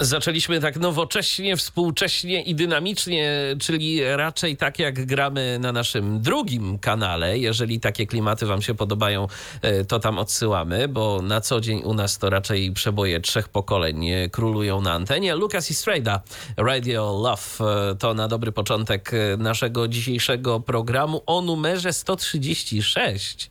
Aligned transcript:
Zaczęliśmy 0.00 0.60
tak 0.60 0.76
nowocześnie, 0.76 1.56
współcześnie 1.56 2.42
i 2.42 2.54
dynamicznie, 2.54 3.56
czyli 3.60 4.00
raczej 4.16 4.56
tak 4.56 4.78
jak 4.78 5.06
gramy 5.06 5.58
na 5.60 5.72
naszym 5.72 6.20
drugim 6.20 6.78
kanale. 6.78 7.38
Jeżeli 7.38 7.80
takie 7.80 8.06
klimaty 8.06 8.46
Wam 8.46 8.62
się 8.62 8.74
podobają, 8.74 9.28
e, 9.62 9.84
to 9.84 10.00
tam 10.00 10.18
odsyłamy, 10.18 10.88
bo 10.88 11.22
na 11.22 11.40
co 11.40 11.60
dzień 11.60 11.82
u 11.84 11.94
nas 11.94 12.18
to 12.18 12.30
raczej 12.30 12.72
przeboje 12.72 13.20
trzech 13.20 13.48
pokoleń 13.48 14.08
e, 14.08 14.28
królują 14.28 14.80
na 14.80 14.92
antenie. 14.92 15.34
Lucas 15.34 15.70
i 15.70 15.74
Strada, 15.74 16.22
Radio 16.56 17.20
Love, 17.22 17.90
e, 17.90 17.94
to 17.94 18.14
na 18.14 18.28
dobry 18.28 18.52
początek 18.52 19.12
naszego 19.38 19.88
dzisiejszego 19.88 20.60
programu 20.60 21.22
o 21.26 21.40
numerze 21.40 21.92
136. 21.92 23.50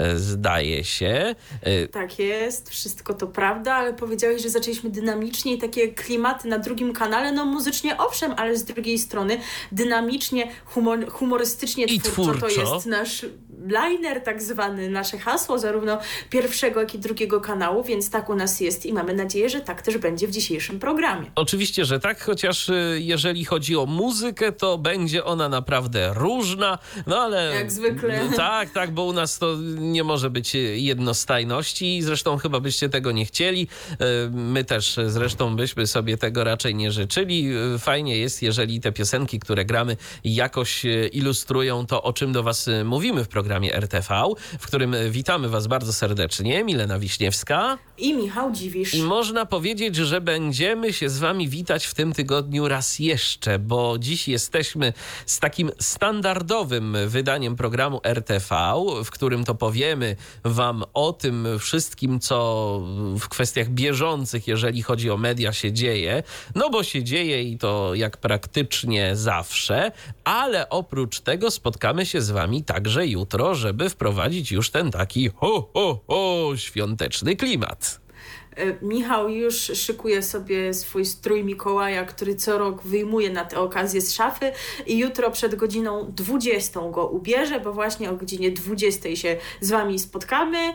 E, 0.00 0.18
zdaje 0.18 0.84
się. 0.84 1.34
E, 1.62 1.88
tak 1.88 2.18
jest, 2.18 2.70
wszystko 2.70 3.14
to 3.14 3.26
prawda, 3.26 3.74
ale 3.74 3.94
powiedziałeś, 3.94 4.42
że 4.42 4.50
zaczęliśmy 4.50 4.90
dynamicznie 4.90 5.54
i 5.54 5.58
takie 5.58 5.88
klimaty 5.88 6.48
na 6.48 6.58
drugim 6.58 6.92
kanale, 6.92 7.32
no 7.32 7.44
muzycznie 7.44 7.98
owszem, 7.98 8.34
ale 8.36 8.56
z 8.56 8.64
drugiej 8.64 8.98
strony 8.98 9.38
dynamicznie, 9.72 10.50
humor, 10.64 11.10
humorystycznie 11.10 11.84
I 11.84 12.00
twórczo, 12.00 12.32
twórczo 12.32 12.62
to 12.62 12.74
jest 12.74 12.86
nasz 12.86 13.26
liner 13.66 14.20
tak 14.20 14.42
zwany, 14.42 14.90
nasze 14.90 15.18
hasło 15.18 15.58
zarówno 15.58 15.98
pierwszego, 16.30 16.80
jak 16.80 16.94
i 16.94 16.98
drugiego 16.98 17.40
kanału, 17.40 17.84
więc 17.84 18.10
tak 18.10 18.30
u 18.30 18.34
nas 18.34 18.60
jest 18.60 18.86
i 18.86 18.92
mamy 18.92 19.14
nadzieję, 19.14 19.50
że 19.50 19.60
tak 19.60 19.82
też 19.82 19.98
będzie 19.98 20.28
w 20.28 20.30
dzisiejszym 20.30 20.78
programie. 20.78 21.30
Oczywiście, 21.34 21.84
że 21.84 22.00
tak, 22.00 22.24
chociaż 22.24 22.68
y, 22.68 22.98
jeżeli 23.00 23.44
chodzi 23.44 23.76
o 23.76 23.86
muzykę, 23.86 24.52
to 24.52 24.78
będzie 24.78 25.24
ona 25.24 25.48
naprawdę 25.48 26.12
różna, 26.14 26.78
no 27.06 27.18
ale... 27.18 27.54
Jak 27.54 27.72
zwykle. 27.72 28.20
Tak, 28.50 28.70
tak, 28.70 28.90
bo 28.90 29.04
u 29.04 29.12
nas 29.12 29.38
to 29.38 29.56
nie 29.78 30.04
może 30.04 30.30
być 30.30 30.54
jednostajności 30.74 31.96
i 31.96 32.02
zresztą 32.02 32.36
chyba 32.36 32.60
byście 32.60 32.88
tego 32.88 33.12
nie 33.12 33.24
chcieli. 33.24 33.68
Y, 33.92 33.96
my 34.30 34.64
też 34.64 34.96
zresztą 35.06 35.56
byśmy 35.56 35.86
sobie 35.86 36.18
tego 36.18 36.44
raczej 36.44 36.74
nie 36.74 36.92
życzyli. 36.92 37.56
Y, 37.74 37.78
fajnie 37.78 38.16
jest, 38.16 38.42
jeżeli 38.42 38.80
te 38.80 38.92
piosenki, 38.92 39.40
które 39.40 39.64
gramy, 39.64 39.96
jakoś 40.24 40.82
ilustrują 41.12 41.86
to, 41.86 42.02
o 42.02 42.12
czym 42.12 42.32
do 42.32 42.42
Was 42.42 42.70
mówimy 42.84 43.24
w 43.24 43.28
programie 43.28 43.49
programie 43.50 43.74
RTV, 43.74 44.08
w 44.58 44.66
którym 44.66 44.94
witamy 45.10 45.48
Was 45.48 45.66
bardzo 45.66 45.92
serdecznie. 45.92 46.64
Milena 46.64 46.98
Wiśniewska 46.98 47.78
i 47.98 48.14
Michał 48.14 48.52
Dziwisz. 48.52 48.94
I 48.94 49.02
można 49.02 49.46
powiedzieć, 49.46 49.96
że 49.96 50.20
będziemy 50.20 50.92
się 50.92 51.08
z 51.08 51.18
Wami 51.18 51.48
witać 51.48 51.86
w 51.86 51.94
tym 51.94 52.12
tygodniu 52.12 52.68
raz 52.68 52.98
jeszcze, 52.98 53.58
bo 53.58 53.98
dziś 53.98 54.28
jesteśmy 54.28 54.92
z 55.26 55.38
takim 55.38 55.70
standardowym 55.78 56.96
wydaniem 57.06 57.56
programu 57.56 58.00
RTV, 58.04 58.74
w 59.04 59.10
którym 59.10 59.44
to 59.44 59.54
powiemy 59.54 60.16
Wam 60.44 60.84
o 60.94 61.12
tym 61.12 61.48
wszystkim, 61.58 62.20
co 62.20 62.80
w 63.20 63.28
kwestiach 63.28 63.68
bieżących, 63.68 64.48
jeżeli 64.48 64.82
chodzi 64.82 65.10
o 65.10 65.16
media, 65.16 65.52
się 65.52 65.72
dzieje. 65.72 66.22
No 66.54 66.70
bo 66.70 66.82
się 66.82 67.04
dzieje 67.04 67.42
i 67.42 67.58
to 67.58 67.94
jak 67.94 68.16
praktycznie 68.16 69.16
zawsze, 69.16 69.92
ale 70.24 70.68
oprócz 70.68 71.20
tego 71.20 71.50
spotkamy 71.50 72.06
się 72.06 72.20
z 72.22 72.30
Wami 72.30 72.64
także 72.64 73.06
jutro 73.06 73.39
żeby 73.54 73.90
wprowadzić 73.90 74.52
już 74.52 74.70
ten 74.70 74.90
taki 74.90 75.28
ho, 75.28 75.70
ho, 75.74 76.00
ho, 76.06 76.52
świąteczny 76.56 77.36
klimat. 77.36 77.99
E, 78.56 78.84
Michał 78.84 79.28
już 79.28 79.56
szykuje 79.56 80.22
sobie 80.22 80.74
swój 80.74 81.04
strój 81.04 81.44
Mikołaja, 81.44 82.04
który 82.04 82.34
co 82.34 82.58
rok 82.58 82.82
wyjmuje 82.82 83.30
na 83.30 83.44
tę 83.44 83.58
okazję 83.58 84.00
z 84.00 84.12
szafy 84.12 84.52
i 84.86 84.98
jutro 84.98 85.30
przed 85.30 85.54
godziną 85.54 86.12
20 86.16 86.80
go 86.90 87.06
ubierze, 87.06 87.60
bo 87.60 87.72
właśnie 87.72 88.10
o 88.10 88.16
godzinie 88.16 88.50
20 88.50 89.16
się 89.16 89.36
z 89.60 89.70
Wami 89.70 89.98
spotkamy. 89.98 90.58
E, 90.58 90.74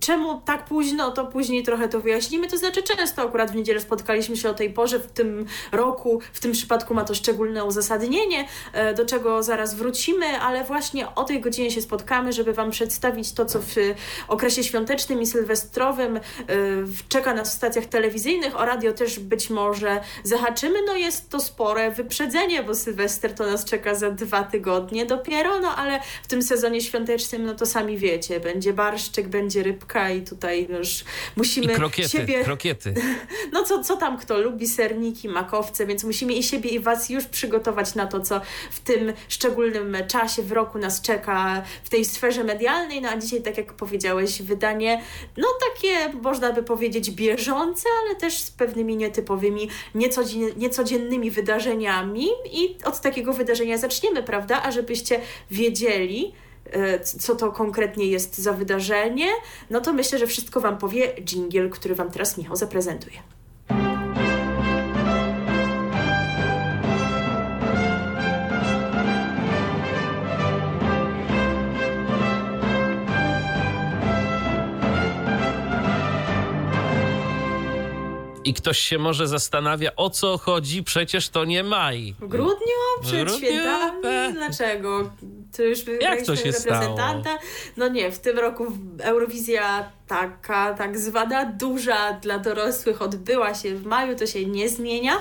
czemu 0.00 0.40
tak 0.44 0.64
późno, 0.64 1.10
to 1.10 1.26
później 1.26 1.62
trochę 1.62 1.88
to 1.88 2.00
wyjaśnimy. 2.00 2.48
To 2.48 2.56
znaczy 2.56 2.82
często 2.82 3.22
akurat 3.22 3.50
w 3.50 3.54
niedzielę 3.54 3.80
spotkaliśmy 3.80 4.36
się 4.36 4.50
o 4.50 4.54
tej 4.54 4.70
porze 4.70 4.98
w 4.98 5.06
tym 5.06 5.46
roku, 5.72 6.20
w 6.32 6.40
tym 6.40 6.52
przypadku 6.52 6.94
ma 6.94 7.04
to 7.04 7.14
szczególne 7.14 7.64
uzasadnienie, 7.64 8.48
e, 8.72 8.94
do 8.94 9.06
czego 9.06 9.42
zaraz 9.42 9.74
wrócimy, 9.74 10.26
ale 10.26 10.64
właśnie 10.64 11.14
o 11.14 11.24
tej 11.24 11.40
godzinie 11.40 11.70
się 11.70 11.82
spotkamy, 11.82 12.32
żeby 12.32 12.52
Wam 12.52 12.70
przedstawić 12.70 13.32
to, 13.32 13.44
co 13.44 13.60
w 13.60 13.76
okresie 14.28 14.64
świątecznym 14.64 15.22
i 15.22 15.26
sylwestrowym 15.26 16.20
czeka 17.08 17.34
nas 17.34 17.50
w 17.50 17.52
stacjach 17.52 17.86
telewizyjnych, 17.86 18.60
o 18.60 18.64
radio 18.64 18.92
też 18.92 19.18
być 19.20 19.50
może 19.50 20.00
zahaczymy. 20.24 20.78
No 20.86 20.96
jest 20.96 21.30
to 21.30 21.40
spore 21.40 21.90
wyprzedzenie, 21.90 22.62
bo 22.62 22.74
Sylwester 22.74 23.34
to 23.34 23.46
nas 23.46 23.64
czeka 23.64 23.94
za 23.94 24.10
dwa 24.10 24.42
tygodnie 24.42 25.06
dopiero, 25.06 25.60
no 25.60 25.76
ale 25.76 26.00
w 26.22 26.26
tym 26.26 26.42
sezonie 26.42 26.80
świątecznym, 26.80 27.44
no 27.44 27.54
to 27.54 27.66
sami 27.66 27.98
wiecie, 27.98 28.40
będzie 28.40 28.72
barszczyk, 28.72 29.28
będzie 29.28 29.62
rybka 29.62 30.10
i 30.10 30.22
tutaj 30.22 30.68
już 30.70 31.04
musimy 31.36 31.72
I 31.72 31.76
krokiety, 31.76 32.08
siebie... 32.08 32.44
krokiety. 32.44 32.94
No 33.52 33.62
co, 33.62 33.84
co 33.84 33.96
tam 33.96 34.18
kto 34.18 34.40
lubi, 34.40 34.66
serniki, 34.66 35.28
makowce, 35.28 35.86
więc 35.86 36.04
musimy 36.04 36.32
i 36.32 36.42
siebie 36.42 36.70
i 36.70 36.80
Was 36.80 37.10
już 37.10 37.24
przygotować 37.24 37.94
na 37.94 38.06
to, 38.06 38.20
co 38.20 38.40
w 38.70 38.80
tym 38.80 39.12
szczególnym 39.28 39.96
czasie 40.08 40.42
w 40.42 40.52
roku 40.52 40.78
nas 40.78 41.02
czeka 41.02 41.62
w 41.84 41.90
tej 41.90 42.04
sferze 42.04 42.44
medialnej, 42.44 43.00
no 43.00 43.08
a 43.08 43.16
dzisiaj, 43.16 43.42
tak 43.42 43.56
jak 43.56 43.72
powiedziałeś, 43.72 44.42
wydanie, 44.42 45.02
no 45.36 45.48
takie 45.70 46.18
można 46.18 46.52
by 46.52 46.61
powiedzieć, 46.62 47.10
bieżące, 47.10 47.88
ale 48.04 48.16
też 48.16 48.38
z 48.38 48.50
pewnymi 48.50 48.96
nietypowymi, 48.96 49.68
niecodziennymi 50.56 51.30
wydarzeniami. 51.30 52.28
I 52.52 52.76
od 52.84 53.00
takiego 53.00 53.32
wydarzenia 53.32 53.78
zaczniemy, 53.78 54.22
prawda? 54.22 54.62
A 54.62 54.70
żebyście 54.70 55.20
wiedzieli, 55.50 56.32
e, 56.70 57.00
co 57.00 57.36
to 57.36 57.52
konkretnie 57.52 58.06
jest 58.06 58.38
za 58.38 58.52
wydarzenie, 58.52 59.28
no 59.70 59.80
to 59.80 59.92
myślę, 59.92 60.18
że 60.18 60.26
wszystko 60.26 60.60
Wam 60.60 60.78
powie 60.78 61.14
dżingiel, 61.24 61.70
który 61.70 61.94
Wam 61.94 62.10
teraz 62.10 62.38
Michał 62.38 62.56
zaprezentuje. 62.56 63.41
I 78.44 78.54
ktoś 78.54 78.78
się 78.78 78.98
może 78.98 79.28
zastanawia, 79.28 79.90
o 79.96 80.10
co 80.10 80.38
chodzi, 80.38 80.82
przecież 80.82 81.28
to 81.28 81.44
nie 81.44 81.64
maj. 81.64 82.14
W 82.20 82.28
grudniu? 82.28 82.76
Przed 83.02 83.28
grudniu? 83.28 83.48
świętami? 83.48 84.06
E. 84.06 84.32
Dlaczego? 84.32 85.10
To 85.56 85.62
już 85.62 85.78
Jak 86.00 86.22
to 86.26 86.36
się 86.36 86.50
reprezentanta? 86.50 87.20
Stało? 87.20 87.38
No 87.76 87.88
nie, 87.88 88.12
w 88.12 88.18
tym 88.18 88.38
roku 88.38 88.66
Eurowizja 89.00 89.90
taka 90.06 90.74
tak 90.74 90.98
zwana 90.98 91.44
duża 91.44 92.12
dla 92.12 92.38
dorosłych 92.38 93.02
odbyła 93.02 93.54
się 93.54 93.74
w 93.74 93.86
maju, 93.86 94.16
to 94.16 94.26
się 94.26 94.46
nie 94.46 94.68
zmienia, 94.68 95.12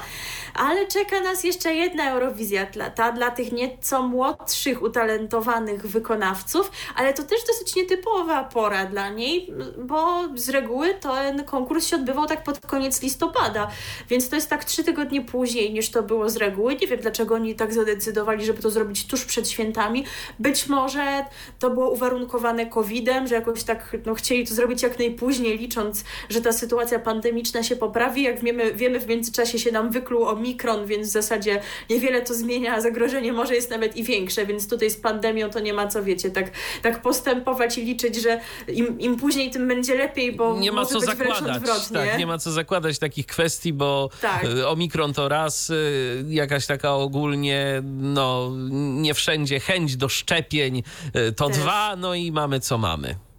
ale 0.53 0.87
czeka 0.87 1.21
nas 1.21 1.43
jeszcze 1.43 1.73
jedna 1.73 2.11
Eurowizja, 2.11 2.67
ta 2.95 3.11
dla 3.11 3.31
tych 3.31 3.51
nieco 3.51 4.03
młodszych, 4.03 4.81
utalentowanych 4.81 5.87
wykonawców, 5.87 6.71
ale 6.95 7.13
to 7.13 7.23
też 7.23 7.39
dosyć 7.47 7.75
nietypowa 7.75 8.43
pora 8.43 8.85
dla 8.85 9.09
niej, 9.09 9.53
bo 9.77 10.23
z 10.35 10.49
reguły 10.49 10.93
ten 10.93 11.43
konkurs 11.43 11.87
się 11.87 11.95
odbywał 11.95 12.25
tak 12.25 12.43
pod 12.43 12.59
koniec 12.59 13.01
listopada, 13.01 13.67
więc 14.09 14.29
to 14.29 14.35
jest 14.35 14.49
tak 14.49 14.65
trzy 14.65 14.83
tygodnie 14.83 15.21
później 15.21 15.73
niż 15.73 15.89
to 15.89 16.03
było 16.03 16.29
z 16.29 16.37
reguły. 16.37 16.75
Nie 16.75 16.87
wiem, 16.87 16.99
dlaczego 16.99 17.35
oni 17.35 17.55
tak 17.55 17.73
zadecydowali, 17.73 18.45
żeby 18.45 18.61
to 18.61 18.69
zrobić 18.69 19.07
tuż 19.07 19.25
przed 19.25 19.49
świętami. 19.49 20.05
Być 20.39 20.67
może 20.67 21.25
to 21.59 21.69
było 21.69 21.89
uwarunkowane 21.89 22.65
COVID-em, 22.65 23.27
że 23.27 23.35
jakoś 23.35 23.63
tak 23.63 23.97
no, 24.05 24.15
chcieli 24.15 24.47
to 24.47 24.53
zrobić 24.53 24.80
jak 24.83 24.99
najpóźniej, 24.99 25.57
licząc, 25.57 26.03
że 26.29 26.41
ta 26.41 26.51
sytuacja 26.51 26.99
pandemiczna 26.99 27.63
się 27.63 27.75
poprawi. 27.75 28.23
Jak 28.23 28.43
wiemy, 28.43 28.73
wiemy 28.73 28.99
w 28.99 29.07
międzyczasie 29.07 29.59
się 29.59 29.71
nam 29.71 29.91
wykluł 29.91 30.25
omikron, 30.25 30.85
więc 30.85 31.07
w 31.07 31.11
zasadzie 31.11 31.61
niewiele 31.89 32.21
to 32.21 32.33
zmienia, 32.33 32.75
a 32.75 32.81
zagrożenie 32.81 33.33
może 33.33 33.55
jest 33.55 33.69
nawet 33.69 33.97
i 33.97 34.03
większe, 34.03 34.45
więc 34.45 34.69
tutaj 34.69 34.89
z 34.89 34.97
pandemią 34.97 35.49
to 35.49 35.59
nie 35.59 35.73
ma 35.73 35.87
co, 35.87 36.03
wiecie, 36.03 36.29
tak, 36.29 36.51
tak 36.81 37.01
postępować 37.01 37.77
i 37.77 37.85
liczyć, 37.85 38.15
że 38.15 38.39
im, 38.67 38.99
im 38.99 39.17
później, 39.17 39.51
tym 39.51 39.67
będzie 39.67 39.95
lepiej, 39.95 40.31
bo 40.31 40.59
nie 40.59 40.71
ma 40.71 40.85
co 40.85 40.99
zakładać. 40.99 41.61
Tak, 41.93 42.17
nie 42.19 42.27
ma 42.27 42.37
co 42.37 42.51
zakładać 42.51 42.99
takich 42.99 43.25
kwestii, 43.25 43.73
bo 43.73 44.09
tak. 44.21 44.43
Y, 44.43 44.67
omikron 44.67 45.13
to 45.13 45.29
raz, 45.29 45.69
y, 45.69 46.25
jakaś 46.29 46.65
taka 46.65 46.95
ogólnie, 46.95 47.81
no 47.91 48.51
nie 48.71 49.13
wszędzie 49.13 49.59
chęć 49.59 49.95
do 49.95 50.09
szczepień 50.09 50.83
y, 51.15 51.31
to 51.31 51.47
Też. 51.47 51.57
dwa, 51.57 51.95
no 51.95 52.15
i 52.15 52.31
mamy 52.31 52.59
co 52.59 52.77
mamy. 52.77 53.30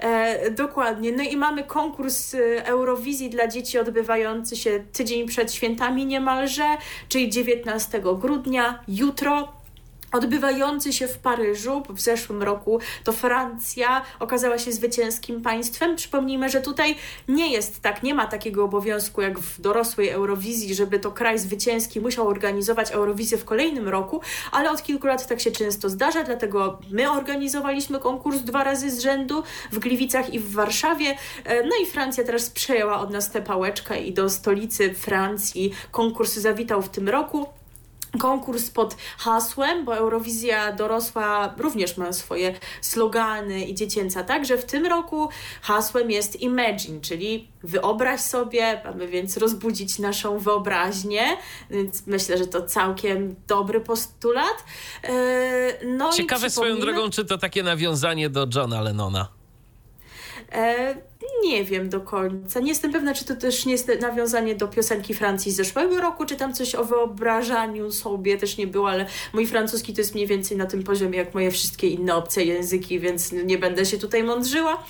E, 0.00 0.50
dokładnie. 0.50 1.12
No 1.12 1.22
i 1.22 1.36
mamy 1.36 1.64
konkurs 1.64 2.34
e, 2.34 2.66
Eurowizji 2.66 3.30
dla 3.30 3.48
dzieci 3.48 3.78
odbywający 3.78 4.56
się 4.56 4.84
tydzień 4.92 5.26
przed 5.26 5.52
świętami 5.52 6.06
niemalże, 6.06 6.64
czyli 7.08 7.30
19 7.30 8.02
grudnia, 8.20 8.84
jutro 8.88 9.61
odbywający 10.12 10.92
się 10.92 11.08
w 11.08 11.18
Paryżu 11.18 11.82
w 11.88 12.00
zeszłym 12.00 12.42
roku, 12.42 12.80
to 13.04 13.12
Francja 13.12 14.02
okazała 14.20 14.58
się 14.58 14.72
zwycięskim 14.72 15.42
państwem. 15.42 15.96
Przypomnijmy, 15.96 16.48
że 16.48 16.60
tutaj 16.60 16.96
nie 17.28 17.52
jest 17.52 17.80
tak, 17.80 18.02
nie 18.02 18.14
ma 18.14 18.26
takiego 18.26 18.64
obowiązku 18.64 19.22
jak 19.22 19.38
w 19.38 19.60
dorosłej 19.60 20.08
Eurowizji, 20.08 20.74
żeby 20.74 20.98
to 20.98 21.12
kraj 21.12 21.38
zwycięski 21.38 22.00
musiał 22.00 22.28
organizować 22.28 22.90
Eurowizję 22.90 23.38
w 23.38 23.44
kolejnym 23.44 23.88
roku, 23.88 24.20
ale 24.52 24.70
od 24.70 24.82
kilku 24.82 25.06
lat 25.06 25.26
tak 25.26 25.40
się 25.40 25.50
często 25.50 25.88
zdarza, 25.88 26.24
dlatego 26.24 26.78
my 26.90 27.10
organizowaliśmy 27.10 27.98
konkurs 27.98 28.40
dwa 28.40 28.64
razy 28.64 28.90
z 28.90 29.00
rzędu 29.00 29.42
w 29.72 29.78
Gliwicach 29.78 30.34
i 30.34 30.38
w 30.38 30.52
Warszawie. 30.52 31.16
E, 31.44 31.62
no 31.62 31.70
i 31.82 31.86
Francja 31.86 32.24
teraz 32.24 32.50
przejęła 32.50 33.00
od 33.00 33.10
nas 33.10 33.30
tę 33.30 33.42
pałeczkę 33.42 34.02
i 34.02 34.12
do 34.12 34.30
stolicy 34.30 34.94
Francji 34.94 35.72
konkurs 35.90 36.34
zawitał 36.34 36.82
w 36.82 36.88
tym 36.88 37.08
roku 37.08 37.46
konkurs 38.18 38.70
pod 38.70 38.96
hasłem, 39.18 39.84
bo 39.84 39.96
Eurowizja 39.96 40.72
dorosła 40.72 41.54
również 41.58 41.96
ma 41.96 42.12
swoje 42.12 42.54
slogany 42.80 43.64
i 43.64 43.74
dziecięca 43.74 44.24
także. 44.24 44.58
W 44.58 44.64
tym 44.64 44.86
roku 44.86 45.28
hasłem 45.62 46.10
jest 46.10 46.40
Imagine, 46.40 47.00
czyli 47.00 47.48
wyobraź 47.62 48.20
sobie, 48.20 48.82
mamy 48.84 49.08
więc 49.08 49.36
rozbudzić 49.36 49.98
naszą 49.98 50.38
wyobraźnię, 50.38 51.24
więc 51.70 52.06
myślę, 52.06 52.38
że 52.38 52.46
to 52.46 52.62
całkiem 52.62 53.34
dobry 53.46 53.80
postulat. 53.80 54.64
E, 55.04 55.86
no 55.86 56.12
Ciekawe 56.12 56.50
swoją 56.50 56.78
drogą, 56.78 57.10
czy 57.10 57.24
to 57.24 57.38
takie 57.38 57.62
nawiązanie 57.62 58.30
do 58.30 58.46
Johna 58.54 58.80
Lennona. 58.80 59.28
E, 60.52 60.94
nie 61.44 61.64
wiem 61.64 61.88
do 61.88 62.00
końca. 62.00 62.60
Nie 62.60 62.68
jestem 62.68 62.92
pewna, 62.92 63.14
czy 63.14 63.24
to 63.24 63.36
też 63.36 63.66
nie 63.66 63.72
jest 63.72 63.90
nawiązanie 64.00 64.54
do 64.54 64.68
piosenki 64.68 65.14
Francji 65.14 65.52
z 65.52 65.56
zeszłego 65.56 66.00
roku, 66.00 66.24
czy 66.24 66.36
tam 66.36 66.54
coś 66.54 66.74
o 66.74 66.84
wyobrażaniu 66.84 67.90
sobie 67.90 68.38
też 68.38 68.56
nie 68.56 68.66
było, 68.66 68.90
ale 68.90 69.06
mój 69.32 69.46
francuski 69.46 69.92
to 69.92 70.00
jest 70.00 70.14
mniej 70.14 70.26
więcej 70.26 70.56
na 70.56 70.66
tym 70.66 70.82
poziomie 70.82 71.18
jak 71.18 71.34
moje 71.34 71.50
wszystkie 71.50 71.88
inne 71.88 72.14
obce 72.14 72.44
języki, 72.44 73.00
więc 73.00 73.32
nie 73.32 73.58
będę 73.58 73.86
się 73.86 73.98
tutaj 73.98 74.22
mądrzyła. 74.22 74.84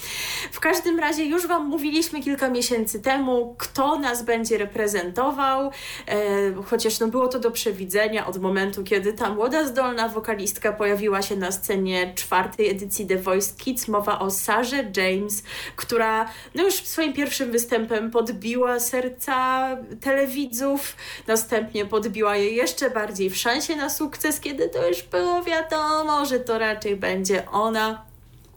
W 0.52 0.60
każdym 0.60 0.98
razie 0.98 1.24
już 1.24 1.46
Wam 1.46 1.68
mówiliśmy 1.68 2.22
kilka 2.22 2.48
miesięcy 2.48 3.00
temu, 3.00 3.54
kto 3.58 3.98
nas 3.98 4.24
będzie 4.24 4.58
reprezentował, 4.58 5.70
e, 6.06 6.62
chociaż 6.66 7.00
no 7.00 7.08
było 7.08 7.28
to 7.28 7.38
do 7.38 7.50
przewidzenia 7.50 8.26
od 8.26 8.38
momentu, 8.38 8.84
kiedy 8.84 9.12
ta 9.12 9.34
młoda, 9.34 9.66
zdolna 9.66 10.08
wokalistka 10.08 10.72
pojawiła 10.72 11.22
się 11.22 11.36
na 11.36 11.52
scenie 11.52 12.12
czwartej 12.14 12.70
edycji 12.70 13.06
The 13.06 13.16
Voice 13.16 13.52
Kids. 13.58 13.88
Mowa 13.88 14.18
o 14.18 14.30
Sarze 14.30 14.90
James, 14.96 15.42
która 15.76 16.21
no 16.54 16.62
już 16.62 16.74
swoim 16.74 17.12
pierwszym 17.12 17.52
występem 17.52 18.10
podbiła 18.10 18.80
serca 18.80 19.68
telewidzów, 20.00 20.96
następnie 21.26 21.86
podbiła 21.86 22.36
je 22.36 22.50
jeszcze 22.50 22.90
bardziej 22.90 23.30
w 23.30 23.36
szansie 23.36 23.76
na 23.76 23.90
sukces, 23.90 24.40
kiedy 24.40 24.68
to 24.68 24.88
już 24.88 25.02
było 25.02 25.42
wiadomo, 25.42 26.26
że 26.26 26.40
to 26.40 26.58
raczej 26.58 26.96
będzie 26.96 27.50
ona 27.50 28.11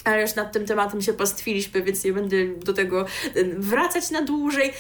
ale 0.06 0.22
już 0.22 0.36
nad 0.36 0.52
tym 0.52 0.66
tematem 0.66 1.02
się 1.02 1.14
pastwiliśmy, 1.14 1.82
więc 1.82 2.04
nie 2.04 2.14
będę 2.14 2.38
do 2.48 2.74
tego 2.74 3.06
wracać 3.58 4.12
na 4.12 4.22
dłużej. 4.22 4.74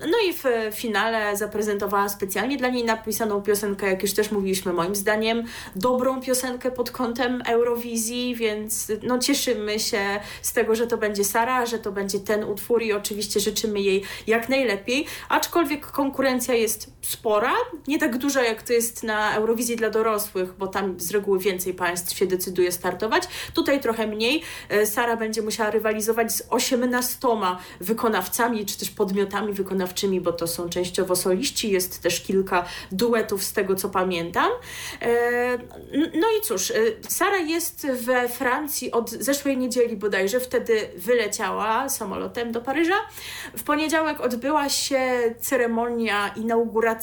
No 0.00 0.18
i 0.28 0.32
w 0.32 0.44
finale 0.76 1.36
zaprezentowała 1.36 2.08
specjalnie 2.08 2.56
dla 2.56 2.68
niej 2.68 2.84
napisaną 2.84 3.42
piosenkę, 3.42 3.86
jak 3.86 4.02
już 4.02 4.12
też 4.12 4.30
mówiliśmy, 4.30 4.72
moim 4.72 4.94
zdaniem 4.94 5.44
dobrą 5.76 6.20
piosenkę 6.20 6.70
pod 6.70 6.90
kątem 6.90 7.42
Eurowizji, 7.46 8.34
więc 8.34 8.92
no 9.02 9.18
cieszymy 9.18 9.80
się 9.80 10.00
z 10.42 10.52
tego, 10.52 10.74
że 10.74 10.86
to 10.86 10.98
będzie 10.98 11.24
Sara, 11.24 11.66
że 11.66 11.78
to 11.78 11.92
będzie 11.92 12.20
ten 12.20 12.44
utwór 12.44 12.82
i 12.82 12.92
oczywiście 12.92 13.40
życzymy 13.40 13.80
jej 13.80 14.02
jak 14.26 14.48
najlepiej, 14.48 15.06
aczkolwiek 15.28 15.86
konkurencja 15.86 16.54
jest 16.54 16.95
spora, 17.06 17.52
nie 17.88 17.98
tak 17.98 18.18
duża 18.18 18.44
jak 18.44 18.62
to 18.62 18.72
jest 18.72 19.02
na 19.02 19.34
Eurowizji 19.34 19.76
dla 19.76 19.90
dorosłych, 19.90 20.54
bo 20.58 20.66
tam 20.66 21.00
z 21.00 21.10
reguły 21.10 21.38
więcej 21.38 21.74
państw 21.74 22.18
się 22.18 22.26
decyduje 22.26 22.72
startować, 22.72 23.22
tutaj 23.54 23.80
trochę 23.80 24.06
mniej, 24.06 24.42
E, 24.68 24.86
Sara 24.86 25.16
będzie 25.16 25.42
musiała 25.42 25.70
rywalizować 25.70 26.32
z 26.32 26.42
18 26.50 27.28
wykonawcami, 27.80 28.66
czy 28.66 28.78
też 28.78 28.90
podmiotami 28.90 29.52
wykonawczymi, 29.52 30.20
bo 30.20 30.32
to 30.32 30.46
są 30.46 30.68
częściowo 30.68 31.16
soliści, 31.16 31.70
jest 31.70 32.02
też 32.02 32.20
kilka 32.20 32.64
duetów 32.92 33.44
z 33.44 33.52
tego, 33.52 33.74
co 33.74 33.88
pamiętam. 33.88 34.50
E, 35.02 35.58
no 35.92 36.26
i 36.38 36.42
cóż, 36.42 36.70
e, 36.70 36.74
Sara 37.08 37.38
jest 37.38 37.86
we 37.86 38.28
Francji 38.28 38.92
od 38.92 39.10
zeszłej 39.10 39.58
niedzieli 39.58 39.96
bodajże, 39.96 40.40
wtedy 40.40 40.88
wyleciała 40.96 41.88
samolotem 41.88 42.52
do 42.52 42.60
Paryża. 42.60 42.96
W 43.56 43.62
poniedziałek 43.62 44.20
odbyła 44.20 44.68
się 44.68 45.34
ceremonia 45.40 46.28
inauguracyjna 46.36 46.95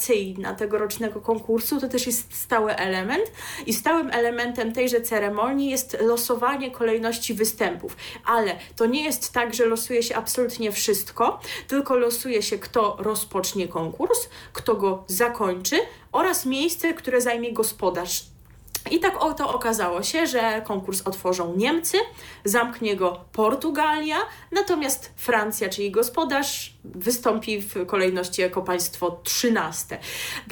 tegorocznego 0.58 1.20
konkursu, 1.20 1.80
to 1.80 1.88
też 1.88 2.06
jest 2.06 2.34
stały 2.34 2.76
element 2.76 3.32
i 3.66 3.74
stałym 3.74 4.10
elementem 4.10 4.72
tejże 4.72 5.00
ceremonii 5.00 5.70
jest 5.70 5.96
losowanie 6.00 6.70
kolejności 6.70 7.34
występów. 7.34 7.96
Ale 8.24 8.56
to 8.76 8.86
nie 8.86 9.04
jest 9.04 9.32
tak, 9.32 9.54
że 9.54 9.66
losuje 9.66 10.02
się 10.02 10.16
absolutnie 10.16 10.72
wszystko, 10.72 11.40
tylko 11.68 11.96
losuje 11.96 12.42
się, 12.42 12.58
kto 12.58 12.96
rozpocznie 12.98 13.68
konkurs, 13.68 14.28
kto 14.52 14.74
go 14.74 15.04
zakończy 15.06 15.76
oraz 16.12 16.46
miejsce, 16.46 16.94
które 16.94 17.20
zajmie 17.20 17.52
gospodarz 17.52 18.33
i 18.90 19.00
tak 19.00 19.22
oto 19.22 19.54
okazało 19.54 20.02
się, 20.02 20.26
że 20.26 20.62
konkurs 20.64 21.02
otworzą 21.04 21.56
Niemcy, 21.56 21.98
zamknie 22.44 22.96
go 22.96 23.24
Portugalia, 23.32 24.16
natomiast 24.52 25.12
Francja, 25.16 25.68
czyli 25.68 25.90
gospodarz, 25.90 26.74
wystąpi 26.84 27.60
w 27.60 27.86
kolejności 27.86 28.42
jako 28.42 28.62
państwo 28.62 29.20
trzynaste. 29.22 29.98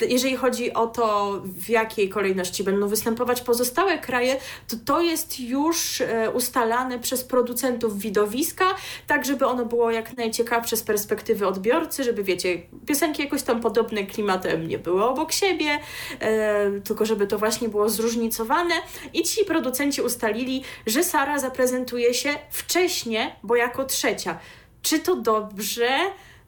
Jeżeli 0.08 0.36
chodzi 0.36 0.72
o 0.72 0.86
to, 0.86 1.32
w 1.44 1.68
jakiej 1.68 2.08
kolejności 2.08 2.64
będą 2.64 2.88
występować 2.88 3.40
pozostałe 3.40 3.98
kraje, 3.98 4.36
to 4.68 4.76
to 4.84 5.00
jest 5.00 5.40
już 5.40 6.00
e, 6.00 6.30
ustalane 6.30 6.98
przez 6.98 7.24
producentów 7.24 7.98
widowiska, 7.98 8.64
tak 9.06 9.24
żeby 9.24 9.46
ono 9.46 9.64
było 9.64 9.90
jak 9.90 10.16
najciekawsze 10.16 10.76
z 10.76 10.82
perspektywy 10.82 11.46
odbiorcy, 11.46 12.04
żeby 12.04 12.24
wiecie, 12.24 12.62
piosenki 12.86 13.22
jakoś 13.22 13.42
tam 13.42 13.60
podobne 13.60 14.04
klimatem 14.06 14.68
nie 14.68 14.78
były 14.78 15.04
obok 15.04 15.32
siebie, 15.32 15.78
e, 16.20 16.70
tylko 16.80 17.06
żeby 17.06 17.26
to 17.26 17.38
właśnie 17.38 17.68
było 17.68 17.88
zróżnicowane 17.88 18.21
zróżnicowane 18.22 18.74
i 19.12 19.22
ci 19.22 19.44
producenci 19.44 20.02
ustalili, 20.02 20.62
że 20.86 21.04
Sara 21.04 21.38
zaprezentuje 21.38 22.14
się 22.14 22.30
wcześniej, 22.50 23.32
bo 23.42 23.56
jako 23.56 23.84
trzecia. 23.84 24.38
Czy 24.82 24.98
to 24.98 25.16
dobrze? 25.16 25.88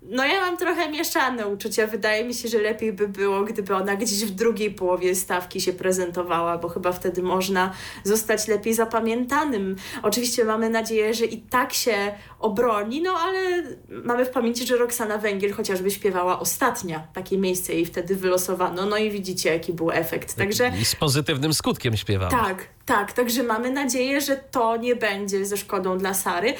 No 0.03 0.25
ja 0.25 0.41
mam 0.41 0.57
trochę 0.57 0.91
mieszane 0.91 1.47
uczucia. 1.47 1.87
Wydaje 1.87 2.25
mi 2.25 2.35
się, 2.35 2.49
że 2.49 2.59
lepiej 2.59 2.93
by 2.93 3.09
było, 3.09 3.43
gdyby 3.43 3.75
ona 3.75 3.97
gdzieś 3.97 4.25
w 4.25 4.31
drugiej 4.31 4.71
połowie 4.71 5.15
stawki 5.15 5.61
się 5.61 5.73
prezentowała, 5.73 6.59
bo 6.59 6.69
chyba 6.69 6.93
wtedy 6.93 7.23
można 7.23 7.73
zostać 8.05 8.49
lepiej 8.49 8.75
zapamiętanym. 8.75 9.77
Oczywiście 10.03 10.45
mamy 10.45 10.71
nadzieję, 10.71 11.15
że 11.15 11.25
i 11.25 11.41
tak 11.41 11.73
się 11.73 12.15
obroni, 12.45 13.03
no 13.03 13.15
ale 13.19 13.63
mamy 13.89 14.25
w 14.25 14.31
pamięci, 14.31 14.67
że 14.67 14.77
Roxana 14.77 15.19
Węgiel 15.19 15.53
chociażby 15.53 15.91
śpiewała 15.91 16.41
ostatnia. 16.41 17.07
Takie 17.13 17.39
miejsce 17.39 17.73
jej 17.75 17.87
wtedy 17.87 18.17
wylosowano. 18.17 18.87
No 18.87 18.97
i 18.97 19.11
widzicie, 19.11 19.53
jaki 19.53 19.73
był 19.73 19.91
efekt. 19.91 20.35
Także... 20.35 20.73
I 20.81 20.85
z 20.85 20.97
pozytywnym 20.97 21.55
skutkiem 21.55 21.97
śpiewała. 21.97 22.31
Tak, 22.31 22.69
tak, 22.87 23.13
także 23.13 23.43
mamy 23.43 23.71
nadzieję, 23.71 24.21
że 24.21 24.37
to 24.37 24.77
nie 24.77 24.97
będzie 24.97 25.45
ze 25.47 25.57
szkodą 25.57 25.99
dla 25.99 26.15
Sary. 26.15 26.55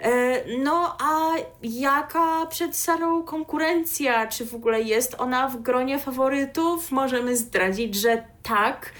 E, 0.00 0.42
no 0.58 0.96
a 1.00 1.30
jaka 1.62 2.46
przed 2.46 2.76
Sarą 2.76 3.22
konkurencja? 3.22 4.26
Czy 4.26 4.46
w 4.46 4.54
ogóle 4.54 4.82
jest 4.82 5.14
ona 5.18 5.48
w 5.48 5.62
gronie 5.62 5.98
faworytów? 5.98 6.92
Możemy 6.92 7.36
zdradzić, 7.36 7.94
że 7.94 8.24
tak 8.42 8.92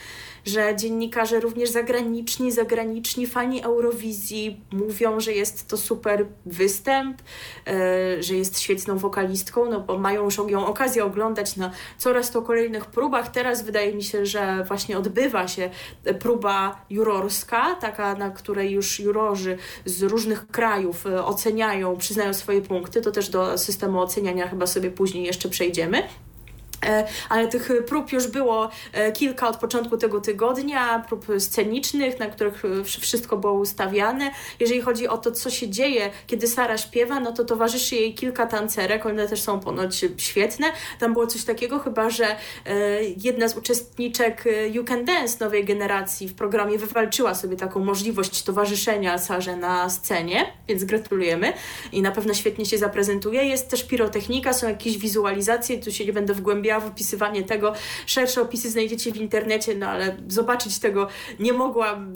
że 0.46 0.76
dziennikarze 0.76 1.40
również 1.40 1.70
zagraniczni, 1.70 2.52
zagraniczni 2.52 3.26
fani 3.26 3.62
Eurowizji 3.62 4.60
mówią, 4.72 5.20
że 5.20 5.32
jest 5.32 5.68
to 5.68 5.76
super 5.76 6.26
występ, 6.46 7.22
e, 7.66 8.22
że 8.22 8.34
jest 8.34 8.60
świetną 8.60 8.98
wokalistką, 8.98 9.70
no 9.70 9.80
bo 9.80 9.98
mają 9.98 10.24
już 10.24 10.36
ją 10.36 10.66
okazję 10.66 11.04
oglądać 11.04 11.56
na 11.56 11.70
coraz 11.98 12.30
to 12.30 12.42
kolejnych 12.42 12.86
próbach. 12.86 13.30
Teraz 13.30 13.62
wydaje 13.62 13.94
mi 13.94 14.02
się, 14.02 14.26
że 14.26 14.64
właśnie 14.68 14.98
odbywa 14.98 15.48
się 15.48 15.70
próba 16.18 16.84
jurorska, 16.90 17.74
taka, 17.74 18.14
na 18.14 18.30
której 18.30 18.70
już 18.70 19.00
jurorzy 19.00 19.58
z 19.84 20.02
różnych 20.02 20.46
krajów 20.46 21.06
e, 21.06 21.24
oceniają, 21.24 21.96
przyznają 21.96 22.34
swoje 22.34 22.62
punkty. 22.62 23.02
To 23.02 23.10
też 23.10 23.28
do 23.28 23.58
systemu 23.58 24.00
oceniania 24.00 24.48
chyba 24.48 24.66
sobie 24.66 24.90
później 24.90 25.24
jeszcze 25.24 25.48
przejdziemy. 25.48 26.02
E, 26.86 27.06
ale 27.28 27.48
tych 27.48 27.70
prób 27.86 28.12
już 28.12 28.26
było 28.26 28.70
e, 28.92 29.12
kilka 29.12 29.48
od 29.48 29.56
początku 29.56 29.96
tego 29.96 30.20
tygodnia, 30.20 31.04
prób 31.08 31.26
scenicznych, 31.38 32.18
na 32.18 32.26
których 32.26 32.64
e, 32.64 32.84
wszystko 32.84 33.36
było 33.36 33.52
ustawiane. 33.52 34.30
Jeżeli 34.60 34.80
chodzi 34.80 35.08
o 35.08 35.18
to, 35.18 35.32
co 35.32 35.50
się 35.50 35.68
dzieje, 35.68 36.10
kiedy 36.26 36.46
Sara 36.46 36.78
śpiewa, 36.78 37.20
no 37.20 37.32
to 37.32 37.44
towarzyszy 37.44 37.96
jej 37.96 38.14
kilka 38.14 38.46
tancerek, 38.46 39.06
one 39.06 39.28
też 39.28 39.42
są 39.42 39.60
ponoć 39.60 40.04
świetne. 40.16 40.66
Tam 40.98 41.12
było 41.12 41.26
coś 41.26 41.44
takiego 41.44 41.78
chyba, 41.78 42.10
że 42.10 42.36
jedna 43.22 43.48
z 43.48 43.56
uczestniczek 43.56 44.44
You 44.72 44.84
Can 44.84 45.04
Dance 45.04 45.44
nowej 45.44 45.64
generacji 45.64 46.28
w 46.28 46.34
programie 46.34 46.78
wywalczyła 46.78 47.34
sobie 47.34 47.56
taką 47.56 47.80
możliwość 47.80 48.42
towarzyszenia 48.42 49.18
Sarze 49.18 49.56
na 49.56 49.90
scenie, 49.90 50.52
więc 50.68 50.84
gratulujemy 50.84 51.52
i 51.92 52.02
na 52.02 52.10
pewno 52.10 52.34
świetnie 52.34 52.66
się 52.66 52.78
zaprezentuje. 52.78 53.44
Jest 53.44 53.68
też 53.70 53.84
pirotechnika, 53.84 54.52
są 54.52 54.68
jakieś 54.68 54.98
wizualizacje, 54.98 55.78
tu 55.78 55.92
się 55.92 56.04
nie 56.06 56.12
będę 56.12 56.34
wgłębiała 56.34 56.75
w 56.80 56.86
opisywanie 56.86 57.42
tego. 57.42 57.72
Szersze 58.06 58.42
opisy 58.42 58.70
znajdziecie 58.70 59.12
w 59.12 59.16
internecie, 59.16 59.74
no 59.74 59.88
ale 59.88 60.16
zobaczyć 60.28 60.78
tego 60.78 61.08
nie 61.38 61.52
mogłam, 61.52 62.14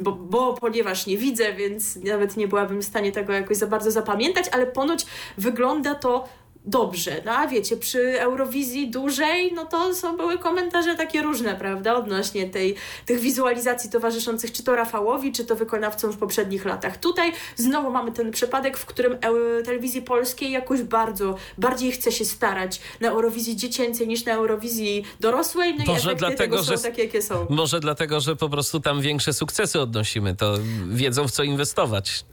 bo, 0.00 0.12
bo 0.12 0.54
ponieważ 0.54 1.06
nie 1.06 1.18
widzę, 1.18 1.52
więc 1.54 1.96
nawet 1.96 2.36
nie 2.36 2.48
byłabym 2.48 2.82
w 2.82 2.84
stanie 2.84 3.12
tego 3.12 3.32
jakoś 3.32 3.56
za 3.56 3.66
bardzo 3.66 3.90
zapamiętać, 3.90 4.46
ale 4.52 4.66
ponoć 4.66 5.06
wygląda 5.38 5.94
to 5.94 6.28
dobrze. 6.64 7.22
No 7.24 7.32
a 7.32 7.46
wiecie, 7.46 7.76
przy 7.76 8.20
Eurowizji 8.20 8.90
dłużej, 8.90 9.52
no 9.52 9.64
to 9.64 9.94
są 9.94 10.16
były 10.16 10.38
komentarze 10.38 10.94
takie 10.94 11.22
różne, 11.22 11.54
prawda, 11.54 11.94
odnośnie 11.94 12.50
tej, 12.50 12.74
tych 13.06 13.20
wizualizacji 13.20 13.90
towarzyszących 13.90 14.52
czy 14.52 14.62
to 14.62 14.76
Rafałowi, 14.76 15.32
czy 15.32 15.44
to 15.44 15.56
wykonawcom 15.56 16.12
w 16.12 16.18
poprzednich 16.18 16.64
latach. 16.64 16.96
Tutaj 16.96 17.32
znowu 17.56 17.90
mamy 17.90 18.12
ten 18.12 18.30
przypadek, 18.30 18.78
w 18.78 18.86
którym 18.86 19.18
telewizji 19.64 20.02
polskiej 20.02 20.50
jakoś 20.50 20.82
bardzo, 20.82 21.36
bardziej 21.58 21.92
chce 21.92 22.12
się 22.12 22.24
starać 22.24 22.80
na 23.00 23.08
Eurowizji 23.08 23.56
dziecięcej 23.56 24.08
niż 24.08 24.24
na 24.24 24.32
Eurowizji 24.32 25.04
dorosłej, 25.20 25.74
no 25.78 25.84
może 25.86 26.12
i 26.12 26.16
dlatego, 26.16 26.56
tego 26.56 26.64
są 26.64 26.76
że, 26.76 26.82
takie, 26.82 27.02
jakie 27.02 27.22
są. 27.22 27.46
Może 27.50 27.80
dlatego, 27.80 28.20
że 28.20 28.36
po 28.36 28.48
prostu 28.48 28.80
tam 28.80 29.00
większe 29.00 29.32
sukcesy 29.32 29.80
odnosimy, 29.80 30.36
to 30.36 30.54
wiedzą 30.88 31.28
w 31.28 31.30
co 31.30 31.42
inwestować. 31.42 32.24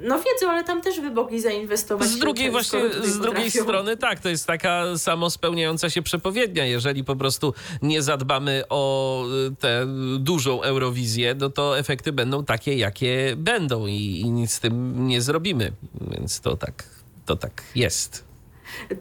No 0.00 0.18
wiedzą, 0.18 0.50
ale 0.50 0.64
tam 0.64 0.82
też 0.82 1.00
by 1.00 1.10
mogli 1.10 1.40
zainwestować. 1.40 2.08
Z 2.08 2.18
drugiej 2.18 2.50
właśnie, 2.50 2.80
z 3.04 3.18
drugiej 3.18 3.50
strony 3.50 3.96
tak, 3.96 4.20
to 4.20 4.28
jest 4.28 4.46
taka 4.46 4.98
samospełniająca 4.98 5.90
się 5.90 6.02
przepowiednia. 6.02 6.64
Jeżeli 6.64 7.04
po 7.04 7.16
prostu 7.16 7.54
nie 7.82 8.02
zadbamy 8.02 8.64
o 8.68 9.24
y, 9.46 9.56
tę 9.56 9.86
dużą 10.18 10.62
Eurowizję, 10.62 11.34
no 11.34 11.50
to 11.50 11.78
efekty 11.78 12.12
będą 12.12 12.44
takie, 12.44 12.74
jakie 12.74 13.34
będą 13.36 13.86
i, 13.86 14.20
i 14.20 14.30
nic 14.30 14.52
z 14.52 14.60
tym 14.60 15.06
nie 15.06 15.22
zrobimy. 15.22 15.72
Więc 16.10 16.40
to 16.40 16.56
tak, 16.56 16.84
to 17.26 17.36
tak 17.36 17.62
jest. 17.74 18.27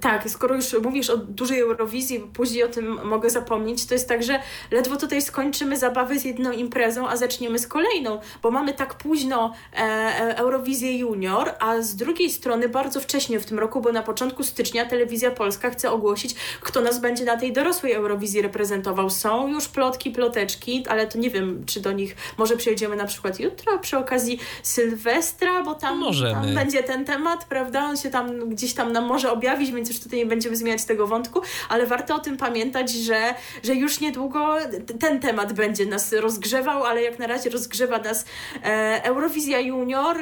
Tak, 0.02 0.30
skoro 0.30 0.56
już 0.56 0.74
mówisz 0.84 1.10
o 1.10 1.18
dużej 1.18 1.60
Eurowizji, 1.60 2.20
później 2.34 2.64
o 2.64 2.68
tym 2.68 3.00
mogę 3.04 3.30
zapomnieć, 3.30 3.86
to 3.86 3.94
jest 3.94 4.10
tak, 4.10 4.24
że 4.24 4.40
ledwo 4.72 4.98
tutaj 4.98 5.22
skończymy 5.22 5.78
zabawy 5.78 6.20
z 6.20 6.26
jedną 6.26 6.52
imprezą, 6.52 7.08
a 7.10 7.18
zaczniemy 7.18 7.60
z 7.60 7.68
kolejną, 7.68 8.20
bo 8.44 8.52
mamy 8.52 8.74
tak 8.74 8.94
późno 8.94 9.54
e, 9.74 9.78
e, 9.78 10.38
Eurowizję 10.38 10.98
Junior, 10.98 11.52
a 11.60 11.82
z 11.82 11.96
drugiej 11.96 12.30
strony 12.30 12.70
bardzo 12.70 13.02
wcześnie 13.02 13.40
w 13.40 13.46
tym 13.46 13.60
roku, 13.60 13.82
bo 13.82 13.92
na 13.92 14.04
początku 14.04 14.44
stycznia 14.44 14.86
Telewizja 14.86 15.32
Polska 15.32 15.70
chce 15.70 15.92
ogłosić, 15.92 16.36
kto 16.62 16.82
nas 16.82 17.00
będzie 17.00 17.26
na 17.26 17.38
tej 17.38 17.54
dorosłej 17.54 17.94
Eurowizji 17.94 18.42
reprezentował. 18.42 19.10
Są 19.10 19.48
już 19.48 19.68
plotki, 19.68 20.12
ploteczki, 20.12 20.86
ale 20.90 21.08
to 21.08 21.18
nie 21.18 21.30
wiem, 21.30 21.64
czy 21.66 21.80
do 21.80 21.92
nich 21.92 22.16
może 22.38 22.58
przejdziemy 22.58 22.96
na 22.96 23.06
przykład 23.06 23.40
jutro 23.40 23.80
przy 23.80 23.98
okazji 23.98 24.40
Sylwestra, 24.64 25.64
bo 25.64 25.76
tam, 25.76 26.04
tam 26.34 26.56
będzie 26.56 26.84
ten 26.84 27.06
temat, 27.06 27.46
prawda? 27.46 27.86
On 27.86 27.98
się 27.98 28.10
tam 28.10 28.50
gdzieś 28.50 28.74
tam 28.74 28.92
nam 28.92 29.06
może 29.06 29.32
objawić 29.32 29.57
więc 29.66 29.90
już 29.90 30.00
tutaj 30.00 30.20
nie 30.20 30.26
będziemy 30.26 30.56
zmieniać 30.56 30.86
tego 30.86 31.08
wątku, 31.08 31.42
ale 31.70 31.86
warto 31.86 32.16
o 32.16 32.20
tym 32.20 32.38
pamiętać, 32.38 32.92
że, 32.92 33.34
że 33.64 33.76
już 33.76 34.00
niedługo 34.00 34.56
ten 35.00 35.20
temat 35.20 35.54
będzie 35.54 35.86
nas 35.86 36.14
rozgrzewał, 36.14 36.84
ale 36.84 37.02
jak 37.02 37.20
na 37.20 37.28
razie 37.28 37.50
rozgrzewa 37.50 37.98
nas 37.98 38.26
e, 38.64 39.04
Eurowizja 39.04 39.60
Junior. 39.60 40.18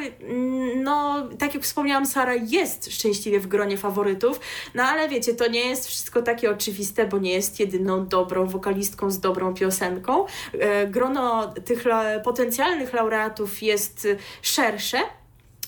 No, 0.76 1.28
tak 1.40 1.54
jak 1.54 1.64
wspomniałam, 1.64 2.06
Sara 2.06 2.34
jest 2.34 2.94
szczęśliwie 2.94 3.40
w 3.40 3.48
gronie 3.48 3.78
faworytów, 3.78 4.40
no 4.76 4.84
ale 4.84 5.10
wiecie, 5.10 5.34
to 5.34 5.48
nie 5.48 5.70
jest 5.70 5.88
wszystko 5.88 6.22
takie 6.22 6.52
oczywiste, 6.52 7.08
bo 7.08 7.18
nie 7.18 7.34
jest 7.34 7.60
jedyną 7.60 8.08
dobrą 8.08 8.48
wokalistką 8.48 9.12
z 9.12 9.20
dobrą 9.20 9.54
piosenką. 9.54 10.26
E, 10.60 10.88
grono 10.88 11.54
tych 11.66 11.86
la 11.86 12.20
potencjalnych 12.20 12.94
laureatów 12.94 13.64
jest 13.64 14.08
szersze, 14.42 14.98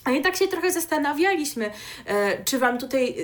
a 0.08 0.12
i 0.12 0.22
tak 0.22 0.36
się 0.36 0.48
trochę 0.48 0.72
zastanawialiśmy, 0.72 1.72
e, 2.06 2.44
czy 2.44 2.60
Wam 2.60 2.78
tutaj 2.78 3.16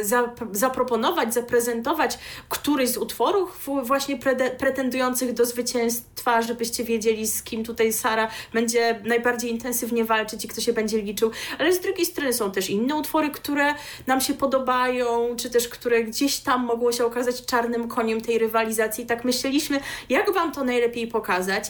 e, 0.00 0.04
zaproponować, 0.52 1.34
zaprezentować 1.34 2.18
któryś 2.48 2.90
z 2.90 2.96
utworów 2.96 3.68
właśnie 3.82 4.18
pretendujących 4.58 5.32
do 5.32 5.46
zwycięstwa, 5.46 6.42
żebyście 6.42 6.84
wiedzieli, 6.84 7.26
z 7.26 7.42
kim 7.42 7.64
tutaj 7.64 7.92
Sara 7.92 8.28
będzie 8.52 9.00
najbardziej 9.04 9.50
intensywnie 9.50 10.04
walczyć 10.04 10.44
i 10.44 10.48
kto 10.48 10.60
się 10.60 10.72
będzie 10.72 11.02
liczył. 11.02 11.30
Ale 11.58 11.72
z 11.72 11.80
drugiej 11.80 12.06
strony 12.06 12.32
są 12.32 12.52
też 12.52 12.70
inne 12.70 12.94
utwory, 12.94 13.30
które 13.30 13.74
nam 14.06 14.20
się 14.20 14.34
podobają, 14.34 15.36
czy 15.36 15.50
też 15.50 15.68
które 15.68 16.04
gdzieś 16.04 16.38
tam 16.38 16.64
mogło 16.64 16.92
się 16.92 17.04
okazać 17.04 17.46
czarnym 17.46 17.88
koniem 17.88 18.20
tej 18.20 18.38
rywalizacji. 18.38 19.06
Tak 19.06 19.24
myśleliśmy, 19.24 19.80
jak 20.08 20.34
Wam 20.34 20.52
to 20.52 20.64
najlepiej 20.64 21.06
pokazać 21.06 21.64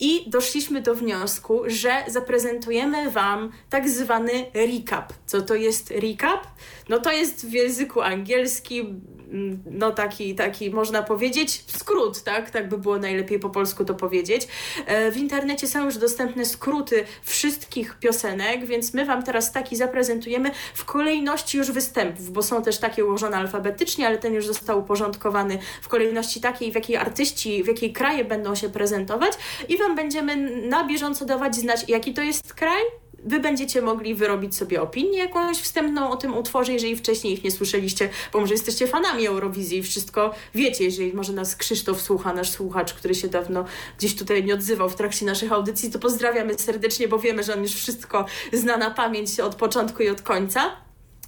i 0.00 0.30
doszliśmy 0.30 0.80
do 0.80 0.94
wniosku, 0.94 1.62
że 1.66 2.04
zaprezentujemy 2.06 3.10
Wam 3.10 3.52
tak 3.70 3.91
zwany 3.92 4.46
recap. 4.54 5.12
Co 5.26 5.42
to 5.42 5.54
jest 5.54 5.90
recap? 5.90 6.46
No 6.88 6.98
to 6.98 7.12
jest 7.12 7.46
w 7.46 7.52
języku 7.52 8.00
angielskim 8.00 9.00
mm, 9.32 9.62
no 9.70 9.90
taki, 9.90 10.34
taki 10.34 10.70
można 10.70 11.02
powiedzieć 11.02 11.64
skrót, 11.66 12.22
tak? 12.22 12.50
Tak 12.50 12.68
by 12.68 12.78
było 12.78 12.98
najlepiej 12.98 13.38
po 13.38 13.50
polsku 13.50 13.84
to 13.84 13.94
powiedzieć. 13.94 14.48
E, 14.86 15.10
w 15.10 15.16
internecie 15.16 15.66
są 15.66 15.84
już 15.84 15.96
dostępne 15.96 16.44
skróty 16.44 17.04
wszystkich 17.22 17.98
piosenek, 17.98 18.66
więc 18.66 18.94
my 18.94 19.04
Wam 19.04 19.22
teraz 19.22 19.52
taki 19.52 19.76
zaprezentujemy 19.76 20.50
w 20.74 20.84
kolejności 20.84 21.58
już 21.58 21.72
występów, 21.72 22.32
bo 22.32 22.42
są 22.42 22.62
też 22.62 22.78
takie 22.78 23.04
ułożone 23.04 23.36
alfabetycznie, 23.36 24.06
ale 24.06 24.18
ten 24.18 24.34
już 24.34 24.46
został 24.46 24.78
uporządkowany 24.78 25.58
w 25.82 25.88
kolejności 25.88 26.40
takiej, 26.40 26.72
w 26.72 26.74
jakiej 26.74 26.96
artyści, 26.96 27.64
w 27.64 27.66
jakiej 27.66 27.92
kraje 27.92 28.24
będą 28.24 28.54
się 28.54 28.68
prezentować 28.68 29.32
i 29.68 29.78
Wam 29.78 29.96
będziemy 29.96 30.36
na 30.66 30.84
bieżąco 30.84 31.24
dawać 31.24 31.56
znać, 31.56 31.88
jaki 31.88 32.14
to 32.14 32.22
jest 32.22 32.54
kraj, 32.54 32.82
Wy 33.24 33.40
będziecie 33.40 33.82
mogli 33.82 34.14
wyrobić 34.14 34.56
sobie 34.56 34.82
opinię 34.82 35.18
jakąś 35.18 35.56
wstępną 35.56 36.10
o 36.10 36.16
tym 36.16 36.36
utworze, 36.36 36.72
jeżeli 36.72 36.96
wcześniej 36.96 37.32
ich 37.32 37.44
nie 37.44 37.50
słyszeliście, 37.50 38.08
bo 38.32 38.40
może 38.40 38.54
jesteście 38.54 38.86
fanami 38.86 39.26
Eurowizji 39.26 39.78
i 39.78 39.82
wszystko 39.82 40.34
wiecie, 40.54 40.84
jeżeli 40.84 41.12
może 41.12 41.32
nas 41.32 41.56
Krzysztof 41.56 42.00
słucha, 42.00 42.34
nasz 42.34 42.50
słuchacz, 42.50 42.94
który 42.94 43.14
się 43.14 43.28
dawno 43.28 43.64
gdzieś 43.98 44.16
tutaj 44.16 44.44
nie 44.44 44.54
odzywał 44.54 44.90
w 44.90 44.94
trakcie 44.94 45.26
naszych 45.26 45.52
audycji, 45.52 45.90
to 45.90 45.98
pozdrawiamy 45.98 46.58
serdecznie, 46.58 47.08
bo 47.08 47.18
wiemy, 47.18 47.42
że 47.42 47.54
on 47.54 47.62
już 47.62 47.72
wszystko 47.72 48.26
zna 48.52 48.76
na 48.76 48.90
pamięć 48.90 49.40
od 49.40 49.54
początku 49.54 50.02
i 50.02 50.08
od 50.08 50.22
końca. 50.22 50.76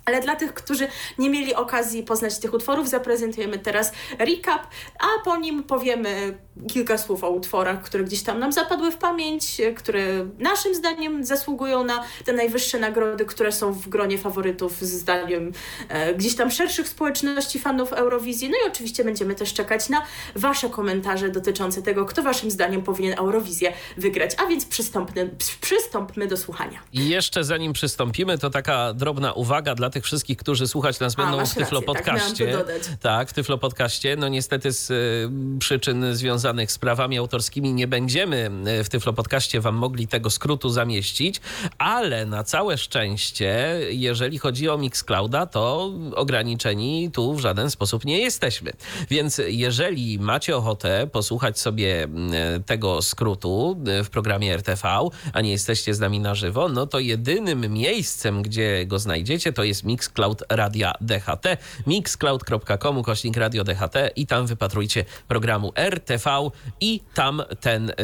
Ale 0.05 0.21
dla 0.21 0.37
tych, 0.37 0.55
którzy 0.55 0.89
nie 1.19 1.31
mieli 1.31 1.55
okazji 1.55 2.03
poznać 2.03 2.39
tych 2.39 2.55
utworów, 2.55 2.89
zaprezentujemy 2.89 3.59
teraz 3.59 3.93
recap, 4.19 4.67
a 5.01 5.25
po 5.25 5.37
nim 5.37 5.63
powiemy 5.63 6.39
kilka 6.69 6.99
słów 6.99 7.25
o 7.25 7.31
utworach, 7.31 7.83
które 7.83 8.05
gdzieś 8.05 8.23
tam 8.23 8.39
nam 8.39 8.53
zapadły 8.53 8.91
w 8.91 8.97
pamięć, 8.97 9.61
które 9.77 10.27
naszym 10.39 10.75
zdaniem 10.75 11.25
zasługują 11.25 11.85
na 11.85 12.05
te 12.25 12.33
najwyższe 12.33 12.79
nagrody, 12.79 13.25
które 13.25 13.53
są 13.53 13.73
w 13.73 13.89
gronie 13.89 14.19
faworytów, 14.19 14.81
zdaniem 14.81 15.53
e, 15.89 16.15
gdzieś 16.15 16.37
tam 16.37 16.51
szerszych 16.51 16.89
społeczności 16.89 17.59
fanów 17.59 17.93
Eurowizji. 17.93 18.51
No 18.51 18.57
i 18.65 18.71
oczywiście 18.71 19.05
będziemy 19.05 19.35
też 19.35 19.55
czekać 19.55 19.89
na 19.89 20.03
Wasze 20.35 20.71
komentarze 20.71 21.29
dotyczące 21.29 21.83
tego, 21.83 22.05
kto 22.05 22.23
Waszym 22.23 22.51
zdaniem 22.51 22.83
powinien 22.83 23.19
Eurowizję 23.19 23.73
wygrać. 23.97 24.31
A 24.45 24.47
więc 24.47 24.65
przystąpmy, 24.67 25.31
przystąpmy 25.61 26.27
do 26.27 26.37
słuchania. 26.37 26.79
I 26.93 27.09
jeszcze 27.09 27.45
zanim 27.45 27.73
przystąpimy, 27.73 28.39
to 28.39 28.51
taka 28.51 28.95
drobna 28.95 29.33
uwaga 29.33 29.75
dla 29.75 29.91
tych 29.95 30.05
wszystkich, 30.05 30.39
którzy 30.39 30.69
słuchać 30.69 31.01
nas 31.01 31.15
będą 31.15 31.41
A, 31.41 31.47
w 31.47 31.55
Tyflo 31.55 31.81
rację, 31.81 31.95
tak, 31.95 32.05
Podcaście. 32.05 32.53
Tak, 32.53 32.97
tak, 33.01 33.31
w 33.31 33.33
Tyflo 33.33 33.59
Podcaście. 33.59 34.17
No 34.17 34.29
niestety 34.29 34.73
z 34.73 34.91
y, 34.91 35.59
przyczyn 35.59 36.15
związanych 36.15 36.73
z 36.73 36.79
prawami 36.79 37.19
autorskimi 37.19 37.73
nie 37.73 37.87
będziemy 37.87 38.51
y, 38.81 38.85
w 38.85 38.89
Tyflo 38.89 39.13
Podcaście 39.13 39.61
wam 39.61 39.75
mogli 39.75 40.09
tego 40.09 40.31
skrótu 40.31 40.69
zamieścić, 40.69 41.41
ale 41.79 42.27
na 42.27 42.45
całe 42.45 42.79
szczęście, 42.79 43.81
jeżeli 43.91 44.39
chodzi 44.39 44.69
o 44.69 44.79
Mixclouda, 44.79 45.47
to 45.47 45.93
ograniczeni 46.15 47.11
tu 47.11 47.35
w 47.35 47.41
żaden 47.41 47.71
sposób 47.71 48.05
nie 48.05 48.19
jesteśmy. 48.19 48.73
Więc 49.11 49.41
jeżeli 49.49 50.19
macie 50.19 50.57
ochotę 50.57 51.07
posłuchać 51.13 51.59
sobie 51.59 52.05
y, 52.05 52.63
tego 52.67 53.03
skrótu 53.03 53.83
y, 54.01 54.05
w 54.05 54.11
programie 54.11 54.55
RTV, 54.55 54.89
a 55.33 55.41
nie 55.41 55.51
jesteście 55.51 55.95
z 55.95 56.01
nami 56.01 56.21
na 56.21 56.35
żywo, 56.35 56.69
no 56.69 56.87
to 56.87 56.99
jedynym 56.99 57.73
miejscem, 57.73 58.43
gdzie 58.43 58.87
go 58.87 58.99
znajdziecie, 58.99 59.53
to 59.53 59.65
jest 59.65 59.84
Mixcloud 59.85 60.43
Radia 60.51 60.93
DHT. 61.01 61.47
Mixcloud.com 61.87 63.03
kośnik 63.03 63.37
Radio 63.37 63.65
DHT 63.65 63.97
i 64.17 64.27
tam 64.27 64.47
wypatrujcie 64.47 65.05
programu 65.29 65.73
RTV 65.77 66.51
i 66.81 67.01
tam 67.15 67.43
ten 67.61 67.91
y, 67.91 67.95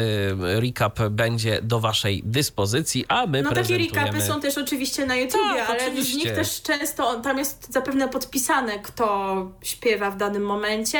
recap 0.61 0.99
będzie 1.09 1.61
do 1.61 1.79
waszej 1.79 2.21
dyspozycji, 2.25 3.05
a 3.07 3.25
my 3.25 3.41
No 3.41 3.51
takie 3.51 3.77
recapy 3.77 4.21
są 4.21 4.41
też 4.41 4.57
oczywiście 4.57 5.05
na 5.05 5.15
YouTubie, 5.15 5.55
Tak, 5.57 5.69
ale 5.69 5.79
w 5.79 5.93
oczywiście. 5.93 6.17
nich 6.17 6.31
też 6.31 6.61
często 6.61 7.19
tam 7.19 7.37
jest 7.37 7.73
zapewne 7.73 8.07
podpisane, 8.07 8.79
kto 8.79 9.35
śpiewa 9.61 10.11
w 10.11 10.17
danym 10.17 10.43
momencie. 10.43 10.99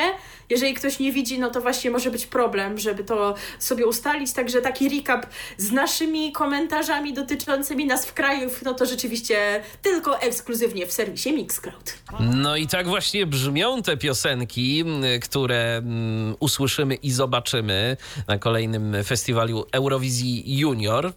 Jeżeli 0.50 0.74
ktoś 0.74 0.98
nie 0.98 1.12
widzi, 1.12 1.38
no 1.38 1.50
to 1.50 1.60
właśnie 1.60 1.90
może 1.90 2.10
być 2.10 2.26
problem, 2.26 2.78
żeby 2.78 3.04
to 3.04 3.34
sobie 3.58 3.86
ustalić. 3.86 4.32
Także 4.32 4.62
taki 4.62 4.88
recap 4.88 5.26
z 5.56 5.72
naszymi 5.72 6.32
komentarzami 6.32 7.12
dotyczącymi 7.12 7.86
nas 7.86 8.06
w 8.06 8.12
kraju, 8.12 8.50
no 8.64 8.74
to 8.74 8.86
rzeczywiście 8.86 9.62
tylko 9.82 10.20
ekskluzywnie 10.20 10.71
w 10.86 10.92
serwisie 10.92 11.32
Mixcloud. 11.32 11.94
No 12.20 12.56
i 12.56 12.66
tak 12.66 12.88
właśnie 12.88 13.26
brzmią 13.26 13.82
te 13.82 13.96
piosenki, 13.96 14.84
które 15.22 15.76
mm, 15.76 16.36
usłyszymy 16.40 16.94
i 16.94 17.10
zobaczymy 17.10 17.96
na 18.28 18.38
kolejnym 18.38 18.96
festiwalu 19.04 19.66
Eurowizji 19.72 20.58
Junior. 20.58 21.12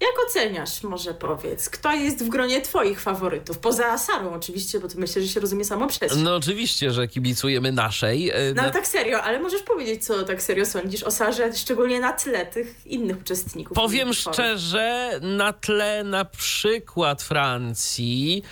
Jak 0.00 0.12
oceniasz, 0.28 0.82
może 0.82 1.14
powiedz, 1.14 1.68
kto 1.70 1.92
jest 1.92 2.24
w 2.24 2.28
gronie 2.28 2.60
twoich 2.60 3.00
faworytów? 3.00 3.58
Poza 3.58 3.98
Sarą 3.98 4.32
oczywiście, 4.34 4.80
bo 4.80 4.88
to 4.88 4.98
myślę, 4.98 5.22
że 5.22 5.28
się 5.28 5.40
rozumie 5.40 5.64
samo 5.64 5.86
przez. 5.86 6.16
No 6.16 6.36
oczywiście, 6.36 6.90
że 6.90 7.08
kibicujemy 7.08 7.72
naszej. 7.72 8.30
e, 8.30 8.34
No 8.56 8.62
ale 8.62 8.72
tak 8.72 8.86
serio, 8.86 9.22
ale 9.22 9.40
możesz 9.40 9.62
powiedzieć, 9.62 10.04
co 10.04 10.22
tak 10.22 10.42
serio 10.42 10.66
sądzisz 10.66 11.02
o 11.02 11.10
Sarze, 11.10 11.52
szczególnie 11.56 12.00
na 12.00 12.12
tle 12.12 12.46
tych 12.46 12.86
innych 12.86 13.20
uczestników. 13.20 13.74
Powiem 13.74 14.12
szczerze, 14.14 15.10
na 15.22 15.52
tle 15.52 16.04
na 16.04 16.24
przykład 16.24 17.22
Francji, 17.22 18.42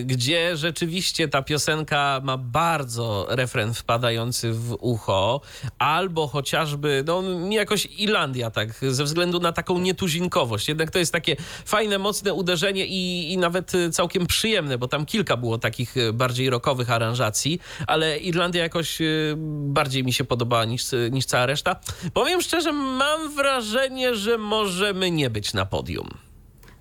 y, 0.00 0.04
gdzie 0.04 0.56
rzeczywiście 0.56 1.28
ta 1.28 1.42
piosenka 1.42 2.20
ma 2.24 2.36
bardzo 2.36 3.26
refren 3.28 3.74
wpadający 3.74 4.52
w 4.52 4.76
ucho, 4.80 5.40
albo 5.78 6.26
chociażby, 6.26 7.04
no 7.06 7.22
mi 7.22 7.54
jakoś 7.54 7.86
Irlandia, 7.98 8.50
tak, 8.50 8.68
ze 8.82 9.04
względu 9.04 9.40
na 9.40 9.52
taką 9.52 9.78
nietuzinkowość. 9.78 10.68
Jednak 10.74 10.90
to 10.90 10.98
jest 10.98 11.12
takie 11.12 11.36
fajne, 11.64 11.98
mocne 11.98 12.34
uderzenie 12.34 12.86
i, 12.86 13.32
i 13.32 13.38
nawet 13.38 13.74
y, 13.74 13.90
całkiem 13.90 14.26
przyjemne, 14.26 14.78
bo 14.78 14.88
tam 14.88 15.06
kilka 15.06 15.36
było 15.36 15.58
takich 15.58 15.96
y, 15.96 16.12
bardziej 16.12 16.50
rockowych 16.50 16.90
aranżacji, 16.90 17.60
ale 17.86 18.18
Irlandia 18.18 18.62
jakoś 18.62 19.00
y, 19.00 19.34
bardziej 19.66 20.04
mi 20.04 20.12
się 20.12 20.24
podobała 20.24 20.64
niż, 20.64 20.84
niż 21.10 21.24
cała 21.24 21.46
reszta. 21.46 21.76
Powiem 22.14 22.42
szczerze, 22.42 22.72
mam 22.72 23.34
wrażenie, 23.34 24.14
że 24.14 24.38
możemy 24.38 25.10
nie 25.10 25.30
być 25.30 25.54
na 25.54 25.66
podium. 25.66 26.23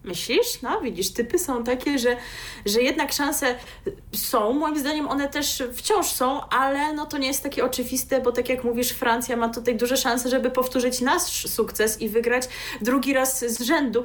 Myślisz? 0.03 0.61
No 0.61 0.81
widzisz, 0.81 1.13
typy 1.13 1.39
są 1.39 1.63
takie, 1.63 1.99
że, 1.99 2.17
że 2.65 2.81
jednak 2.81 3.11
szanse 3.13 3.55
są. 4.15 4.53
Moim 4.53 4.79
zdaniem 4.79 5.07
one 5.07 5.29
też 5.29 5.63
wciąż 5.73 6.07
są, 6.07 6.49
ale 6.49 6.93
no 6.93 7.05
to 7.05 7.17
nie 7.17 7.27
jest 7.27 7.43
takie 7.43 7.65
oczywiste, 7.65 8.21
bo 8.21 8.31
tak 8.31 8.49
jak 8.49 8.63
mówisz, 8.63 8.89
Francja 8.89 9.37
ma 9.37 9.49
tutaj 9.49 9.75
duże 9.75 9.97
szanse, 9.97 10.29
żeby 10.29 10.51
powtórzyć 10.51 11.01
nasz 11.01 11.47
sukces 11.49 12.01
i 12.01 12.09
wygrać 12.09 12.43
drugi 12.81 13.13
raz 13.13 13.45
z 13.45 13.61
rzędu. 13.61 14.03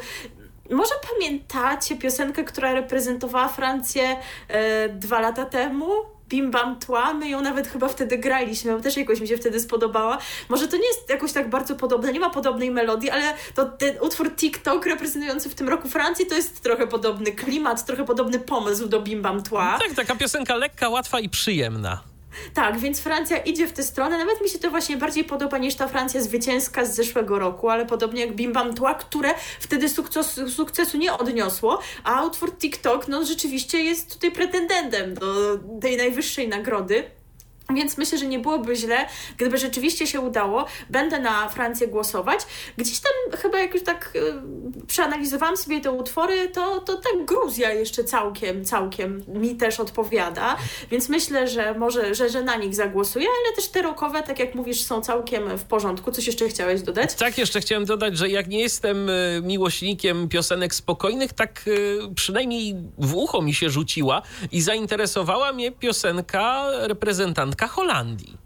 Może 0.70 0.94
pamiętacie 1.12 1.96
piosenkę, 1.96 2.44
która 2.44 2.74
reprezentowała 2.74 3.48
Francję 3.48 4.16
e, 4.48 4.88
dwa 4.88 5.20
lata 5.20 5.44
temu? 5.44 6.17
Bim 6.28 6.50
Bam 6.50 6.78
Tła, 6.78 7.14
my 7.14 7.28
ją 7.28 7.40
nawet 7.40 7.68
chyba 7.68 7.88
wtedy 7.88 8.18
graliśmy, 8.18 8.76
bo 8.76 8.80
też 8.80 8.96
jakoś 8.96 9.20
mi 9.20 9.28
się 9.28 9.36
wtedy 9.36 9.60
spodobała. 9.60 10.18
Może 10.48 10.68
to 10.68 10.76
nie 10.76 10.86
jest 10.86 11.10
jakoś 11.10 11.32
tak 11.32 11.50
bardzo 11.50 11.74
podobne, 11.74 12.12
nie 12.12 12.20
ma 12.20 12.30
podobnej 12.30 12.70
melodii, 12.70 13.10
ale 13.10 13.34
to 13.54 13.64
ten 13.64 13.94
utwór 14.00 14.36
TikTok 14.36 14.86
reprezentujący 14.86 15.48
w 15.48 15.54
tym 15.54 15.68
roku 15.68 15.88
Francję 15.88 16.26
to 16.26 16.34
jest 16.34 16.60
trochę 16.60 16.86
podobny 16.86 17.32
klimat, 17.32 17.86
trochę 17.86 18.04
podobny 18.04 18.38
pomysł 18.38 18.88
do 18.88 19.00
Bim 19.00 19.22
Bam 19.22 19.42
Tła. 19.42 19.78
Tak, 19.78 19.94
taka 19.94 20.14
piosenka 20.16 20.54
lekka, 20.56 20.88
łatwa 20.88 21.20
i 21.20 21.28
przyjemna. 21.28 22.00
Tak, 22.54 22.78
więc 22.78 23.00
Francja 23.00 23.36
idzie 23.36 23.66
w 23.66 23.72
tę 23.72 23.82
stronę. 23.82 24.18
Nawet 24.18 24.40
mi 24.40 24.48
się 24.48 24.58
to 24.58 24.70
właśnie 24.70 24.96
bardziej 24.96 25.24
podoba 25.24 25.58
niż 25.58 25.74
ta 25.74 25.88
Francja 25.88 26.20
zwycięska 26.20 26.84
z 26.84 26.94
zeszłego 26.94 27.38
roku, 27.38 27.68
ale 27.68 27.86
podobnie 27.86 28.20
jak 28.20 28.34
Bim 28.34 28.52
Bam 28.52 28.74
Tła, 28.74 28.94
które 28.94 29.34
wtedy 29.60 29.88
sukcesu, 29.88 30.50
sukcesu 30.50 30.98
nie 30.98 31.12
odniosło, 31.12 31.80
a 32.04 32.24
utwór 32.24 32.56
TikTok 32.58 33.08
no 33.08 33.24
rzeczywiście 33.24 33.78
jest 33.78 34.14
tutaj 34.14 34.30
pretendentem 34.30 35.14
do 35.14 35.58
tej 35.80 35.96
najwyższej 35.96 36.48
nagrody. 36.48 37.17
Więc 37.74 37.98
myślę, 37.98 38.18
że 38.18 38.26
nie 38.26 38.38
byłoby 38.38 38.76
źle, 38.76 39.06
gdyby 39.36 39.58
rzeczywiście 39.58 40.06
się 40.06 40.20
udało. 40.20 40.66
Będę 40.90 41.18
na 41.18 41.48
Francję 41.48 41.88
głosować. 41.88 42.40
Gdzieś 42.76 43.00
tam 43.00 43.40
chyba 43.40 43.58
jak 43.58 43.74
już 43.74 43.82
tak 43.82 44.12
y, 44.16 44.20
przeanalizowałam 44.86 45.56
sobie 45.56 45.80
te 45.80 45.90
utwory, 45.90 46.48
to, 46.48 46.80
to 46.80 46.96
tak 46.96 47.24
Gruzja 47.24 47.72
jeszcze 47.72 48.04
całkiem, 48.04 48.64
całkiem 48.64 49.24
mi 49.28 49.56
też 49.56 49.80
odpowiada. 49.80 50.56
Więc 50.90 51.08
myślę, 51.08 51.48
że 51.48 51.74
może, 51.74 52.14
że, 52.14 52.28
że 52.28 52.42
na 52.42 52.56
nich 52.56 52.74
zagłosuję, 52.74 53.26
ale 53.44 53.56
też 53.56 53.68
te 53.68 53.82
rockowe, 53.82 54.22
tak 54.22 54.38
jak 54.38 54.54
mówisz, 54.54 54.84
są 54.84 55.00
całkiem 55.00 55.58
w 55.58 55.64
porządku. 55.64 56.12
Coś 56.12 56.26
jeszcze 56.26 56.48
chciałeś 56.48 56.82
dodać? 56.82 57.14
Tak, 57.14 57.38
jeszcze 57.38 57.60
chciałem 57.60 57.84
dodać, 57.84 58.18
że 58.18 58.28
jak 58.28 58.48
nie 58.48 58.60
jestem 58.60 59.08
y, 59.08 59.40
miłośnikiem 59.44 60.28
piosenek 60.28 60.74
spokojnych, 60.74 61.32
tak 61.32 61.64
y, 61.66 61.98
przynajmniej 62.14 62.74
w 62.98 63.14
ucho 63.14 63.42
mi 63.42 63.54
się 63.54 63.70
rzuciła 63.70 64.22
i 64.52 64.60
zainteresowała 64.60 65.52
mnie 65.52 65.72
piosenka 65.72 66.66
reprezentantka 67.58 67.66
Holandii. 67.66 68.38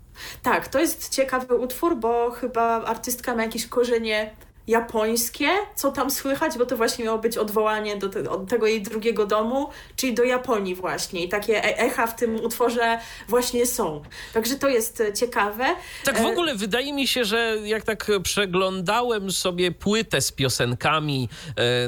Tak, 0.42 0.68
to 0.68 0.78
jest 0.78 1.08
ciekawy 1.08 1.54
utwór, 1.54 1.96
bo 1.96 2.30
chyba 2.30 2.84
artystka 2.84 3.34
ma 3.34 3.42
jakieś 3.42 3.66
korzenie 3.66 4.30
japońskie, 4.66 5.48
co 5.74 5.92
tam 5.92 6.10
słychać, 6.10 6.58
bo 6.58 6.66
to 6.66 6.76
właśnie 6.76 7.04
miało 7.04 7.18
być 7.18 7.38
odwołanie 7.38 7.96
do 7.96 8.08
te, 8.08 8.30
od 8.30 8.48
tego 8.48 8.66
jej 8.66 8.82
drugiego 8.82 9.26
domu, 9.26 9.68
czyli 9.96 10.14
do 10.14 10.24
Japonii 10.24 10.74
właśnie. 10.74 11.24
I 11.24 11.28
takie 11.28 11.64
e- 11.64 11.78
echa 11.78 12.06
w 12.06 12.16
tym 12.16 12.44
utworze 12.44 12.98
właśnie 13.28 13.66
są. 13.66 14.02
Także 14.34 14.54
to 14.54 14.68
jest 14.68 15.00
e, 15.00 15.12
ciekawe. 15.12 15.64
Tak 16.04 16.18
w 16.18 16.24
E, 16.24 16.28
ogóle 16.28 16.54
wydaje 16.54 16.92
mi 16.92 17.06
się, 17.06 17.24
że 17.24 17.56
jak 17.64 17.84
tak 17.84 18.10
przeglądałem 18.22 19.32
sobie 19.32 19.72
płytę 19.72 20.20
z 20.20 20.32
piosenkami 20.32 21.28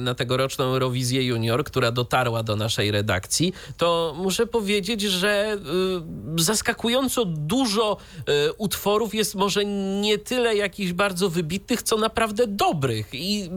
na 0.00 0.14
tegoroczną 0.14 0.64
Eurowizję 0.64 1.26
Junior, 1.26 1.64
która 1.64 1.90
dotarła 1.90 2.42
do 2.42 2.56
naszej 2.56 2.90
redakcji, 2.90 3.52
to 3.76 4.14
muszę 4.16 4.46
powiedzieć, 4.46 5.00
że 5.00 5.56
zaskakująco 6.36 7.24
dużo 7.24 7.96
utworów 8.58 9.14
jest 9.14 9.34
może 9.34 9.64
nie 10.00 10.18
tyle 10.18 10.56
jakichś 10.56 10.92
bardzo 10.92 11.30
wybitnych, 11.30 11.82
co 11.82 11.96
naprawdę 11.96 12.46
dobrych 12.68 13.06
i 13.12 13.50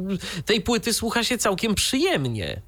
tej 0.46 0.62
płyty 0.62 0.94
słucha 0.94 1.24
się 1.24 1.38
całkiem 1.38 1.76
przyjemnie. 1.76 2.62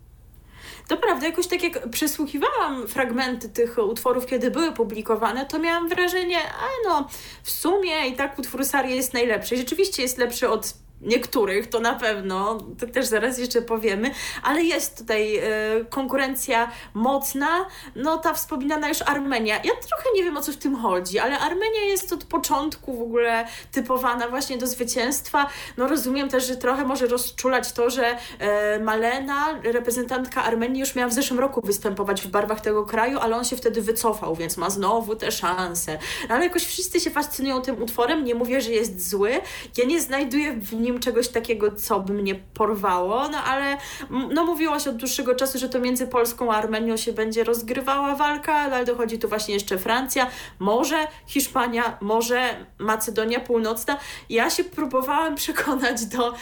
To 0.87 0.97
prawda, 0.97 1.27
jakoś 1.27 1.47
tak 1.47 1.63
jak 1.63 1.89
przesłuchiwałam 1.89 2.87
fragmenty 2.87 3.49
tych 3.49 3.77
utworów, 3.77 4.25
kiedy 4.25 4.51
były 4.51 4.71
publikowane, 4.71 5.45
to 5.45 5.59
miałam 5.59 5.89
wrażenie, 5.89 6.37
a 6.37 6.89
no, 6.89 7.07
w 7.43 7.51
sumie 7.51 8.07
i 8.07 8.15
tak 8.15 8.39
utwór 8.39 8.65
Sari 8.65 8.95
jest 8.95 9.13
najlepszy. 9.13 9.57
Rzeczywiście 9.57 10.01
jest 10.03 10.17
lepszy 10.17 10.49
od 10.49 10.73
niektórych, 11.01 11.69
to 11.69 11.79
na 11.79 11.95
pewno, 11.95 12.57
to 12.79 12.87
też 12.87 13.05
zaraz 13.05 13.39
jeszcze 13.39 13.61
powiemy, 13.61 14.11
ale 14.43 14.63
jest 14.63 14.97
tutaj 14.97 15.37
e, 15.37 15.41
konkurencja 15.89 16.71
mocna, 16.93 17.65
no 17.95 18.17
ta 18.17 18.33
wspominana 18.33 18.89
już 18.89 19.01
Armenia. 19.01 19.55
Ja 19.55 19.71
trochę 19.87 20.09
nie 20.15 20.23
wiem 20.23 20.37
o 20.37 20.41
co 20.41 20.51
w 20.51 20.57
tym 20.57 20.75
chodzi, 20.75 21.19
ale 21.19 21.39
Armenia 21.39 21.81
jest 21.85 22.13
od 22.13 22.23
początku 22.23 22.97
w 22.97 23.01
ogóle 23.01 23.47
typowana 23.71 24.27
właśnie 24.27 24.57
do 24.57 24.67
zwycięstwa. 24.67 25.47
No 25.77 25.87
rozumiem 25.87 26.29
też, 26.29 26.47
że 26.47 26.55
trochę 26.55 26.85
może 26.85 27.07
rozczulać 27.07 27.71
to, 27.71 27.89
że 27.89 28.17
e, 28.39 28.79
Malena, 28.79 29.59
reprezentantka 29.63 30.43
Armenii, 30.43 30.79
już 30.79 30.95
miała 30.95 31.09
w 31.09 31.13
zeszłym 31.13 31.39
roku 31.39 31.61
występować 31.63 32.21
w 32.21 32.27
barwach 32.27 32.61
tego 32.61 32.85
kraju, 32.85 33.19
ale 33.19 33.35
on 33.35 33.45
się 33.45 33.57
wtedy 33.57 33.81
wycofał, 33.81 34.35
więc 34.35 34.57
ma 34.57 34.69
znowu 34.69 35.15
te 35.15 35.31
szanse. 35.31 35.97
No, 36.29 36.35
ale 36.35 36.43
jakoś 36.43 36.65
wszyscy 36.65 36.99
się 36.99 37.09
fascynują 37.09 37.61
tym 37.61 37.83
utworem, 37.83 38.25
nie 38.25 38.35
mówię, 38.35 38.61
że 38.61 38.71
jest 38.71 39.09
zły. 39.09 39.31
Ja 39.77 39.85
nie 39.85 40.01
znajduję 40.01 40.53
w 40.53 40.73
nim 40.73 40.88
czegoś 40.97 41.27
takiego, 41.27 41.71
co 41.71 41.99
by 41.99 42.13
mnie 42.13 42.35
porwało, 42.35 43.27
no 43.29 43.37
ale 43.37 43.77
no 44.09 44.45
mówiło 44.45 44.79
się 44.79 44.89
od 44.89 44.97
dłuższego 44.97 45.35
czasu, 45.35 45.59
że 45.59 45.69
to 45.69 45.79
między 45.79 46.07
Polską 46.07 46.53
a 46.53 46.55
Armenią 46.55 46.97
się 46.97 47.13
będzie 47.13 47.43
rozgrywała 47.43 48.15
walka, 48.15 48.53
ale 48.53 48.85
dochodzi 48.85 49.19
tu 49.19 49.29
właśnie 49.29 49.53
jeszcze 49.53 49.77
Francja, 49.77 50.27
może 50.59 51.07
Hiszpania, 51.27 51.97
może 52.01 52.65
Macedonia 52.77 53.39
Północna. 53.39 53.97
Ja 54.29 54.49
się 54.49 54.63
próbowałam 54.63 55.35
przekonać 55.43 56.05
do, 56.05 56.33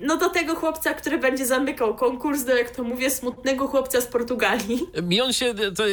no 0.00 0.16
do 0.16 0.30
tego 0.30 0.54
chłopca, 0.54 0.94
który 0.94 1.18
będzie 1.18 1.46
zamykał 1.46 1.94
konkurs, 1.94 2.44
do 2.44 2.56
jak 2.56 2.70
to 2.70 2.84
mówię, 2.84 3.10
smutnego 3.10 3.68
chłopca 3.68 4.00
z 4.00 4.06
Portugalii. 4.06 4.86
Mi 5.02 5.20
on 5.20 5.32
się, 5.32 5.54
to 5.76 5.86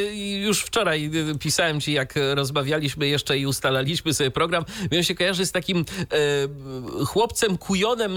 już 0.44 0.64
wczoraj 0.64 1.12
pisałem 1.40 1.82
ci, 1.82 1.94
jak 1.94 2.14
rozmawialiśmy 2.34 3.08
jeszcze 3.08 3.38
i 3.38 3.46
ustalaliśmy 3.46 4.14
sobie 4.14 4.32
program, 4.32 4.66
mi 4.92 4.98
on 4.98 5.04
się 5.04 5.16
kojarzy 5.16 5.46
z 5.46 5.52
takim 5.52 5.86
e, 7.00 7.06
chłopcem 7.06 7.58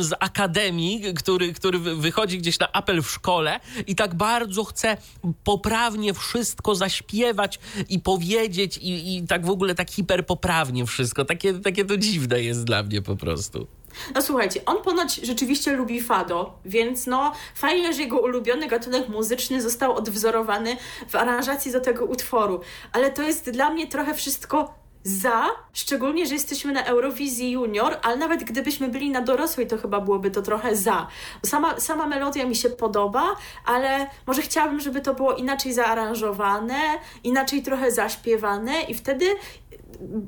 z 0.00 0.12
akademii, 0.20 1.14
który, 1.14 1.52
który 1.52 1.78
wy- 1.78 1.96
wychodzi 1.96 2.38
gdzieś 2.38 2.58
na 2.58 2.72
apel 2.72 3.02
w 3.02 3.10
szkole 3.10 3.60
i 3.86 3.94
tak 3.94 4.14
bardzo 4.14 4.64
chce 4.64 4.96
poprawnie 5.44 6.14
wszystko 6.14 6.74
zaśpiewać 6.74 7.58
i 7.88 8.00
powiedzieć 8.00 8.78
i, 8.78 9.16
i 9.16 9.26
tak 9.26 9.46
w 9.46 9.50
ogóle 9.50 9.74
tak 9.74 9.90
hiperpoprawnie 9.90 10.86
wszystko. 10.86 11.24
Takie, 11.24 11.54
takie 11.54 11.84
to 11.84 11.96
dziwne 11.96 12.42
jest 12.42 12.64
dla 12.64 12.82
mnie 12.82 13.02
po 13.02 13.16
prostu. 13.16 13.66
No 14.14 14.22
słuchajcie, 14.22 14.64
on 14.64 14.82
ponoć 14.82 15.14
rzeczywiście 15.16 15.72
lubi 15.76 16.00
fado, 16.02 16.58
więc 16.64 17.06
no 17.06 17.32
fajnie, 17.54 17.92
że 17.92 18.02
jego 18.02 18.20
ulubiony 18.20 18.68
gatunek 18.68 19.08
muzyczny 19.08 19.62
został 19.62 19.94
odwzorowany 19.96 20.76
w 21.08 21.14
aranżacji 21.14 21.72
do 21.72 21.80
tego 21.80 22.04
utworu. 22.04 22.60
Ale 22.92 23.10
to 23.12 23.22
jest 23.22 23.50
dla 23.50 23.70
mnie 23.70 23.86
trochę 23.86 24.14
wszystko 24.14 24.74
za, 25.04 25.46
szczególnie, 25.72 26.26
że 26.26 26.34
jesteśmy 26.34 26.72
na 26.72 26.84
Eurowizji 26.84 27.50
Junior, 27.50 27.96
ale 28.02 28.16
nawet 28.16 28.44
gdybyśmy 28.44 28.88
byli 28.88 29.10
na 29.10 29.20
dorosłej, 29.20 29.66
to 29.66 29.78
chyba 29.78 30.00
byłoby 30.00 30.30
to 30.30 30.42
trochę 30.42 30.76
za. 30.76 31.06
Sama, 31.46 31.80
sama 31.80 32.06
melodia 32.06 32.46
mi 32.46 32.56
się 32.56 32.70
podoba, 32.70 33.36
ale 33.66 34.06
może 34.26 34.42
chciałabym, 34.42 34.80
żeby 34.80 35.00
to 35.00 35.14
było 35.14 35.34
inaczej 35.34 35.72
zaaranżowane, 35.72 36.80
inaczej 37.24 37.62
trochę 37.62 37.90
zaśpiewane 37.90 38.82
i 38.82 38.94
wtedy 38.94 39.26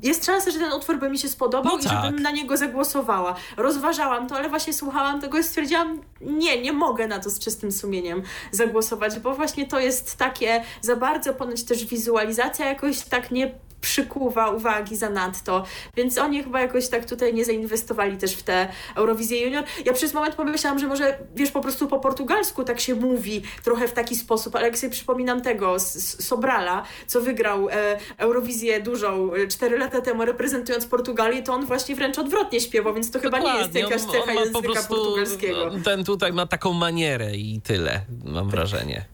jest 0.03 0.25
szansa, 0.25 0.51
że 0.51 0.59
ten 0.59 0.73
utwór 0.73 0.99
by 0.99 1.09
mi 1.09 1.19
się 1.19 1.29
spodobał 1.29 1.73
No 1.73 1.79
i 1.79 1.83
tak. 1.83 2.05
żebym 2.05 2.21
na 2.21 2.31
niego 2.31 2.57
zagłosowała. 2.57 3.35
Rozważałam 3.57 4.27
to, 4.27 4.35
ale 4.35 4.49
właśnie 4.49 4.73
słuchałam 4.73 5.21
tego 5.21 5.37
i 5.37 5.43
stwierdziłam, 5.43 6.01
nie, 6.21 6.61
nie 6.61 6.73
mogę 6.73 7.07
na 7.07 7.19
to 7.19 7.29
z 7.29 7.39
czystym 7.39 7.71
sumieniem 7.71 8.21
zagłosować, 8.51 9.19
bo 9.19 9.35
właśnie 9.35 9.67
to 9.67 9.79
jest 9.79 10.17
takie 10.17 10.63
za 10.81 10.95
bardzo, 10.95 11.33
ponoć 11.33 11.63
też 11.63 11.85
wizualizacja 11.85 12.65
jakoś 12.65 13.01
tak 13.01 13.31
nie 13.31 13.51
przykuwa 13.87 14.49
uwagi 14.49 14.95
zanadto, 14.95 15.63
więc 15.95 16.17
oni 16.17 16.43
chyba 16.43 16.61
jakoś 16.61 16.87
tak 16.87 17.05
tutaj 17.05 17.33
nie 17.33 17.45
zainwestowali 17.45 18.17
też 18.17 18.35
w 18.35 18.43
tę 18.43 18.67
Eurowizję 18.95 19.41
Junior. 19.41 19.63
Ja 19.85 19.93
przez 19.93 20.13
moment 20.13 20.35
pomyślałam, 20.35 20.79
że 20.79 20.87
może, 20.87 21.17
wiesz, 21.35 21.51
po 21.51 21.61
prostu 21.61 21.87
po 21.87 21.99
portugalsku 21.99 22.63
tak 22.63 22.79
się 22.79 22.95
mówi 22.95 23.41
trochę 23.63 23.87
w 23.87 23.93
taki 23.93 24.15
sposób, 24.15 24.55
ale 24.55 24.65
jak 24.65 24.77
sobie 24.77 24.91
przypominam 24.91 25.41
tego, 25.41 25.79
Sobrala, 25.79 26.83
co 27.07 27.21
wygrał 27.21 27.69
e, 27.69 27.99
Eurowizję 28.17 28.81
dużą 28.81 29.33
e, 29.33 29.47
4 29.47 29.77
lata 29.77 30.01
temu 30.01 30.25
reprezentując 30.25 30.85
Portugalię, 30.85 31.43
to 31.43 31.53
on 31.53 31.65
właśnie 31.65 31.95
wręcz 31.95 32.19
odwrotnie 32.19 32.59
śpiewał, 32.61 32.93
więc 32.93 33.11
to 33.11 33.19
chyba 33.19 33.39
nie 33.39 33.45
jest 33.57 33.57
Dokładnie, 33.73 33.81
jakaś 33.81 34.01
on- 34.01 34.11
cecha 34.11 34.31
on 34.31 34.35
ma 34.35 34.41
języka 34.41 34.59
po 34.61 34.73
prostu, 34.73 34.95
portugalskiego. 34.95 35.71
Ten 35.85 36.03
tutaj 36.03 36.33
ma 36.33 36.47
taką 36.47 36.73
manierę 36.73 37.35
i 37.35 37.61
tyle, 37.61 38.01
mam 38.25 38.49
wrażenie. 38.49 39.05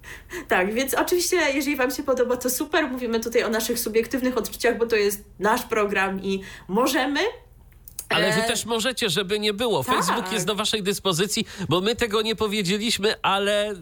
Tak, 0.48 0.74
więc 0.74 0.94
oczywiście, 0.94 1.38
jeżeli 1.54 1.76
Wam 1.76 1.92
się 1.92 2.04
podoba, 2.04 2.38
to 2.38 2.50
super. 2.50 2.90
Mówimy 2.92 3.20
tutaj 3.20 3.44
o 3.44 3.50
naszych 3.50 3.80
subiektywnych 3.80 4.38
odczuciach, 4.38 4.62
bo 4.71 4.86
to 4.86 4.95
jest 4.95 5.26
nasz 5.39 5.65
program 5.65 6.23
i 6.23 6.41
możemy. 6.67 7.19
Ale 8.13 8.34
wy 8.34 8.43
E, 8.43 8.47
też 8.47 8.65
możecie, 8.65 9.10
żeby 9.10 9.39
nie 9.39 9.54
było. 9.54 9.84
tak. 9.84 9.95
Facebook 9.95 10.32
jest 10.32 10.45
do 10.45 10.56
waszej 10.56 10.84
dyspozycji, 10.84 11.45
bo 11.69 11.82
my 11.82 11.95
tego 11.95 12.21
nie 12.21 12.36
powiedzieliśmy, 12.36 13.13
ale 13.21 13.71
y, 13.71 13.76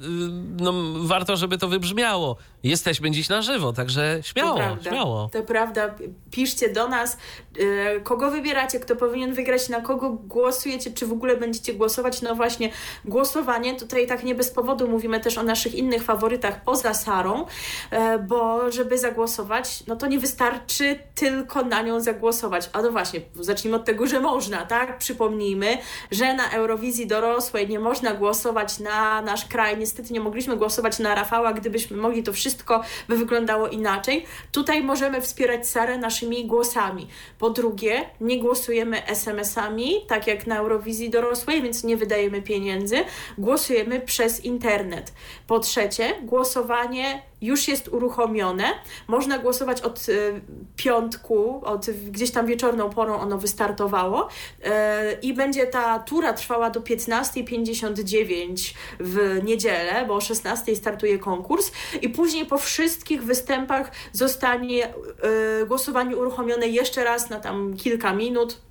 no, 0.59 0.73
warto, 0.95 1.37
żeby 1.37 1.57
to 1.57 1.67
wybrzmiało. 1.67 2.37
Jesteśmy 2.63 3.11
dziś 3.11 3.29
na 3.29 3.41
żywo, 3.41 3.73
także 3.73 4.19
śmiało, 4.23 4.51
to 4.51 4.57
prawda, 4.57 4.89
śmiało. 4.91 5.29
To 5.33 5.43
prawda. 5.43 5.95
Piszcie 6.31 6.69
do 6.73 6.87
nas, 6.87 7.17
e, 7.59 7.99
kogo 7.99 8.31
wybieracie, 8.31 8.79
kto 8.79 8.95
powinien 8.95 9.33
wygrać, 9.33 9.69
na 9.69 9.81
kogo 9.81 10.09
głosujecie, 10.09 10.91
czy 10.91 11.07
w 11.07 11.11
ogóle 11.11 11.37
będziecie 11.37 11.73
głosować. 11.73 12.21
No 12.21 12.35
właśnie, 12.35 12.69
głosowanie, 13.05 13.75
tutaj 13.79 14.07
tak 14.07 14.23
nie 14.23 14.35
bez 14.35 14.51
powodu 14.51 14.87
mówimy 14.87 15.19
też 15.19 15.37
o 15.37 15.43
naszych 15.43 15.75
innych 15.75 16.03
faworytach 16.03 16.63
poza 16.63 16.93
Sarą, 16.93 17.45
e, 17.91 18.19
bo 18.19 18.71
żeby 18.71 18.97
zagłosować, 18.97 19.83
no 19.87 19.95
to 19.95 20.07
nie 20.07 20.19
wystarczy 20.19 20.99
tylko 21.15 21.61
na 21.65 21.81
nią 21.81 21.99
zagłosować. 21.99 22.69
A 22.73 22.81
no 22.81 22.91
właśnie, 22.91 23.21
zacznijmy 23.35 23.77
od 23.77 23.85
tego, 23.85 24.07
że 24.07 24.19
można, 24.21 24.65
tak? 24.65 24.97
Przypomnijmy, 24.97 25.77
że 26.11 26.33
na 26.33 26.51
Eurowizji 26.51 27.07
dorosłej 27.07 27.69
nie 27.69 27.79
można 27.79 28.13
głosować 28.13 28.79
na 28.79 29.21
nasz 29.21 29.45
kraj. 29.45 29.77
Niestety 29.77 30.13
nie 30.13 30.19
mogliśmy 30.19 30.57
głosować 30.57 30.99
na 30.99 31.15
Rafała, 31.15 31.53
gdybyśmy 31.53 31.97
mogli, 31.97 32.23
to 32.23 32.33
wszystko 32.33 32.81
by 33.07 33.17
wyglądało 33.17 33.67
inaczej. 33.67 34.25
Tutaj 34.51 34.83
możemy 34.83 35.21
wspierać 35.21 35.67
Sarę 35.67 35.97
naszymi 35.97 36.45
głosami. 36.45 37.07
Po 37.39 37.49
drugie, 37.49 38.09
nie 38.21 38.39
głosujemy 38.39 39.05
SMS-ami, 39.05 40.05
tak 40.07 40.27
jak 40.27 40.47
na 40.47 40.57
Eurowizji 40.57 41.09
dorosłej, 41.09 41.61
więc 41.61 41.83
nie 41.83 41.97
wydajemy 41.97 42.41
pieniędzy. 42.41 42.97
Głosujemy 43.37 43.99
przez 43.99 44.45
internet. 44.45 45.13
Po 45.47 45.59
trzecie, 45.59 46.15
głosowanie 46.21 47.30
już 47.41 47.67
jest 47.67 47.87
uruchomione. 47.87 48.63
Można 49.07 49.39
głosować 49.39 49.81
od 49.81 50.09
y, 50.09 50.41
piątku, 50.75 51.61
od 51.65 51.89
gdzieś 51.89 52.31
tam 52.31 52.45
wieczorną 52.45 52.89
porą 52.89 53.19
ono 53.19 53.37
wystartowało. 53.37 54.27
Y, 54.27 54.69
i 55.21 55.33
będzie 55.33 55.67
ta 55.67 55.99
tura 55.99 56.33
trwała 56.33 56.69
do 56.69 56.79
15.59 56.81 58.73
w 58.99 59.39
niedzielę, 59.43 60.05
bo 60.07 60.15
o 60.15 60.19
16.00 60.19 60.75
startuje 60.75 61.19
konkurs. 61.19 61.71
I 62.01 62.09
później 62.09 62.45
po 62.45 62.57
wszystkich 62.57 63.23
występach 63.23 63.91
zostanie 64.11 64.93
y, 65.61 65.65
głosowanie 65.65 66.17
uruchomione 66.17 66.67
jeszcze 66.67 67.03
raz 67.03 67.29
na 67.29 67.39
tam 67.39 67.73
kilka 67.77 68.13
minut 68.13 68.70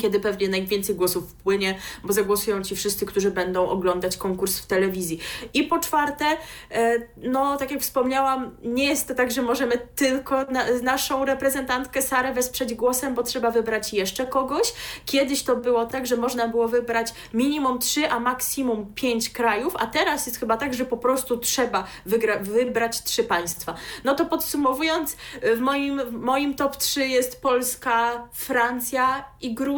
kiedy 0.00 0.20
pewnie 0.20 0.48
najwięcej 0.48 0.94
głosów 0.94 1.30
wpłynie, 1.30 1.78
bo 2.04 2.12
zagłosują 2.12 2.62
ci 2.62 2.76
wszyscy, 2.76 3.06
którzy 3.06 3.30
będą 3.30 3.68
oglądać 3.68 4.16
konkurs 4.16 4.58
w 4.58 4.66
telewizji. 4.66 5.20
I 5.54 5.62
po 5.62 5.78
czwarte, 5.78 6.24
e, 6.70 6.98
no 7.16 7.56
tak 7.56 7.70
jak 7.70 7.80
wspomniałam, 7.80 8.56
nie 8.62 8.84
jest 8.84 9.08
to 9.08 9.14
tak, 9.14 9.30
że 9.30 9.42
możemy 9.42 9.78
tylko 9.96 10.44
na, 10.44 10.64
naszą 10.82 11.24
reprezentantkę 11.24 12.02
Sarę 12.02 12.32
wesprzeć 12.32 12.74
głosem, 12.74 13.14
bo 13.14 13.22
trzeba 13.22 13.50
wybrać 13.50 13.92
jeszcze 13.92 14.26
kogoś. 14.26 14.72
Kiedyś 15.04 15.42
to 15.42 15.56
było 15.56 15.86
tak, 15.86 16.06
że 16.06 16.16
można 16.16 16.48
było 16.48 16.68
wybrać 16.68 17.12
minimum 17.34 17.78
3, 17.78 18.10
a 18.10 18.20
maksimum 18.20 18.92
5 18.94 19.30
krajów, 19.30 19.74
a 19.78 19.86
teraz 19.86 20.26
jest 20.26 20.38
chyba 20.38 20.56
tak, 20.56 20.74
że 20.74 20.84
po 20.84 20.96
prostu 20.96 21.38
trzeba 21.38 21.86
wygra- 22.06 22.42
wybrać 22.42 23.02
trzy 23.02 23.24
państwa. 23.24 23.74
No 24.04 24.14
to 24.14 24.26
podsumowując, 24.26 25.16
w 25.56 25.60
moim, 25.60 26.00
w 26.00 26.12
moim 26.12 26.54
top 26.54 26.76
3 26.76 27.06
jest 27.06 27.42
Polska, 27.42 28.28
Francja 28.32 29.24
i 29.40 29.54
Gruzja, 29.54 29.75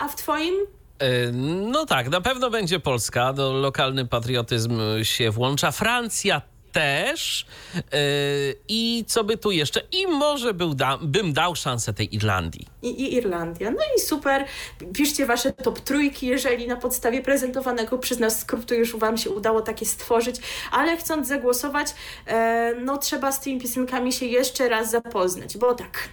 a 0.00 0.08
w 0.08 0.16
twoim? 0.16 0.54
Y, 1.02 1.32
No 1.72 1.86
tak, 1.86 2.08
na 2.08 2.20
pewno 2.20 2.50
będzie 2.50 2.80
Polska, 2.80 3.32
no, 3.36 3.52
lokalny 3.52 4.06
patriotyzm 4.06 4.80
się 5.02 5.30
włącza. 5.30 5.70
Francja 5.70 6.42
też. 6.72 7.46
Y, 7.76 8.56
I 8.68 9.04
co 9.06 9.24
by 9.24 9.36
tu 9.36 9.50
jeszcze? 9.50 9.82
I 9.92 10.06
może 10.06 10.54
był 10.54 10.74
da, 10.74 10.98
bym 11.02 11.32
dał 11.32 11.56
szansę 11.56 11.92
tej 11.94 12.14
Irlandii. 12.14 12.66
I, 12.82 12.88
i 12.88 13.14
Irlandia. 13.14 13.70
No 13.70 13.78
i 13.96 14.00
super. 14.00 14.44
Piszcie 14.94 15.26
wasze 15.26 15.52
top 15.52 15.80
trójki, 15.80 16.26
jeżeli 16.26 16.66
na 16.66 16.76
podstawie 16.76 17.22
prezentowanego 17.22 17.98
przez 17.98 18.18
nas 18.18 18.40
skrótu 18.40 18.74
już 18.74 18.96
Wam 18.96 19.18
się 19.18 19.30
udało 19.30 19.60
takie 19.60 19.86
stworzyć, 19.86 20.36
ale 20.72 20.96
chcąc 20.96 21.28
zagłosować, 21.28 21.88
e, 22.26 22.74
no 22.80 22.98
trzeba 22.98 23.32
z 23.32 23.40
tymi 23.40 23.60
piosenkami 23.60 24.12
się 24.12 24.26
jeszcze 24.26 24.68
raz 24.68 24.90
zapoznać, 24.90 25.58
bo 25.58 25.74
tak. 25.74 26.08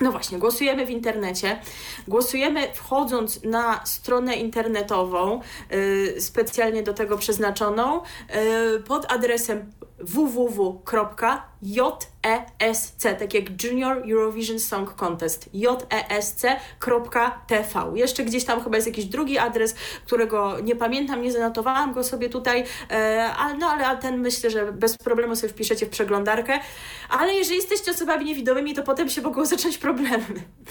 No 0.00 0.12
właśnie, 0.12 0.38
głosujemy 0.38 0.86
w 0.86 0.90
internecie. 0.90 1.60
Głosujemy 2.08 2.72
wchodząc 2.74 3.42
na 3.42 3.86
stronę 3.86 4.36
internetową, 4.36 5.40
y, 5.72 6.20
specjalnie 6.20 6.82
do 6.82 6.94
tego 6.94 7.18
przeznaczoną, 7.18 8.00
y, 8.76 8.80
pod 8.80 9.12
adresem 9.12 9.72
www.jesc, 11.64 13.02
tak 13.02 13.34
jak 13.34 13.64
Junior 13.64 14.02
Eurovision 14.10 14.60
Song 14.60 14.94
Contest, 14.94 15.50
jesc.tv. 15.54 16.52
Jeszcze 17.94 18.24
gdzieś 18.24 18.44
tam 18.44 18.64
chyba 18.64 18.76
jest 18.76 18.86
jakiś 18.86 19.04
drugi 19.04 19.38
adres, 19.38 19.74
którego 20.06 20.60
nie 20.60 20.76
pamiętam, 20.76 21.22
nie 21.22 21.32
zanotowałam 21.32 21.92
go 21.92 22.04
sobie 22.04 22.28
tutaj, 22.28 22.64
ale, 23.38 23.54
no, 23.58 23.66
ale 23.66 23.98
ten 23.98 24.20
myślę, 24.20 24.50
że 24.50 24.72
bez 24.72 24.98
problemu 24.98 25.36
sobie 25.36 25.52
wpiszecie 25.52 25.86
w 25.86 25.88
przeglądarkę. 25.88 26.60
Ale 27.08 27.34
jeżeli 27.34 27.56
jesteście 27.56 27.90
osobami 27.90 28.24
niewidomymi, 28.24 28.74
to 28.74 28.82
potem 28.82 29.08
się 29.08 29.22
mogą 29.22 29.44
zacząć 29.44 29.78
problemy. 29.78 30.24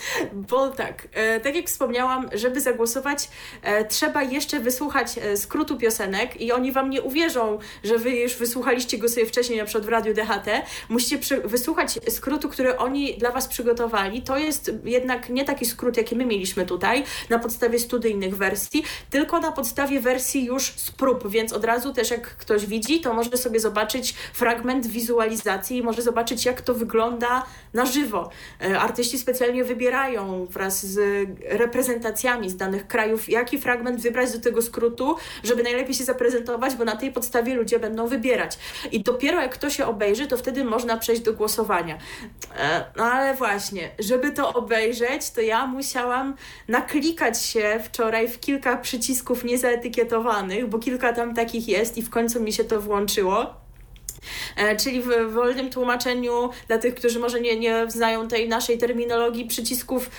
Bo 0.50 0.70
tak, 0.70 1.08
e, 1.14 1.40
tak 1.40 1.56
jak 1.56 1.68
wspomniałam, 1.68 2.30
żeby 2.34 2.62
zagłosować, 2.62 3.30
e, 3.62 3.86
trzeba 3.86 4.24
jeszcze 4.24 4.60
wysłuchać 4.60 5.18
e, 5.18 5.38
skrótu 5.38 5.78
piosenek 5.78 6.42
i 6.42 6.52
oni 6.52 6.72
wam 6.72 6.90
nie 6.90 7.02
uwierzą, 7.02 7.60
że 7.84 7.98
wy 7.98 8.12
już 8.12 8.36
wysłuchaliście 8.36 8.98
go 8.98 9.10
sobie 9.10 9.26
wcześniej, 9.26 9.60
na 9.60 9.66
przykład 9.66 9.86
w 9.86 9.90
Radiu 9.90 10.14
DHT. 10.14 10.48
Musicie 10.90 11.42
wysłuchać 11.44 12.00
skrótu, 12.10 12.50
który 12.50 12.78
oni 12.78 13.18
dla 13.18 13.32
was 13.32 13.48
przygotowali. 13.48 14.22
To 14.22 14.38
jest 14.38 14.72
jednak 14.84 15.30
nie 15.30 15.46
taki 15.46 15.66
skrót, 15.66 15.98
jaki 15.98 16.16
my 16.16 16.26
mieliśmy 16.26 16.66
tutaj, 16.66 17.04
na 17.30 17.40
podstawie 17.40 17.80
studyjnych 17.80 18.38
wersji, 18.38 18.84
tylko 19.10 19.40
na 19.40 19.52
podstawie 19.52 20.00
wersji 20.00 20.46
już 20.46 20.64
z 20.64 20.92
prób, 20.92 21.28
więc 21.28 21.54
od 21.54 21.66
razu 21.66 21.94
też 21.94 22.12
jak 22.12 22.38
ktoś 22.38 22.66
widzi, 22.66 23.02
to 23.02 23.14
może 23.14 23.38
sobie 23.38 23.60
zobaczyć 23.60 24.14
fragment 24.34 24.88
wizualizacji 24.88 25.78
i 25.78 25.84
może 25.84 26.02
zobaczyć, 26.02 26.46
jak 26.46 26.62
to 26.62 26.74
wygląda 26.74 27.46
na 27.74 27.86
żywo. 27.86 28.30
E, 28.62 28.80
Artyści 28.80 29.18
specjalnie 29.18 29.64
wybierają 29.64 30.46
wraz 30.46 30.86
z 30.86 31.28
reprezentacjami 31.50 32.50
z 32.50 32.58
danych 32.58 32.88
krajów, 32.88 33.30
jaki 33.30 33.58
fragment 33.58 34.02
wybrać 34.02 34.32
do 34.32 34.40
tego 34.40 34.62
skrótu, 34.62 35.16
żeby 35.44 35.64
najlepiej 35.64 35.96
się 35.96 36.04
zaprezentować, 36.04 36.76
bo 36.76 36.86
na 36.86 36.96
tej 36.96 37.12
podstawie 37.12 37.54
ludzie 37.56 37.80
będą 37.80 38.08
wybierać. 38.08 38.58
I 38.92 39.04
dopiero 39.04 39.42
jak 39.42 39.58
to 39.58 39.70
się 39.70 39.86
obejrzy, 39.86 40.28
to 40.28 40.38
wtedy 40.38 40.64
można 40.74 40.98
przejść 40.98 41.22
do 41.22 41.34
głosowania. 41.34 41.98
E, 42.58 42.86
No 42.98 43.04
ale 43.04 43.36
właśnie, 43.36 43.90
żeby 44.00 44.32
to 44.32 44.54
obejrzeć, 44.54 45.32
to 45.32 45.42
ja 45.42 45.68
musiałam 45.68 46.36
naklikać 46.68 47.42
się 47.46 47.80
wczoraj 47.86 48.28
w 48.28 48.40
kilka 48.40 48.78
przycisków 48.78 49.44
niezaetykietowanych, 49.44 50.68
bo 50.68 50.80
kilka 50.80 51.14
tam 51.14 51.34
takich 51.36 51.68
jest 51.68 51.98
i 51.98 52.02
w 52.02 52.10
końcu 52.10 52.42
mi 52.42 52.54
się 52.54 52.64
to 52.64 52.82
włączyło. 52.82 53.64
E, 54.56 54.76
Czyli 54.76 55.02
w 55.02 55.32
wolnym 55.34 55.70
tłumaczeniu 55.70 56.50
dla 56.68 56.78
tych, 56.78 56.96
którzy 56.96 57.20
może 57.20 57.42
nie, 57.42 57.60
nie 57.60 57.86
znają 57.88 58.28
tej 58.28 58.50
naszej 58.50 58.78
terminologii 58.78 59.46
przycisków. 59.46 60.10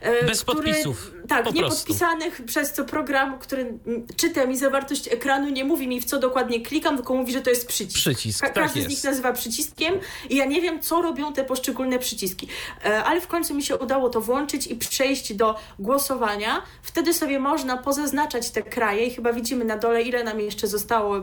E, 0.00 0.24
Bez 0.26 0.42
które- 0.42 0.56
podpisów. 0.56 1.12
Tak, 1.28 1.44
po 1.44 1.50
niepodpisanych, 1.50 2.42
przez 2.46 2.72
co 2.72 2.84
program, 2.84 3.38
który 3.38 3.78
czyta 4.16 4.46
mi 4.46 4.56
zawartość 4.56 5.08
ekranu, 5.08 5.48
nie 5.48 5.64
mówi 5.64 5.88
mi 5.88 6.00
w 6.00 6.04
co 6.04 6.18
dokładnie 6.18 6.60
klikam, 6.60 6.96
tylko 6.96 7.14
mówi, 7.14 7.32
że 7.32 7.40
to 7.40 7.50
jest 7.50 7.66
przycisk. 7.68 7.98
Przycisk, 8.00 8.40
Ka 8.40 8.46
tak 8.46 8.64
Każdy 8.64 8.78
jest. 8.78 8.90
z 8.90 8.94
nich 8.94 9.04
nazywa 9.04 9.32
przyciskiem 9.32 9.94
i 10.30 10.36
ja 10.36 10.44
nie 10.44 10.60
wiem, 10.60 10.80
co 10.82 11.02
robią 11.02 11.32
te 11.32 11.44
poszczególne 11.44 11.98
przyciski. 11.98 12.48
E, 12.84 13.04
ale 13.04 13.20
w 13.20 13.26
końcu 13.26 13.54
mi 13.54 13.62
się 13.62 13.76
udało 13.76 14.08
to 14.10 14.20
włączyć 14.20 14.66
i 14.66 14.76
przejść 14.76 15.34
do 15.34 15.54
głosowania. 15.78 16.62
Wtedy 16.82 17.14
sobie 17.14 17.38
można 17.38 17.76
pozaznaczać 17.76 18.50
te 18.50 18.62
kraje 18.62 19.06
i 19.06 19.10
chyba 19.10 19.32
widzimy 19.32 19.64
na 19.64 19.76
dole, 19.76 20.02
ile 20.02 20.24
nam 20.24 20.40
jeszcze 20.40 20.66
zostało 20.66 21.16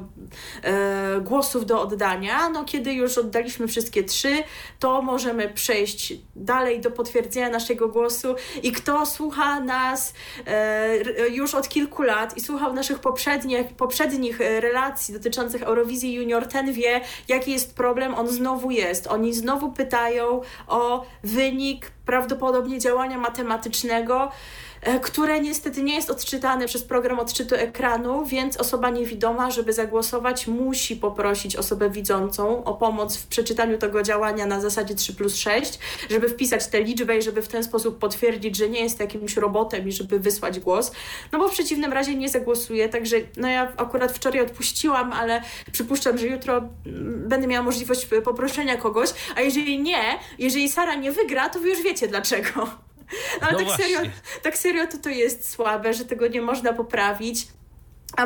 e, 0.63 1.21
głosów 1.21 1.65
do 1.65 1.81
oddania. 1.81 2.49
No, 2.49 2.65
kiedy 2.65 2.93
już 2.93 3.17
oddaliśmy 3.17 3.67
wszystkie 3.67 4.03
trzy, 4.03 4.43
to 4.79 5.01
możemy 5.01 5.49
przejść 5.49 6.13
dalej 6.35 6.81
do 6.81 6.91
potwierdzenia 6.91 7.49
naszego 7.49 7.87
głosu 7.87 8.35
i 8.63 8.66
kto 8.71 9.05
słucha 9.05 9.59
nas 9.59 10.13
e, 10.47 11.27
już 11.29 11.55
od 11.55 11.69
kilku 11.69 12.03
lat 12.03 12.37
i 12.37 12.41
słuchał 12.41 12.73
naszych 12.73 12.99
poprzednich, 12.99 13.67
poprzednich 13.67 14.39
relacji 14.39 15.13
dotyczących 15.13 15.63
Eurowizji 15.63 16.13
Junior, 16.13 16.47
ten 16.47 16.73
wie, 16.73 17.01
jaki 17.27 17.51
jest 17.51 17.75
problem. 17.75 18.15
On 18.15 18.27
znowu 18.27 18.71
jest. 18.71 19.07
Oni 19.07 19.33
znowu 19.33 19.71
pytają 19.71 20.41
o 20.67 21.05
wynik 21.23 21.91
prawdopodobnie 22.05 22.79
działania 22.79 23.17
matematycznego. 23.17 24.31
E, 24.81 24.99
które 24.99 25.39
niestety 25.39 25.83
nie 25.83 25.95
jest 25.95 26.09
odczytane 26.09 26.65
przez 26.67 26.83
program 26.83 27.19
odczytu 27.19 27.55
ekranu, 27.55 28.25
więc 28.25 28.57
osoba 28.57 28.89
niewidoma, 28.89 29.51
żeby 29.51 29.73
zagłosować, 29.73 30.47
musi 30.47 30.95
poprosić 30.95 31.55
osobę 31.55 31.89
widzącą 31.89 32.63
o 32.63 32.73
pomoc 32.73 33.17
w 33.17 33.27
przeczytaniu 33.27 33.77
tego 33.77 34.03
działania 34.03 34.45
na 34.45 34.61
zasadzie 34.61 34.95
3 34.95 35.13
plus 35.15 35.35
6, 35.35 35.79
żeby 36.09 36.29
wpisać 36.29 36.67
tę 36.67 36.81
liczbę 36.81 37.17
i 37.17 37.21
żeby 37.21 37.41
w 37.41 37.47
ten 37.47 37.63
sposób 37.63 37.99
potwierdzić, 37.99 38.57
że 38.57 38.69
nie 38.69 38.79
jest 38.79 38.99
jakimś 38.99 39.37
robotem 39.37 39.87
i 39.87 39.91
żeby 39.91 40.19
wysłać 40.19 40.59
głos, 40.59 40.91
no 41.31 41.39
bo 41.39 41.47
w 41.47 41.51
przeciwnym 41.51 41.93
razie 41.93 42.15
nie 42.15 42.29
zagłosuje, 42.29 42.89
także 42.89 43.17
no 43.37 43.47
ja 43.47 43.73
akurat 43.77 44.11
wczoraj 44.11 44.41
odpuściłam, 44.41 45.13
ale 45.13 45.41
przypuszczam, 45.71 46.17
że 46.17 46.27
jutro 46.27 46.57
mm, 46.57 47.29
będę 47.29 47.47
miała 47.47 47.65
możliwość 47.65 48.07
poproszenia 48.23 48.77
kogoś, 48.77 49.09
a 49.35 49.41
jeżeli 49.41 49.79
nie, 49.79 50.19
jeżeli 50.39 50.69
Sara 50.69 50.95
nie 50.95 51.11
wygra, 51.11 51.49
to 51.49 51.59
wy 51.59 51.69
już 51.69 51.81
wiecie 51.81 52.07
dlaczego. 52.07 52.87
Ale 53.41 53.63
no 53.63 53.69
tak, 53.69 53.81
serio, 53.81 53.99
tak 54.41 54.57
serio 54.57 54.87
to 54.87 54.97
to 54.97 55.09
jest 55.09 55.49
słabe, 55.49 55.93
że 55.93 56.05
tego 56.05 56.27
nie 56.27 56.41
można 56.41 56.73
poprawić. 56.73 57.47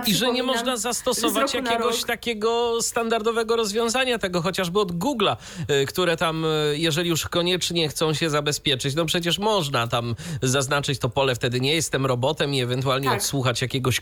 I 0.07 0.15
że 0.15 0.31
nie 0.31 0.43
można 0.43 0.77
zastosować 0.77 1.53
jakiegoś 1.53 2.03
takiego 2.03 2.81
standardowego 2.81 3.55
rozwiązania 3.55 4.17
tego, 4.19 4.41
chociażby 4.41 4.79
od 4.79 4.91
Google'a, 4.91 5.35
y, 5.81 5.85
które 5.85 6.17
tam, 6.17 6.45
y, 6.45 6.75
jeżeli 6.77 7.09
już 7.09 7.27
koniecznie 7.27 7.89
chcą 7.89 8.13
się 8.13 8.29
zabezpieczyć, 8.29 8.95
no 8.95 9.05
przecież 9.05 9.39
można 9.39 9.87
tam 9.87 10.15
zaznaczyć 10.41 10.99
to 10.99 11.09
pole, 11.09 11.35
wtedy 11.35 11.61
nie 11.61 11.75
jestem 11.75 12.05
robotem 12.05 12.53
i 12.53 12.61
ewentualnie 12.61 13.09
tak. 13.09 13.17
odsłuchać 13.17 13.61
jakiegoś 13.61 13.97
y, 13.99 14.01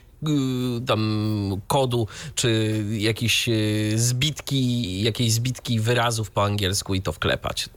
tam 0.88 1.62
kodu, 1.68 2.08
czy 2.36 2.84
jakieś 2.90 3.50
zbitki, 3.96 5.02
jakieś 5.02 5.32
zbitki 5.32 5.80
wyrazów 5.80 6.32
po 6.32 6.44
angielsku 6.44 6.94
i 6.94 7.02
to 7.02 7.12
wklepać. 7.12 7.70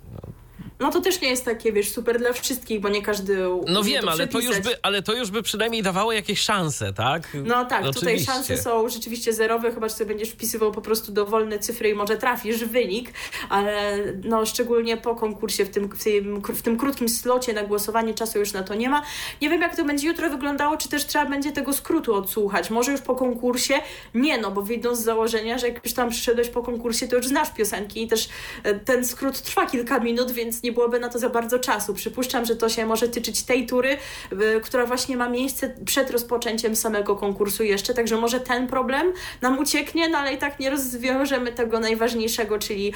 No. 0.83 0.91
To 0.91 1.01
też 1.01 1.21
nie 1.21 1.29
jest 1.29 1.45
takie, 1.45 1.73
wiesz, 1.73 1.91
super 1.91 2.19
dla 2.19 2.33
wszystkich, 2.33 2.81
bo 2.81 2.89
nie 2.89 3.03
każdy. 3.03 3.37
No 3.67 3.83
wiem, 3.83 4.09
ale 4.09 4.27
to, 4.27 4.41
już 4.41 4.61
by, 4.61 4.77
ale 4.83 5.03
to 5.03 5.15
już 5.15 5.31
by 5.31 5.43
przynajmniej 5.43 5.83
dawało 5.83 6.13
jakieś 6.13 6.41
szanse, 6.41 6.93
tak? 6.93 7.29
No 7.45 7.65
tak, 7.65 7.85
Oczywiście. 7.85 8.01
tutaj 8.01 8.21
szanse 8.21 8.57
są 8.57 8.89
rzeczywiście 8.89 9.33
zerowe, 9.33 9.73
chyba 9.73 9.89
że 9.89 9.95
sobie 9.95 10.09
będziesz 10.09 10.31
wpisywał 10.31 10.73
po 10.73 10.83
prostu 10.83 11.13
dowolne 11.13 11.59
cyfry 11.59 11.89
i 11.89 11.95
może 11.95 12.17
trafisz 12.17 12.65
wynik, 12.65 13.11
ale 13.49 13.99
no 14.25 14.47
szczególnie 14.47 14.97
po 14.97 15.15
konkursie 15.15 15.65
w 15.65 15.71
tym, 15.71 15.89
w 15.89 16.05
tym, 16.05 16.43
w 16.43 16.63
tym 16.63 16.79
krótkim 16.79 17.09
slocie 17.09 17.53
na 17.53 17.63
głosowanie 17.63 18.15
czasu 18.15 18.39
już 18.39 18.53
na 18.53 18.63
to 18.63 18.75
nie 18.75 18.89
ma. 18.89 19.03
Nie 19.43 19.51
wiem, 19.51 19.61
jak 19.61 19.77
to 19.77 19.85
będzie 19.85 20.09
jutro 20.09 20.31
wyglądało, 20.31 20.77
czy 20.77 20.89
też 20.89 21.07
trzeba 21.07 21.27
będzie 21.27 21.53
tego 21.53 21.73
skrótu 21.73 22.15
odsłuchać. 22.15 22.71
Może 22.71 22.93
już 22.93 23.01
po 23.01 23.15
konkursie? 23.15 23.75
Nie, 24.15 24.39
no 24.39 24.51
bo 24.51 24.63
wyjdą 24.63 24.95
z 24.95 25.01
założenia, 25.01 25.59
że 25.59 25.69
jak 25.69 25.85
już 25.85 25.95
tam 25.95 26.11
przyszedłeś 26.11 26.49
po 26.49 26.63
konkursie, 26.63 27.09
to 27.09 27.17
już 27.17 27.27
znasz 27.27 27.51
piosenki 27.55 28.03
i 28.03 28.09
też 28.09 28.29
e, 28.63 28.75
ten 28.75 29.05
skrót 29.05 29.43
trwa 29.43 29.67
kilka 29.67 29.99
minut, 29.99 30.31
więc 30.31 30.63
nie 30.63 30.72
nie 30.73 30.75
byłoby 30.75 31.01
na 31.01 31.09
to 31.09 31.19
za 31.19 31.29
bardzo 31.29 31.59
czasu. 31.59 31.95
Przypuszczam, 31.95 32.45
że 32.45 32.57
to 32.57 32.69
się 32.69 32.87
może 32.87 33.09
tyczyć 33.09 33.43
tej 33.43 33.67
tury, 33.67 33.97
y, 34.33 34.61
która 34.61 34.87
właśnie 34.87 35.17
ma 35.17 35.29
miejsce 35.29 35.75
przed 35.85 36.11
rozpoczęciem 36.11 36.77
samego 36.77 37.17
konkursu 37.17 37.63
jeszcze, 37.65 37.95
także 37.95 38.17
może 38.17 38.41
ten 38.41 38.67
problem 38.67 39.13
nam 39.43 39.59
ucieknie, 39.59 40.09
no 40.09 40.19
ale 40.19 40.35
i 40.35 40.39
tak 40.39 40.61
nie 40.61 40.71
rozwiążemy 40.71 41.53
tego 41.53 41.81
najważniejszego, 41.81 42.59
czyli 42.59 42.93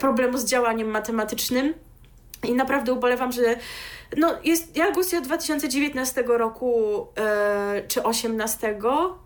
problemu 0.00 0.38
z 0.38 0.44
działaniem 0.44 0.88
matematycznym. 0.88 1.74
I 2.48 2.52
naprawdę 2.52 2.92
ubolewam, 2.92 3.32
że 3.32 3.56
no 4.16 4.34
jest, 4.44 4.76
ja 4.76 4.90
głosuję 4.90 5.18
od 5.18 5.24
2019 5.26 6.24
roku 6.26 7.06
yy, 7.74 7.88
czy 7.88 8.02
18, 8.02 8.78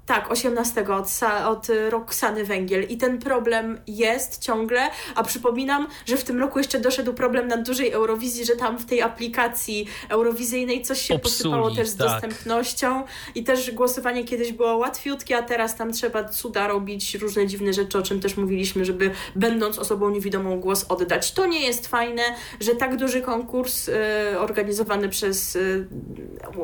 tak, 0.06 0.30
18 0.30 0.86
od, 0.88 1.08
od 1.46 1.66
Roxany 1.90 2.44
Węgiel 2.44 2.86
i 2.88 2.96
ten 2.96 3.18
problem 3.18 3.80
jest 3.86 4.42
ciągle, 4.42 4.90
a 5.14 5.22
przypominam, 5.22 5.86
że 6.06 6.16
w 6.16 6.24
tym 6.24 6.40
roku 6.40 6.58
jeszcze 6.58 6.80
doszedł 6.80 7.12
problem 7.12 7.48
na 7.48 7.56
dużej 7.56 7.90
Eurowizji, 7.90 8.44
że 8.44 8.56
tam 8.56 8.78
w 8.78 8.86
tej 8.86 9.02
aplikacji 9.02 9.86
eurowizyjnej 10.08 10.82
coś 10.82 11.00
się 11.00 11.14
Popsuli, 11.14 11.36
posypało 11.36 11.74
też 11.74 11.88
z 11.88 11.96
tak. 11.96 12.08
dostępnością 12.08 13.02
i 13.34 13.44
też 13.44 13.70
głosowanie 13.70 14.24
kiedyś 14.24 14.52
było 14.52 14.76
łatwiutkie, 14.76 15.36
a 15.36 15.42
teraz 15.42 15.76
tam 15.76 15.92
trzeba 15.92 16.24
cuda 16.24 16.68
robić, 16.68 17.14
różne 17.14 17.46
dziwne 17.46 17.72
rzeczy, 17.72 17.98
o 17.98 18.02
czym 18.02 18.20
też 18.20 18.36
mówiliśmy, 18.36 18.84
żeby 18.84 19.10
będąc 19.36 19.78
osobą 19.78 20.10
niewidomą 20.10 20.60
głos 20.60 20.86
oddać. 20.88 21.32
To 21.32 21.46
nie 21.46 21.66
jest 21.66 21.86
fajne, 21.86 22.22
że 22.60 22.74
tak 22.74 22.96
duży 22.96 23.20
konkurs 23.20 23.86
yy, 23.86 23.94
organizowany 24.38 24.73
przez 25.10 25.54
yy, 25.54 25.88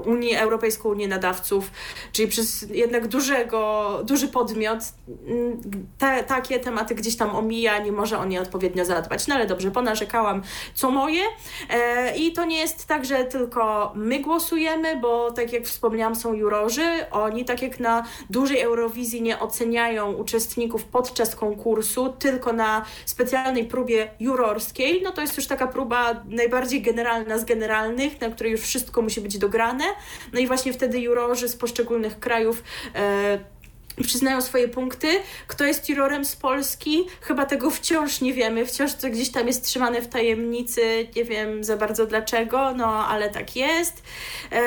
Unię 0.07 0.41
Europejską 0.41 0.89
Unię 0.89 1.09
Nadawców, 1.09 1.71
czyli 2.13 2.29
przez 2.29 2.67
jednak 2.71 3.09
dużego, 3.09 4.01
duży 4.05 4.29
podmiot. 4.29 4.79
Te, 5.99 6.25
takie 6.25 6.61
tematy 6.61 6.95
gdzieś 6.95 7.17
tam 7.17 7.37
omija, 7.37 7.79
nie 7.79 7.93
może 7.93 8.19
o 8.19 8.25
nie 8.25 8.41
odpowiednio 8.41 8.85
zadbać. 8.85 9.27
No 9.27 9.35
ale 9.35 9.47
dobrze, 9.47 9.71
ponarzekałam 9.71 10.43
co 10.75 10.91
moje. 10.91 11.23
E, 11.71 12.17
i 12.17 12.33
to 12.33 12.45
nie 12.45 12.59
jest 12.59 12.87
tak, 12.87 13.05
że 13.05 13.25
tylko 13.25 13.93
my 13.95 14.21
głosujemy, 14.21 14.97
bo 14.97 15.31
tak 15.31 15.53
jak 15.53 15.65
wspomniałam 15.65 16.17
są 16.17 16.35
jurorzy, 16.35 17.07
oni 17.11 17.45
tak 17.45 17.63
jak 17.63 17.81
na 17.81 18.07
dużej 18.31 18.61
Eurowizji 18.61 19.23
nie 19.23 19.39
oceniają 19.39 20.13
uczestników 20.13 20.85
podczas 20.85 21.37
konkursu, 21.37 22.13
tylko 22.19 22.53
na 22.53 22.85
specjalnej 23.07 23.65
próbie 23.65 24.11
jurorskiej, 24.21 25.03
no 25.03 25.13
to 25.13 25.21
jest 25.21 25.37
już 25.37 25.47
taka 25.47 25.67
próba 25.67 26.23
najbardziej 26.25 26.83
generalna 26.83 27.39
z 27.39 27.45
generalnych, 27.45 28.00
na 28.21 28.31
której 28.31 28.53
już 28.53 28.61
wszystko 28.61 29.03
musi 29.03 29.21
być 29.21 29.39
dograne, 29.39 29.85
no 30.33 30.41
i 30.41 30.47
właśnie 30.47 30.73
wtedy 30.73 31.01
jurorzy 31.01 31.49
z 31.49 31.57
poszczególnych 31.57 32.21
krajów 32.21 32.63
e, 32.95 33.39
przyznają 34.03 34.41
swoje 34.41 34.69
punkty. 34.69 35.09
Kto 35.47 35.65
jest 35.65 35.89
jurorem 35.89 36.25
z 36.25 36.37
Polski? 36.37 37.07
Chyba 37.21 37.47
tego 37.47 37.71
wciąż 37.71 38.21
nie 38.21 38.33
wiemy. 38.35 38.67
Wciąż 38.67 38.95
to 38.95 39.11
gdzieś 39.11 39.31
tam 39.31 39.47
jest 39.47 39.65
trzymane 39.65 40.03
w 40.03 40.09
tajemnicy. 40.09 41.09
Nie 41.17 41.25
wiem 41.25 41.65
za 41.65 41.77
bardzo 41.77 42.07
dlaczego, 42.07 42.75
no 42.75 43.07
ale 43.09 43.31
tak 43.31 43.57
jest. 43.57 44.03
E, 44.53 44.63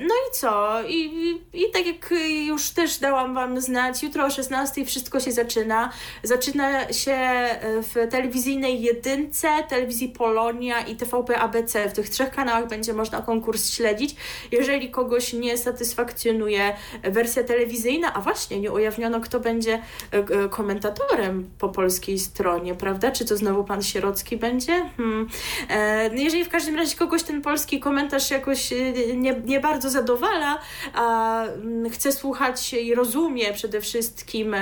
no 0.00 0.14
i 0.14 0.32
co? 0.32 0.82
I, 0.82 0.94
i, 0.94 1.66
I 1.66 1.70
tak 1.70 1.86
jak 1.86 2.14
już 2.46 2.70
też 2.70 2.98
dałam 2.98 3.34
Wam 3.34 3.60
znać, 3.60 4.02
jutro 4.02 4.26
o 4.26 4.30
16 4.30 4.84
wszystko 4.84 5.20
się 5.20 5.32
zaczyna. 5.32 5.92
Zaczyna 6.22 6.92
się 6.92 7.16
w 7.62 8.10
telewizyjnej 8.10 8.82
jedynce, 8.82 9.48
telewizji 9.68 10.08
Polonia 10.08 10.80
i 10.80 10.96
TVP 10.96 11.38
ABC. 11.38 11.88
W 11.88 11.92
tych 11.92 12.10
trzech 12.10 12.30
kanałach 12.30 12.68
będzie 12.68 12.92
można 12.92 13.22
konkurs 13.22 13.70
śledzić. 13.70 14.16
Jeżeli 14.52 14.90
kogoś 14.90 15.32
nie 15.32 15.58
satysfakcjonuje 15.58 16.76
wersja 17.02 17.44
telewizyjna, 17.44 18.14
a 18.14 18.20
właśnie 18.20 18.35
właśnie 18.36 18.60
nie 18.60 18.72
ujawniono, 18.72 19.20
kto 19.20 19.40
będzie 19.40 19.74
e, 19.74 20.16
e, 20.18 20.48
komentatorem 20.48 21.50
po 21.58 21.68
polskiej 21.68 22.18
stronie, 22.18 22.74
prawda? 22.74 23.10
Czy 23.10 23.24
to 23.24 23.36
znowu 23.36 23.64
pan 23.64 23.82
Sierocki 23.82 24.36
będzie? 24.36 24.90
Hmm. 24.96 25.28
E, 25.68 26.10
no 26.10 26.20
jeżeli 26.20 26.44
w 26.44 26.48
każdym 26.48 26.76
razie 26.76 26.96
kogoś 26.96 27.22
ten 27.22 27.42
polski 27.42 27.80
komentarz 27.80 28.30
jakoś 28.30 28.70
nie, 29.14 29.42
nie 29.44 29.60
bardzo 29.60 29.90
zadowala, 29.90 30.58
a 30.94 31.42
mm, 31.44 31.90
chce 31.90 32.12
słuchać 32.12 32.72
i 32.72 32.94
rozumie 32.94 33.52
przede 33.52 33.80
wszystkim 33.80 34.56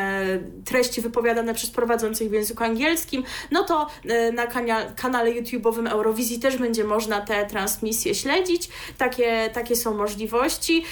treści 0.64 1.00
wypowiadane 1.00 1.54
przez 1.54 1.70
prowadzących 1.70 2.30
w 2.30 2.32
języku 2.32 2.64
angielskim, 2.64 3.24
no 3.50 3.64
to 3.64 3.86
na 4.32 4.46
kanale 4.96 5.30
YouTube'owym 5.30 5.88
Eurowizji 5.88 6.40
też 6.40 6.56
będzie 6.56 6.84
można 6.84 7.20
te 7.20 7.46
transmisje 7.46 8.14
śledzić. 8.14 8.68
Takie, 8.98 9.50
takie 9.52 9.76
są 9.76 9.96
możliwości. 9.96 10.84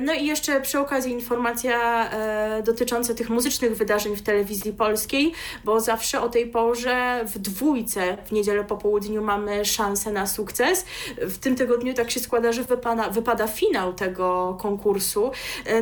No 0.00 0.12
i 0.12 0.26
jeszcze 0.26 0.60
przy 0.60 0.78
okazji 0.78 1.12
informacja 1.12 2.10
dotyczące 2.64 3.14
tych 3.14 3.30
muzycznych 3.30 3.76
wydarzeń 3.76 4.16
w 4.16 4.22
telewizji 4.22 4.72
polskiej, 4.72 5.32
bo 5.64 5.80
zawsze 5.80 6.20
o 6.20 6.28
tej 6.28 6.46
porze 6.46 7.24
w 7.26 7.38
dwójce 7.38 8.18
w 8.26 8.32
niedzielę 8.32 8.64
po 8.64 8.76
południu 8.76 9.22
mamy 9.22 9.64
szansę 9.64 10.12
na 10.12 10.26
sukces. 10.26 10.84
W 11.16 11.38
tym 11.38 11.56
tygodniu 11.56 11.94
tak 11.94 12.10
się 12.10 12.20
składa, 12.20 12.52
że 12.52 12.62
wypada, 12.62 13.10
wypada 13.10 13.46
finał 13.46 13.92
tego 13.92 14.56
konkursu. 14.60 15.30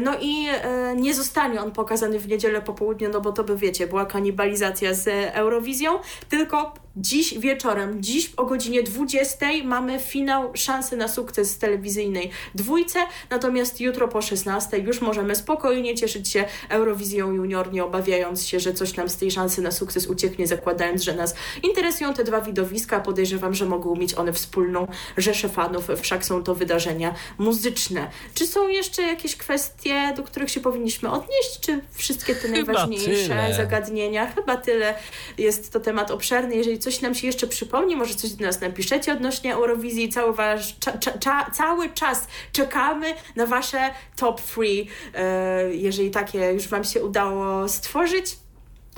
No 0.00 0.12
i 0.20 0.46
e, 0.48 0.96
nie 0.96 1.14
zostanie 1.14 1.60
on 1.60 1.70
pokazany 1.72 2.18
w 2.18 2.28
niedzielę 2.28 2.62
po 2.62 2.74
południu, 2.74 3.10
no 3.12 3.20
bo 3.20 3.32
to 3.32 3.44
by 3.44 3.56
wiecie, 3.56 3.86
była 3.86 4.06
kanibalizacja 4.06 4.94
z 4.94 5.08
Eurowizją, 5.34 5.98
tylko 6.28 6.85
Dziś 6.98 7.38
wieczorem, 7.38 8.02
dziś 8.02 8.32
o 8.36 8.44
godzinie 8.44 8.82
20 8.82 9.46
mamy 9.64 9.98
finał 9.98 10.50
szansy 10.54 10.96
na 10.96 11.08
sukces 11.08 11.58
telewizyjnej 11.58 12.30
dwójce, 12.54 12.98
natomiast 13.30 13.80
jutro 13.80 14.08
po 14.08 14.22
16 14.22 14.78
już 14.78 15.00
możemy 15.00 15.36
spokojnie 15.36 15.94
cieszyć 15.94 16.28
się 16.28 16.44
Eurowizją 16.68 17.32
Junior, 17.32 17.72
nie 17.72 17.84
obawiając 17.84 18.46
się, 18.46 18.60
że 18.60 18.74
coś 18.74 18.96
nam 18.96 19.08
z 19.08 19.16
tej 19.16 19.30
szansy 19.30 19.62
na 19.62 19.70
sukces 19.70 20.06
ucieknie, 20.06 20.46
zakładając, 20.46 21.02
że 21.02 21.14
nas 21.14 21.34
interesują 21.62 22.14
te 22.14 22.24
dwa 22.24 22.40
widowiska. 22.40 23.00
Podejrzewam, 23.00 23.54
że 23.54 23.66
mogą 23.66 23.96
mieć 23.96 24.14
one 24.14 24.32
wspólną 24.32 24.86
rzeszę 25.16 25.48
fanów, 25.48 25.88
wszak 26.02 26.24
są 26.24 26.42
to 26.42 26.54
wydarzenia 26.54 27.14
muzyczne. 27.38 28.10
Czy 28.34 28.46
są 28.46 28.68
jeszcze 28.68 29.02
jakieś 29.02 29.36
kwestie, 29.36 30.12
do 30.16 30.22
których 30.22 30.50
się 30.50 30.60
powinniśmy 30.60 31.10
odnieść, 31.10 31.60
czy 31.60 31.80
wszystkie 31.92 32.34
te 32.34 32.40
Chyba 32.48 32.72
najważniejsze 32.72 33.28
tyle. 33.28 33.54
zagadnienia? 33.56 34.26
Chyba 34.26 34.56
tyle. 34.56 34.94
Jest 35.38 35.72
to 35.72 35.80
temat 35.80 36.10
obszerny. 36.10 36.56
Jeżeli 36.56 36.78
coś 36.86 37.00
nam 37.00 37.14
się 37.14 37.26
jeszcze 37.26 37.46
przypomni, 37.46 37.96
może 37.96 38.14
coś 38.14 38.32
do 38.32 38.44
nas 38.44 38.60
napiszecie 38.60 39.12
odnośnie 39.12 39.54
Eurowizji. 39.54 40.08
Cały, 40.08 40.32
wasz, 40.32 40.76
cza, 40.78 41.18
cza, 41.18 41.50
cały 41.52 41.90
czas 41.90 42.28
czekamy 42.52 43.14
na 43.36 43.46
Wasze 43.46 43.90
top 44.16 44.40
three, 44.40 44.88
e, 45.14 45.74
jeżeli 45.74 46.10
takie 46.10 46.52
już 46.52 46.68
Wam 46.68 46.84
się 46.84 47.04
udało 47.04 47.68
stworzyć 47.68 48.36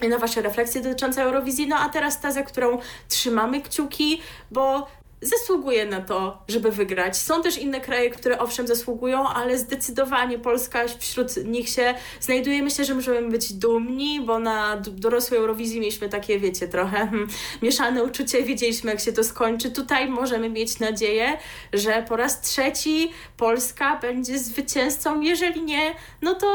na 0.08 0.18
Wasze 0.18 0.42
refleksje 0.42 0.80
dotyczące 0.80 1.22
Eurowizji. 1.22 1.68
No 1.68 1.76
a 1.76 1.88
teraz 1.88 2.20
ta, 2.20 2.32
za 2.32 2.42
którą 2.42 2.78
trzymamy 3.08 3.60
kciuki, 3.60 4.22
bo 4.50 4.86
zasługuje 5.20 5.86
na 5.86 6.00
to, 6.00 6.42
żeby 6.48 6.70
wygrać. 6.70 7.16
Są 7.16 7.42
też 7.42 7.58
inne 7.58 7.80
kraje, 7.80 8.10
które 8.10 8.38
owszem 8.38 8.66
zasługują, 8.66 9.28
ale 9.28 9.58
zdecydowanie 9.58 10.38
Polska 10.38 10.84
wśród 10.98 11.36
nich 11.44 11.68
się 11.68 11.94
znajduje. 12.20 12.62
Myślę, 12.62 12.84
że 12.84 12.94
możemy 12.94 13.28
być 13.28 13.52
dumni, 13.52 14.20
bo 14.20 14.38
na 14.38 14.76
dorosłej 14.76 15.40
Eurowizji 15.40 15.80
mieliśmy 15.80 16.08
takie, 16.08 16.38
wiecie, 16.38 16.68
trochę 16.68 16.96
hmm, 16.96 17.28
mieszane 17.62 18.04
uczucie, 18.04 18.42
wiedzieliśmy 18.42 18.90
jak 18.90 19.00
się 19.00 19.12
to 19.12 19.24
skończy. 19.24 19.70
Tutaj 19.70 20.08
możemy 20.08 20.50
mieć 20.50 20.80
nadzieję, 20.80 21.38
że 21.72 22.04
po 22.08 22.16
raz 22.16 22.40
trzeci 22.40 23.10
Polska 23.36 23.96
będzie 23.96 24.38
zwycięzcą. 24.38 25.20
Jeżeli 25.20 25.62
nie, 25.62 25.94
no 26.22 26.34
to 26.34 26.46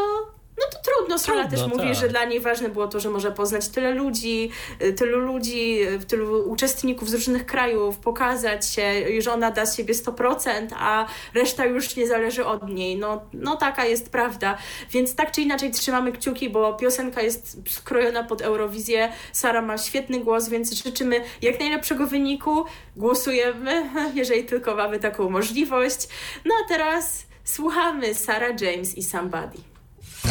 no 0.64 0.78
to 0.80 0.92
trudno. 0.92 1.20
Trudno, 1.20 1.50
też 1.50 1.68
mówi, 1.68 1.88
tak. 1.88 1.96
że 1.96 2.08
dla 2.08 2.26
niej 2.26 2.40
ważne 2.40 2.70
było 2.70 2.88
to, 2.88 3.00
że 3.00 3.10
może 3.10 3.32
poznać 3.32 3.68
tyle 3.68 3.92
ludzi, 3.92 4.52
y, 4.82 4.94
tylu 4.94 5.20
ludzi, 5.20 5.82
y, 5.82 6.06
tylu 6.06 6.52
uczestników 6.52 7.10
z 7.10 7.14
różnych 7.14 7.46
krajów, 7.46 7.98
pokazać 7.98 8.70
się, 8.70 9.00
i 9.10 9.22
że 9.22 9.34
ona 9.34 9.52
da 9.52 9.66
z 9.66 9.78
siebie 9.78 9.94
100%, 9.94 10.68
a 10.80 11.06
reszta 11.34 11.66
już 11.66 11.96
nie 11.96 12.08
zależy 12.08 12.46
od 12.46 12.70
niej. 12.70 12.98
No, 12.98 13.22
no 13.34 13.56
taka 13.56 13.86
jest 13.86 14.10
prawda. 14.10 14.58
Więc 14.92 15.16
tak 15.16 15.32
czy 15.32 15.42
inaczej 15.42 15.72
trzymamy 15.72 16.12
kciuki, 16.12 16.50
bo 16.50 16.74
piosenka 16.74 17.22
jest 17.22 17.58
skrojona 17.70 18.24
pod 18.24 18.42
Eurowizję. 18.42 19.12
Sara 19.32 19.62
ma 19.62 19.78
świetny 19.78 20.20
głos, 20.20 20.50
więc 20.50 20.74
życzymy 20.74 21.22
jak 21.42 21.60
najlepszego 21.60 22.08
wyniku. 22.08 22.66
Głosujemy, 22.96 23.90
jeżeli 24.16 24.44
tylko 24.44 24.76
mamy 24.76 25.00
taką 25.00 25.30
możliwość. 25.30 26.08
No 26.46 26.54
a 26.66 26.70
teraz 26.70 27.26
słuchamy 27.44 28.14
Sarah 28.14 28.62
James 28.62 28.98
i 28.98 29.04
Somebody. 29.04 29.73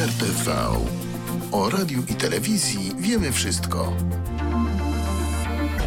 RTV. 0.07 0.49
O 1.53 1.71
radiu 1.71 2.03
i 2.09 2.15
telewizji 2.15 2.93
wiemy 2.99 3.33
wszystko. 3.33 3.93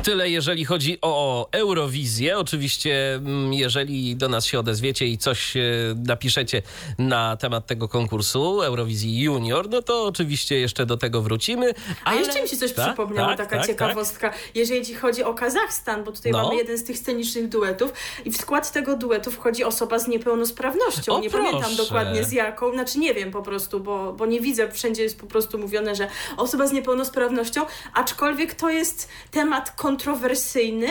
Tyle, 0.05 0.29
jeżeli 0.29 0.65
chodzi 0.65 0.97
o 1.01 1.47
Eurowizję. 1.51 2.37
Oczywiście, 2.37 3.15
mm, 3.15 3.53
jeżeli 3.53 4.15
do 4.15 4.29
nas 4.29 4.45
się 4.45 4.59
odezwiecie 4.59 5.07
i 5.07 5.17
coś 5.17 5.57
e, 5.57 5.61
napiszecie 6.07 6.61
na 6.97 7.37
temat 7.37 7.65
tego 7.67 7.87
konkursu 7.87 8.61
Eurowizji 8.61 9.19
Junior, 9.21 9.69
no 9.69 9.81
to 9.81 10.03
oczywiście 10.05 10.59
jeszcze 10.59 10.85
do 10.85 10.97
tego 10.97 11.21
wrócimy. 11.21 11.73
A 12.03 12.09
ale- 12.09 12.19
jeszcze 12.19 12.41
mi 12.41 12.49
się 12.49 12.57
coś 12.57 12.73
Tak, 12.73 12.85
przypomniało, 12.87 13.27
tak, 13.27 13.37
taka 13.37 13.57
tak, 13.57 13.67
ciekawostka, 13.67 14.33
jeżeli 14.55 14.93
chodzi 14.95 15.23
o 15.23 15.33
Kazachstan, 15.33 16.03
bo 16.03 16.11
tutaj 16.11 16.31
No. 16.31 16.43
mamy 16.43 16.55
jeden 16.55 16.77
z 16.77 16.83
tych 16.83 16.97
scenicznych 16.97 17.49
duetów 17.49 17.93
i 18.25 18.31
w 18.31 18.37
skład 18.37 18.71
tego 18.71 18.97
duetu 18.97 19.31
wchodzi 19.31 19.63
osoba 19.63 19.99
z 19.99 20.07
niepełnosprawnością. 20.07 21.13
O, 21.15 21.19
nie 21.19 21.29
proszę. 21.29 21.45
pamiętam 21.45 21.75
dokładnie 21.75 22.23
z 22.23 22.31
jaką, 22.31 22.71
znaczy 22.71 22.99
nie 22.99 23.13
wiem 23.13 23.31
po 23.31 23.41
prostu, 23.41 23.79
bo, 23.79 24.13
bo 24.13 24.25
nie 24.25 24.41
widzę, 24.41 24.71
wszędzie 24.71 25.03
jest 25.03 25.19
po 25.19 25.27
prostu 25.27 25.57
mówione, 25.57 25.95
że 25.95 26.07
osoba 26.37 26.67
z 26.67 26.71
niepełnosprawnością, 26.71 27.61
aczkolwiek 27.93 28.53
to 28.53 28.69
jest 28.69 29.09
temat 29.31 29.71
kontrowersyjny, 29.95 30.87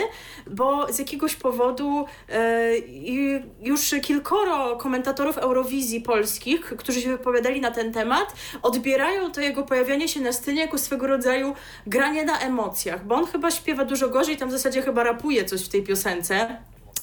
bo 0.46 0.92
z 0.92 0.98
jakiegoś 0.98 1.36
powodu 1.36 2.06
e, 2.28 2.70
już 3.62 3.94
kilkoro 4.02 4.76
komentatorów 4.76 5.38
Eurowizji 5.38 6.00
polskich, 6.00 6.60
którzy 6.60 7.00
się 7.00 7.08
wypowiadali 7.08 7.60
na 7.60 7.70
ten 7.70 7.92
temat, 7.92 8.34
odbierają 8.62 9.32
to 9.32 9.40
jego 9.40 9.62
pojawianie 9.62 10.08
się 10.08 10.20
na 10.20 10.32
scenie 10.32 10.60
jako 10.60 10.78
swego 10.78 11.06
rodzaju 11.06 11.54
granie 11.86 12.24
na 12.24 12.38
emocjach, 12.38 13.06
bo 13.06 13.14
on 13.14 13.26
chyba 13.26 13.50
śpiewa 13.50 13.84
dużo 13.84 14.08
gorzej, 14.08 14.36
tam 14.36 14.48
w 14.48 14.52
zasadzie 14.52 14.82
chyba 14.82 15.02
rapuje 15.02 15.44
coś 15.44 15.64
w 15.64 15.68
tej 15.68 15.82
piosence. 15.82 16.56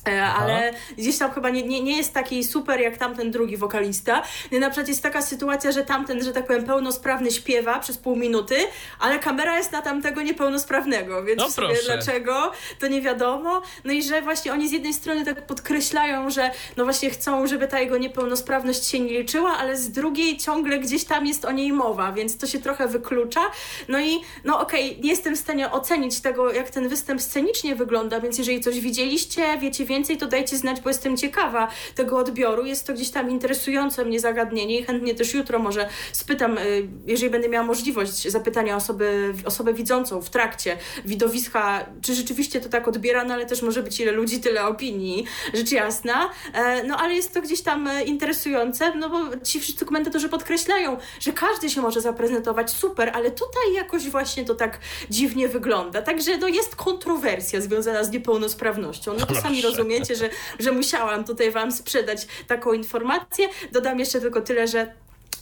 E, 0.08 0.24
Ale 0.26 0.74
gdzieś 0.98 1.18
tam 1.18 1.32
chyba 1.32 1.50
nie, 1.50 1.64
nie, 1.64 1.82
nie 1.82 1.98
jest 1.98 2.14
taki 2.14 2.44
super 2.44 2.80
jak 2.80 2.98
tamten 2.98 3.32
drugi 3.32 3.58
wokalista. 3.58 4.24
Na 4.52 4.70
przykład 4.70 4.88
jest 4.88 5.04
taka 5.04 5.22
sytuacja, 5.22 5.72
że 5.72 5.84
tamten, 5.86 6.24
że 6.24 6.34
tak 6.34 6.48
powiem, 6.48 6.66
pełnosprawny 6.66 7.32
śpiewa 7.32 7.80
przez 7.80 7.98
pół 7.98 8.16
minuty, 8.16 8.56
ale 9.00 9.20
kamera 9.20 9.58
jest 9.58 9.72
na 9.72 9.82
tamtego 9.82 10.22
niepełnosprawnego, 10.22 11.24
więc 11.24 11.40
No 11.42 11.48
proszę. 11.56 11.82
dlaczego, 11.86 12.52
to 12.80 12.88
nie 12.88 13.02
wiadomo. 13.02 13.62
No 13.84 13.94
i 13.94 14.04
że 14.04 14.22
właśnie 14.22 14.54
oni 14.54 14.70
z 14.70 14.72
jednej 14.72 14.94
strony 14.94 15.26
tak 15.26 15.48
podkreślają, 15.48 16.30
że 16.30 16.52
no 16.78 16.84
właśnie 16.84 17.10
chcą, 17.10 17.48
żeby 17.48 17.68
ta 17.68 17.80
jego 17.80 17.98
niepełnosprawność 17.98 18.86
się 18.88 19.00
nie 19.00 19.20
liczyła, 19.20 19.58
ale 19.58 19.78
z 19.78 19.92
drugiej 19.92 20.38
ciągle 20.38 20.80
gdzieś 20.80 21.04
tam 21.04 21.28
jest 21.28 21.46
o 21.46 21.52
niej 21.52 21.74
mowa, 21.74 22.12
więc 22.12 22.38
to 22.38 22.48
się 22.48 22.60
trochę 22.60 22.88
wyklucza. 22.88 23.42
No 23.88 24.00
i 24.00 24.22
no 24.44 24.60
okej, 24.60 25.00
nie 25.02 25.10
jestem 25.10 25.36
w 25.36 25.40
stanie 25.40 25.72
ocenić 25.72 26.22
tego, 26.22 26.54
jak 26.54 26.70
ten 26.70 26.88
występ 26.90 27.22
scenicznie 27.22 27.76
wygląda, 27.76 28.20
więc 28.20 28.38
jeżeli 28.38 28.62
coś 28.62 28.80
widzieliście, 28.80 29.58
wiecie 29.58 29.86
więcej, 29.92 30.18
to 30.18 30.28
dajcie 30.28 30.58
znać, 30.58 30.82
bo 30.82 30.90
jestem 30.90 31.18
ciekawa 31.18 31.68
tego 31.96 32.18
odbioru. 32.18 32.66
Jest 32.66 32.88
to 32.88 32.94
gdzieś 32.94 33.10
tam 33.10 33.30
interesujące 33.30 34.06
mnie 34.06 34.20
zagadnienie 34.20 34.80
i 34.80 34.84
chętnie 34.84 35.16
też 35.16 35.34
jutro 35.34 35.60
może 35.60 35.90
spytam, 36.12 36.58
y, 36.58 36.88
jeżeli 37.08 37.30
będę 37.30 37.50
miała 37.50 37.66
możliwość 37.66 38.28
zapytania 38.32 38.76
osoby, 38.76 39.34
osobę 39.46 39.74
widzącą 39.74 40.22
w 40.22 40.30
trakcie 40.30 40.78
widowiska, 41.06 41.86
czy 42.02 42.16
rzeczywiście 42.16 42.62
to 42.62 42.70
tak 42.70 42.88
odbierane, 42.88 43.34
ale 43.34 43.46
też 43.46 43.62
może 43.62 43.84
być 43.84 44.00
ile 44.00 44.12
ludzi, 44.12 44.40
tyle 44.40 44.66
opinii, 44.68 45.26
rzecz 45.54 45.72
jasna. 45.72 46.30
E, 46.54 46.84
No 46.84 46.98
ale 46.98 47.14
jest 47.16 47.34
to 47.34 47.42
gdzieś 47.42 47.62
tam 47.62 47.88
e, 47.88 48.04
interesujące, 48.04 48.96
no 48.96 49.10
bo 49.10 49.18
ci 49.44 49.60
wszyscy 49.60 49.86
komentatorzy 49.86 50.30
podkreślają, 50.30 50.98
że 51.20 51.32
każdy 51.32 51.70
się 51.70 51.82
może 51.82 52.02
zaprezentować 52.02 52.72
super, 52.72 53.12
ale 53.14 53.32
tutaj 53.32 53.74
jakoś 53.74 54.10
właśnie 54.10 54.46
to 54.46 54.56
tak 54.56 54.80
dziwnie 55.10 55.48
wygląda. 55.48 56.02
Także 56.02 56.38
no 56.38 56.48
jest 56.48 56.76
kontrowersja 56.76 57.62
związana 57.62 58.04
z 58.04 58.12
niepełnosprawnością. 58.12 59.14
No 59.20 59.26
to 59.26 59.36
sami 59.36 59.62
rozumiecie, 59.62 59.81
że, 60.16 60.30
że 60.60 60.72
musiałam 60.72 61.24
tutaj 61.24 61.52
wam 61.52 61.72
sprzedać 61.72 62.28
taką 62.48 62.74
informację. 62.74 63.48
Dodam 63.72 64.00
jeszcze 64.00 64.22
tylko 64.22 64.42
tyle, 64.42 64.68
że 64.68 64.94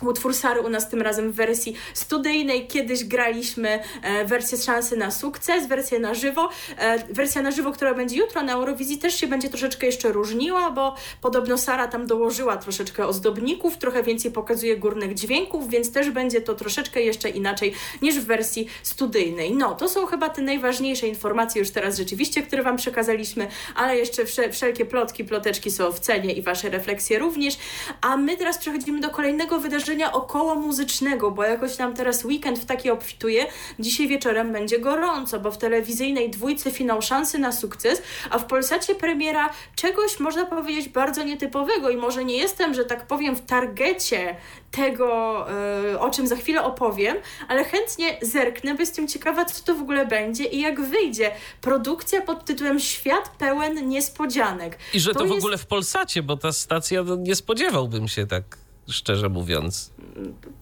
Utwór 0.07 0.33
Sary 0.35 0.61
u 0.61 0.69
nas 0.69 0.89
tym 0.89 1.01
razem 1.01 1.31
w 1.31 1.35
wersji 1.35 1.75
studyjnej. 1.93 2.67
Kiedyś 2.67 3.03
graliśmy 3.03 3.79
e, 4.01 4.25
wersję 4.25 4.57
z 4.57 4.65
szansy 4.65 4.97
na 4.97 5.11
sukces, 5.11 5.67
wersję 5.67 5.99
na 5.99 6.13
żywo. 6.13 6.49
E, 6.77 7.13
wersja 7.13 7.41
na 7.41 7.51
żywo, 7.51 7.71
która 7.71 7.93
będzie 7.93 8.17
jutro 8.17 8.43
na 8.43 8.53
Eurowizji 8.53 8.97
też 8.97 9.15
się 9.15 9.27
będzie 9.27 9.49
troszeczkę 9.49 9.85
jeszcze 9.85 10.11
różniła, 10.11 10.71
bo 10.71 10.95
podobno 11.21 11.57
Sara 11.57 11.87
tam 11.87 12.07
dołożyła 12.07 12.57
troszeczkę 12.57 13.07
ozdobników, 13.07 13.77
trochę 13.77 14.03
więcej 14.03 14.31
pokazuje 14.31 14.77
górnych 14.77 15.13
dźwięków, 15.13 15.69
więc 15.69 15.91
też 15.91 16.09
będzie 16.09 16.41
to 16.41 16.55
troszeczkę 16.55 17.01
jeszcze 17.01 17.29
inaczej 17.29 17.73
niż 18.01 18.15
w 18.19 18.25
wersji 18.25 18.67
studyjnej. 18.83 19.51
No, 19.55 19.75
to 19.75 19.89
są 19.89 20.05
chyba 20.05 20.29
te 20.29 20.41
najważniejsze 20.41 21.07
informacje 21.07 21.59
już 21.59 21.71
teraz 21.71 21.97
rzeczywiście, 21.97 22.43
które 22.43 22.63
Wam 22.63 22.77
przekazaliśmy, 22.77 23.47
ale 23.75 23.97
jeszcze 23.97 24.23
wsze- 24.23 24.51
wszelkie 24.51 24.85
plotki, 24.85 25.23
ploteczki 25.25 25.71
są 25.71 25.91
w 25.91 25.99
cenie 25.99 26.33
i 26.33 26.41
Wasze 26.41 26.69
refleksje 26.69 27.19
również. 27.19 27.57
A 28.01 28.17
my 28.17 28.37
teraz 28.37 28.57
przechodzimy 28.57 28.99
do 28.99 29.09
kolejnego 29.09 29.59
wydarzenia 29.59 29.88
około 30.13 30.55
muzycznego, 30.55 31.31
bo 31.31 31.43
jakoś 31.43 31.77
nam 31.77 31.93
teraz 31.93 32.25
weekend 32.25 32.59
w 32.59 32.65
taki 32.65 32.89
obfituje. 32.89 33.45
Dzisiaj 33.79 34.07
wieczorem 34.07 34.51
będzie 34.51 34.79
gorąco, 34.79 35.39
bo 35.39 35.51
w 35.51 35.57
telewizyjnej 35.57 36.29
dwójce 36.29 36.71
finał 36.71 37.01
szansy 37.01 37.37
na 37.39 37.51
sukces, 37.51 38.01
a 38.29 38.39
w 38.39 38.45
Polsacie 38.45 38.95
premiera 38.95 39.49
czegoś, 39.75 40.19
można 40.19 40.45
powiedzieć, 40.45 40.89
bardzo 40.89 41.23
nietypowego 41.23 41.89
i 41.89 41.97
może 41.97 42.25
nie 42.25 42.37
jestem, 42.37 42.73
że 42.73 42.85
tak 42.85 43.07
powiem, 43.07 43.35
w 43.35 43.45
targecie 43.45 44.35
tego, 44.71 45.45
e, 45.93 45.99
o 45.99 46.09
czym 46.09 46.27
za 46.27 46.35
chwilę 46.35 46.63
opowiem, 46.63 47.17
ale 47.47 47.63
chętnie 47.63 48.17
zerknę, 48.21 48.73
bo 48.73 48.79
jestem 48.79 49.07
ciekawa, 49.07 49.45
co 49.45 49.63
to 49.63 49.75
w 49.75 49.81
ogóle 49.81 50.05
będzie 50.05 50.43
i 50.43 50.59
jak 50.61 50.81
wyjdzie. 50.81 51.31
Produkcja 51.61 52.21
pod 52.21 52.45
tytułem 52.45 52.79
Świat 52.79 53.29
pełen 53.37 53.89
niespodzianek. 53.89 54.77
I 54.93 54.99
że 54.99 55.13
to, 55.13 55.19
w 55.19 55.27
jest- 55.27 55.37
ogóle 55.37 55.57
w 55.57 55.65
Polsacie, 55.65 56.23
bo 56.23 56.37
ta 56.37 56.51
stacja, 56.51 57.03
no, 57.03 57.15
nie 57.15 57.35
spodziewałbym 57.35 58.07
się 58.07 58.27
tak, 58.27 58.43
szczerze 58.89 59.29
mówiąc. 59.29 59.91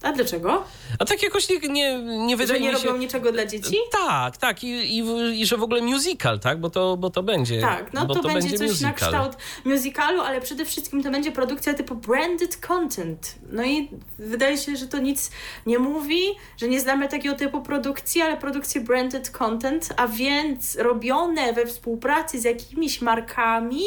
A 0.01 0.11
dlaczego? 0.11 0.63
A 0.99 1.05
tak 1.05 1.23
jakoś 1.23 1.49
nie, 1.49 1.59
nie, 1.59 2.01
nie 2.03 2.37
wydaje 2.37 2.59
Że 2.59 2.65
nie 2.65 2.73
mi 2.73 2.79
się... 2.79 2.87
robią 2.87 2.99
niczego 2.99 3.31
dla 3.31 3.45
dzieci? 3.45 3.75
Tak, 3.91 4.37
tak. 4.37 4.63
I, 4.63 4.97
i, 4.97 5.03
I 5.41 5.45
że 5.45 5.57
w 5.57 5.63
ogóle 5.63 5.81
musical, 5.81 6.39
tak? 6.39 6.59
Bo 6.59 6.69
to, 6.69 6.97
bo 6.97 7.09
to 7.09 7.23
będzie. 7.23 7.61
Tak, 7.61 7.93
no 7.93 8.05
bo 8.05 8.15
to, 8.15 8.21
będzie, 8.21 8.57
coś 8.57 8.67
musical. 8.69 8.89
na 8.89 8.93
kształt 8.93 9.37
musicalu, 9.65 10.21
ale 10.21 10.41
przede 10.41 10.65
wszystkim 10.65 11.03
to 11.03 11.11
będzie 11.11 11.31
produkcja 11.31 11.73
typu 11.73 11.95
branded 11.95 12.57
content. 12.57 13.35
No 13.51 13.63
i 13.63 13.89
wydaje 14.19 14.57
się, 14.57 14.75
że 14.75 14.87
to 14.87 14.99
nic 14.99 15.31
nie 15.65 15.79
mówi, 15.79 16.21
że 16.57 16.67
nie 16.67 16.81
znamy 16.81 17.07
takiego 17.07 17.35
typu 17.35 17.61
produkcji, 17.61 18.21
ale 18.21 18.37
produkcje 18.37 18.81
branded 18.81 19.29
content, 19.29 19.89
a 19.97 20.07
więc 20.07 20.75
robione 20.75 21.53
we 21.53 21.65
współpracy 21.65 22.39
z 22.39 22.43
jakimiś 22.43 23.01
markami, 23.01 23.83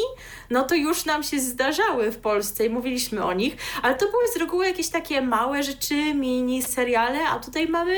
no 0.49 0.63
to 0.63 0.75
już 0.75 1.05
nam 1.05 1.23
się 1.23 1.39
zdarzały 1.39 2.11
w 2.11 2.17
Polsce 2.17 2.65
i 2.65 2.69
mówiliśmy 2.69 3.23
o 3.23 3.33
nich, 3.33 3.57
ale 3.81 3.95
to 3.95 4.11
były 4.11 4.27
z 4.33 4.35
reguły 4.37 4.65
jakieś 4.65 4.89
takie 4.89 5.21
małe 5.21 5.63
rzeczy, 5.63 6.13
mini 6.13 6.61
seriale, 6.63 7.19
a 7.29 7.39
tutaj 7.39 7.67
mamy 7.67 7.97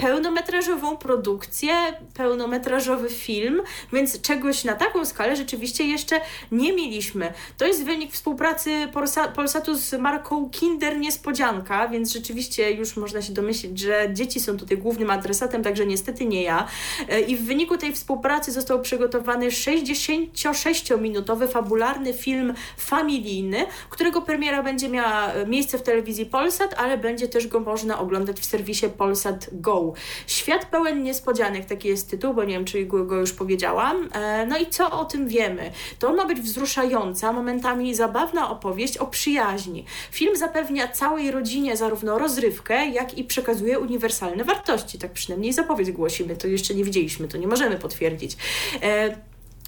pełnometrażową 0.00 0.96
produkcję, 0.96 1.72
pełnometrażowy 2.14 3.08
film, 3.08 3.62
więc 3.92 4.20
czegoś 4.20 4.64
na 4.64 4.74
taką 4.74 5.04
skalę 5.04 5.36
rzeczywiście 5.36 5.84
jeszcze 5.84 6.20
nie 6.52 6.72
mieliśmy. 6.72 7.32
To 7.58 7.66
jest 7.66 7.84
wynik 7.84 8.12
współpracy 8.12 8.88
Polsa 8.92 9.28
Polsatu 9.28 9.74
z 9.74 9.92
marką 9.92 10.50
Kinder 10.50 10.98
Niespodzianka, 10.98 11.88
więc 11.88 12.12
rzeczywiście 12.12 12.70
już 12.70 12.96
można 12.96 13.22
się 13.22 13.32
domyślić, 13.32 13.78
że 13.78 14.08
dzieci 14.12 14.40
są 14.40 14.56
tutaj 14.56 14.78
głównym 14.78 15.10
adresatem, 15.10 15.62
także 15.62 15.86
niestety 15.86 16.26
nie 16.26 16.42
ja. 16.42 16.66
E, 17.08 17.20
I 17.20 17.36
w 17.36 17.44
wyniku 17.44 17.76
tej 17.76 17.92
współpracy 17.92 18.52
został 18.52 18.80
przygotowany 18.80 19.48
66-minutowy 19.48 21.48
fabularny 21.48 22.12
film 22.12 22.54
familijny, 22.76 23.66
którego 23.90 24.22
premiera 24.22 24.62
będzie 24.62 24.88
miała 24.88 25.32
miejsce 25.46 25.78
w 25.78 25.82
telewizji 25.82 26.26
Polsat, 26.26 26.74
ale 26.78 26.98
będzie 26.98 27.28
też 27.28 27.46
go 27.46 27.60
można 27.60 27.98
oglądać 27.98 28.40
w 28.40 28.44
serwisie 28.44 28.86
Polsat 28.98 29.48
Go. 29.52 29.89
Świat 30.26 30.66
pełen 30.66 31.02
niespodzianek, 31.02 31.64
taki 31.64 31.88
jest 31.88 32.10
tytuł, 32.10 32.34
bo 32.34 32.44
nie 32.44 32.54
wiem, 32.54 32.64
czy 32.64 32.84
go 32.86 33.16
już 33.16 33.32
powiedziałam. 33.32 34.08
E, 34.12 34.46
no 34.46 34.58
i 34.58 34.66
co 34.66 35.00
o 35.00 35.04
tym 35.04 35.28
wiemy? 35.28 35.70
To 35.98 36.12
ma 36.12 36.24
być 36.24 36.40
wzruszająca, 36.40 37.32
momentami 37.32 37.94
zabawna 37.94 38.50
opowieść 38.50 38.96
o 38.96 39.06
przyjaźni. 39.06 39.84
Film 40.10 40.36
zapewnia 40.36 40.88
całej 40.88 41.30
rodzinie 41.30 41.76
zarówno 41.76 42.18
rozrywkę, 42.18 42.88
jak 42.88 43.18
i 43.18 43.24
przekazuje 43.24 43.78
uniwersalne 43.78 44.44
wartości. 44.44 44.98
Tak 44.98 45.12
przynajmniej 45.12 45.52
zapowiedź 45.52 45.92
głosimy. 45.92 46.36
To 46.36 46.46
jeszcze 46.46 46.74
nie 46.74 46.84
widzieliśmy, 46.84 47.28
to 47.28 47.38
nie 47.38 47.46
możemy 47.46 47.76
potwierdzić. 47.76 48.36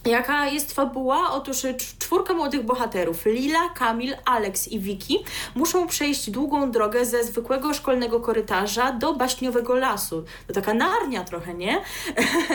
Jaka 0.05 0.47
jest 0.47 0.73
fabuła? 0.73 1.31
Otóż 1.31 1.63
czwórka 1.99 2.35
młodych 2.35 2.65
bohaterów, 2.65 3.27
Lila, 3.27 3.69
Kamil, 3.69 4.17
Alex 4.25 4.69
i 4.69 4.81
Vicky, 4.81 5.15
muszą 5.55 5.87
przejść 5.87 6.31
długą 6.31 6.71
drogę 6.71 7.07
ze 7.07 7.25
zwykłego 7.25 7.75
szkolnego 7.75 8.21
korytarza 8.21 8.93
do 8.93 9.15
baśniowego 9.15 9.75
lasu. 9.75 10.25
To 10.47 10.55
taka 10.55 10.75
narnia 10.75 11.25
trochę, 11.25 11.55
nie? 11.55 11.81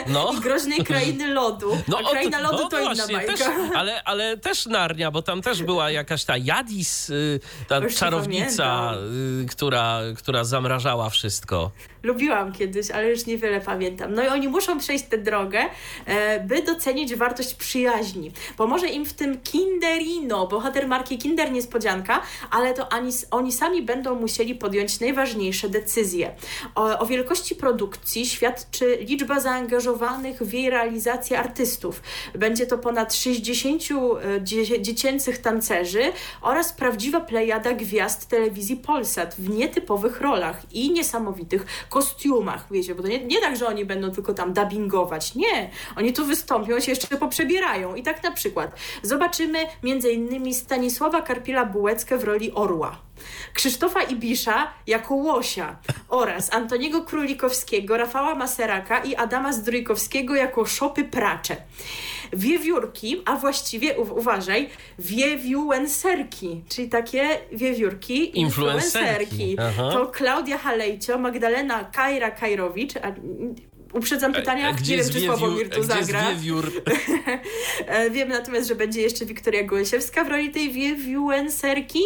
No. 0.07 0.31
I 0.37 0.39
groźnej 0.39 0.83
krainy 0.83 1.27
lodu. 1.33 1.77
No, 1.87 1.99
A 2.07 2.11
kraina 2.11 2.39
lodu 2.39 2.63
no 2.63 2.69
to 2.69 2.77
właśnie, 2.77 3.03
inna 3.03 3.17
bajka. 3.17 3.33
Też, 3.33 3.47
ale, 3.79 4.03
ale 4.03 4.37
też 4.37 4.65
narnia, 4.65 5.11
bo 5.11 5.21
tam 5.21 5.41
też 5.41 5.63
była 5.63 5.91
jakaś 5.91 6.25
ta 6.25 6.37
Jadis, 6.37 7.09
y, 7.09 7.39
ta 7.67 7.77
Już 7.77 7.95
czarownica, 7.95 8.93
y, 9.43 9.45
która, 9.45 9.99
która 10.17 10.43
zamrażała 10.43 11.09
wszystko. 11.09 11.71
Lubiłam 12.03 12.53
kiedyś, 12.53 12.91
ale 12.91 13.09
już 13.09 13.25
niewiele 13.25 13.61
pamiętam. 13.61 14.13
No 14.13 14.23
i 14.23 14.27
oni 14.27 14.47
muszą 14.47 14.79
przejść 14.79 15.05
tę 15.05 15.17
drogę, 15.17 15.59
e, 16.05 16.39
by 16.39 16.61
docenić 16.61 17.15
wartość 17.15 17.53
przyjaźni. 17.53 18.31
Pomoże 18.57 18.87
im 18.87 19.05
w 19.05 19.13
tym 19.13 19.41
Kinderino, 19.41 20.47
bohater 20.47 20.87
marki 20.87 21.17
Kinder 21.17 21.51
Niespodzianka, 21.51 22.21
ale 22.51 22.73
to 22.73 22.89
oni, 22.89 23.11
oni 23.31 23.51
sami 23.51 23.81
będą 23.81 24.15
musieli 24.15 24.55
podjąć 24.55 24.99
najważniejsze 24.99 25.69
decyzje. 25.69 26.35
O, 26.75 26.99
o 26.99 27.05
wielkości 27.05 27.55
produkcji 27.55 28.25
świadczy 28.25 28.97
liczba 29.01 29.39
zaangażowanych 29.39 30.43
w 30.43 30.53
jej 30.53 30.69
realizację 30.69 31.39
artystów. 31.39 32.01
Będzie 32.35 32.67
to 32.67 32.77
ponad 32.77 33.13
60 33.13 33.83
e, 33.91 34.41
dzie 34.41 34.81
dziecięcych 34.81 35.37
tancerzy 35.37 36.11
oraz 36.41 36.73
prawdziwa 36.73 37.21
plejada 37.21 37.73
gwiazd 37.73 38.29
telewizji 38.29 38.75
Polsat 38.75 39.35
w 39.35 39.49
nietypowych 39.49 40.21
rolach 40.21 40.73
i 40.73 40.91
niesamowitych 40.91 41.65
kostiumach, 41.89 42.65
wiecie, 42.71 42.95
bo 42.95 43.01
to 43.03 43.07
nie, 43.07 43.25
nie 43.25 43.41
tak, 43.41 43.57
że 43.57 43.67
oni 43.67 43.85
będą 43.85 44.11
tylko 44.11 44.33
tam 44.33 44.53
dubbingować, 44.53 45.35
nie, 45.35 45.69
oni 45.95 46.13
tu 46.13 46.25
wystąpią, 46.25 46.79
się 46.79 46.91
jeszcze 46.91 47.17
poprzebierają 47.17 47.95
i 47.95 48.03
tak 48.03 48.23
na 48.23 48.31
przykład 48.31 48.71
zobaczymy 49.03 49.59
między 49.83 50.11
innymi 50.11 50.53
Stanisława 50.53 51.21
Karpila-Bułeckę 51.21 52.17
w 52.17 52.23
roli 52.23 52.51
orła. 52.51 53.07
Krzysztofa 53.53 54.03
Ibisza 54.03 54.73
jako 54.87 55.15
łosia 55.15 55.75
oraz 56.09 56.53
Antoniego 56.53 57.01
Królikowskiego, 57.01 57.97
Rafała 57.97 58.35
Maseraka 58.35 59.03
i 59.03 59.15
Adama 59.15 59.53
Zdrójkowskiego 59.53 60.35
jako 60.35 60.65
szopy 60.65 61.03
pracze. 61.03 61.57
Wiewiórki, 62.33 63.21
a 63.25 63.35
właściwie 63.35 63.97
u, 63.97 64.19
uważaj, 64.19 64.69
wiewiuenserki, 64.99 66.63
czyli 66.69 66.89
takie 66.89 67.29
wiewiórki, 67.51 68.39
influencerki. 68.39 69.57
To 69.91 70.07
Klaudia 70.07 70.57
Halejcio, 70.57 71.17
Magdalena 71.17 71.83
Kajra 71.83 72.31
Kajrowicz, 72.31 72.97
a, 72.97 73.13
uprzedzam 73.93 74.33
pytania, 74.33 74.67
a, 74.67 74.71
nie 74.71 74.97
wiem, 74.97 75.09
czy 75.09 75.21
Sławomir 75.21 75.69
tu 75.69 75.83
zagra. 75.83 76.23
E, 77.87 78.09
wiem 78.09 78.29
natomiast, 78.29 78.67
że 78.67 78.75
będzie 78.75 79.01
jeszcze 79.01 79.25
Wiktoria 79.25 79.63
Golesiewska 79.63 80.23
w 80.23 80.27
roli 80.27 80.49
tej 80.51 80.71
wiewiuenserki. 80.71 81.99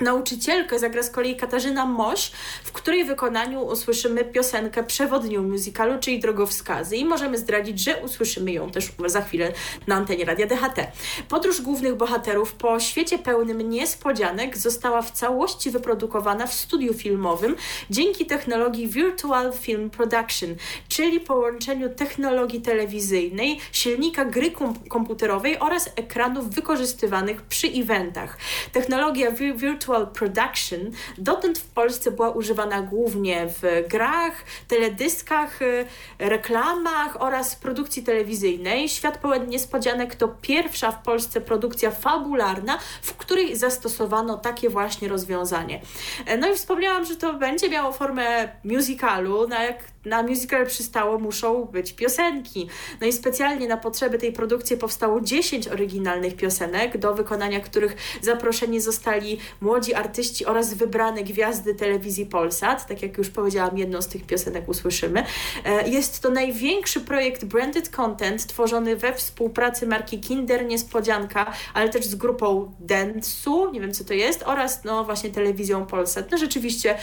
Nauczycielkę 0.00 0.78
zagra 0.78 1.02
z 1.02 1.10
kolei 1.10 1.36
Katarzyna 1.36 1.86
Moś, 1.86 2.30
w 2.64 2.72
której 2.72 3.04
wykonaniu 3.04 3.60
usłyszymy 3.60 4.24
piosenkę 4.24 4.84
przewodnią 4.84 5.42
musicalu, 5.42 5.98
czyli 6.00 6.20
drogowskazy 6.20 6.96
i 6.96 7.04
możemy 7.04 7.38
zdradzić, 7.38 7.80
że 7.80 7.96
usłyszymy 7.96 8.52
ją 8.52 8.70
też 8.70 8.92
za 9.06 9.22
chwilę 9.22 9.52
na 9.86 9.94
antenie 9.94 10.24
Radia 10.24 10.46
DHT. 10.46 10.92
Podróż 11.28 11.60
głównych 11.60 11.96
bohaterów 11.96 12.52
po 12.52 12.80
świecie 12.80 13.18
pełnym 13.18 13.70
niespodzianek 13.70 14.58
została 14.58 15.02
w 15.02 15.10
całości 15.10 15.70
wyprodukowana 15.70 16.46
w 16.46 16.54
studiu 16.54 16.94
filmowym 16.94 17.56
dzięki 17.90 18.26
technologii 18.26 18.88
Virtual 18.88 19.52
Film 19.52 19.90
Production, 19.90 20.54
czyli 20.88 21.20
połączeniu 21.20 21.88
technologii 21.88 22.60
telewizyjnej, 22.60 23.60
silnika 23.72 24.24
gry 24.24 24.52
komputerowej 24.88 25.58
oraz 25.58 25.90
ekranów 25.96 26.50
wykorzystywanych 26.50 27.42
przy 27.42 27.66
eventach. 27.66 28.38
Technologia 28.72 29.30
Virtual 29.30 29.83
virtual 29.84 30.06
production 30.06 30.90
dotąd 31.18 31.58
w 31.58 31.66
Polsce 31.66 32.10
była 32.10 32.30
używana 32.30 32.82
głównie 32.82 33.46
w 33.46 33.88
grach, 33.88 34.44
teledyskach, 34.68 35.62
y, 35.62 35.86
reklamach 36.18 37.22
oraz 37.22 37.56
produkcji 37.56 38.02
telewizyjnej. 38.02 38.88
Świat 38.88 39.18
pełen 39.18 39.48
niespodzianek 39.48 40.14
to 40.14 40.28
pierwsza 40.28 40.92
w 40.92 41.02
Polsce 41.02 41.40
produkcja 41.40 41.90
fabularna, 41.90 42.78
w 43.02 43.14
której 43.14 43.56
zastosowano 43.56 44.38
takie 44.38 44.70
właśnie 44.70 45.08
rozwiązanie. 45.08 45.80
E, 46.26 46.36
no 46.36 46.48
i 46.48 46.54
wspomniałam, 46.54 47.04
że 47.04 47.16
to 47.16 47.34
będzie 47.34 47.68
miało 47.68 47.92
formę 47.92 48.48
musicalu, 48.64 49.48
no 49.48 49.62
jak 49.62 49.93
na 50.04 50.22
musical 50.22 50.66
przystało, 50.66 51.18
muszą 51.18 51.64
być 51.64 51.92
piosenki. 51.92 52.68
No 53.00 53.06
i 53.06 53.12
specjalnie 53.12 53.68
na 53.68 53.76
potrzeby 53.76 54.18
tej 54.18 54.32
produkcji 54.32 54.76
powstało 54.76 55.20
10 55.20 55.68
oryginalnych 55.68 56.36
piosenek, 56.36 56.98
do 56.98 57.14
wykonania 57.14 57.60
których 57.60 57.96
zaproszeni 58.22 58.80
zostali 58.80 59.38
młodzi 59.60 59.94
artyści 59.94 60.46
oraz 60.46 60.74
wybrane 60.74 61.24
gwiazdy 61.24 61.74
telewizji 61.74 62.26
Polsat. 62.26 62.86
Tak 62.86 63.02
jak 63.02 63.18
już 63.18 63.30
powiedziałam, 63.30 63.78
jedną 63.78 64.02
z 64.02 64.08
tych 64.08 64.26
piosenek 64.26 64.68
usłyszymy. 64.68 65.24
E, 65.64 65.88
jest 65.88 66.20
to 66.20 66.30
największy 66.30 67.00
projekt 67.00 67.44
branded 67.44 67.88
content 67.88 68.46
tworzony 68.46 68.96
we 68.96 69.14
współpracy 69.14 69.86
marki 69.86 70.20
Kinder 70.20 70.66
Niespodzianka, 70.66 71.52
ale 71.74 71.88
też 71.88 72.04
z 72.04 72.14
grupą 72.14 72.72
Dentsu, 72.80 73.70
nie 73.70 73.80
wiem 73.80 73.94
co 73.94 74.04
to 74.04 74.14
jest, 74.14 74.42
oraz 74.42 74.84
no 74.84 75.04
właśnie 75.04 75.30
telewizją 75.30 75.86
Polsat. 75.86 76.30
No 76.30 76.38
rzeczywiście, 76.38 76.98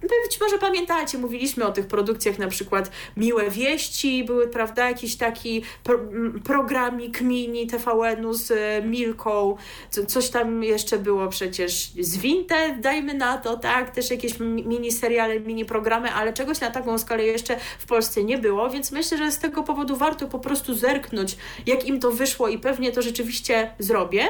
być 0.00 0.40
może 0.40 0.58
pamiętacie, 0.58 1.18
mówiliśmy 1.18 1.64
o 1.64 1.72
tych 1.72 1.86
produktach 1.86 2.03
produkcjach 2.04 2.38
na 2.38 2.48
przykład 2.48 2.90
Miłe 3.16 3.50
Wieści, 3.50 4.24
były, 4.24 4.48
prawda, 4.48 4.88
jakiś 4.88 5.16
taki 5.16 5.62
pro, 5.84 5.98
programik 6.44 7.20
mini 7.20 7.66
TVN-u 7.66 8.34
z 8.34 8.50
e, 8.50 8.82
Milką, 8.82 9.56
co, 9.90 10.06
coś 10.06 10.30
tam 10.30 10.64
jeszcze 10.64 10.98
było 10.98 11.28
przecież 11.28 11.90
z 12.00 12.16
Vinted, 12.16 12.80
dajmy 12.80 13.14
na 13.14 13.38
to, 13.38 13.56
tak, 13.56 13.90
też 13.90 14.10
jakieś 14.10 14.40
mini 14.40 14.92
seriale, 14.92 15.40
mini 15.40 15.64
programy, 15.64 16.12
ale 16.12 16.32
czegoś 16.32 16.60
na 16.60 16.70
taką 16.70 16.98
skalę 16.98 17.24
jeszcze 17.24 17.56
w 17.78 17.86
Polsce 17.86 18.24
nie 18.24 18.38
było, 18.38 18.70
więc 18.70 18.92
myślę, 18.92 19.18
że 19.18 19.32
z 19.32 19.38
tego 19.38 19.62
powodu 19.62 19.96
warto 19.96 20.28
po 20.28 20.38
prostu 20.38 20.74
zerknąć, 20.74 21.36
jak 21.66 21.86
im 21.86 22.00
to 22.00 22.10
wyszło 22.10 22.48
i 22.48 22.58
pewnie 22.58 22.92
to 22.92 23.02
rzeczywiście 23.02 23.70
zrobię. 23.78 24.28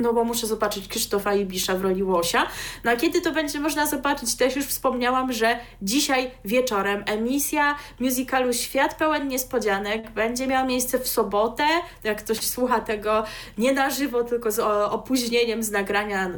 No 0.00 0.12
bo 0.12 0.24
muszę 0.24 0.46
zobaczyć 0.46 0.88
Krzysztofa 0.88 1.34
Ibisza 1.34 1.74
w 1.74 1.82
roli 1.82 2.02
Łosia. 2.02 2.46
No 2.84 2.90
a 2.90 2.96
kiedy 2.96 3.20
to 3.20 3.32
będzie 3.32 3.60
można 3.60 3.86
zobaczyć, 3.86 4.36
też 4.36 4.56
już 4.56 4.64
wspomniałam, 4.64 5.32
że 5.32 5.58
dzisiaj 5.82 6.30
wieczorem 6.44 7.04
emisja 7.06 7.76
musicalu 8.00 8.52
Świat 8.52 8.94
pełen 8.94 9.28
niespodzianek 9.28 10.10
będzie 10.10 10.46
miała 10.46 10.64
miejsce 10.64 10.98
w 10.98 11.08
sobotę. 11.08 11.64
Jak 12.04 12.24
ktoś 12.24 12.40
słucha 12.40 12.80
tego 12.80 13.24
nie 13.58 13.72
na 13.72 13.90
żywo, 13.90 14.24
tylko 14.24 14.50
z 14.50 14.58
opóźnieniem 14.92 15.62
z 15.62 15.70
nagrania 15.70 16.26
e, 16.26 16.32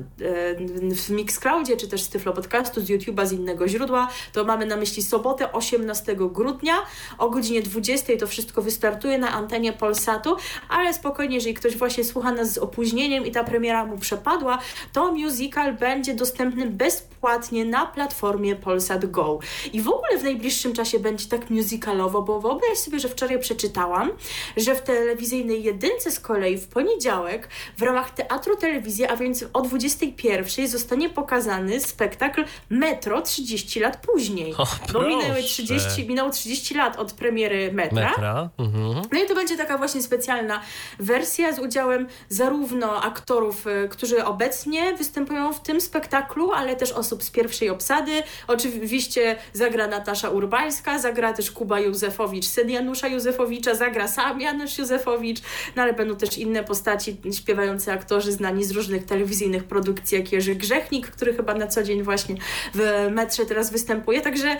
w 0.94 1.10
Mixcloudzie, 1.10 1.76
czy 1.76 1.88
też 1.88 2.02
z 2.02 2.08
Tyflo 2.08 2.32
Podcastu, 2.32 2.80
z 2.80 2.84
YouTube'a, 2.84 3.26
z 3.26 3.32
innego 3.32 3.68
źródła, 3.68 4.08
to 4.32 4.44
mamy 4.44 4.66
na 4.66 4.76
myśli 4.76 5.02
sobotę 5.02 5.52
18 5.52 6.16
grudnia 6.16 6.74
o 7.18 7.30
godzinie 7.30 7.62
20 7.62 8.16
to 8.16 8.26
wszystko 8.26 8.62
wystartuje 8.62 9.18
na 9.18 9.30
antenie 9.32 9.72
Polsatu, 9.72 10.36
ale 10.68 10.94
spokojnie, 10.94 11.34
jeżeli 11.34 11.54
ktoś 11.54 11.76
właśnie 11.76 12.04
słucha 12.04 12.32
nas 12.32 12.52
z 12.52 12.58
opóźnieniem 12.58 13.26
i 13.26 13.30
ta 13.30 13.44
premiera 13.46 13.84
mu 13.86 13.98
przepadła, 13.98 14.58
to 14.92 15.12
musical 15.12 15.74
będzie 15.74 16.14
dostępny 16.14 16.66
bezpłatnie 16.66 17.64
na 17.64 17.86
platformie 17.86 18.56
Polsat 18.56 19.06
Go. 19.10 19.38
I 19.72 19.80
w 19.80 19.88
ogóle 19.88 20.18
w 20.18 20.22
najbliższym 20.22 20.72
czasie 20.72 20.98
będzie 20.98 21.26
tak 21.28 21.50
musicalowo, 21.50 22.22
bo 22.22 22.40
wyobraź 22.40 22.78
sobie, 22.78 23.00
że 23.00 23.08
wczoraj 23.08 23.38
przeczytałam, 23.38 24.10
że 24.56 24.74
w 24.74 24.82
telewizyjnej 24.82 25.62
jedynce 25.62 26.10
z 26.10 26.20
kolei 26.20 26.58
w 26.58 26.68
poniedziałek 26.68 27.48
w 27.78 27.82
ramach 27.82 28.10
Teatru 28.10 28.56
Telewizji, 28.56 29.06
a 29.06 29.16
więc 29.16 29.44
o 29.52 29.60
21 29.60 30.68
zostanie 30.68 31.08
pokazany 31.08 31.80
spektakl 31.80 32.44
Metro 32.70 33.22
30 33.22 33.80
lat 33.80 33.96
później. 33.96 34.54
O, 34.58 34.66
bo 34.92 35.02
minęły 35.02 35.42
30, 35.42 36.06
minęło 36.08 36.30
30 36.30 36.74
lat 36.74 36.96
od 36.96 37.12
premiery 37.12 37.72
Metra. 37.72 38.08
Metra. 38.08 38.50
Mhm. 38.58 39.02
No 39.12 39.22
i 39.24 39.26
to 39.26 39.34
będzie 39.34 39.56
taka 39.56 39.78
właśnie 39.78 40.02
specjalna 40.02 40.60
wersja 40.98 41.52
z 41.52 41.58
udziałem 41.58 42.08
zarówno 42.28 43.02
aktorów, 43.02 43.35
aktorów, 43.36 43.66
y, 43.66 43.88
którzy 43.88 44.24
obecnie 44.24 44.94
występują 44.94 45.52
w 45.52 45.62
tym 45.62 45.80
spektaklu, 45.80 46.52
ale 46.52 46.76
też 46.76 46.92
osób 46.92 47.22
z 47.22 47.30
pierwszej 47.30 47.70
obsady. 47.70 48.12
Oczywiście 48.46 49.36
zagra 49.52 49.86
Natasza 49.86 50.30
Urbańska, 50.30 50.98
zagra 50.98 51.32
też 51.32 51.50
Kuba 51.50 51.80
Józefowicz, 51.80 52.44
syn 52.44 52.70
Janusza 52.70 53.08
Józefowicza, 53.08 53.74
zagra 53.74 54.08
sam 54.08 54.40
Janusz 54.40 54.78
Józefowicz, 54.78 55.40
no 55.76 55.82
ale 55.82 55.92
będą 55.92 56.16
też 56.16 56.38
inne 56.38 56.64
postaci, 56.64 57.16
śpiewający 57.32 57.92
aktorzy 57.92 58.32
znani 58.32 58.64
z 58.64 58.70
różnych 58.70 59.04
telewizyjnych 59.04 59.64
produkcji, 59.64 60.18
jak 60.18 60.32
Jerzy 60.32 60.54
Grzechnik, 60.54 61.08
który 61.08 61.34
chyba 61.34 61.54
na 61.54 61.66
co 61.66 61.82
dzień 61.82 62.02
właśnie 62.02 62.36
w 62.74 63.08
metrze 63.10 63.46
teraz 63.46 63.72
występuje. 63.72 64.20
Także 64.20 64.56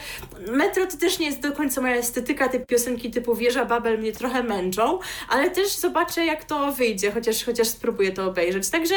metro 0.53 0.87
to 0.87 0.97
też 0.97 1.18
nie 1.18 1.27
jest 1.27 1.41
do 1.41 1.53
końca 1.53 1.81
moja 1.81 1.97
estetyka, 1.97 2.49
te 2.49 2.61
piosenki 2.61 3.11
typu 3.11 3.35
Wieża 3.35 3.64
Babel 3.64 3.99
mnie 3.99 4.12
trochę 4.12 4.43
męczą, 4.43 4.99
ale 5.29 5.51
też 5.51 5.77
zobaczę 5.77 6.27
jak 6.27 6.45
to 6.45 6.72
wyjdzie, 6.72 7.12
chociaż, 7.12 7.45
chociaż 7.45 7.68
spróbuję 7.68 8.12
to 8.12 8.24
obejrzeć. 8.27 8.66
Także 8.71 8.95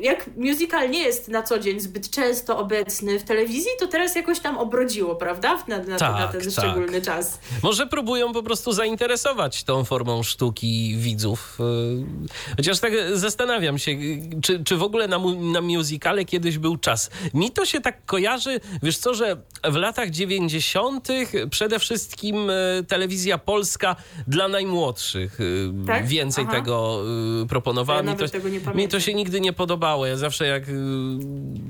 jak 0.00 0.30
musical 0.36 0.90
nie 0.90 1.02
jest 1.02 1.28
na 1.28 1.42
co 1.42 1.58
dzień 1.58 1.80
zbyt 1.80 2.10
często 2.10 2.58
obecny 2.58 3.18
w 3.18 3.24
telewizji, 3.24 3.70
to 3.80 3.86
teraz 3.86 4.16
jakoś 4.16 4.40
tam 4.40 4.58
obrodziło, 4.58 5.16
prawda? 5.16 5.64
Na, 5.68 5.78
na, 5.78 5.96
tak, 5.96 6.12
na 6.12 6.28
ten 6.28 6.40
tak. 6.40 6.50
szczególny 6.50 7.02
czas. 7.02 7.40
Może 7.62 7.86
próbują 7.86 8.32
po 8.32 8.42
prostu 8.42 8.72
zainteresować 8.72 9.64
tą 9.64 9.84
formą 9.84 10.22
sztuki 10.22 10.96
widzów. 10.96 11.58
Y, 11.60 12.56
chociaż 12.56 12.78
tak 12.78 12.92
zastanawiam 13.12 13.78
się, 13.78 13.96
czy, 14.42 14.64
czy 14.64 14.76
w 14.76 14.82
ogóle 14.82 15.08
na, 15.08 15.18
na 15.52 15.60
musicale 15.60 16.24
kiedyś 16.24 16.58
był 16.58 16.76
czas. 16.76 17.10
Mi 17.34 17.50
to 17.50 17.66
się 17.66 17.80
tak 17.80 18.06
kojarzy, 18.06 18.60
wiesz 18.82 18.98
co, 18.98 19.14
że 19.14 19.36
w 19.64 19.74
latach 19.74 20.10
90. 20.10 21.08
przede 21.50 21.78
wszystkim 21.78 22.50
y, 22.50 22.84
telewizja 22.88 23.38
polska 23.38 23.96
dla 24.26 24.48
najmłodszych 24.48 25.40
y, 25.40 25.72
tak? 25.86 26.06
więcej 26.06 26.44
Aha. 26.48 26.56
tego 26.56 27.02
proponowała. 27.48 28.02
Ja 28.02 28.12
mi, 28.12 28.18
to, 28.18 28.28
tego 28.28 28.48
nie 28.48 28.60
pamiętam. 28.60 28.87
Mi 28.88 28.92
to 28.92 29.00
się 29.00 29.14
nigdy 29.14 29.40
nie 29.40 29.52
podobało. 29.52 30.06
Ja 30.06 30.16
zawsze 30.16 30.46
jak 30.46 30.68
y, 30.68 30.72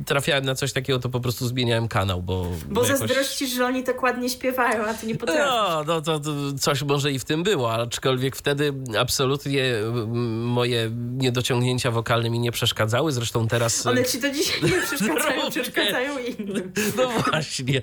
trafiałem 0.06 0.44
na 0.44 0.54
coś 0.54 0.72
takiego, 0.72 0.98
to 0.98 1.08
po 1.08 1.20
prostu 1.20 1.48
zmieniałem 1.48 1.88
kanał, 1.88 2.22
bo... 2.22 2.46
Bo 2.68 2.82
jakoś... 2.82 2.98
zazdrościsz, 2.98 3.50
że 3.50 3.66
oni 3.66 3.84
tak 3.84 4.02
ładnie 4.02 4.28
śpiewają, 4.28 4.84
a 4.84 4.94
ty 4.94 5.06
nie 5.06 5.14
potrafisz. 5.14 5.44
No, 5.46 5.84
no 5.86 6.00
to, 6.00 6.20
to 6.20 6.30
coś 6.60 6.82
może 6.82 7.12
i 7.12 7.18
w 7.18 7.24
tym 7.24 7.42
było, 7.42 7.72
aczkolwiek 7.72 8.36
wtedy 8.36 8.72
absolutnie 8.98 9.74
moje 10.42 10.90
niedociągnięcia 11.16 11.90
wokalne 11.90 12.30
mi 12.30 12.38
nie 12.38 12.52
przeszkadzały. 12.52 13.12
Zresztą 13.12 13.48
teraz... 13.48 13.86
One 13.86 14.04
ci 14.04 14.20
do 14.20 14.30
dzisiaj 14.30 14.62
nie 14.62 14.82
przeszkadzają, 14.82 15.50
przeszkadzają 15.50 16.18
innym. 16.18 16.72
No 16.96 17.08
właśnie. 17.08 17.82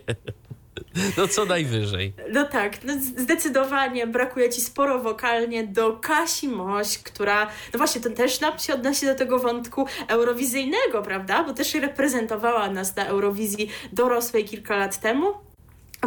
No 1.17 1.27
co 1.27 1.45
najwyżej. 1.45 2.13
No 2.31 2.43
tak, 2.43 2.83
no 2.83 2.93
zdecydowanie 3.17 4.07
brakuje 4.07 4.49
ci 4.49 4.61
sporo 4.61 4.99
wokalnie 4.99 5.67
do 5.67 5.93
Kasi 5.93 6.47
Moś, 6.47 6.97
która, 6.97 7.47
no 7.73 7.77
właśnie, 7.77 8.01
to 8.01 8.09
też 8.09 8.41
nam 8.41 8.59
się 8.59 8.73
odnosi 8.73 9.05
do 9.05 9.15
tego 9.15 9.39
wątku 9.39 9.85
eurowizyjnego, 10.07 11.01
prawda? 11.03 11.43
Bo 11.43 11.53
też 11.53 11.73
reprezentowała 11.73 12.69
nas 12.69 12.95
na 12.95 13.05
Eurowizji 13.05 13.69
dorosłej 13.93 14.45
kilka 14.45 14.75
lat 14.75 14.99
temu. 14.99 15.44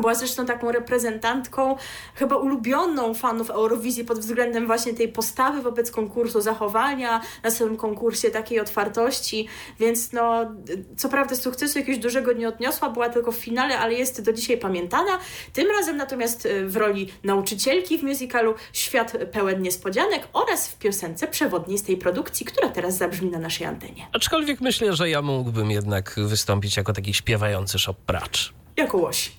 Była 0.01 0.14
zresztą 0.14 0.46
taką 0.46 0.72
reprezentantką, 0.72 1.76
chyba 2.14 2.36
ulubioną 2.36 3.14
fanów 3.14 3.51
Eurowizji 3.51 4.05
pod 4.05 4.18
względem 4.18 4.66
właśnie 4.66 4.94
tej 4.94 5.09
postawy 5.09 5.62
wobec 5.62 5.90
konkursu, 5.90 6.40
zachowania 6.40 7.20
na 7.42 7.51
samym 7.51 7.76
konkursie, 7.76 8.30
takiej 8.30 8.61
otwartości, 8.61 9.49
więc 9.80 10.12
no, 10.12 10.55
co 10.96 11.09
prawda 11.09 11.36
sukcesu 11.36 11.78
jakiegoś 11.78 12.03
dużego 12.03 12.32
nie 12.32 12.49
odniosła, 12.49 12.90
była 12.90 13.09
tylko 13.09 13.32
w 13.32 13.36
finale, 13.36 13.78
ale 13.78 13.94
jest 13.94 14.24
do 14.24 14.32
dzisiaj 14.32 14.59
pamiętana. 14.59 15.18
Tym 15.53 15.68
razem 15.78 15.96
natomiast 15.96 16.46
e, 16.46 16.66
w 16.66 16.76
roli 16.76 17.09
nauczycielki 17.24 17.99
w 17.99 18.03
musicalu 18.03 18.55
Świat 18.72 19.16
pełen 19.32 19.62
niespodzianek 19.62 20.28
oraz 20.32 20.68
w 20.68 20.78
piosence 20.78 21.26
przewodniej 21.26 21.78
z 21.78 21.82
tej 21.82 21.96
produkcji, 21.96 22.46
która 22.46 22.68
teraz 22.68 22.96
zabrzmi 22.96 23.30
na 23.30 23.38
naszej 23.38 23.66
antenie. 23.66 24.07
Aczkolwiek 24.12 24.61
myślę, 24.61 24.92
że 24.92 25.11
ja 25.11 25.22
mógłbym 25.22 25.70
jednak 25.70 26.14
wystąpić 26.16 26.76
jako 26.76 26.92
taki 26.92 27.14
śpiewający 27.14 27.78
shop 27.78 27.94
pracz. 28.07 28.53
Jako 28.78 28.98
łoś. 28.98 29.32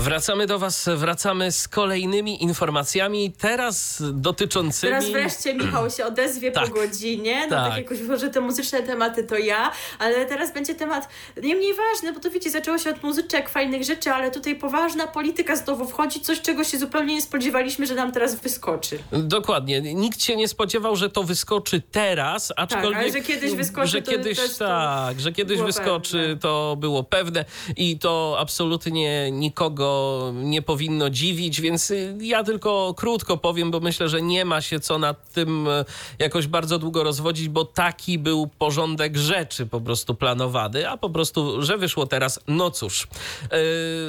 Wracamy 0.00 0.46
do 0.46 0.58
Was, 0.58 0.88
wracamy 0.96 1.52
z 1.52 1.68
kolejnymi 1.68 2.42
informacjami, 2.42 3.32
teraz 3.38 4.02
dotyczącymi... 4.12 4.92
Teraz 4.92 5.08
wreszcie 5.08 5.54
Michał 5.54 5.90
się 5.90 6.06
odezwie 6.06 6.52
tak, 6.52 6.68
po 6.68 6.74
godzinie, 6.74 7.46
no 7.50 7.56
tak. 7.56 7.68
tak 7.68 7.78
jakoś 7.78 8.00
może 8.00 8.30
te 8.30 8.40
muzyczne 8.40 8.82
tematy 8.82 9.24
to 9.24 9.38
ja, 9.38 9.72
ale 9.98 10.26
teraz 10.26 10.54
będzie 10.54 10.74
temat 10.74 11.08
nie 11.42 11.56
mniej 11.56 11.72
ważny, 11.74 12.12
bo 12.12 12.20
to 12.20 12.30
wiecie, 12.30 12.50
zaczęło 12.50 12.78
się 12.78 12.90
od 12.90 13.02
muzyczek, 13.02 13.48
fajnych 13.48 13.84
rzeczy, 13.84 14.10
ale 14.10 14.30
tutaj 14.30 14.56
poważna 14.56 15.06
polityka 15.06 15.56
znowu 15.56 15.88
wchodzi, 15.88 16.20
coś 16.20 16.40
czego 16.40 16.64
się 16.64 16.78
zupełnie 16.78 17.14
nie 17.14 17.22
spodziewaliśmy, 17.22 17.86
że 17.86 17.94
nam 17.94 18.12
teraz 18.12 18.34
wyskoczy. 18.34 18.98
Dokładnie, 19.12 19.80
nikt 19.80 20.22
się 20.22 20.36
nie 20.36 20.48
spodziewał, 20.48 20.96
że 20.96 21.10
to 21.10 21.22
wyskoczy 21.22 21.82
teraz, 21.92 22.52
aczkolwiek... 22.56 22.92
Tak, 22.92 23.02
ale 23.02 23.12
że 23.12 23.20
kiedyś 23.20 23.52
wyskoczy, 23.52 23.88
że 23.88 24.02
kiedyś, 24.02 24.38
Tak, 24.58 25.20
że 25.20 25.32
kiedyś 25.32 25.60
wyskoczy, 25.60 26.18
pewne. 26.22 26.36
to 26.36 26.76
było 26.78 27.04
pewne 27.04 27.44
i 27.76 27.98
to 27.98 28.36
absolutnie 28.38 29.30
nikogo 29.30 29.89
nie 30.34 30.62
powinno 30.62 31.10
dziwić, 31.10 31.60
więc 31.60 31.90
y, 31.90 32.16
ja 32.20 32.44
tylko 32.44 32.94
krótko 32.96 33.36
powiem, 33.36 33.70
bo 33.70 33.80
myślę, 33.80 34.08
że 34.08 34.22
nie 34.22 34.44
ma 34.44 34.60
się 34.60 34.80
co 34.80 34.98
nad 34.98 35.32
tym 35.32 35.68
e, 35.68 35.84
jakoś 36.18 36.46
bardzo 36.46 36.78
długo 36.78 37.04
rozwodzić, 37.04 37.48
bo 37.48 37.64
taki 37.64 38.18
był 38.18 38.46
porządek 38.58 39.16
rzeczy 39.16 39.66
po 39.66 39.80
prostu 39.80 40.14
planowany, 40.14 40.88
a 40.88 40.96
po 40.96 41.10
prostu, 41.10 41.62
że 41.62 41.78
wyszło 41.78 42.06
teraz, 42.06 42.40
no 42.48 42.70
cóż. 42.70 43.08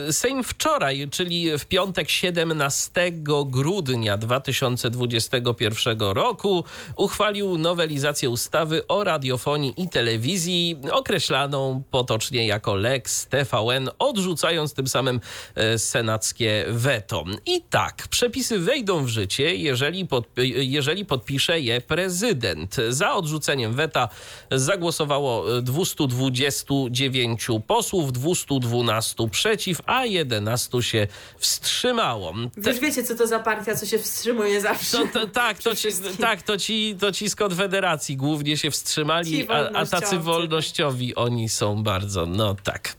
E, 0.07 0.13
Sejm 0.13 0.43
wczoraj, 0.43 1.07
czyli 1.11 1.57
w 1.59 1.65
piątek 1.65 2.09
17 2.09 3.11
grudnia 3.45 4.17
2021 4.17 5.99
roku 5.99 6.63
uchwalił 6.95 7.57
nowelizację 7.57 8.29
ustawy 8.29 8.87
o 8.87 9.03
radiofonii 9.03 9.73
i 9.77 9.89
telewizji, 9.89 10.77
określaną 10.91 11.83
potocznie 11.91 12.47
jako 12.47 12.75
Lex 12.75 13.27
TVN, 13.27 13.89
odrzucając 13.99 14.73
tym 14.73 14.87
samym 14.87 15.19
e, 15.55 15.70
senackie 15.77 16.65
weto. 16.69 17.23
I 17.45 17.61
tak, 17.61 18.07
przepisy 18.07 18.59
wejdą 18.59 19.05
w 19.05 19.07
życie, 19.07 19.55
jeżeli, 19.55 20.07
pod, 20.07 20.25
jeżeli 20.55 21.05
podpisze 21.05 21.59
je 21.59 21.81
prezydent. 21.81 22.75
Za 22.89 23.13
odrzuceniem 23.13 23.73
weta 23.73 24.09
zagłosowało 24.51 25.61
229 25.61 27.47
posłów, 27.67 28.13
212 28.13 29.29
przeciw, 29.29 29.81
a 29.85 30.05
11 30.05 30.81
się 30.81 31.07
wstrzymało. 31.37 32.33
Te... 32.63 32.69
Już 32.69 32.79
wiecie, 32.79 33.03
co 33.03 33.15
to 33.15 33.27
za 33.27 33.39
partia, 33.39 33.75
co 33.75 33.85
się 33.85 33.99
wstrzymuje 33.99 34.61
zawsze. 34.61 34.97
To, 34.97 35.07
to, 35.19 35.27
tak, 35.41 35.63
to 35.63 35.75
ci, 35.75 35.87
tak 36.19 36.41
to, 36.41 36.57
ci, 36.57 36.95
to 36.99 37.11
ci 37.11 37.29
z 37.29 37.35
Konfederacji 37.35 38.17
głównie 38.17 38.57
się 38.57 38.71
wstrzymali, 38.71 39.47
a, 39.49 39.69
a 39.69 39.85
tacy 39.85 40.17
wolnościowi 40.17 41.15
oni 41.15 41.49
są 41.49 41.83
bardzo, 41.83 42.25
no 42.25 42.55
tak. 42.63 42.95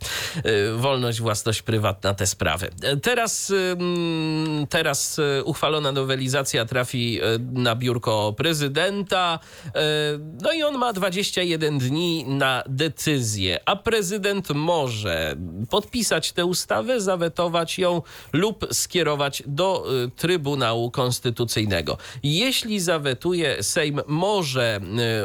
Y, 0.46 0.76
wolność, 0.76 1.20
własność 1.20 1.62
prywatna, 1.62 2.14
te 2.14 2.26
sprawy. 2.26 2.61
Teraz, 3.02 3.52
teraz 4.68 5.20
uchwalona 5.44 5.92
nowelizacja 5.92 6.64
trafi 6.64 7.20
na 7.52 7.76
biurko 7.76 8.34
prezydenta. 8.36 9.38
No 10.42 10.52
i 10.52 10.62
on 10.62 10.78
ma 10.78 10.92
21 10.92 11.78
dni 11.78 12.24
na 12.24 12.62
decyzję, 12.66 13.60
a 13.66 13.76
prezydent 13.76 14.50
może 14.50 15.36
podpisać 15.70 16.32
tę 16.32 16.44
ustawę, 16.44 17.00
zawetować 17.00 17.78
ją 17.78 18.02
lub 18.32 18.66
skierować 18.72 19.42
do 19.46 19.86
Trybunału 20.16 20.90
Konstytucyjnego. 20.90 21.98
Jeśli 22.22 22.80
zawetuje, 22.80 23.62
Sejm 23.62 24.00
może 24.06 24.80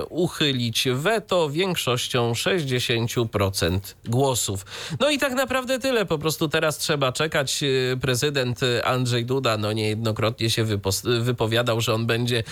uchylić 0.09 0.87
weto 0.93 1.49
większością 1.49 2.31
60% 2.31 3.79
głosów. 4.05 4.65
No 4.99 5.09
i 5.09 5.17
tak 5.17 5.33
naprawdę 5.33 5.79
tyle. 5.79 6.05
Po 6.05 6.17
prostu 6.17 6.49
teraz 6.49 6.77
trzeba 6.77 7.11
czekać. 7.11 7.26
Prezydent 8.01 8.59
Andrzej 8.83 9.25
Duda 9.25 9.57
no 9.57 9.71
niejednokrotnie 9.71 10.49
się 10.49 10.65
wypowiadał, 11.03 11.81
że 11.81 11.93
on 11.93 12.05
będzie 12.05 12.43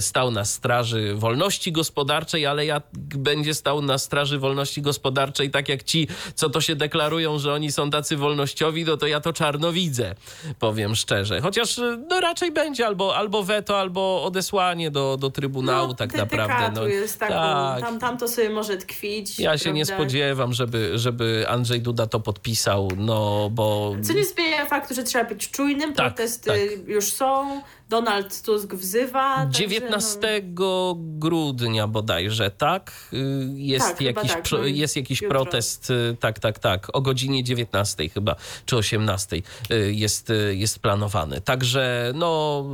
stał 0.00 0.30
na 0.30 0.44
straży 0.44 1.14
wolności 1.14 1.72
gospodarczej, 1.72 2.46
ale 2.46 2.66
jak 2.66 2.82
będzie 3.16 3.54
stał 3.54 3.82
na 3.82 3.98
straży 3.98 4.38
wolności 4.38 4.82
gospodarczej, 4.82 5.50
tak 5.50 5.68
jak 5.68 5.82
ci, 5.82 6.08
co 6.34 6.50
to 6.50 6.60
się 6.60 6.76
deklarują, 6.76 7.38
że 7.38 7.52
oni 7.52 7.72
są 7.72 7.90
tacy 7.90 8.16
wolnościowi, 8.16 8.84
no 8.84 8.96
to 8.96 9.06
ja 9.06 9.20
to 9.20 9.32
czarno 9.32 9.72
widzę, 9.72 10.14
powiem 10.58 10.94
szczerze. 10.94 11.40
Chociaż 11.40 11.80
no 12.08 12.20
raczej 12.20 12.52
będzie 12.52 12.86
albo, 12.86 13.16
albo 13.16 13.42
weto, 13.42 13.80
albo 13.80 14.24
odesłanie 14.24 14.90
do, 14.90 15.16
do 15.16 15.30
Trybunału 15.30 15.88
no, 15.88 15.94
tak 15.94 16.14
naprawdę. 16.14 16.80
No, 16.80 16.86
jest 16.86 17.18
taką, 17.18 17.34
tak. 17.34 17.80
Tam, 17.80 17.98
tam 17.98 18.18
to 18.18 18.28
sobie 18.28 18.50
może 18.50 18.76
tkwić. 18.76 19.38
Ja 19.38 19.58
się 19.58 19.62
prawda? 19.62 19.76
nie 19.76 19.86
spodziewam, 19.86 20.52
żeby, 20.52 20.98
żeby 20.98 21.44
Andrzej 21.48 21.80
Duda 21.80 22.06
to 22.06 22.20
podpisał, 22.20 22.88
no 22.96 23.50
bo... 23.50 23.96
Co 24.02 24.12
nie 24.20 24.26
zmienia 24.26 24.66
faktu, 24.66 24.94
że 24.94 25.02
trzeba 25.02 25.24
być 25.24 25.50
czujnym, 25.50 25.94
tak, 25.94 26.06
protesty 26.06 26.50
tak. 26.50 26.88
już 26.88 27.12
są, 27.12 27.62
Donald 27.90 28.42
Tusk 28.42 28.74
wzywa. 28.74 29.46
19 29.50 30.18
no... 30.58 30.96
grudnia 30.98 31.86
bodajże, 31.86 32.50
tak? 32.50 32.92
Y, 33.12 33.16
jest 33.54 33.88
tak, 33.88 34.00
jakiś, 34.00 34.32
tak. 34.32 34.52
No 34.52 34.64
jest 34.64 34.96
jakiś 34.96 35.20
protest, 35.20 35.90
y, 35.90 36.16
tak, 36.20 36.38
tak, 36.38 36.58
tak, 36.58 36.88
o 36.92 37.00
godzinie 37.00 37.44
19 37.44 38.08
chyba, 38.08 38.36
czy 38.66 38.76
18 38.76 39.36
y, 39.36 39.92
jest, 39.94 40.32
jest 40.50 40.78
planowany. 40.78 41.40
Także 41.40 42.12
no 42.14 42.64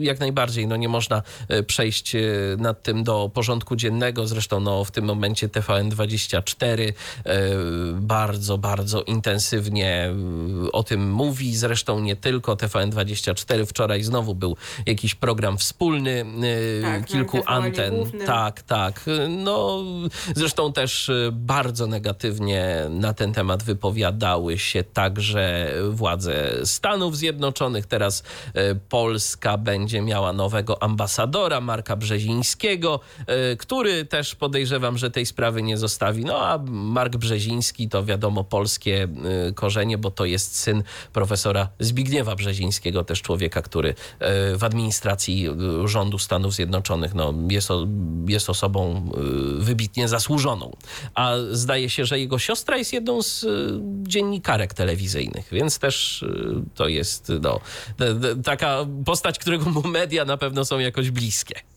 jak 0.00 0.20
najbardziej, 0.20 0.66
no 0.66 0.76
nie 0.76 0.88
można 0.88 1.22
przejść 1.66 2.12
nad 2.58 2.82
tym 2.82 3.04
do 3.04 3.30
porządku 3.34 3.76
dziennego. 3.76 4.26
Zresztą 4.26 4.60
no 4.60 4.84
w 4.84 4.90
tym 4.90 5.04
momencie 5.04 5.48
TVN24 5.48 6.92
bardzo, 7.94 8.58
bardzo 8.58 9.02
intensywnie 9.02 10.14
o 10.72 10.82
tym 10.82 11.10
mówi. 11.10 11.56
Zresztą 11.56 12.00
nie 12.00 12.16
tylko 12.16 12.54
TVN24. 12.54 13.66
Wczoraj 13.66 14.02
znowu 14.02 14.34
był 14.34 14.56
jakiś 14.86 15.14
program 15.14 15.58
wspólny 15.58 16.24
y, 16.44 16.82
tak, 16.82 17.06
kilku 17.06 17.38
anten. 17.46 17.94
Tak, 18.26 18.62
tak. 18.62 19.04
No, 19.28 19.82
zresztą 20.36 20.72
też 20.72 21.08
y, 21.08 21.30
bardzo 21.32 21.86
negatywnie 21.86 22.86
na 22.90 23.14
ten 23.14 23.32
temat 23.32 23.62
wypowiadały 23.62 24.58
się 24.58 24.84
także 24.84 25.72
władze 25.90 26.52
Stanów 26.64 27.16
Zjednoczonych. 27.16 27.86
Teraz 27.86 28.22
y, 28.56 28.80
Polska 28.88 29.58
będzie 29.58 30.00
miała 30.00 30.32
nowego 30.32 30.82
ambasadora, 30.82 31.60
Marka 31.60 31.96
Brzezińskiego, 31.96 33.00
który 33.58 34.04
też 34.04 34.34
podejrzewam, 34.34 34.98
że 34.98 35.10
tej 35.10 35.26
sprawy 35.26 35.62
nie 35.62 35.76
zostawi. 35.76 36.24
No 36.24 36.38
a 36.38 36.58
Mark 36.68 37.16
Brzeziński 37.16 37.88
to 37.88 38.04
wiadomo 38.04 38.44
polskie 38.44 39.08
korzenie, 39.54 39.98
bo 39.98 40.10
to 40.10 40.24
jest 40.24 40.56
syn 40.56 40.82
profesora 41.12 41.68
Zbigniewa 41.80 42.36
Brzezińskiego, 42.36 43.04
też 43.04 43.22
człowieka, 43.22 43.62
który 43.62 43.94
w 44.56 44.64
administracji 44.64 45.48
y, 45.84 45.88
rządu 45.88 46.18
Stanów 46.18 46.54
Zjednoczonych 46.54 47.14
no, 47.14 47.34
jest, 47.50 47.68
jest 48.28 48.50
osobą 48.50 49.10
y, 49.58 49.64
wybitnie 49.64 50.08
zasłużoną. 50.08 50.76
A 51.14 51.34
zdaje 51.50 51.90
się, 51.90 52.04
że 52.04 52.18
jego 52.18 52.38
siostra 52.38 52.76
jest 52.76 52.92
jedną 52.92 53.22
z 53.22 53.44
y, 53.44 53.80
dziennikarek 54.02 54.74
telewizyjnych, 54.74 55.48
więc 55.52 55.78
też 55.78 56.24
to 56.74 56.88
jest 56.88 57.32
no, 57.42 57.60
taka 58.44 58.86
postać, 59.04 59.38
którego 59.38 59.70
mu 59.70 59.82
media 59.82 60.24
na 60.24 60.36
pewno 60.36 60.64
są 60.64 60.78
jakoś 60.78 61.10
bliskie 61.10 61.71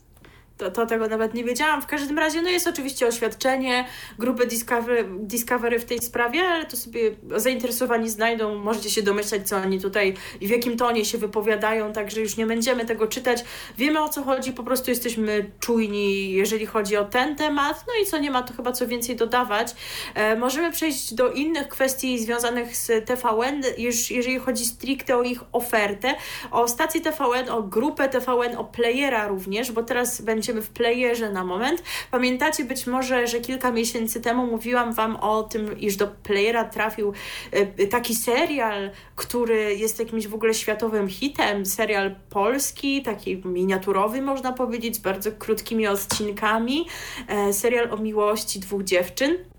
to, 0.58 0.72
to 0.72 0.86
tego 0.86 1.08
nawet 1.08 1.34
nie 1.34 1.44
wiedziałam. 1.44 1.82
W 1.82 1.86
każdym 1.86 2.20
razie 2.20 2.42
no 2.42 2.50
jest 2.50 2.68
oczywiście 2.68 3.08
oświadczenie 3.08 3.86
grupy 4.20 4.48
Discovery, 4.48 5.06
Discovery 5.20 5.80
w 5.80 5.86
tej 5.86 6.00
sprawie, 6.00 6.42
ale 6.44 6.66
to 6.66 6.78
sobie 6.78 7.12
zainteresowani 7.36 8.10
znajdą. 8.10 8.56
Możecie 8.56 8.90
się 8.90 9.02
domyślać, 9.02 9.48
co 9.48 9.58
oni 9.58 9.82
tutaj 9.82 10.14
i 10.42 10.48
w 10.48 10.50
jakim 10.50 10.78
tonie 10.78 11.06
się 11.06 11.18
wypowiadają, 11.18 11.94
także 11.94 12.22
już 12.22 12.38
nie 12.38 12.46
będziemy 12.46 12.86
tego 12.86 13.08
czytać. 13.08 13.44
Wiemy 13.78 14.04
o 14.04 14.10
co 14.10 14.24
chodzi, 14.24 14.54
po 14.54 14.64
prostu 14.64 14.90
jesteśmy 14.90 15.52
czujni, 15.60 16.32
jeżeli 16.32 16.66
chodzi 16.66 16.98
o 16.98 17.06
ten 17.06 17.36
temat. 17.36 17.86
No 17.88 17.94
i 18.04 18.06
co 18.06 18.18
nie 18.18 18.32
ma, 18.32 18.44
to 18.44 18.54
chyba 18.54 18.72
co 18.72 18.88
więcej 18.88 19.16
dodawać. 19.16 19.76
E, 20.14 20.36
możemy 20.36 20.72
przejść 20.72 21.14
do 21.14 21.32
innych 21.32 21.68
kwestii 21.68 22.20
związanych 22.20 22.78
z 22.78 23.06
TVN, 23.06 23.62
już 23.78 24.12
jeżeli 24.12 24.40
chodzi 24.40 24.66
stricte 24.66 25.18
o 25.18 25.24
ich 25.24 25.40
ofertę, 25.52 26.16
o 26.52 26.68
stację 26.68 27.02
TVN, 27.02 27.50
o 27.50 27.64
grupę 27.64 28.10
TVN, 28.10 28.56
o 28.58 28.64
playera 28.64 29.28
również, 29.28 29.72
bo 29.72 29.84
teraz 29.84 30.22
będzie 30.22 30.45
będziemy 30.46 30.62
w 30.62 30.70
playerze 30.70 31.30
na 31.30 31.44
moment. 31.44 31.84
Pamiętacie 32.12 32.64
być 32.64 32.88
może, 32.88 33.28
że 33.28 33.40
kilka 33.40 33.72
miesięcy 33.72 34.22
temu 34.22 34.48
mówiłam 34.48 34.94
Wam 34.94 35.16
o 35.16 35.44
tym, 35.44 35.80
iż 35.80 35.96
do 35.96 36.08
playera 36.08 36.64
trafił 36.64 37.14
e, 37.52 37.88
taki 37.88 38.16
serial, 38.16 38.92
który 39.16 39.76
jest 39.76 40.00
jakimś 40.00 40.28
w 40.28 40.34
ogóle 40.34 40.54
światowym 40.54 41.08
hitem, 41.08 41.66
serial 41.66 42.16
polski, 42.30 43.02
taki 43.02 43.38
miniaturowy 43.46 44.22
można 44.22 44.52
powiedzieć, 44.52 44.96
z 44.96 45.00
bardzo 45.00 45.32
krótkimi 45.32 45.88
odcinkami, 45.88 46.88
e, 47.28 47.54
serial 47.54 47.92
o 47.92 47.98
miłości 47.98 48.60
dwóch 48.60 48.84
dziewczyn. 48.84 49.55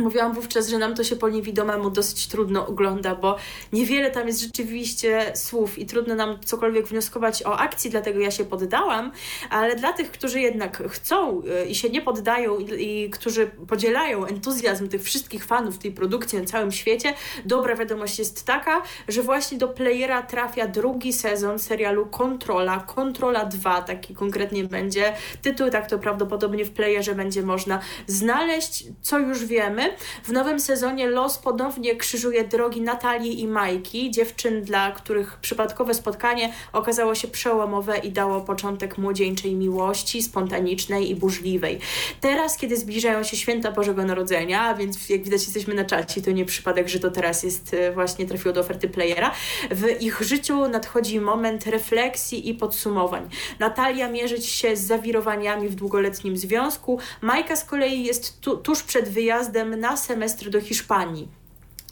Mówiłam 0.00 0.34
wówczas, 0.34 0.68
że 0.68 0.78
nam 0.78 0.94
to 0.94 1.04
się 1.04 1.16
po 1.16 1.28
niewidomemu 1.28 1.90
dosyć 1.90 2.26
trudno 2.26 2.66
ogląda, 2.66 3.14
bo 3.14 3.36
niewiele 3.72 4.10
tam 4.10 4.26
jest 4.26 4.40
rzeczywiście 4.40 5.32
słów 5.34 5.78
i 5.78 5.86
trudno 5.86 6.14
nam 6.14 6.38
cokolwiek 6.44 6.86
wnioskować 6.86 7.42
o 7.42 7.58
akcji, 7.58 7.90
dlatego 7.90 8.20
ja 8.20 8.30
się 8.30 8.44
poddałam, 8.44 9.12
ale 9.50 9.76
dla 9.76 9.92
tych, 9.92 10.10
którzy 10.10 10.40
jednak 10.40 10.82
chcą 10.88 11.42
y, 11.42 11.66
i 11.66 11.74
się 11.74 11.90
nie 11.90 12.02
poddają 12.02 12.58
i, 12.58 12.84
i 12.84 13.10
którzy 13.10 13.50
podzielają 13.68 14.26
entuzjazm 14.26 14.88
tych 14.88 15.02
wszystkich 15.02 15.44
fanów 15.44 15.78
tej 15.78 15.92
produkcji 15.92 16.38
na 16.38 16.44
całym 16.44 16.72
świecie, 16.72 17.14
dobra 17.44 17.76
wiadomość 17.76 18.18
jest 18.18 18.46
taka, 18.46 18.82
że 19.08 19.22
właśnie 19.22 19.58
do 19.58 19.68
playera 19.68 20.22
trafia 20.22 20.68
drugi 20.68 21.12
sezon 21.12 21.58
serialu 21.58 22.06
Kontrola, 22.06 22.80
Kontrola 22.80 23.44
2, 23.44 23.82
taki 23.82 24.14
konkretnie 24.14 24.64
będzie. 24.64 25.12
Tytuł, 25.42 25.70
tak 25.70 25.90
to 25.90 25.98
prawdopodobnie 25.98 26.64
w 26.64 26.70
playerze 26.70 27.14
będzie 27.14 27.42
można 27.42 27.80
znaleźć, 28.06 28.84
co 29.02 29.18
już 29.18 29.44
wiemy, 29.44 29.87
w 30.24 30.32
nowym 30.32 30.60
sezonie 30.60 31.06
los 31.06 31.38
ponownie 31.38 31.96
krzyżuje 31.96 32.44
drogi 32.44 32.80
Natalii 32.80 33.40
i 33.40 33.48
Majki, 33.48 34.10
dziewczyn, 34.10 34.62
dla 34.62 34.92
których 34.92 35.36
przypadkowe 35.36 35.94
spotkanie 35.94 36.52
okazało 36.72 37.14
się 37.14 37.28
przełomowe 37.28 37.98
i 37.98 38.12
dało 38.12 38.40
początek 38.40 38.98
młodzieńczej 38.98 39.54
miłości, 39.54 40.22
spontanicznej 40.22 41.10
i 41.10 41.14
burzliwej. 41.14 41.78
Teraz, 42.20 42.56
kiedy 42.56 42.76
zbliżają 42.76 43.22
się 43.22 43.36
święta 43.36 43.72
Bożego 43.72 44.04
Narodzenia, 44.04 44.74
więc 44.74 45.08
jak 45.08 45.22
widać 45.22 45.42
jesteśmy 45.42 45.74
na 45.74 45.84
czacie, 45.84 46.22
to 46.22 46.30
nie 46.30 46.44
przypadek, 46.44 46.88
że 46.88 47.00
to 47.00 47.10
teraz 47.10 47.42
jest 47.42 47.74
e, 47.74 47.92
właśnie 47.92 48.26
trafiło 48.26 48.54
do 48.54 48.60
oferty 48.60 48.88
playera, 48.88 49.30
w 49.70 50.02
ich 50.02 50.22
życiu 50.22 50.68
nadchodzi 50.68 51.20
moment 51.20 51.66
refleksji 51.66 52.48
i 52.48 52.54
podsumowań. 52.54 53.28
Natalia 53.58 54.08
mierzyć 54.08 54.46
się 54.46 54.76
z 54.76 54.80
zawirowaniami 54.80 55.68
w 55.68 55.74
długoletnim 55.74 56.36
związku, 56.36 56.98
Majka 57.22 57.56
z 57.56 57.64
kolei 57.64 58.04
jest 58.04 58.40
tu, 58.40 58.56
tuż 58.56 58.82
przed 58.82 59.08
wyjazdem 59.08 59.77
na 59.78 59.96
semestr 59.96 60.50
do 60.50 60.58
Hiszpanii. 60.60 61.28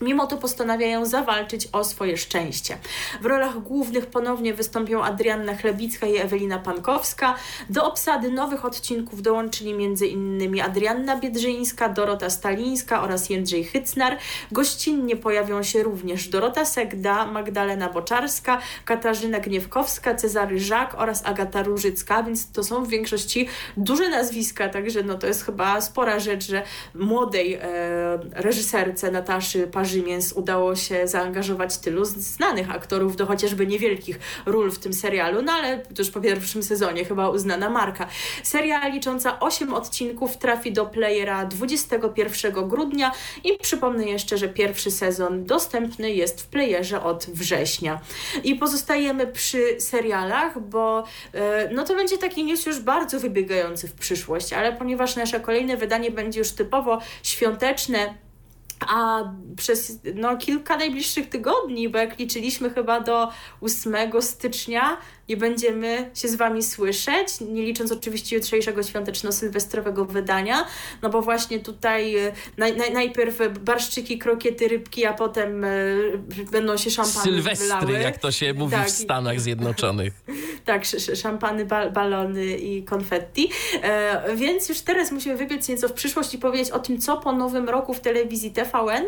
Mimo 0.00 0.26
to 0.26 0.36
postanawiają 0.36 1.06
zawalczyć 1.06 1.68
o 1.72 1.84
swoje 1.84 2.16
szczęście. 2.16 2.78
W 3.20 3.26
rolach 3.26 3.62
głównych 3.62 4.06
ponownie 4.06 4.54
wystąpią 4.54 5.04
Adrianna 5.04 5.56
Chlebicka 5.56 6.06
i 6.06 6.16
Ewelina 6.16 6.58
Pankowska. 6.58 7.34
Do 7.70 7.84
obsady 7.84 8.30
nowych 8.30 8.64
odcinków 8.64 9.22
dołączyli 9.22 9.70
m.in. 9.70 10.60
Adrianna 10.60 11.16
Biedrzyńska, 11.16 11.88
Dorota 11.88 12.30
Stalińska 12.30 13.02
oraz 13.02 13.30
Jędrzej 13.30 13.64
Hycnar. 13.64 14.16
Gościnnie 14.52 15.16
pojawią 15.16 15.62
się 15.62 15.82
również 15.82 16.28
Dorota 16.28 16.64
Segda, 16.64 17.26
Magdalena 17.26 17.88
Boczarska, 17.88 18.60
Katarzyna 18.84 19.40
Gniewkowska, 19.40 20.14
Cezary 20.14 20.60
Żak 20.60 20.94
oraz 20.98 21.26
Agata 21.26 21.62
Różycka, 21.62 22.22
więc 22.22 22.52
to 22.52 22.64
są 22.64 22.84
w 22.84 22.88
większości 22.88 23.48
duże 23.76 24.08
nazwiska, 24.08 24.68
także 24.68 25.02
no 25.02 25.18
to 25.18 25.26
jest 25.26 25.44
chyba 25.44 25.80
spora 25.80 26.18
rzecz, 26.18 26.46
że 26.46 26.62
młodej 26.94 27.54
e, 27.54 27.60
reżyserce 28.32 29.10
Nataszy 29.10 29.66
Parzyńskiej 29.66 29.85
mięs 29.94 30.32
udało 30.32 30.76
się 30.76 31.08
zaangażować 31.08 31.78
tylu 31.78 32.04
znanych 32.04 32.70
aktorów 32.70 33.16
do 33.16 33.26
chociażby 33.26 33.66
niewielkich 33.66 34.18
ról 34.46 34.70
w 34.70 34.78
tym 34.78 34.92
serialu, 34.92 35.42
no 35.42 35.52
ale 35.52 35.82
już 35.98 36.10
po 36.10 36.20
pierwszym 36.20 36.62
sezonie 36.62 37.04
chyba 37.04 37.28
uznana 37.28 37.70
marka. 37.70 38.06
Seria 38.42 38.88
licząca 38.88 39.40
8 39.40 39.74
odcinków 39.74 40.36
trafi 40.36 40.72
do 40.72 40.86
playera 40.86 41.46
21 41.46 42.68
grudnia 42.68 43.12
i 43.44 43.58
przypomnę 43.58 44.04
jeszcze, 44.04 44.38
że 44.38 44.48
pierwszy 44.48 44.90
sezon 44.90 45.44
dostępny 45.44 46.12
jest 46.12 46.42
w 46.42 46.46
playerze 46.46 47.02
od 47.02 47.26
września. 47.26 48.00
I 48.44 48.54
pozostajemy 48.54 49.26
przy 49.26 49.80
serialach, 49.80 50.60
bo 50.60 51.04
e, 51.34 51.68
no 51.74 51.84
to 51.84 51.94
będzie 51.94 52.18
taki 52.18 52.44
news 52.44 52.66
już 52.66 52.80
bardzo 52.80 53.20
wybiegający 53.20 53.88
w 53.88 53.92
przyszłość, 53.92 54.52
ale 54.52 54.72
ponieważ 54.72 55.16
nasze 55.16 55.40
kolejne 55.40 55.76
wydanie 55.76 56.10
będzie 56.10 56.38
już 56.38 56.52
typowo 56.52 57.00
świąteczne, 57.22 58.25
a 58.88 59.22
przez 59.56 59.98
no, 60.14 60.36
kilka 60.36 60.76
najbliższych 60.76 61.28
tygodni, 61.28 61.88
bo 61.88 61.98
jak 61.98 62.18
liczyliśmy 62.18 62.70
chyba 62.70 63.00
do 63.00 63.28
8 63.60 63.96
stycznia, 64.22 64.96
nie 65.28 65.36
będziemy 65.36 66.10
się 66.14 66.28
z 66.28 66.34
Wami 66.34 66.62
słyszeć, 66.62 67.40
nie 67.40 67.62
licząc 67.62 67.92
oczywiście 67.92 68.36
jutrzejszego 68.36 68.82
świąteczno-sylwestrowego 68.82 70.04
wydania, 70.06 70.66
no 71.02 71.10
bo 71.10 71.22
właśnie 71.22 71.58
tutaj 71.60 72.16
e, 72.16 72.32
naj, 72.56 72.76
naj, 72.76 72.92
najpierw 72.92 73.38
barszczyki, 73.60 74.18
krokiety, 74.18 74.68
rybki, 74.68 75.06
a 75.06 75.12
potem 75.14 75.64
y, 75.64 76.18
będą 76.52 76.76
się 76.76 76.90
szampany 76.90 77.24
Sylwestry, 77.24 77.66
wylały. 77.86 77.92
jak 78.04 78.18
to 78.18 78.32
się 78.32 78.54
mówi 78.54 78.72
Tak. 78.72 78.86
w 78.86 78.90
Stanach 78.90 79.40
Zjednoczonych. 79.40 80.12
Tak, 80.64 80.82
sz- 80.82 81.02
sz- 81.02 81.18
szampany, 81.22 81.64
bal, 81.64 81.92
balony 81.92 82.46
i 82.56 82.84
konfetti. 82.84 83.50
E, 83.82 84.36
więc 84.36 84.68
już 84.68 84.80
teraz 84.80 85.12
musimy 85.12 85.36
wybiec 85.36 85.68
nieco 85.68 85.88
w 85.88 85.92
przyszłość 85.92 86.34
i 86.34 86.38
powiedzieć 86.38 86.70
o 86.70 86.78
tym, 86.78 87.00
co 87.00 87.16
po 87.16 87.32
nowym 87.32 87.68
roku 87.68 87.94
w 87.94 88.00
telewizji 88.00 88.50
TVN, 88.72 89.04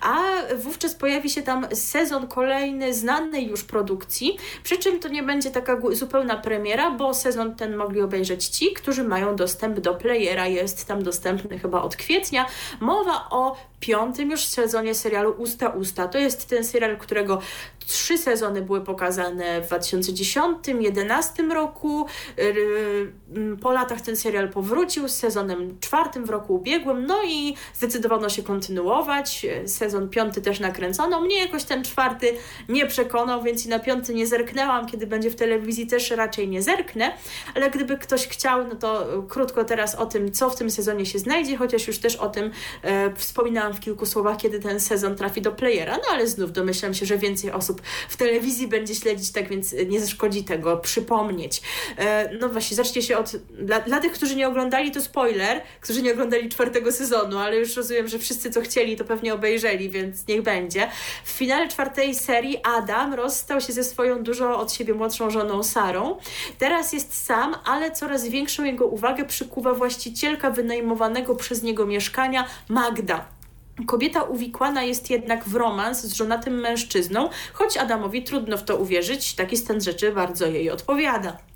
a 0.00 0.16
wówczas 0.56 0.94
pojawi 0.94 1.30
się 1.30 1.42
tam 1.42 1.66
sezon 1.74 2.26
kolejny 2.26 2.94
znanej 2.94 3.48
już 3.48 3.64
produkcji, 3.64 4.38
przy 4.62 4.78
czym 4.78 5.00
to 5.00 5.08
nie 5.08 5.22
będzie 5.22 5.50
taka 5.50 5.76
zupełna 5.92 6.36
premiera, 6.36 6.90
bo 6.90 7.14
sezon 7.14 7.56
ten 7.56 7.76
mogli 7.76 8.00
obejrzeć 8.00 8.46
ci, 8.46 8.72
którzy 8.72 9.04
mają 9.04 9.36
dostęp 9.36 9.80
do 9.80 9.94
playera. 9.94 10.46
Jest 10.46 10.86
tam 10.86 11.02
dostępny 11.02 11.58
chyba 11.58 11.82
od 11.82 11.96
kwietnia. 11.96 12.46
Mowa 12.80 13.28
o 13.30 13.56
piątym 13.80 14.30
już 14.30 14.44
sezonie 14.44 14.94
serialu 14.94 15.34
Usta 15.38 15.68
Usta. 15.68 16.08
To 16.08 16.18
jest 16.18 16.48
ten 16.48 16.64
serial, 16.64 16.96
którego 16.96 17.40
trzy 17.88 18.18
sezony 18.18 18.62
były 18.62 18.80
pokazane 18.80 19.62
w 19.62 19.68
2010-2011 19.68 21.52
roku. 21.52 22.06
Yy, 22.36 23.12
mm, 23.36 23.56
Po 23.56 23.72
latach 23.72 24.00
ten 24.00 24.16
serial 24.16 24.48
powrócił 24.48 25.08
z 25.08 25.14
sezonem 25.14 25.76
czwartym 25.80 26.24
w 26.24 26.30
roku 26.30 26.54
ubiegłym, 26.54 27.06
no 27.06 27.22
i 27.26 27.54
zdecydowano 27.74 28.28
się 28.28 28.42
kontynuować. 28.42 29.46
Sezon 29.66 30.08
piąty 30.08 30.40
też 30.40 30.60
nakręcono. 30.60 31.20
Mnie 31.20 31.38
jakoś 31.38 31.64
ten 31.64 31.84
czwarty 31.84 32.34
nie 32.68 32.86
przekonał, 32.86 33.42
więc 33.42 33.66
i 33.66 33.68
na 33.68 33.78
piąty 33.78 34.14
nie 34.14 34.26
zerknęłam. 34.26 34.86
Kiedy 34.86 35.06
będzie 35.06 35.30
w 35.30 35.36
telewizji 35.36 35.86
też 35.86 36.10
raczej 36.10 36.48
nie 36.48 36.62
zerknę, 36.62 37.12
ale 37.54 37.70
gdyby 37.70 37.98
ktoś 37.98 38.28
chciał, 38.28 38.66
no 38.66 38.74
to 38.74 39.06
krótko 39.28 39.64
teraz 39.64 39.94
o 39.94 40.06
tym, 40.06 40.32
co 40.32 40.50
w 40.50 40.56
tym 40.56 40.70
sezonie 40.70 41.06
się 41.06 41.18
znajdzie, 41.18 41.56
chociaż 41.56 41.86
już 41.86 41.98
też 41.98 42.16
o 42.16 42.28
tym 42.28 42.50
e, 42.82 43.14
wspominałam 43.14 43.74
w 43.74 43.80
kilku 43.80 44.06
słowach, 44.06 44.36
kiedy 44.36 44.60
ten 44.60 44.80
sezon 44.80 45.16
trafi 45.16 45.42
do 45.42 45.52
playera, 45.52 45.96
no 45.96 46.02
ale 46.12 46.26
znów 46.26 46.52
domyślam 46.52 46.94
się, 46.94 47.06
że 47.06 47.18
więcej 47.18 47.52
osób 47.52 47.77
w 48.08 48.16
telewizji 48.16 48.68
będzie 48.68 48.94
śledzić, 48.94 49.32
tak 49.32 49.48
więc 49.48 49.74
nie 49.88 50.00
zaszkodzi 50.00 50.44
tego 50.44 50.76
przypomnieć. 50.76 51.62
E, 51.98 52.30
no 52.40 52.48
właśnie, 52.48 52.76
zacznie 52.76 53.02
się 53.02 53.18
od... 53.18 53.36
Dla, 53.36 53.80
dla 53.80 54.00
tych, 54.00 54.12
którzy 54.12 54.36
nie 54.36 54.48
oglądali, 54.48 54.90
to 54.90 55.00
spoiler, 55.00 55.60
którzy 55.80 56.02
nie 56.02 56.12
oglądali 56.12 56.48
czwartego 56.48 56.92
sezonu, 56.92 57.38
ale 57.38 57.56
już 57.56 57.76
rozumiem, 57.76 58.08
że 58.08 58.18
wszyscy, 58.18 58.50
co 58.50 58.60
chcieli, 58.60 58.96
to 58.96 59.04
pewnie 59.04 59.34
obejrzeli, 59.34 59.90
więc 59.90 60.26
niech 60.26 60.42
będzie. 60.42 60.90
W 61.24 61.30
finale 61.30 61.68
czwartej 61.68 62.14
serii 62.14 62.60
Adam 62.64 63.14
rozstał 63.14 63.60
się 63.60 63.72
ze 63.72 63.84
swoją 63.84 64.22
dużo 64.22 64.58
od 64.58 64.72
siebie 64.72 64.94
młodszą 64.94 65.30
żoną 65.30 65.62
Sarą. 65.62 66.16
Teraz 66.58 66.92
jest 66.92 67.24
sam, 67.24 67.56
ale 67.64 67.90
coraz 67.90 68.28
większą 68.28 68.64
jego 68.64 68.86
uwagę 68.86 69.24
przykuwa 69.24 69.74
właścicielka 69.74 70.50
wynajmowanego 70.50 71.34
przez 71.34 71.62
niego 71.62 71.86
mieszkania 71.86 72.48
Magda. 72.68 73.37
Kobieta 73.86 74.22
uwikłana 74.22 74.82
jest 74.82 75.10
jednak 75.10 75.44
w 75.44 75.54
romans 75.54 76.02
z 76.02 76.14
żonatym 76.14 76.54
mężczyzną, 76.60 77.28
choć 77.52 77.76
Adamowi 77.76 78.22
trudno 78.22 78.56
w 78.56 78.64
to 78.64 78.76
uwierzyć, 78.76 79.34
taki 79.34 79.56
stan 79.56 79.80
rzeczy 79.80 80.12
bardzo 80.12 80.46
jej 80.46 80.70
odpowiada. 80.70 81.47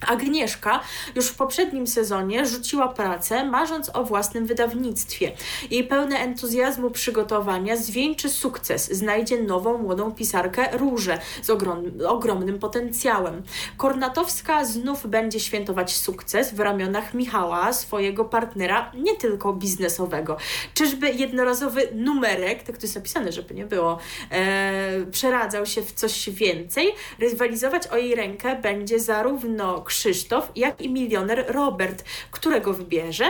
Agnieszka 0.00 0.80
już 1.14 1.26
w 1.26 1.34
poprzednim 1.34 1.86
sezonie 1.86 2.46
rzuciła 2.46 2.88
pracę, 2.88 3.44
marząc 3.44 3.90
o 3.94 4.04
własnym 4.04 4.46
wydawnictwie. 4.46 5.32
Jej 5.70 5.84
pełne 5.84 6.18
entuzjazmu 6.18 6.90
przygotowania 6.90 7.76
zwieńczy 7.76 8.28
sukces, 8.28 8.92
znajdzie 8.92 9.42
nową 9.42 9.78
młodą 9.78 10.12
pisarkę 10.12 10.68
Różę 10.72 11.18
z 11.42 11.50
ogrom, 11.50 11.84
ogromnym 12.06 12.58
potencjałem. 12.58 13.42
Kornatowska 13.76 14.64
znów 14.64 15.06
będzie 15.06 15.40
świętować 15.40 15.96
sukces 15.96 16.54
w 16.54 16.60
ramionach 16.60 17.14
Michała, 17.14 17.72
swojego 17.72 18.24
partnera, 18.24 18.92
nie 18.94 19.16
tylko 19.16 19.52
biznesowego. 19.52 20.36
Czyżby 20.74 21.10
jednorazowy 21.10 21.88
numerek, 21.94 22.62
tak 22.62 22.76
to 22.76 22.82
jest 22.82 22.96
napisane, 22.96 23.32
żeby 23.32 23.54
nie 23.54 23.66
było, 23.66 23.98
e, 24.30 25.06
przeradzał 25.10 25.66
się 25.66 25.82
w 25.82 25.92
coś 25.92 26.30
więcej? 26.30 26.94
Rywalizować 27.18 27.86
o 27.86 27.96
jej 27.96 28.14
rękę 28.14 28.56
będzie 28.62 29.00
zarówno 29.00 29.85
Krzysztof, 29.86 30.52
jak 30.56 30.80
i 30.80 30.90
milioner 30.90 31.44
Robert, 31.48 32.04
którego 32.30 32.72
wybierze. 32.72 33.24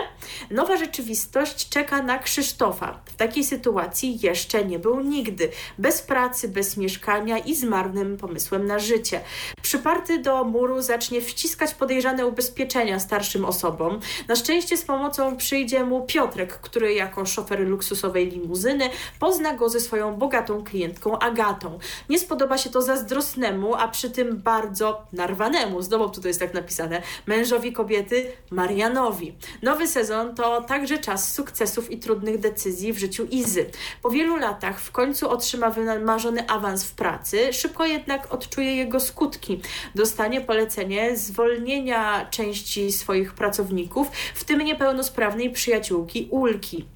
Nowa 0.51 0.77
rzeczywistość 0.77 1.69
czeka 1.69 2.03
na 2.03 2.19
Krzysztofa. 2.19 3.01
W 3.05 3.17
takiej 3.17 3.45
sytuacji 3.45 4.19
jeszcze 4.23 4.65
nie 4.65 4.79
był 4.79 5.01
nigdy. 5.01 5.51
Bez 5.79 6.03
pracy, 6.03 6.49
bez 6.49 6.77
mieszkania 6.77 7.39
i 7.39 7.55
z 7.55 7.65
marnym 7.65 8.17
pomysłem 8.17 8.67
na 8.67 8.79
życie. 8.79 9.21
Przyparty 9.63 10.19
do 10.19 10.45
muru 10.45 10.83
zacznie 10.83 11.21
wciskać 11.21 11.75
podejrzane 11.75 12.27
ubezpieczenia 12.27 13.01
starszym 13.01 13.45
osobom. 13.45 14.01
Na 14.29 14.37
szczęście 14.37 14.77
z 14.77 14.85
pomocą 14.85 15.37
przyjdzie 15.37 15.85
mu 15.85 16.07
Piotrek, 16.07 16.53
który 16.53 16.95
jako 16.95 17.27
szofer 17.27 17.61
luksusowej 17.61 18.31
limuzyny 18.31 18.91
pozna 19.19 19.55
go 19.55 19.69
ze 19.69 19.81
swoją 19.81 20.17
bogatą 20.17 20.65
klientką 20.65 21.19
Agatą. 21.19 21.79
Nie 22.09 22.19
spodoba 22.19 22.59
się 22.59 22.71
to 22.71 22.83
zazdrosnemu, 22.83 23.75
a 23.75 23.89
przy 23.89 24.11
tym 24.11 24.37
bardzo 24.43 25.07
narwanemu, 25.13 25.83
znowu 25.83 26.09
tutaj 26.09 26.31
jest 26.31 26.41
napisane, 26.55 27.03
mężowi 27.27 27.73
kobiety 27.73 28.33
Marianowi. 28.51 29.35
Nowy 29.63 29.89
sezon 29.89 30.35
to 30.35 30.63
także 30.63 30.99
czas 30.99 31.33
sukcesów 31.33 31.91
i 31.91 31.99
trudnych 31.99 32.39
decyzji 32.39 32.93
w 32.93 32.99
życiu 32.99 33.27
Izy. 33.31 33.71
Po 34.03 34.11
wielu 34.11 34.37
latach 34.37 34.81
w 34.81 34.91
końcu 34.91 35.31
otrzyma 35.31 35.71
wymarzony 35.71 36.49
awans 36.49 36.85
w 36.85 36.95
pracy, 36.95 37.53
szybko 37.53 37.87
jednak 37.87 38.35
odczuje 38.35 38.77
jego 38.77 39.01
skutki. 39.01 39.61
Dostanie 39.95 40.41
polecenie 40.41 41.17
zwolnienia 41.17 42.27
części 42.31 42.93
swoich 42.93 43.35
pracowników, 43.35 44.09
w 44.35 44.45
tym 44.45 44.61
niepełnosprawnej 44.61 45.51
przyjaciółki 45.51 46.29
Ulki 46.31 46.96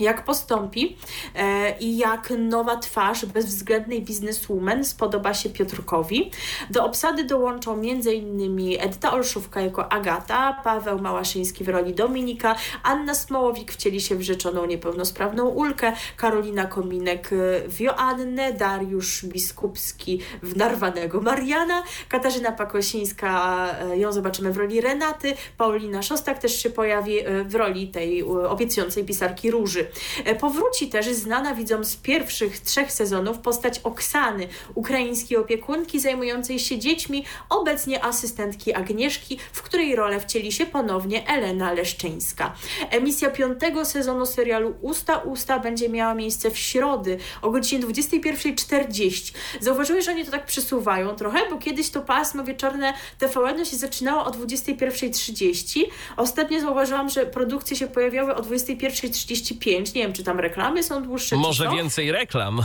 jak 0.00 0.24
postąpi 0.24 0.96
e, 1.34 1.78
i 1.78 1.96
jak 1.96 2.32
nowa 2.38 2.76
twarz 2.76 3.26
bezwzględnej 3.26 4.02
bizneswoman 4.02 4.84
spodoba 4.84 5.34
się 5.34 5.50
Piotrkowi. 5.50 6.30
Do 6.70 6.84
obsady 6.84 7.24
dołączą 7.24 7.72
m.in. 7.72 8.36
Edyta 8.80 9.12
Olszówka 9.12 9.60
jako 9.60 9.92
Agata, 9.92 10.60
Paweł 10.64 10.98
Małaszyński 10.98 11.64
w 11.64 11.68
roli 11.68 11.94
Dominika, 11.94 12.56
Anna 12.82 13.14
Smołowik 13.14 13.72
wcieli 13.72 14.00
się 14.00 14.16
w 14.16 14.22
rzeczoną 14.22 14.66
niepełnosprawną 14.66 15.48
Ulkę, 15.48 15.92
Karolina 16.16 16.66
Kominek 16.66 17.30
w 17.68 17.80
Joannę, 17.80 18.52
Dariusz 18.52 19.24
Biskupski 19.24 20.20
w 20.42 20.56
narwanego 20.56 21.20
Mariana, 21.20 21.82
Katarzyna 22.08 22.52
Pakosińska, 22.52 23.66
e, 23.80 23.98
ją 23.98 24.12
zobaczymy 24.12 24.52
w 24.52 24.56
roli 24.56 24.80
Renaty, 24.80 25.34
Paulina 25.56 26.02
Szostak 26.02 26.38
też 26.38 26.62
się 26.62 26.70
pojawi 26.70 27.18
e, 27.18 27.44
w 27.44 27.54
roli 27.54 27.88
tej 27.88 28.22
obiecującej 28.22 29.04
pisarki 29.04 29.50
Róży. 29.50 29.85
E, 30.24 30.34
Powróci 30.34 30.88
też 30.88 31.06
znana 31.06 31.54
widzom 31.54 31.84
z 31.84 31.96
pierwszych 31.96 32.60
trzech 32.60 32.92
sezonów 32.92 33.38
postać 33.38 33.80
Oksany, 33.84 34.48
ukraińskiej 34.74 35.38
opiekunki 35.38 36.00
zajmującej 36.00 36.58
się 36.58 36.78
dziećmi, 36.78 37.24
obecnie 37.48 38.04
asystentki 38.04 38.74
Agnieszki, 38.74 39.38
w 39.52 39.62
której 39.62 39.96
rolę 39.96 40.20
wcieli 40.20 40.52
się 40.52 40.66
ponownie 40.66 41.28
Elena 41.28 41.72
Leszczyńska. 41.72 42.54
Emisja 42.90 43.30
piątego 43.30 43.84
sezonu 43.84 44.26
serialu 44.26 44.74
Usta 44.80 45.18
Usta 45.18 45.58
będzie 45.58 45.88
miała 45.88 46.14
miejsce 46.14 46.50
w 46.50 46.58
środę 46.58 47.16
o 47.42 47.50
godzinie 47.50 47.86
21.40. 47.86 49.34
Zauważyłeś, 49.60 50.04
że 50.04 50.10
oni 50.10 50.24
to 50.24 50.30
tak 50.30 50.46
przesuwają 50.46 51.16
trochę, 51.16 51.38
bo 51.50 51.58
kiedyś 51.58 51.90
to 51.90 52.00
pasmo 52.02 52.44
wieczorne 52.44 52.94
TVN 53.18 53.64
się 53.64 53.76
zaczynało 53.76 54.24
o 54.24 54.30
21.30. 54.30 55.80
Ostatnio 56.16 56.60
zauważyłam, 56.60 57.08
że 57.08 57.26
produkcje 57.26 57.76
się 57.76 57.86
pojawiały 57.86 58.34
o 58.34 58.42
21.35. 58.42 59.75
Nie 59.80 60.02
wiem, 60.02 60.12
czy 60.12 60.24
tam 60.24 60.40
reklamy 60.40 60.82
są 60.82 61.02
dłuższe, 61.02 61.28
czy 61.28 61.36
Może 61.36 61.70
więcej 61.70 62.12
reklam. 62.12 62.62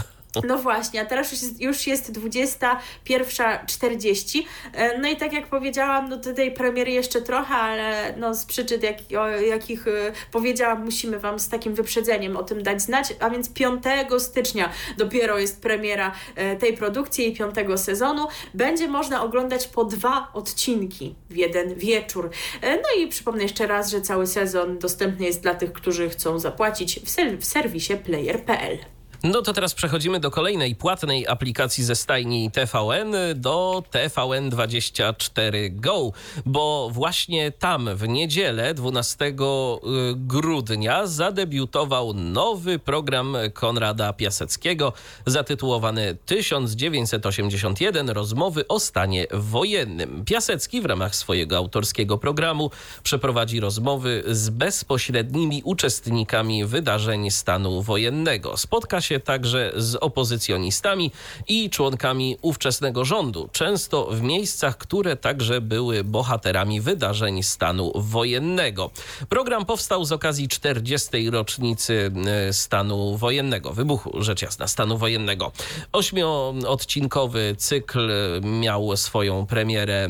No 0.48 0.58
właśnie, 0.58 1.02
a 1.02 1.06
teraz 1.06 1.32
już 1.60 1.88
jest, 1.88 1.88
jest 1.88 2.14
21.40. 2.14 4.44
E, 4.74 4.98
no 4.98 5.10
i 5.10 5.18
tak 5.18 5.34
jak 5.34 5.48
powiedziałam, 5.48 6.10
no 6.10 6.18
do 6.18 6.34
tej 6.34 6.52
premiery 6.52 6.92
jeszcze 6.92 7.22
trochę, 7.22 7.56
ale 7.56 8.14
no 8.18 8.34
z 8.34 8.46
przyczyn, 8.46 8.82
jak, 8.82 8.98
o 9.20 9.28
jakich 9.28 9.88
e, 9.88 9.92
powiedziałam, 10.32 10.86
musimy 10.86 11.20
Wam 11.20 11.40
z 11.40 11.50
takim 11.50 11.76
wyprzedzeniem 11.76 12.38
o 12.38 12.44
tym 12.44 12.64
dać 12.64 12.82
znać. 12.82 13.14
A 13.20 13.30
więc 13.30 13.50
5 13.50 13.84
stycznia 14.20 14.70
dopiero 14.98 15.40
jest 15.40 15.62
premiera 15.62 16.12
e, 16.36 16.56
tej 16.56 16.78
produkcji 16.78 17.28
i 17.28 17.36
piątego 17.36 17.78
sezonu. 17.78 18.28
Będzie 18.54 18.88
można 18.88 19.24
oglądać 19.24 19.68
po 19.68 19.86
dwa 19.86 20.28
odcinki 20.34 21.16
w 21.30 21.36
jeden 21.36 21.76
wieczór. 21.76 22.30
No 22.62 23.04
i 23.04 23.08
przypomnę 23.08 23.44
jeszcze 23.44 23.68
raz, 23.68 23.90
że 23.90 24.02
cały 24.02 24.28
sezon 24.28 24.80
dostępny 24.80 25.26
jest 25.26 25.42
dla 25.42 25.56
tych, 25.56 25.74
którzy 25.74 26.10
chcą 26.10 26.40
zapłacić 26.40 27.00
w, 27.00 27.10
ser 27.10 27.38
w 27.38 27.46
serwisie 27.46 27.98
player.pl. 27.98 29.01
No 29.24 29.42
to 29.42 29.54
teraz 29.54 29.74
przechodzimy 29.74 30.20
do 30.20 30.32
kolejnej 30.32 30.76
płatnej 30.76 31.28
aplikacji 31.28 31.84
ze 31.84 31.96
stajni 31.96 32.52
TVN, 32.52 33.16
do 33.36 33.84
TVN24 33.92 35.76
Go, 35.76 36.12
bo 36.46 36.90
właśnie 36.92 37.52
tam 37.52 37.96
w 37.96 38.08
niedzielę 38.08 38.74
12 38.74 39.26
y, 39.26 39.34
grudnia 40.16 41.08
zadebiutował 41.08 42.14
nowy 42.14 42.80
program 42.80 43.38
Konrada 43.54 44.14
Piaseckiego 44.14 44.94
zatytułowany 45.26 46.18
1981 46.26 48.10
Rozmowy 48.10 48.68
o 48.68 48.80
stanie 48.80 49.28
wojennym. 49.32 50.26
Piasecki 50.26 50.82
w 50.82 50.86
ramach 50.86 51.16
swojego 51.16 51.58
autorskiego 51.58 52.18
programu 52.18 52.72
przeprowadzi 53.04 53.60
rozmowy 53.60 54.24
z 54.28 54.50
bezpośrednimi 54.50 55.62
uczestnikami 55.66 56.66
wydarzeń 56.66 57.32
stanu 57.32 57.82
wojennego. 57.82 58.58
Spotka 58.58 59.02
się 59.02 59.11
się 59.12 59.20
także 59.20 59.72
z 59.76 59.96
opozycjonistami 59.96 61.12
i 61.48 61.70
członkami 61.70 62.38
ówczesnego 62.42 63.06
rządu, 63.06 63.50
często 63.52 64.06
w 64.12 64.22
miejscach, 64.22 64.78
które 64.78 65.16
także 65.16 65.62
były 65.62 66.04
bohaterami 66.04 66.82
wydarzeń 66.82 67.44
stanu 67.44 67.92
wojennego. 67.96 68.92
Program 69.30 69.66
powstał 69.66 70.06
z 70.06 70.12
okazji 70.12 70.48
40. 70.48 71.30
rocznicy 71.30 72.12
e, 72.26 72.54
stanu 72.54 73.18
wojennego, 73.18 73.74
wybuchu 73.74 74.24
rzecz 74.24 74.42
jasna 74.42 74.68
stanu 74.68 74.98
wojennego. 74.98 75.52
Ośmioodcinkowy 75.92 77.56
cykl 77.58 78.12
miał 78.42 78.98
swoją 78.98 79.46
premierę 79.46 80.06
e, 80.06 80.10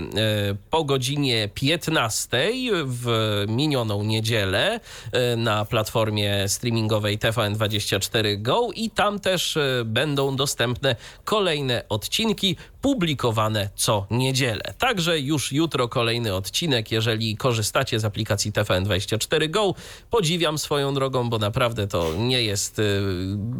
po 0.69 0.83
godzinie 0.83 1.49
15 1.53 2.51
w 2.85 3.07
minioną 3.47 4.03
niedzielę 4.03 4.79
e, 5.11 5.35
na 5.35 5.65
platformie 5.65 6.49
streamingowej 6.49 7.19
TVN24 7.19 8.41
Go 8.41 8.69
i 8.75 8.89
tam 8.95 9.19
też 9.19 9.57
e, 9.57 9.83
będą 9.85 10.35
dostępne 10.35 10.95
kolejne 11.23 11.83
odcinki 11.89 12.55
publikowane 12.81 13.69
co 13.75 14.07
niedzielę. 14.11 14.73
Także 14.77 15.19
już 15.19 15.51
jutro 15.51 15.87
kolejny 15.87 16.35
odcinek. 16.35 16.91
Jeżeli 16.91 17.37
korzystacie 17.37 17.99
z 17.99 18.05
aplikacji 18.05 18.51
TVN24 18.51 19.49
Go, 19.49 19.75
podziwiam 20.09 20.57
swoją 20.57 20.93
drogą, 20.93 21.29
bo 21.29 21.37
naprawdę 21.37 21.87
to 21.87 22.13
nie 22.17 22.43
jest 22.43 22.79
e, 22.79 22.83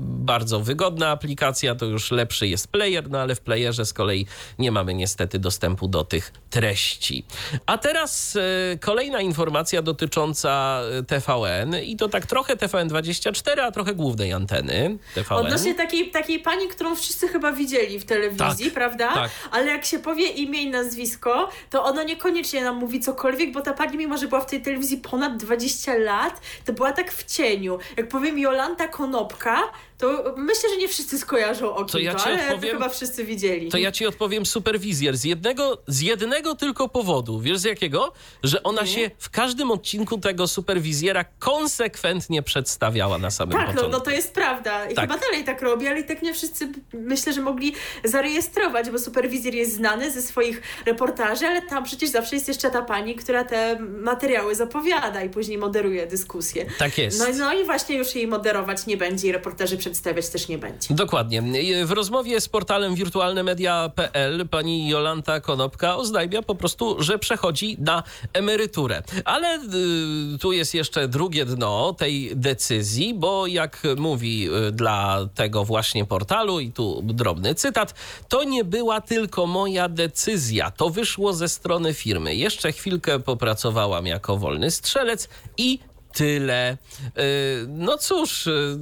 bardzo 0.08 0.60
wygodna 0.60 1.10
aplikacja, 1.10 1.76
to 1.76 1.86
już 1.86 2.12
lepszy 2.12 2.48
jest 2.48 2.68
player, 2.68 3.10
no 3.10 3.20
ale 3.20 3.36
w 3.36 3.42
playerze 3.42 3.86
z 3.86 3.94
kolei 3.94 4.26
nie 4.60 4.72
mamy 4.72 4.94
niestety 4.94 5.40
dostępu 5.40 5.88
do 5.88 6.04
tych 6.04 6.34
treści. 6.50 7.26
A 7.66 7.78
teraz 7.78 8.36
e, 8.36 8.78
kolejna 8.78 9.22
informacja 9.22 9.82
dotycząca 9.82 10.82
TVN 11.08 11.76
i 11.84 11.96
to 11.96 12.10
tak 12.10 12.26
trochę 12.26 12.56
TVN24, 12.56 13.60
a 13.60 13.72
trochę 13.72 13.96
głównej 13.96 14.34
anteny. 14.34 14.98
TVN. 15.16 15.38
Odnośnie 15.38 15.76
takiej, 15.76 16.12
takiej 16.12 16.40
pani, 16.40 16.68
którą 16.68 16.96
wszyscy 16.96 17.28
chyba 17.28 17.52
widzieli 17.52 18.00
w 18.00 18.06
telewizji, 18.06 18.66
tak, 18.66 18.74
prawda? 18.74 19.11
Tak. 19.14 19.32
Ale 19.52 19.68
jak 19.68 19.86
się 19.86 20.00
powie 20.00 20.28
imię 20.28 20.62
i 20.62 20.70
nazwisko, 20.70 21.50
to 21.70 21.84
ono 21.84 22.04
niekoniecznie 22.04 22.64
nam 22.64 22.76
mówi 22.76 23.00
cokolwiek, 23.00 23.52
bo 23.52 23.62
ta 23.62 23.74
pani, 23.74 23.98
mimo 23.98 24.18
że 24.18 24.28
była 24.28 24.42
w 24.42 24.46
tej 24.46 24.62
telewizji 24.62 24.98
ponad 24.98 25.38
20 25.38 25.94
lat, 25.96 26.42
to 26.66 26.74
była 26.74 26.92
tak 26.92 27.12
w 27.12 27.24
cieniu. 27.24 27.78
Jak 27.98 28.08
powiem 28.08 28.40
Jolanta 28.40 28.88
Konopka, 28.88 29.64
to 30.02 30.34
myślę, 30.38 30.70
że 30.70 30.78
nie 30.78 30.88
wszyscy 30.88 31.20
skojarzą 31.20 31.76
o 31.76 31.78
kim 31.78 31.88
to, 31.88 32.00
ja 32.00 32.16
to 32.16 32.24
ale 32.24 32.48
odpowiem, 32.48 32.74
chyba 32.74 32.90
wszyscy 32.90 33.26
widzieli. 33.26 33.70
To 33.70 33.78
ja 33.78 33.92
ci 33.92 34.06
odpowiem 34.06 34.46
superwizjer 34.46 35.18
z 35.18 35.24
jednego, 35.24 35.78
z 35.88 36.02
jednego 36.02 36.56
tylko 36.56 36.90
powodu. 36.90 37.40
Wiesz 37.40 37.58
z 37.58 37.64
jakiego? 37.64 38.14
Że 38.44 38.64
ona 38.64 38.82
nie? 38.82 38.88
się 38.88 39.12
w 39.18 39.30
każdym 39.30 39.72
odcinku 39.72 40.18
tego 40.18 40.48
superwizjera 40.48 41.26
konsekwentnie 41.40 42.44
przedstawiała 42.44 43.18
na 43.18 43.32
samym 43.32 43.52
tak, 43.52 43.62
początku. 43.62 43.84
Tak, 43.84 43.92
no, 43.92 43.98
no 43.98 44.06
to 44.06 44.12
jest 44.12 44.34
prawda. 44.34 44.90
I 44.90 44.94
tak. 44.94 45.10
chyba 45.10 45.20
dalej 45.20 45.44
tak 45.44 45.62
robi, 45.62 45.88
ale 45.88 46.00
i 46.00 46.04
tak 46.04 46.22
nie 46.22 46.34
wszyscy 46.34 46.72
myślę, 46.94 47.34
że 47.34 47.42
mogli 47.42 47.74
zarejestrować, 48.04 48.90
bo 48.90 49.00
superwizjer 49.02 49.56
jest 49.56 49.76
znany 49.76 50.12
ze 50.12 50.22
swoich 50.22 50.62
reportaży, 50.86 51.46
ale 51.46 51.62
tam 51.62 51.84
przecież 51.84 52.10
zawsze 52.10 52.36
jest 52.36 52.48
jeszcze 52.48 52.72
ta 52.72 52.82
pani, 52.82 53.16
która 53.16 53.44
te 53.44 53.80
materiały 53.80 54.56
zapowiada 54.56 55.24
i 55.24 55.30
później 55.30 55.58
moderuje 55.58 56.08
dyskusję. 56.08 56.66
Tak 56.80 56.98
jest. 56.98 57.20
No, 57.20 57.26
no 57.38 57.54
i 57.54 57.66
właśnie 57.66 57.98
już 57.98 58.16
jej 58.16 58.28
moderować 58.28 58.86
nie 58.86 58.98
będzie 58.98 59.28
i 59.28 59.32
reportaży 59.32 59.78
przed 59.78 59.92
przedstawiać 59.92 60.30
też 60.30 60.48
nie 60.48 60.58
będzie. 60.58 60.94
Dokładnie. 60.94 61.44
W 61.86 61.92
rozmowie 61.92 62.42
z 62.42 62.50
portalem 62.50 62.96
wirtualnemedia.pl 62.96 64.48
pani 64.48 64.90
Jolanta 64.90 65.42
Konopka 65.42 65.96
oznajmia 65.96 66.42
po 66.42 66.56
prostu, 66.56 67.04
że 67.04 67.20
przechodzi 67.20 67.78
na 67.80 68.04
emeryturę. 68.34 69.04
Ale 69.26 69.56
y, 69.56 70.38
tu 70.40 70.52
jest 70.52 70.74
jeszcze 70.74 71.08
drugie 71.08 71.46
dno 71.46 71.94
tej 71.94 72.32
decyzji, 72.36 73.14
bo 73.14 73.48
jak 73.48 73.84
mówi 73.98 74.50
y, 74.68 74.72
dla 74.72 75.28
tego 75.36 75.66
właśnie 75.66 76.06
portalu, 76.06 76.60
i 76.60 76.72
tu 76.72 77.02
drobny 77.04 77.56
cytat, 77.56 77.94
to 78.30 78.44
nie 78.44 78.64
była 78.64 78.91
tylko 79.00 79.46
moja 79.46 79.90
decyzja. 79.90 80.72
To 80.72 80.90
wyszło 80.90 81.34
ze 81.34 81.50
strony 81.50 81.94
firmy. 81.94 82.36
Jeszcze 82.36 82.72
chwilkę 82.72 83.20
popracowałam 83.20 84.08
jako 84.08 84.38
wolny 84.38 84.72
strzelec 84.72 85.30
i 85.58 85.80
tyle. 86.14 86.78
Y, 87.18 87.66
no 87.68 87.98
cóż, 87.98 88.48
y, 88.48 88.80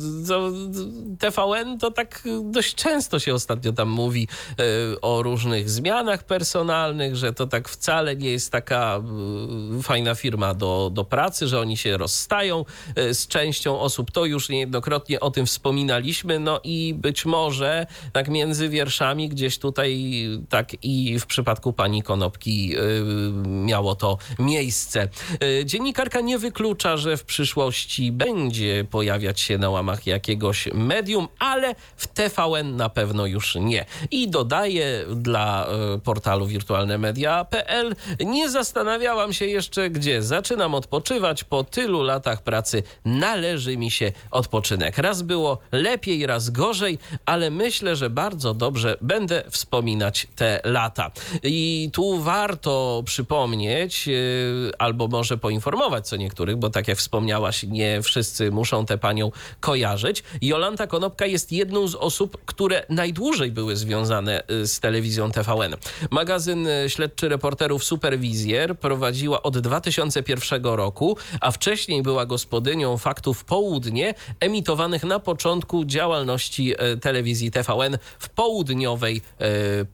TVN 1.20 1.78
to 1.78 1.92
tak 1.92 2.24
dość 2.44 2.76
często 2.76 3.20
się 3.20 3.34
ostatnio 3.34 3.74
tam 3.74 3.90
mówi 3.90 4.28
y, 4.94 5.02
o 5.02 5.24
różnych 5.24 5.70
zmianach 5.70 6.24
personalnych, 6.24 7.16
że 7.16 7.34
to 7.34 7.48
tak 7.48 7.70
wcale 7.70 8.16
nie 8.16 8.30
jest 8.30 8.52
taka 8.52 9.04
fajna 9.84 10.16
firma 10.16 10.54
do, 10.54 10.90
do 10.94 11.04
pracy, 11.04 11.48
że 11.48 11.60
oni 11.60 11.78
się 11.78 11.98
rozstają 11.98 12.66
z 13.14 13.28
częścią 13.28 13.80
osób. 13.80 14.12
To 14.12 14.26
już 14.26 14.50
niejednokrotnie 14.50 15.20
o 15.20 15.32
tym 15.32 15.46
wspominaliśmy, 15.46 16.40
no 16.40 16.60
i 16.64 16.94
być 16.94 17.26
może 17.26 17.88
tak 18.14 18.28
między 18.28 18.70
wierszami 18.70 19.30
gdzieś 19.30 19.58
tutaj 19.58 20.14
tak 20.50 20.84
i 20.84 21.20
w 21.20 21.26
przypadku 21.26 21.74
pani 21.74 22.04
Konopki 22.04 22.76
miało 23.46 23.96
to 23.96 24.18
miejsce. 24.40 25.10
Dziennikarka 25.66 26.22
nie 26.22 26.38
wyklucza, 26.40 26.98
że 26.98 27.18
w 27.20 27.26
przyszłości 27.26 28.12
będzie 28.12 28.86
pojawiać 28.92 29.40
się 29.40 29.58
na 29.58 29.70
łamach 29.70 30.08
jakiegoś 30.08 30.70
medium, 30.74 31.28
ale 31.40 31.76
w 31.98 32.08
TVN 32.08 32.76
na 32.76 32.90
pewno 32.90 33.26
już 33.26 33.56
nie. 33.56 33.86
I 34.12 34.30
dodaję 34.30 35.06
dla 35.16 35.68
e, 35.68 36.00
portalu 36.00 36.48
wirtualnemedia.pl 36.48 37.96
nie 38.20 38.50
zastanawiałam 38.50 39.34
się 39.34 39.46
jeszcze 39.46 39.90
gdzie. 39.90 40.24
Zaczynam 40.24 40.76
odpoczywać. 40.76 41.44
Po 41.44 41.64
tylu 41.64 42.04
latach 42.04 42.42
pracy 42.44 42.84
należy 43.06 43.78
mi 43.78 43.92
się 43.92 44.12
odpoczynek. 44.32 44.98
Raz 44.98 45.22
było 45.22 45.58
lepiej, 45.72 46.26
raz 46.26 46.50
gorzej, 46.50 46.98
ale 47.26 47.50
myślę, 47.50 47.96
że 47.96 48.10
bardzo 48.10 48.54
dobrze 48.54 48.98
będę 49.02 49.44
wspominać 49.50 50.28
te 50.36 50.62
lata. 50.64 51.12
I 51.44 51.90
tu 51.94 52.20
warto 52.20 53.04
przypomnieć, 53.06 54.08
e, 54.08 54.12
albo 54.82 55.08
może 55.08 55.38
poinformować 55.38 56.08
co 56.08 56.16
niektórych, 56.16 56.58
bo 56.58 56.70
tak 56.70 56.88
jak 56.88 57.02
wspomniałaś, 57.10 57.64
nie 57.64 58.02
wszyscy 58.02 58.52
muszą 58.52 58.86
tę 58.86 58.98
panią 58.98 59.32
kojarzyć. 59.60 60.24
Jolanta 60.42 60.88
Konopka 60.88 61.26
jest 61.26 61.52
jedną 61.52 61.88
z 61.88 61.96
osób, 61.96 62.38
które 62.46 62.86
najdłużej 62.90 63.52
były 63.52 63.76
związane 63.76 64.44
y, 64.52 64.68
z 64.68 64.80
telewizją 64.80 65.32
TVN. 65.32 65.76
Magazyn 66.12 66.68
y, 66.68 66.90
śledczy 66.90 67.30
reporterów 67.30 67.84
Superwizjer 67.84 68.80
prowadziła 68.80 69.44
od 69.44 69.60
2001 69.60 70.64
roku, 70.64 71.18
a 71.42 71.52
wcześniej 71.52 72.02
była 72.02 72.26
gospodynią 72.26 72.98
faktów 72.98 73.46
Południe, 73.46 74.14
emitowanych 74.40 75.04
na 75.04 75.20
początku 75.20 75.86
działalności 75.86 76.74
y, 76.74 76.98
telewizji 76.98 77.52
TVN 77.52 77.98
w 78.20 78.30
południowej 78.30 79.22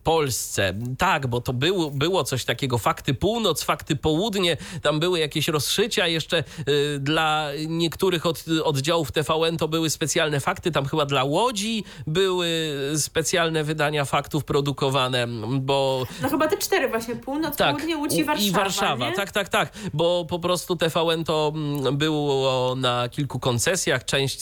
Polsce. 0.04 0.74
Tak, 0.98 1.26
bo 1.26 1.40
to 1.40 1.52
było, 1.52 1.90
było 1.90 2.24
coś 2.24 2.44
takiego, 2.44 2.78
fakty 2.78 3.14
północ, 3.14 3.62
fakty 3.62 3.96
południe, 3.96 4.56
tam 4.82 5.00
były 5.00 5.18
jakieś 5.18 5.48
rozszycia 5.48 6.06
jeszcze 6.06 6.44
dla 7.06 7.48
niektórych 7.68 8.26
od, 8.26 8.44
oddziałów 8.64 9.12
TVN 9.12 9.56
to 9.56 9.68
były 9.68 9.90
specjalne 9.90 10.40
fakty, 10.40 10.72
tam 10.72 10.86
chyba 10.86 11.06
dla 11.06 11.24
Łodzi 11.24 11.84
były 12.06 12.48
specjalne 12.96 13.64
wydania 13.64 14.04
faktów 14.04 14.44
produkowane, 14.44 15.26
bo... 15.60 16.06
No 16.22 16.28
chyba 16.28 16.48
te 16.48 16.56
cztery 16.56 16.88
właśnie, 16.88 17.16
północ, 17.16 17.56
tak, 17.56 17.76
południe, 17.76 17.96
Łódź 17.96 18.14
i 18.14 18.24
Warszawa. 18.24 18.48
I 18.48 18.50
Warszawa, 18.50 19.08
nie? 19.10 19.16
tak, 19.16 19.32
tak, 19.32 19.48
tak, 19.48 19.72
bo 19.94 20.26
po 20.28 20.38
prostu 20.38 20.76
TVN 20.76 21.24
to 21.24 21.52
mm, 21.54 21.96
było 21.96 22.74
na 22.76 23.08
kilku 23.08 23.38
koncesjach, 23.38 24.04
część 24.04 24.40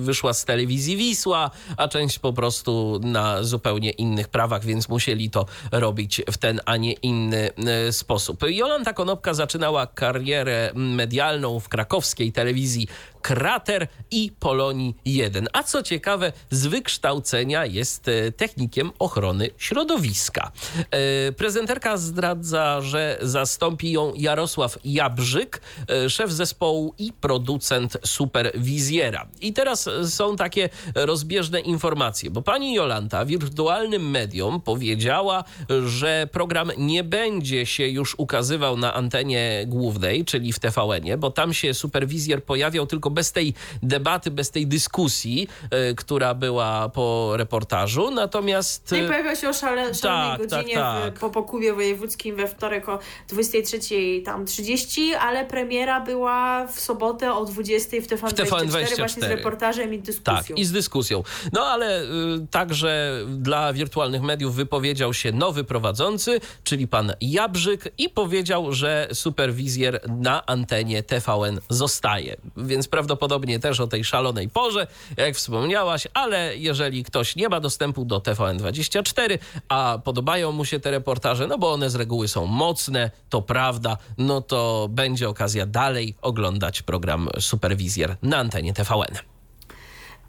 wyszła 0.00 0.32
z 0.32 0.44
telewizji 0.44 0.96
Wisła, 0.96 1.50
a 1.76 1.88
część 1.88 2.18
po 2.18 2.32
prostu 2.32 3.00
na 3.02 3.42
zupełnie 3.42 3.90
innych 3.90 4.28
prawach, 4.28 4.64
więc 4.64 4.88
musieli 4.88 5.30
to 5.30 5.46
robić 5.72 6.22
w 6.32 6.38
ten, 6.38 6.60
a 6.64 6.76
nie 6.76 6.92
inny 6.92 7.50
e, 7.56 7.92
sposób. 7.92 8.40
Jolanta 8.48 8.92
Konopka 8.92 9.34
zaczynała 9.34 9.86
karierę 9.86 10.70
medialną 10.74 11.45
w 11.60 11.68
krakowskiej 11.68 12.32
telewizji 12.32 12.88
Krater 13.26 13.88
i 14.10 14.32
Polonii 14.40 14.96
1. 15.04 15.48
A 15.52 15.62
co 15.62 15.82
ciekawe, 15.82 16.32
z 16.50 16.66
wykształcenia 16.66 17.66
jest 17.66 18.08
e, 18.08 18.32
technikiem 18.32 18.90
ochrony 18.98 19.50
środowiska. 19.58 20.52
E, 20.90 21.32
prezenterka 21.32 21.96
zdradza, 21.96 22.80
że 22.80 23.18
zastąpi 23.22 23.92
ją 23.92 24.12
Jarosław 24.14 24.78
Jabrzyk, 24.84 25.60
e, 25.88 26.10
szef 26.10 26.32
zespołu 26.32 26.94
i 26.98 27.12
producent 27.12 27.96
Superwizjera. 28.04 29.28
I 29.40 29.52
teraz 29.52 29.88
są 30.04 30.36
takie 30.36 30.68
rozbieżne 30.94 31.60
informacje, 31.60 32.30
bo 32.30 32.42
pani 32.42 32.74
Jolanta 32.74 33.24
wirtualnym 33.24 34.10
mediom 34.10 34.60
powiedziała, 34.60 35.44
że 35.86 36.28
program 36.32 36.70
nie 36.78 37.04
będzie 37.04 37.66
się 37.66 37.88
już 37.88 38.14
ukazywał 38.18 38.76
na 38.76 38.94
antenie 38.94 39.64
głównej, 39.66 40.24
czyli 40.24 40.52
w 40.52 40.58
TVN-ie, 40.58 41.18
bo 41.18 41.30
tam 41.30 41.54
się 41.54 41.74
Superwizjer 41.74 42.44
pojawiał 42.44 42.86
tylko 42.86 43.15
bez 43.16 43.32
tej 43.32 43.54
debaty, 43.82 44.30
bez 44.30 44.50
tej 44.50 44.66
dyskusji, 44.66 45.48
y, 45.90 45.94
która 45.94 46.34
była 46.34 46.88
po 46.88 47.36
reportażu. 47.36 48.10
Natomiast. 48.10 48.90
No 48.90 48.96
i 48.96 49.06
pojawiał 49.06 49.36
się 49.36 49.48
o 49.48 49.52
szale, 49.52 49.94
szalonej 49.94 50.38
tak, 50.38 50.40
godzinie 50.40 50.74
tak, 50.74 51.04
tak. 51.04 51.16
W, 51.16 51.20
po 51.20 51.30
Pokubie 51.30 51.72
Wojewódzkim 51.72 52.36
we 52.36 52.48
wtorek 52.48 52.88
o 52.88 52.98
23.30, 53.28 55.14
ale 55.20 55.44
premiera 55.44 56.00
była 56.00 56.66
w 56.66 56.80
sobotę 56.80 57.32
o 57.32 57.44
20.00 57.44 58.00
w 58.00 58.06
TVN, 58.06 58.30
w 58.30 58.34
TVN 58.34 58.68
24, 58.68 58.68
24 58.68 58.96
właśnie 58.96 59.22
z 59.22 59.26
reportażem 59.26 59.94
i 59.94 59.98
dyskusją. 59.98 60.34
Tak, 60.36 60.58
i 60.58 60.64
z 60.64 60.72
dyskusją. 60.72 61.22
No 61.52 61.66
ale 61.66 62.02
y, 62.02 62.06
także 62.50 63.20
dla 63.28 63.72
wirtualnych 63.72 64.22
mediów 64.22 64.54
wypowiedział 64.54 65.14
się 65.14 65.32
nowy 65.32 65.64
prowadzący, 65.64 66.40
czyli 66.64 66.88
pan 66.88 67.12
Jabrzyk 67.20 67.92
i 67.98 68.08
powiedział, 68.08 68.72
że 68.72 69.08
superwizjer 69.12 70.00
na 70.08 70.46
antenie 70.46 71.02
TVN 71.02 71.60
zostaje. 71.68 72.36
Więc 72.56 72.88
prawdopodobnie 72.96 73.58
też 73.58 73.80
o 73.80 73.86
tej 73.86 74.04
szalonej 74.04 74.48
porze, 74.48 74.86
jak 75.16 75.34
wspomniałaś, 75.34 76.08
ale 76.14 76.56
jeżeli 76.56 77.04
ktoś 77.04 77.36
nie 77.36 77.48
ma 77.48 77.60
dostępu 77.60 78.04
do 78.04 78.18
TVN24, 78.18 79.38
a 79.68 79.98
podobają 80.04 80.52
mu 80.52 80.64
się 80.64 80.80
te 80.80 80.90
reportaże, 80.90 81.46
no 81.46 81.58
bo 81.58 81.72
one 81.72 81.90
z 81.90 81.94
reguły 81.94 82.28
są 82.28 82.46
mocne, 82.46 83.10
to 83.28 83.42
prawda, 83.42 83.96
no 84.18 84.40
to 84.40 84.88
będzie 84.90 85.28
okazja 85.28 85.66
dalej 85.66 86.14
oglądać 86.22 86.82
program 86.82 87.28
Superwizjer 87.40 88.16
na 88.22 88.36
antenie 88.36 88.72
TVN. 88.72 89.35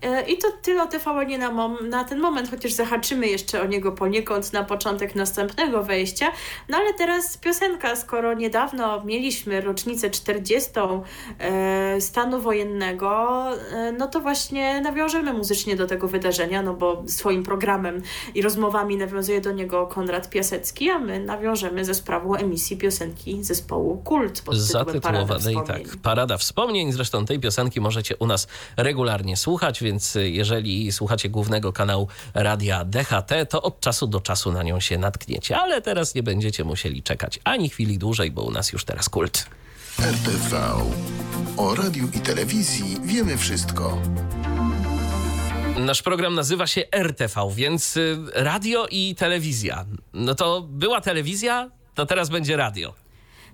E, 0.02 0.22
I 0.22 0.38
to 0.38 0.48
tyle 0.62 0.84
o 0.84 0.88
TVN 0.88 1.40
na, 1.40 1.52
mom- 1.52 1.90
na 1.90 2.04
ten 2.04 2.20
moment, 2.20 2.50
chociaż 2.50 2.72
zahaczymy 2.72 3.28
jeszcze 3.28 3.62
o 3.62 3.66
niego 3.66 3.92
poniekąd 3.92 4.54
na 4.54 4.64
początek 4.64 5.16
następnego 5.16 5.84
wejścia. 5.84 6.32
No 6.70 6.78
ale 6.78 6.94
teraz 6.94 7.38
piosenka, 7.38 7.96
skoro 7.96 8.34
niedawno 8.34 9.04
mieliśmy 9.06 9.62
rocznicę 9.62 10.10
40. 10.10 10.72
E, 11.40 12.02
stanu 12.02 12.40
wojennego, 12.42 13.44
e, 13.72 13.92
no 13.92 14.08
to 14.08 14.20
właśnie 14.20 14.82
nawiążemy 14.82 15.34
muzycznie 15.34 15.76
do 15.76 15.88
tego 15.88 16.08
wydarzenia, 16.08 16.62
no 16.62 16.74
bo 16.74 17.04
swoim 17.08 17.44
programem 17.44 18.02
i 18.36 18.42
rozmowami 18.42 18.98
nawiązuje 18.98 19.42
do 19.42 19.52
niego 19.52 19.88
Konrad 19.88 20.30
Piasecki, 20.30 20.90
a 20.90 21.00
my 21.00 21.20
nawiążemy 21.20 21.86
ze 21.86 21.94
sprawą 21.94 22.36
emisji 22.36 22.78
piosenki 22.78 23.44
zespołu 23.44 23.98
Kult 23.98 24.42
pod 24.42 24.56
Zatytułowanej 24.58 25.56
tak, 25.68 25.82
Parada 26.04 26.38
Wspomnień. 26.38 26.92
Zresztą 26.92 27.26
tej 27.26 27.40
piosenki 27.40 27.82
możecie 27.82 28.16
u 28.16 28.28
nas 28.28 28.48
regularnie 28.78 29.38
słuchać, 29.38 29.82
więc 29.88 30.18
jeżeli 30.22 30.92
słuchacie 30.92 31.30
głównego 31.30 31.74
kanału 31.74 32.08
radia 32.34 32.86
DHT, 32.86 33.32
to 33.50 33.62
od 33.62 33.80
czasu 33.80 34.08
do 34.08 34.22
czasu 34.22 34.52
na 34.52 34.64
nią 34.64 34.80
się 34.80 34.98
natkniecie. 34.98 35.58
Ale 35.58 35.82
teraz 35.82 36.16
nie 36.16 36.24
będziecie 36.24 36.64
musieli 36.64 37.04
czekać 37.04 37.40
ani 37.44 37.70
chwili 37.70 37.98
dłużej, 37.98 38.32
bo 38.32 38.44
u 38.44 38.52
nas 38.52 38.74
już 38.74 38.86
teraz 38.86 39.10
kult. 39.10 39.46
RTV. 40.00 40.58
O 41.58 41.76
radiu 41.76 42.08
i 42.14 42.20
telewizji 42.20 42.98
wiemy 43.04 43.38
wszystko. 43.38 44.02
Nasz 45.78 46.02
program 46.02 46.36
nazywa 46.36 46.68
się 46.68 46.84
RTV, 46.92 47.50
więc 47.56 47.98
y, 47.98 48.18
radio 48.34 48.88
i 48.92 49.16
telewizja. 49.16 49.86
No 50.14 50.36
to 50.36 50.62
była 50.62 51.02
telewizja, 51.02 51.70
to 51.96 52.06
teraz 52.06 52.30
będzie 52.30 52.58
radio. 52.58 53.07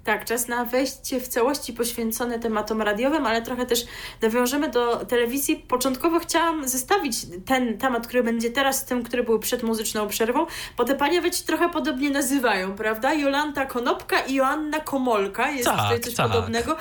Tak, 0.04 0.26
czas 0.26 0.48
na 0.48 0.66
wejście 0.66 1.20
w 1.20 1.28
całości 1.28 1.74
poświęcone 1.74 2.40
tematom 2.40 2.82
radiowym, 2.82 3.26
ale 3.26 3.42
trochę 3.42 3.66
też 3.66 3.86
nawiążemy 4.22 4.70
do 4.70 5.06
telewizji. 5.06 5.56
Początkowo 5.56 6.20
chciałam 6.20 6.68
zestawić 6.68 7.16
ten 7.46 7.78
temat, 7.78 8.08
który 8.08 8.24
będzie 8.24 8.50
teraz 8.50 8.80
z 8.80 8.86
tym, 8.86 9.04
który 9.04 9.24
był 9.24 9.40
przed 9.40 9.64
muzyczną 9.64 10.08
przerwą, 10.08 10.46
bo 10.78 10.86
te 10.86 10.96
panie 10.96 11.22
wiecie 11.22 11.44
trochę 11.46 11.70
podobnie 11.70 12.10
nazywają, 12.10 12.76
prawda? 12.76 13.14
Jolanta 13.14 13.66
Konopka 13.66 14.20
i 14.20 14.34
Joanna 14.34 14.80
Komolka. 14.80 15.52
Jest 15.52 15.66
tak, 15.66 15.82
tutaj 15.82 16.00
coś 16.00 16.14
tak. 16.16 16.28
podobnego. 16.28 16.78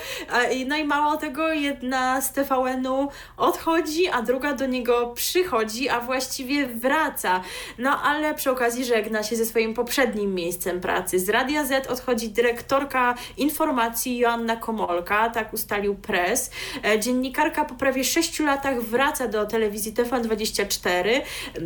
No 0.67 0.77
i 0.77 0.83
mało 0.83 1.17
tego, 1.17 1.53
jedna 1.53 2.21
z 2.21 2.33
TVN-u 2.33 3.07
odchodzi, 3.37 4.07
a 4.07 4.21
druga 4.21 4.53
do 4.53 4.65
niego 4.65 5.07
przychodzi, 5.07 5.89
a 5.89 5.99
właściwie 5.99 6.67
wraca. 6.67 7.41
No 7.77 8.01
ale 8.01 8.33
przy 8.33 8.51
okazji 8.51 8.85
żegna 8.85 9.23
się 9.23 9.35
ze 9.35 9.45
swoim 9.45 9.73
poprzednim 9.73 10.35
miejscem 10.35 10.81
pracy. 10.81 11.19
Z 11.19 11.29
Radia 11.29 11.65
Z 11.65 11.87
odchodzi 11.87 12.29
dyrektorka 12.29 13.12
informacji 13.37 14.17
Joanna 14.17 14.55
Komolka, 14.55 15.29
tak 15.29 15.53
ustalił 15.53 15.95
press. 15.95 16.51
E, 16.85 16.99
dziennikarka 16.99 17.65
po 17.65 17.75
prawie 17.75 18.03
sześciu 18.03 18.45
latach 18.45 18.81
wraca 18.81 19.27
do 19.27 19.45
telewizji 19.45 19.93
TVN24 19.93 21.21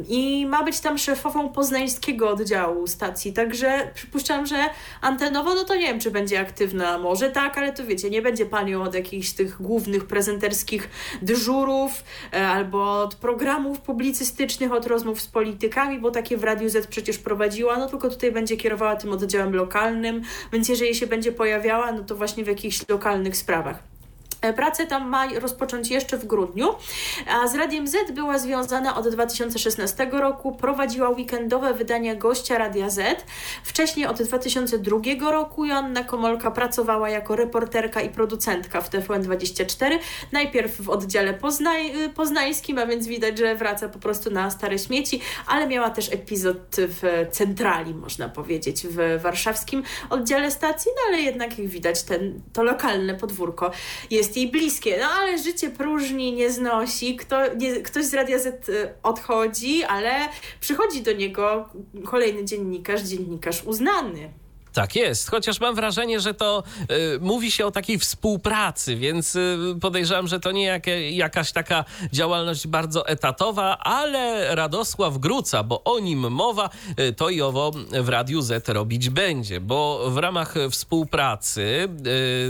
i 0.07 0.45
ma 0.45 0.63
być 0.63 0.79
tam 0.79 0.97
szefową 0.97 1.49
poznańskiego 1.49 2.29
oddziału 2.29 2.87
stacji, 2.87 3.33
także 3.33 3.91
przypuszczam, 3.93 4.45
że 4.45 4.55
antenowo, 5.01 5.53
no 5.55 5.63
to 5.63 5.75
nie 5.75 5.87
wiem, 5.87 5.99
czy 5.99 6.11
będzie 6.11 6.39
aktywna, 6.39 6.97
może 6.97 7.29
tak, 7.29 7.57
ale 7.57 7.73
to 7.73 7.85
wiecie, 7.85 8.09
nie 8.09 8.21
będzie 8.21 8.45
panią 8.45 8.83
od 8.83 8.93
jakichś 8.93 9.31
tych 9.31 9.61
głównych 9.61 10.07
prezenterskich 10.07 10.89
dyżurów 11.21 12.03
e, 12.33 12.47
albo 12.47 13.01
od 13.01 13.15
programów 13.15 13.79
publicystycznych, 13.79 14.71
od 14.71 14.85
rozmów 14.85 15.21
z 15.21 15.27
politykami, 15.27 15.99
bo 15.99 16.11
takie 16.11 16.37
w 16.37 16.43
Radiu 16.43 16.69
Z 16.69 16.87
przecież 16.87 17.17
prowadziła, 17.17 17.77
no 17.77 17.89
tylko 17.89 18.09
tutaj 18.09 18.31
będzie 18.31 18.57
kierowała 18.57 18.95
tym 18.95 19.11
oddziałem 19.11 19.55
lokalnym, 19.55 20.21
więc 20.53 20.69
jeżeli 20.69 20.95
się 20.95 21.07
będzie 21.07 21.31
pojawiała, 21.37 21.91
no 21.91 22.03
to 22.03 22.15
właśnie 22.15 22.43
w 22.43 22.47
jakichś 22.47 22.89
lokalnych 22.89 23.37
sprawach. 23.37 23.96
E, 24.47 24.53
pracę 24.53 24.87
tam 24.87 25.09
ma 25.09 25.27
rozpocząć 25.39 25.89
jeszcze 25.89 26.17
w 26.17 26.25
grudniu, 26.25 26.75
a 27.27 27.47
z 27.47 27.55
Radiem 27.55 27.87
Z 27.87 28.11
była 28.11 28.39
związana 28.39 28.95
od 28.97 29.07
2016 29.07 30.09
roku, 30.11 30.51
prowadziła 30.55 31.09
weekendowe 31.09 31.73
wydania 31.73 32.15
gościa 32.15 32.57
Radia 32.57 32.89
Z. 32.89 33.25
Wcześniej 33.63 34.05
od 34.05 34.21
2002 34.21 35.31
roku 35.31 35.65
Joanna 35.65 36.03
Komolka 36.03 36.51
pracowała 36.51 37.09
jako 37.09 37.35
reporterka 37.35 38.01
i 38.01 38.09
producentka 38.09 38.81
w 38.81 38.89
TVN24, 38.89 39.99
najpierw 40.31 40.81
w 40.81 40.89
oddziale 40.89 41.33
poznań, 41.33 41.85
y, 42.05 42.09
poznańskim, 42.09 42.77
a 42.77 42.85
więc 42.85 43.07
widać, 43.07 43.37
że 43.37 43.55
wraca 43.55 43.89
po 43.89 43.99
prostu 43.99 44.31
na 44.31 44.51
stare 44.51 44.79
śmieci, 44.79 45.21
ale 45.47 45.67
miała 45.67 45.89
też 45.89 46.13
epizod 46.13 46.57
w 46.77 47.27
centrali, 47.31 47.93
można 47.93 48.29
powiedzieć, 48.29 48.87
w 48.87 49.21
warszawskim 49.21 49.83
oddziale 50.09 50.51
stacji, 50.51 50.91
no 50.95 51.01
ale 51.07 51.21
jednak 51.21 51.59
jak 51.59 51.67
widać, 51.67 52.03
ten, 52.03 52.41
to 52.53 52.63
lokalne 52.63 53.15
podwórko 53.15 53.71
jest 54.11 54.36
jest 54.37 54.53
jej 54.53 54.61
bliskie. 54.61 54.97
No 54.99 55.05
ale 55.05 55.37
życie 55.37 55.69
próżni 55.69 56.33
nie 56.33 56.51
znosi. 56.51 57.15
Kto, 57.15 57.55
nie, 57.55 57.81
ktoś 57.81 58.05
z 58.05 58.13
Radia 58.13 58.39
Z 58.39 58.69
y, 58.69 58.93
odchodzi, 59.03 59.83
ale 59.83 60.11
przychodzi 60.59 61.01
do 61.01 61.11
niego 61.11 61.69
kolejny 62.05 62.45
dziennikarz, 62.45 63.01
dziennikarz 63.01 63.63
uznany. 63.63 64.29
Tak 64.77 64.95
jest, 64.95 65.29
chociaż 65.31 65.59
mam 65.59 65.75
wrażenie, 65.75 66.19
że 66.19 66.33
to 66.33 66.63
y, 67.15 67.19
mówi 67.19 67.51
się 67.51 67.65
o 67.65 67.71
takiej 67.71 67.99
współpracy, 67.99 68.95
więc 68.95 69.35
y, 69.35 69.57
podejrzewam, 69.81 70.27
że 70.27 70.39
to 70.39 70.51
nie 70.51 70.63
jak, 70.63 70.87
jakaś 71.11 71.51
taka 71.51 71.85
działalność 72.13 72.67
bardzo 72.67 73.07
etatowa, 73.07 73.77
ale 73.77 74.55
Radosław 74.55 75.17
Gruca, 75.17 75.63
bo 75.63 75.83
o 75.83 75.99
nim 75.99 76.31
mowa, 76.31 76.69
y, 76.99 77.13
to 77.13 77.29
i 77.29 77.41
owo 77.41 77.71
w 78.01 78.09
Radiu 78.09 78.41
Z 78.41 78.69
robić 78.69 79.09
będzie, 79.09 79.61
bo 79.61 80.11
w 80.11 80.17
ramach 80.17 80.55
współpracy 80.71 81.89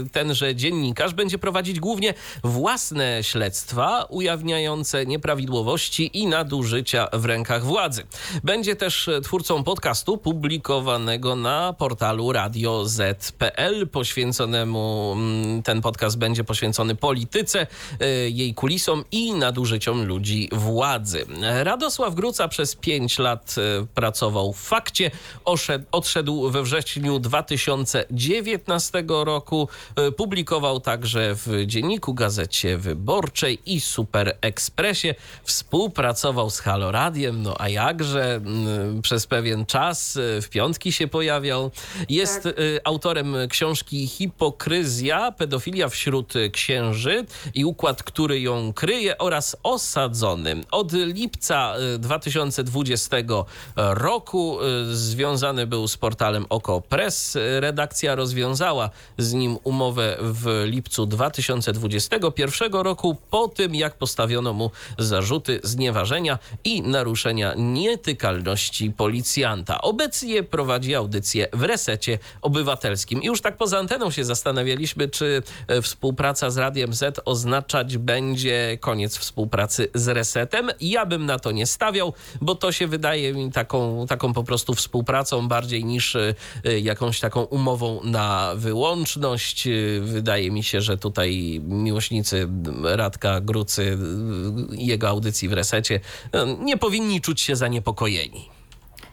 y, 0.06 0.10
tenże 0.10 0.54
dziennikarz 0.54 1.14
będzie 1.14 1.38
prowadzić 1.38 1.80
głównie 1.80 2.14
własne 2.44 3.24
śledztwa 3.24 4.04
ujawniające 4.04 5.06
nieprawidłowości 5.06 6.10
i 6.18 6.26
nadużycia 6.26 7.08
w 7.12 7.24
rękach 7.24 7.64
władzy. 7.64 8.02
Będzie 8.44 8.76
też 8.76 9.10
twórcą 9.22 9.64
podcastu 9.64 10.18
publikowanego 10.18 11.36
na 11.36 11.72
portalu 11.72 12.17
portalu 12.18 12.32
Radio 12.32 12.84
Z.pl 12.88 13.88
poświęconemu, 13.88 15.12
mm, 15.16 15.62
ten 15.62 15.80
podcast 15.80 16.18
będzie 16.18 16.44
poświęcony 16.44 16.94
polityce, 16.94 17.66
jej 18.28 18.54
kulisom 18.54 19.04
i 19.12 19.32
nadużyciom 19.32 20.04
ludzi 20.04 20.48
władzy. 20.52 21.26
Radosław 21.62 22.14
Gruca 22.14 22.48
przez 22.48 22.76
pięć 22.76 23.18
lat 23.18 23.56
pracował 23.94 24.52
w 24.52 24.60
fakcie, 24.60 25.10
odszedł 25.92 26.50
we 26.50 26.62
wrześniu 26.62 27.18
2019 27.18 29.04
roku, 29.24 29.68
publikował 30.16 30.80
także 30.80 31.34
w 31.34 31.66
Dzienniku 31.66 32.14
Gazecie 32.14 32.78
Wyborczej 32.78 33.58
i 33.66 33.80
Super 33.80 34.38
Expressie. 34.40 35.14
Współpracował 35.44 36.50
z 36.50 36.60
Halo 36.60 36.90
Radiem, 36.90 37.42
no 37.42 37.54
a 37.58 37.68
jakże 37.68 38.34
mm, 38.34 39.02
przez 39.02 39.26
pewien 39.26 39.66
czas 39.66 40.18
w 40.42 40.48
piątki 40.48 40.92
się 40.92 41.08
pojawiał. 41.08 41.70
Jest 42.08 42.42
tak. 42.42 42.58
Y, 42.58 42.80
autorem 42.84 43.36
książki 43.48 44.06
Hipokryzja, 44.06 45.32
pedofilia 45.32 45.88
wśród 45.88 46.34
księży 46.52 47.24
i 47.54 47.64
układ, 47.64 48.02
który 48.02 48.40
ją 48.40 48.72
kryje 48.72 49.18
oraz 49.18 49.56
osadzony. 49.62 50.56
Od 50.70 50.92
lipca 50.92 51.74
2020 51.98 53.16
y, 53.16 53.24
roku 53.76 54.58
związany 54.92 55.66
był 55.66 55.88
z 55.88 55.96
portalem 55.96 56.46
Oko 56.48 56.80
Press. 56.80 57.38
Redakcja 57.60 58.14
rozwiązała 58.14 58.90
z 59.18 59.32
nim 59.32 59.58
umowę 59.64 60.16
w 60.20 60.62
lipcu 60.66 61.06
2021 61.06 62.72
roku 62.72 63.16
po 63.30 63.48
tym, 63.48 63.74
jak 63.74 63.94
postawiono 63.94 64.52
mu 64.52 64.70
zarzuty 64.98 65.60
znieważenia 65.62 66.38
i 66.64 66.82
naruszenia 66.82 67.54
nietykalności 67.56 68.90
policjanta. 68.90 69.80
Obecnie 69.80 70.42
prowadzi 70.42 70.94
audycję 70.94 71.48
w 71.52 71.62
resecie 71.62 71.97
obywatelskim. 72.42 73.22
I 73.22 73.26
już 73.26 73.40
tak 73.40 73.56
poza 73.56 73.78
anteną 73.78 74.10
się 74.10 74.24
zastanawialiśmy, 74.24 75.08
czy 75.08 75.42
e, 75.68 75.82
współpraca 75.82 76.50
z 76.50 76.58
Radiem 76.58 76.94
Z 76.94 77.20
oznaczać 77.24 77.98
będzie 77.98 78.78
koniec 78.80 79.18
współpracy 79.18 79.88
z 79.94 80.08
resetem. 80.08 80.70
Ja 80.80 81.06
bym 81.06 81.26
na 81.26 81.38
to 81.38 81.52
nie 81.52 81.66
stawiał, 81.66 82.14
bo 82.40 82.54
to 82.54 82.72
się 82.72 82.86
wydaje 82.86 83.32
mi 83.32 83.52
taką, 83.52 84.06
taką 84.08 84.32
po 84.32 84.44
prostu 84.44 84.74
współpracą 84.74 85.48
bardziej 85.48 85.84
niż 85.84 86.16
e, 86.16 86.34
jakąś 86.80 87.20
taką 87.20 87.42
umową 87.42 88.00
na 88.04 88.52
wyłączność. 88.56 89.68
Wydaje 90.00 90.50
mi 90.50 90.64
się, 90.64 90.80
że 90.80 90.96
tutaj 90.96 91.60
miłośnicy 91.64 92.48
Radka 92.82 93.40
Grucy 93.40 93.98
i 94.72 94.86
jego 94.86 95.08
audycji 95.08 95.48
w 95.48 95.52
resecie 95.52 96.00
e, 96.32 96.46
nie 96.46 96.76
powinni 96.76 97.20
czuć 97.20 97.40
się 97.40 97.56
zaniepokojeni. 97.56 98.57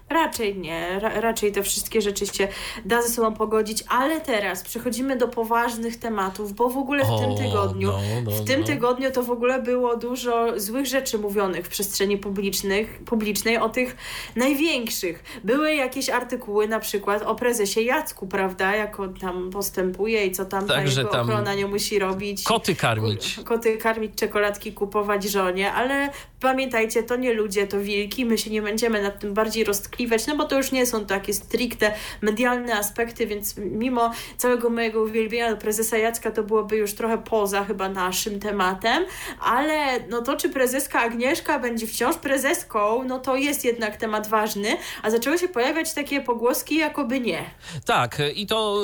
Raczej 0.10 0.58
nie, 0.58 1.00
ra 1.00 1.22
raczej 1.22 1.52
te 1.52 1.64
wszystkie 1.64 2.02
rzeczy 2.02 2.28
się 2.28 2.48
da 2.86 3.02
ze 3.02 3.10
sobą 3.10 3.34
pogodzić, 3.34 3.84
ale 3.90 4.22
teraz 4.22 4.64
przechodzimy 4.64 5.18
do 5.18 5.28
poważnych 5.28 6.00
tematów, 6.00 6.54
bo 6.54 6.70
w 6.70 6.78
ogóle 6.78 7.06
w 7.06 7.10
o, 7.10 7.20
tym 7.20 7.36
tygodniu, 7.38 7.88
no, 7.88 8.00
no, 8.26 8.32
w 8.32 8.46
tym 8.46 8.60
no. 8.60 8.66
tygodniu 8.66 9.12
to 9.12 9.24
w 9.24 9.32
ogóle 9.32 9.62
było 9.62 9.98
dużo 9.98 10.60
złych 10.60 10.86
rzeczy 10.86 11.18
mówionych 11.18 11.66
w 11.66 11.70
przestrzeni 11.70 12.18
publicznych, 12.18 13.00
publicznej 13.06 13.58
o 13.58 13.70
tych 13.70 13.96
największych. 14.36 15.24
Były 15.44 15.76
jakieś 15.76 16.10
artykuły 16.10 16.68
na 16.68 16.80
przykład 16.80 17.24
o 17.24 17.36
prezesie 17.36 17.82
Jacku, 17.82 18.28
prawda, 18.28 18.76
jak 18.76 19.00
on 19.00 19.14
tam 19.14 19.50
postępuje 19.52 20.26
i 20.26 20.32
co 20.32 20.46
tam 20.46 20.68
tak, 20.68 20.78
ta 20.78 20.84
jego 20.84 21.10
tam 21.10 21.22
ochrona 21.22 21.56
nie 21.56 21.68
musi 21.68 22.00
robić. 22.00 22.44
Koty 22.44 22.76
karmić. 22.76 23.40
Koty 23.46 23.78
karmić, 23.78 24.16
czekoladki 24.16 24.74
kupować 24.74 25.24
żonie, 25.24 25.74
ale 25.74 26.10
pamiętajcie, 26.40 27.04
to 27.04 27.16
nie 27.16 27.34
ludzie, 27.34 27.68
to 27.68 27.80
wilki, 27.80 28.26
my 28.26 28.38
się 28.38 28.50
nie 28.50 28.62
będziemy 28.62 29.02
nad 29.02 29.20
tym 29.20 29.34
bardziej 29.34 29.64
roztkliwać 29.96 30.28
no 30.28 30.36
bo 30.36 30.46
to 30.46 30.58
już 30.58 30.72
nie 30.72 30.86
są 30.86 31.06
takie 31.06 31.34
stricte 31.34 31.94
medialne 32.22 32.74
aspekty, 32.74 33.28
więc 33.28 33.58
mimo 33.58 34.12
całego 34.38 34.70
mojego 34.70 35.02
uwielbienia 35.02 35.52
do 35.52 35.58
prezesa 35.58 35.98
Jacka 35.98 36.32
to 36.32 36.44
byłoby 36.44 36.78
już 36.78 36.94
trochę 36.94 37.18
poza 37.18 37.66
chyba 37.66 37.90
naszym 37.90 38.40
tematem, 38.40 39.06
ale 39.42 40.00
no 40.10 40.22
to 40.22 40.38
czy 40.38 40.50
prezeska 40.50 41.00
Agnieszka 41.00 41.60
będzie 41.60 41.88
wciąż 41.88 42.16
prezeską, 42.16 43.04
no 43.04 43.20
to 43.20 43.36
jest 43.36 43.66
jednak 43.66 43.98
temat 43.98 44.28
ważny, 44.28 44.78
a 45.04 45.10
zaczęły 45.10 45.38
się 45.38 45.48
pojawiać 45.48 45.94
takie 45.94 46.22
pogłoski, 46.22 46.76
jakoby 46.76 47.20
nie. 47.20 47.46
Tak, 47.86 48.22
i 48.36 48.48
to 48.48 48.82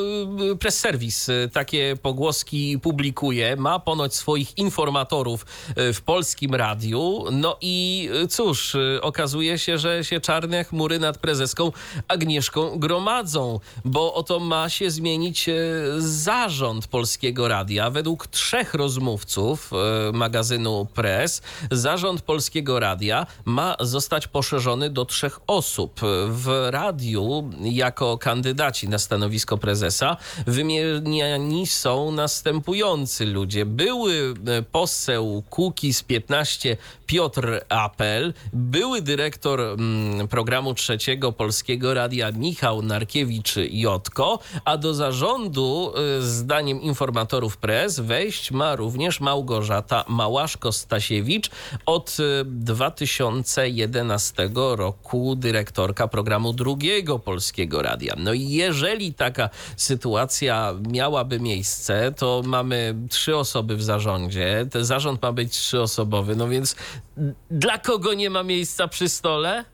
y, 0.51 0.55
press 0.55 0.80
service 0.80 1.34
y, 1.34 1.49
takie 1.49 1.95
pogłoski 2.01 2.80
publikuje, 2.80 3.55
ma 3.55 3.80
ponoć 3.80 4.16
swoich 4.16 4.57
informatorów 4.57 5.45
y, 5.78 5.93
w 5.93 6.01
polskim 6.01 6.55
radiu, 6.55 7.24
no 7.32 7.57
i 7.62 8.09
cóż, 8.30 8.78
okazuje 9.01 9.57
się, 9.57 9.78
że 9.78 10.03
się 10.03 10.20
czarne 10.20 10.64
chmury 10.64 11.01
nad 11.02 11.18
prezeską 11.18 11.72
Agnieszką 12.08 12.80
gromadzą, 12.80 13.60
bo 13.86 14.14
oto 14.14 14.39
ma 14.39 14.70
się 14.70 14.91
zmienić 14.91 15.49
e, 15.49 15.54
zarząd 15.97 16.88
Polskiego 16.88 17.47
Radia. 17.47 17.89
Według 17.89 18.28
trzech 18.28 18.74
rozmówców 18.74 19.72
e, 19.74 20.12
magazynu 20.12 20.88
Press, 20.93 21.41
zarząd 21.72 22.22
Polskiego 22.22 22.80
Radia 22.80 23.28
ma 23.45 23.76
zostać 23.80 24.28
poszerzony 24.28 24.89
do 24.89 25.06
trzech 25.06 25.39
osób. 25.47 25.99
W 26.28 26.68
radiu 26.72 27.49
jako 27.62 28.18
kandydaci 28.18 28.89
na 28.89 28.99
stanowisko 28.99 29.58
prezesa 29.58 30.18
wymieniani 30.47 31.68
są 31.68 32.12
następujący 32.12 33.26
ludzie. 33.26 33.66
Były 33.66 34.34
e, 34.47 34.62
poseł 34.62 35.43
Kukiz 35.49 36.04
15 36.04 36.78
Piotr 37.06 37.62
Apel, 37.70 38.34
były 38.54 39.02
dyrektor 39.02 39.62
mm, 39.62 40.28
programu 40.28 40.74
trzeciego 40.92 41.32
Polskiego 41.32 41.94
Radia 41.94 42.32
Michał 42.32 42.82
Narkiewicz-Jotko, 42.82 44.39
a 44.66 44.78
do 44.78 44.94
zarządu, 44.94 45.94
y, 46.20 46.22
zdaniem 46.22 46.82
informatorów 46.82 47.58
press, 47.58 48.00
wejść 48.00 48.52
ma 48.52 48.76
również 48.76 49.20
Małgorzata 49.20 50.06
Małaszko-Stasiewicz, 50.08 51.50
od 51.86 52.18
2011 52.46 54.44
y, 54.44 54.76
roku 54.76 55.36
dyrektorka 55.36 56.08
programu 56.08 56.54
drugiego 56.54 57.20
Polskiego 57.20 57.82
Radia. 57.82 58.16
No 58.18 58.34
i 58.34 58.50
jeżeli 58.50 59.14
taka 59.14 59.50
sytuacja 59.78 60.74
miałaby 60.89 61.39
miejsce, 61.39 62.14
to 62.18 62.42
mamy 62.46 62.96
trzy 63.10 63.38
osoby 63.38 63.76
w 63.76 63.84
zarządzie. 63.84 64.68
Ten 64.72 64.86
zarząd 64.86 65.22
ma 65.22 65.32
być 65.32 65.54
trzyosobowy, 65.54 66.36
no 66.36 66.48
więc 66.48 66.76
dla 67.52 67.78
kogo 67.78 68.14
nie 68.14 68.30
ma 68.30 68.44
miejsca 68.44 68.88
przy 68.88 69.10
stole? 69.10 69.66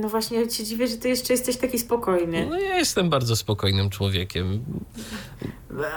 No 0.00 0.08
właśnie, 0.08 0.48
ci 0.48 0.64
dziwię, 0.64 0.88
że 0.88 0.96
ty 0.96 1.08
jeszcze 1.08 1.32
jesteś 1.32 1.56
taki 1.56 1.78
spokojny. 1.78 2.46
No 2.50 2.58
ja 2.58 2.76
jestem 2.76 3.10
bardzo 3.10 3.36
spokojnym 3.36 3.90
człowiekiem. 3.90 4.64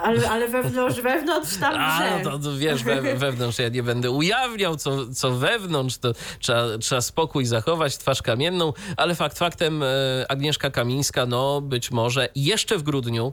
Ale, 0.02 0.30
ale 0.30 0.48
wewnątrz, 0.48 1.00
wewnątrz 1.00 1.56
tam 1.56 1.74
A, 1.76 2.00
no 2.18 2.30
to, 2.30 2.38
to 2.38 2.56
wiesz, 2.56 2.84
we, 2.84 3.16
wewnątrz 3.16 3.58
ja 3.58 3.68
nie 3.68 3.82
będę 3.82 4.10
ujawniał, 4.10 4.76
co, 4.76 5.06
co 5.14 5.30
wewnątrz, 5.30 5.98
to 5.98 6.12
trzeba, 6.38 6.78
trzeba 6.78 7.00
spokój 7.00 7.44
zachować, 7.44 7.98
twarz 7.98 8.22
kamienną, 8.22 8.72
ale 8.96 9.14
fakt 9.14 9.38
faktem 9.38 9.82
e, 9.82 9.86
Agnieszka 10.28 10.70
Kamińska, 10.70 11.26
no 11.26 11.60
być 11.60 11.90
może 11.90 12.28
jeszcze 12.34 12.78
w 12.78 12.82
grudniu 12.82 13.32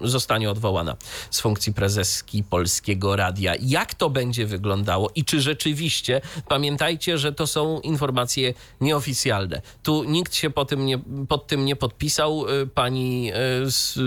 zostanie 0.00 0.50
odwołana 0.50 0.96
z 1.30 1.40
funkcji 1.40 1.74
prezeski 1.74 2.42
Polskiego 2.42 3.16
Radia. 3.16 3.54
Jak 3.60 3.94
to 3.94 4.10
będzie 4.10 4.46
wyglądało 4.46 5.10
i 5.14 5.24
czy 5.24 5.40
rzeczywiście, 5.40 6.20
pamiętajcie, 6.48 7.18
że 7.18 7.32
to 7.32 7.46
są 7.46 7.80
informacje 7.80 8.54
nieoficjalne. 8.80 9.62
Tu 9.82 10.04
nikt 10.04 10.34
się 10.34 10.50
po 10.50 10.64
tym 10.64 10.86
nie, 10.86 10.98
pod 11.28 11.46
tym 11.46 11.64
nie 11.64 11.76
podpisał. 11.76 12.46
Y, 12.62 12.66
pani 12.66 13.32
y, 13.32 13.70
z 13.70 13.98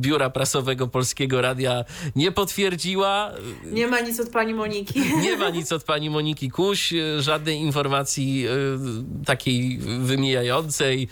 Biura 0.00 0.30
Prasowego 0.30 0.88
Polskiego 0.88 1.40
Radia 1.40 1.84
nie 2.16 2.32
potwierdziła. 2.32 3.32
Nie 3.64 3.86
ma 3.86 4.00
nic 4.00 4.20
od 4.20 4.28
pani 4.28 4.54
Moniki. 4.54 5.00
Nie 5.26 5.36
ma 5.36 5.50
nic 5.50 5.72
od 5.72 5.84
pani 5.84 6.10
Moniki 6.10 6.50
Kuś, 6.50 6.94
żadnej 7.18 7.58
informacji 7.60 8.46
y, 8.48 9.24
takiej 9.24 9.78
wymijającej, 9.78 11.08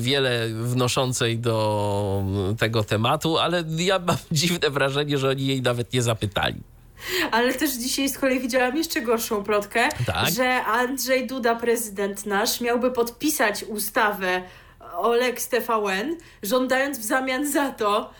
wiele 0.00 0.48
wnoszącej 0.48 1.38
do 1.38 2.24
tego 2.58 2.84
tematu, 2.84 3.38
ale 3.38 3.55
ale 3.56 3.82
ja 3.82 3.98
mam 3.98 4.16
dziwne 4.32 4.70
wrażenie, 4.70 5.18
że 5.18 5.28
oni 5.28 5.46
jej 5.46 5.62
nawet 5.62 5.92
nie 5.92 6.02
zapytali. 6.02 6.60
Ale 7.30 7.54
też 7.54 7.70
dzisiaj 7.70 8.08
z 8.08 8.18
kolei 8.18 8.40
widziałam 8.40 8.76
jeszcze 8.76 9.00
gorszą 9.00 9.44
plotkę, 9.44 9.88
tak? 10.06 10.30
że 10.30 10.64
Andrzej 10.64 11.26
Duda, 11.26 11.54
prezydent 11.54 12.26
nasz, 12.26 12.60
miałby 12.60 12.90
podpisać 12.90 13.64
ustawę 13.64 14.42
o 14.96 15.12
Lex 15.12 15.48
TVN, 15.48 16.16
żądając 16.42 16.98
w 16.98 17.04
zamian 17.04 17.52
za 17.52 17.70
to, 17.70 18.10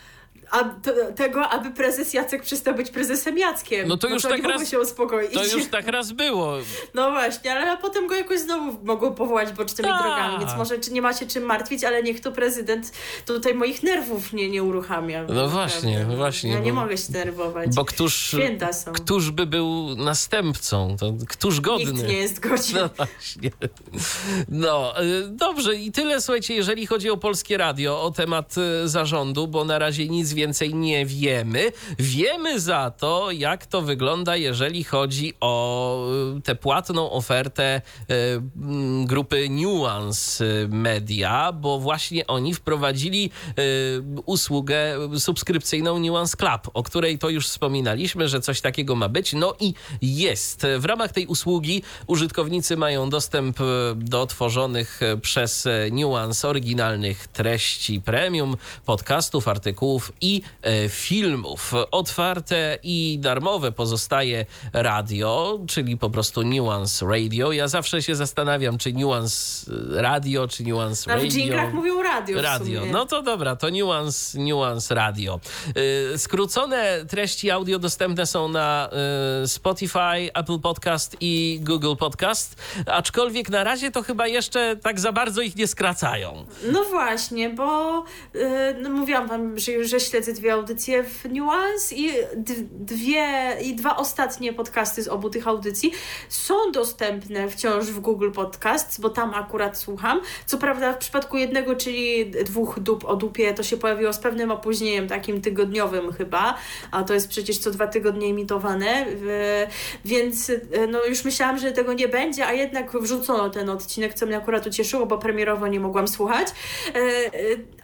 tego, 1.15 1.49
aby 1.49 1.71
prezes 1.71 2.13
Jacek 2.13 2.43
przestał 2.43 2.75
być 2.75 2.89
prezesem 2.91 3.37
Jackiem. 3.37 3.87
No 3.87 3.97
to 3.97 4.07
już 4.07 4.21
to 4.23 4.29
tak 4.29 4.43
raz, 4.43 4.69
się 4.69 4.79
uspokoić. 4.79 5.33
To 5.33 5.45
już 5.45 5.65
tak 5.67 5.87
raz 5.87 6.11
było. 6.11 6.53
No 6.93 7.11
właśnie, 7.11 7.51
ale 7.53 7.77
potem 7.77 8.07
go 8.07 8.15
jakoś 8.15 8.39
znowu 8.39 8.85
mogą 8.85 9.13
powołać 9.13 9.51
bocznymi 9.53 9.89
Tak. 9.89 10.01
drogami, 10.01 10.39
więc 10.39 10.57
może 10.57 10.79
czy 10.79 10.91
nie 10.91 11.01
ma 11.01 11.13
się 11.13 11.27
czym 11.27 11.43
martwić, 11.43 11.83
ale 11.83 12.03
niech 12.03 12.19
to 12.19 12.31
prezydent 12.31 12.91
tutaj 13.25 13.53
moich 13.53 13.83
nerwów 13.83 14.33
nie, 14.33 14.49
nie 14.49 14.63
uruchamia. 14.63 15.23
No 15.29 15.49
właśnie, 15.49 16.05
właśnie, 16.15 16.51
Ja 16.51 16.59
nie 16.59 16.73
bo- 16.73 16.81
mogę 16.81 16.97
się 16.97 17.11
denerwować. 17.13 17.75
Bo 17.75 17.85
któż, 17.85 18.15
Święta 18.15 18.73
są. 18.73 18.91
któż 18.93 19.31
by 19.31 19.45
był 19.45 19.95
następcą? 19.95 20.95
To 20.99 21.13
któż 21.27 21.61
godny? 21.61 21.91
Nikt 21.93 22.07
nie 22.07 22.17
jest 22.17 22.39
godzin. 22.49 22.77
No 22.77 22.89
właśnie. 22.97 23.51
No, 24.49 25.03
y, 25.03 25.27
dobrze 25.27 25.75
i 25.75 25.91
tyle, 25.91 26.21
słuchajcie, 26.21 26.53
jeżeli 26.55 26.85
chodzi 26.87 27.09
o 27.09 27.17
Polskie 27.17 27.57
Radio, 27.57 28.01
o 28.03 28.11
temat 28.11 28.55
y, 28.83 28.87
zarządu, 28.89 29.47
bo 29.47 29.65
na 29.65 29.79
razie 29.79 30.07
nic 30.07 30.33
więcej 30.37 30.75
nie 30.75 31.05
wiemy. 31.05 31.71
Wiemy 31.99 32.59
za 32.59 32.91
to, 32.91 33.31
jak 33.31 33.65
to 33.65 33.81
wygląda, 33.81 34.35
jeżeli 34.35 34.83
chodzi 34.83 35.33
o 35.39 35.53
y, 36.37 36.41
tę 36.41 36.55
płatną 36.55 37.11
ofertę 37.11 37.81
y, 38.01 38.05
grupy 39.05 39.49
Nuance 39.49 40.45
Media, 40.69 41.51
bo 41.51 41.79
właśnie 41.79 42.27
oni 42.27 42.53
wprowadzili 42.53 43.29
y, 43.59 44.03
usługę 44.25 44.95
subskrypcyjną 45.19 45.99
Nuance 45.99 46.37
Club, 46.37 46.71
o 46.73 46.83
której 46.83 47.19
to 47.19 47.29
już 47.29 47.47
wspominaliśmy, 47.47 48.27
że 48.27 48.41
coś 48.41 48.61
takiego 48.61 48.95
ma 48.95 49.09
być. 49.09 49.33
No 49.33 49.55
i 49.59 49.73
jest. 50.01 50.65
W 50.79 50.85
ramach 50.85 51.11
tej 51.11 51.27
usługi 51.27 51.83
użytkownicy 52.07 52.77
mają 52.77 53.09
dostęp 53.09 53.57
do 53.95 54.25
tworzonych 54.25 54.99
przez 55.21 55.67
Nuance 55.91 56.47
oryginalnych 56.47 57.27
treści 57.27 58.01
premium, 58.01 58.57
podcastów, 58.85 59.47
artykułów 59.47 60.11
i 60.21 60.26
e, 60.61 60.89
filmów. 60.89 61.73
Otwarte 61.91 62.77
i 62.83 63.17
darmowe 63.21 63.71
pozostaje 63.71 64.45
radio, 64.73 65.59
czyli 65.67 65.97
po 65.97 66.09
prostu 66.09 66.43
Nuance 66.43 67.05
Radio. 67.05 67.51
Ja 67.51 67.67
zawsze 67.67 68.01
się 68.01 68.15
zastanawiam, 68.15 68.77
czy 68.77 68.93
Nuance 68.93 69.71
Radio, 69.89 70.47
czy 70.47 70.63
Nuance 70.63 71.11
A 71.11 71.13
w 71.13 71.15
Radio. 71.15 71.31
dźwiękach 71.31 71.73
mówią 71.73 72.03
radio 72.03 72.41
Radio. 72.41 72.85
No 72.85 73.05
to 73.05 73.21
dobra, 73.21 73.55
to 73.55 73.69
Nuance, 73.69 74.39
Nuance 74.39 74.95
Radio. 74.95 75.39
Yy, 76.11 76.17
skrócone 76.17 77.05
treści 77.05 77.51
audio 77.51 77.79
dostępne 77.79 78.25
są 78.25 78.47
na 78.47 78.89
Spotify, 79.45 80.33
Apple 80.33 80.59
Podcast 80.59 81.17
i 81.21 81.59
Google 81.63 81.95
Podcast, 81.99 82.55
aczkolwiek 82.85 83.49
na 83.49 83.63
razie 83.63 83.91
to 83.91 84.03
chyba 84.03 84.27
jeszcze 84.27 84.75
tak 84.75 84.99
za 84.99 85.11
bardzo 85.11 85.41
ich 85.41 85.55
nie 85.55 85.67
skracają. 85.67 86.45
No 86.71 86.83
właśnie, 86.83 87.49
bo 87.49 88.03
no 88.81 88.89
mówiłam 88.89 89.27
wam, 89.27 89.59
że, 89.59 89.83
że 89.85 89.99
śledzę 89.99 90.16
dwie 90.21 90.53
audycje 90.53 91.03
w 91.03 91.25
Nuance 91.25 91.95
i 91.95 92.11
dwie 92.71 93.57
i 93.63 93.75
dwa 93.75 93.97
ostatnie 93.97 94.53
podcasty 94.53 95.03
z 95.03 95.07
obu 95.07 95.29
tych 95.29 95.47
audycji 95.47 95.91
są 96.29 96.71
dostępne 96.71 97.49
wciąż 97.49 97.85
w 97.85 97.99
Google 97.99 98.31
Podcasts, 98.31 98.99
bo 98.99 99.09
tam 99.09 99.33
akurat 99.33 99.77
słucham. 99.77 100.21
Co 100.45 100.57
prawda 100.57 100.93
w 100.93 100.97
przypadku 100.97 101.37
jednego, 101.37 101.75
czyli 101.75 102.31
dwóch 102.31 102.79
dup 102.79 103.05
o 103.05 103.15
dupie, 103.15 103.53
to 103.53 103.63
się 103.63 103.77
pojawiło 103.77 104.13
z 104.13 104.19
pewnym 104.19 104.51
opóźnieniem, 104.51 105.07
takim 105.07 105.41
tygodniowym 105.41 106.13
chyba, 106.13 106.55
a 106.91 107.03
to 107.03 107.13
jest 107.13 107.29
przecież 107.29 107.57
co 107.57 107.71
dwa 107.71 107.87
tygodnie 107.87 108.27
emitowane, 108.27 109.07
y, 109.07 109.67
więc 110.05 110.49
y, 110.49 110.61
no 110.89 111.05
już 111.05 111.25
myślałam, 111.25 111.57
że 111.57 111.71
tego 111.71 111.93
nie 111.93 112.07
będzie, 112.07 112.47
a 112.47 112.53
jednak 112.53 112.91
wrzucono 112.91 113.49
ten 113.49 113.69
odcinek, 113.69 114.13
co 114.13 114.25
mnie 114.25 114.37
akurat 114.37 114.67
ucieszyło, 114.67 115.05
bo 115.05 115.17
premierowo 115.17 115.67
nie 115.67 115.79
mogłam 115.79 116.07
słuchać. 116.07 116.47
E, 116.95 116.99
e, 116.99 117.31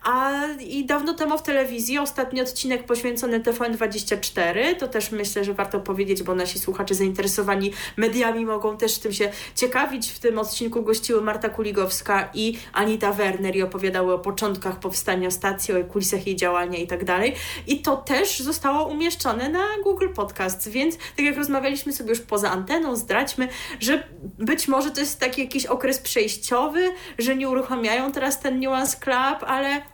A 0.04 0.48
i 0.60 0.86
dawno 0.86 1.14
temu 1.14 1.38
w 1.38 1.42
telewizji 1.42 2.00
ostatni 2.24 2.42
odcinek 2.42 2.84
poświęcony 2.84 3.40
TVN24, 3.40 4.76
to 4.76 4.88
też 4.88 5.12
myślę, 5.12 5.44
że 5.44 5.54
warto 5.54 5.80
powiedzieć, 5.80 6.24
bo 6.24 6.36
nasi 6.36 6.60
słuchacze 6.60 6.96
zainteresowani 6.96 7.72
mediami 7.98 8.46
mogą 8.46 8.78
też 8.78 9.00
tym 9.00 9.14
się 9.14 9.32
ciekawić. 9.56 10.12
W 10.12 10.20
tym 10.20 10.40
odcinku 10.40 10.84
gościły 10.84 11.22
Marta 11.22 11.50
Kuligowska 11.50 12.30
i 12.34 12.58
Anita 12.74 13.14
Werner 13.14 13.56
i 13.56 13.62
opowiadały 13.62 14.14
o 14.14 14.20
początkach 14.20 14.80
powstania 14.80 15.32
stacji, 15.32 15.74
o 15.74 15.84
kulisach 15.84 16.28
jej 16.28 16.36
działania 16.36 16.78
i 16.78 16.88
tak 16.88 17.06
dalej. 17.06 17.36
I 17.68 17.82
to 17.82 17.98
też 17.98 18.40
zostało 18.40 18.88
umieszczone 18.88 19.50
na 19.50 19.64
Google 19.84 20.10
Podcast, 20.16 20.70
więc 20.70 20.98
tak 20.98 21.26
jak 21.26 21.38
rozmawialiśmy 21.38 21.94
sobie 21.94 22.10
już 22.10 22.20
poza 22.20 22.52
anteną, 22.52 22.96
zdradźmy, 22.96 23.48
że 23.80 24.04
być 24.40 24.68
może 24.68 24.92
to 24.92 25.00
jest 25.00 25.20
taki 25.20 25.42
jakiś 25.42 25.66
okres 25.66 26.00
przejściowy, 26.00 26.90
że 27.20 27.36
nie 27.36 27.50
uruchamiają 27.50 28.12
teraz 28.12 28.40
ten 28.40 28.60
Nuance 28.60 28.98
Club, 28.98 29.44
ale 29.48 29.94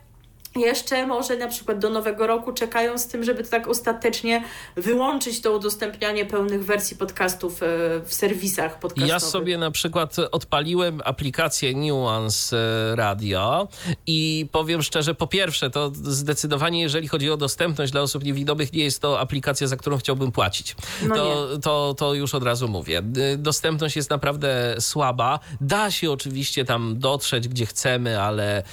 jeszcze 0.56 1.08
może 1.08 1.38
na 1.38 1.48
przykład 1.48 1.80
do 1.80 1.90
nowego 1.90 2.28
roku 2.28 2.54
czekają 2.54 2.98
z 2.98 3.08
tym, 3.08 3.24
żeby 3.24 3.44
to 3.44 3.50
tak 3.50 3.68
ostatecznie 3.68 4.44
wyłączyć 4.76 5.42
to 5.42 5.52
udostępnianie 5.52 6.26
pełnych 6.26 6.66
wersji 6.66 6.98
podcastów 6.98 7.64
e, 7.64 7.66
w 8.06 8.14
serwisach 8.14 8.80
podcastowych. 8.80 9.10
Ja 9.10 9.20
sobie 9.20 9.58
na 9.58 9.72
przykład 9.72 10.16
odpaliłem 10.32 11.02
aplikację 11.06 11.74
Nuance 11.74 12.58
e, 12.58 12.96
Radio 12.96 13.68
i 14.08 14.48
powiem 14.52 14.84
szczerze, 14.84 15.16
po 15.16 15.28
pierwsze, 15.28 15.70
to 15.70 15.92
zdecydowanie, 15.94 16.82
jeżeli 16.82 17.08
chodzi 17.08 17.32
o 17.32 17.38
dostępność 17.38 17.92
dla 17.92 18.02
osób 18.02 18.24
niewidomych, 18.24 18.74
nie 18.74 18.84
jest 18.84 19.02
to 19.02 19.20
aplikacja, 19.20 19.68
za 19.68 19.78
którą 19.78 19.98
chciałbym 19.98 20.32
płacić. 20.32 20.76
No 21.08 21.16
to, 21.16 21.48
to, 21.62 21.96
to 21.98 22.14
już 22.14 22.36
od 22.36 22.44
razu 22.44 22.68
mówię. 22.68 23.04
Y, 23.34 23.38
Dostępność 23.38 23.96
jest 23.96 24.10
naprawdę 24.10 24.76
słaba. 24.80 25.40
Da 25.62 25.92
się 25.92 26.12
oczywiście 26.12 26.66
tam 26.66 27.00
dotrzeć, 27.00 27.48
gdzie 27.48 27.66
chcemy, 27.66 28.22
ale 28.22 28.62
y, 28.62 28.64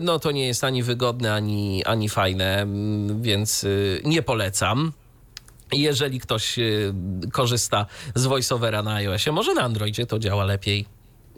no, 0.00 0.18
to 0.18 0.30
nie 0.30 0.46
jest 0.46 0.64
ani 0.64 0.82
wygodne, 0.82 1.13
ani, 1.22 1.84
ani 1.84 2.08
fajne, 2.08 2.62
mm, 2.62 3.22
więc 3.22 3.64
y, 3.64 4.00
nie 4.04 4.22
polecam. 4.22 4.92
Jeżeli 5.72 6.20
ktoś 6.20 6.58
y, 6.58 6.92
korzysta 7.32 7.86
z 8.14 8.26
VoiceOvera 8.26 8.82
na 8.82 8.94
iOSie, 8.94 9.32
może 9.32 9.54
na 9.54 9.62
Androidzie 9.62 10.06
to 10.06 10.18
działa 10.18 10.44
lepiej. 10.44 10.84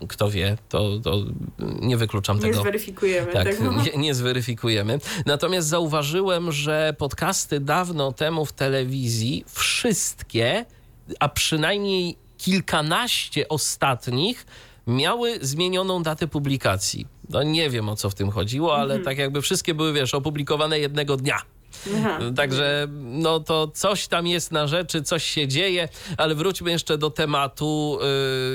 Kto 0.09 0.31
wie, 0.31 0.57
to, 0.69 0.99
to 0.99 1.25
nie 1.59 1.97
wykluczam 1.97 2.37
Nie 2.37 2.43
tego. 2.43 2.61
zweryfikujemy 2.61 3.33
Tak, 3.33 3.45
tego. 3.45 3.73
nie, 3.73 3.91
nie 3.97 4.15
zweryfikujemy. 4.15 4.99
Natomiast 5.27 5.69
zauważyłem, 5.69 6.53
że 6.53 6.95
podcasty 6.99 7.61
dawno 7.61 8.13
temu 8.13 8.47
w 8.47 8.53
telewizji, 8.53 9.45
wszystkie, 9.49 10.65
a 11.21 11.29
przynajmniej 11.29 12.17
kilkanaście 12.39 13.49
ostatnich, 13.49 14.47
miały 14.87 15.39
zmienioną 15.43 16.03
datę 16.03 16.27
publikacji. 16.27 17.07
No 17.29 17.43
nie 17.43 17.71
wiem 17.71 17.89
o 17.89 17.97
co 17.97 18.11
w 18.11 18.15
tym 18.15 18.31
chodziło, 18.31 18.77
ale 18.77 18.99
tak 18.99 19.19
jakby 19.19 19.43
wszystkie 19.43 19.75
były, 19.75 19.93
wiesz, 19.93 20.15
opublikowane 20.15 20.79
jednego 20.79 21.17
dnia. 21.17 21.43
Także 22.37 22.89
no 23.03 23.41
to 23.41 23.69
coś 23.75 24.09
tam 24.09 24.27
jest 24.27 24.53
na 24.53 24.67
rzeczy, 24.67 25.03
coś 25.03 25.25
się 25.25 25.49
dzieje, 25.49 25.89
ale 26.17 26.35
wróćmy 26.35 26.71
jeszcze 26.71 26.99
do 26.99 27.11
tematu 27.11 27.99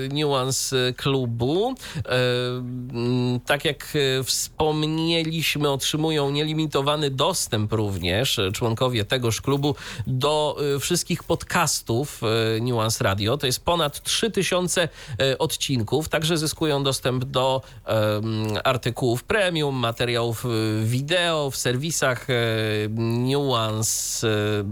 y, 0.05 0.09
Nuance 0.13 0.93
Klubu. 0.97 1.71
Y, 1.71 2.01
mm, 2.07 3.39
tak 3.39 3.65
jak 3.65 3.95
y, 3.95 4.23
wspomnieliśmy, 4.23 5.69
otrzymują 5.69 6.31
nielimitowany 6.31 7.09
dostęp 7.09 7.73
również 7.73 8.39
y, 8.39 8.51
członkowie 8.51 9.05
tegoż 9.05 9.41
klubu 9.41 9.75
do 10.07 10.57
y, 10.75 10.79
wszystkich 10.79 11.23
podcastów 11.23 12.21
y, 12.57 12.61
Nuance 12.61 13.03
Radio. 13.03 13.37
To 13.37 13.45
jest 13.45 13.65
ponad 13.65 14.03
3000 14.03 14.89
y, 15.21 15.37
odcinków, 15.37 16.09
także 16.09 16.37
zyskują 16.37 16.83
dostęp 16.83 17.25
do 17.25 17.61
artykułów 18.63 19.23
premium, 19.23 19.75
materiałów 19.75 20.45
y, 20.45 20.85
wideo 20.85 21.51
w 21.51 21.57
serwisach 21.57 22.29
y, 22.29 22.33
Nuance 23.29 24.27
y, 24.27 24.63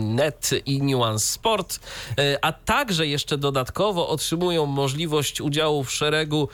Net 0.00 0.50
i 0.66 0.82
Nuance 0.82 1.26
Sport, 1.26 1.80
y, 2.20 2.36
a 2.42 2.52
także 2.52 3.06
jeszcze 3.06 3.38
dodatkowo 3.38 4.08
otrzymują 4.08 4.66
możliwość 4.66 5.40
udziału 5.40 5.84
w 5.84 5.92
szeregu 5.92 6.48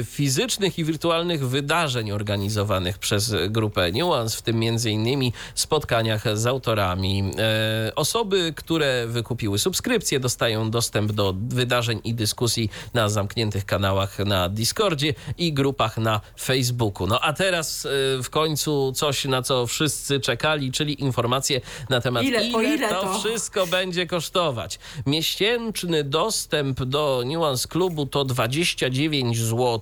y, 0.00 0.04
fizycznych 0.04 0.78
i 0.78 0.84
wirtualnych 0.84 1.48
wydarzeń 1.48 2.10
organizowanych 2.10 2.98
przez 2.98 3.34
grupę 3.48 3.92
Nuance, 3.92 4.38
w 4.38 4.42
tym 4.42 4.62
innymi 4.62 5.32
spotkaniach 5.54 6.38
z 6.38 6.46
autorami. 6.46 7.30
E, 7.38 7.92
Osoby, 7.96 8.52
które 8.56 9.06
wykupiły 9.06 9.58
subskrypcję, 9.58 10.20
dostają 10.20 10.70
dostęp 10.70 11.12
do 11.12 11.34
wydarzeń 11.48 12.00
i 12.04 12.14
dyskusji 12.14 12.70
na 12.94 13.08
zamkniętych 13.08 13.66
kanałach 13.66 14.18
na 14.18 14.48
Discordzie 14.48 15.14
i 15.38 15.52
grupach 15.52 15.98
na 15.98 16.20
Facebooku. 16.40 17.06
No 17.06 17.20
a 17.20 17.32
teraz 17.32 17.88
w 18.22 18.30
końcu 18.30 18.92
coś, 18.92 19.24
na 19.24 19.42
co 19.42 19.66
wszyscy 19.66 20.20
czekali, 20.20 20.59
czyli 20.72 21.02
informacje 21.02 21.60
na 21.88 22.00
temat 22.00 22.24
Ile, 22.24 22.50
po 22.52 22.62
ile 22.62 22.88
to, 22.88 23.02
to? 23.02 23.18
wszystko 23.18 23.66
będzie 23.66 24.06
kosztować. 24.06 24.78
Miesięczny 25.06 26.04
dostęp 26.04 26.84
do 26.84 27.22
Nuance 27.26 27.68
Klubu 27.68 28.06
to 28.06 28.24
29 28.24 29.38
zł. 29.38 29.80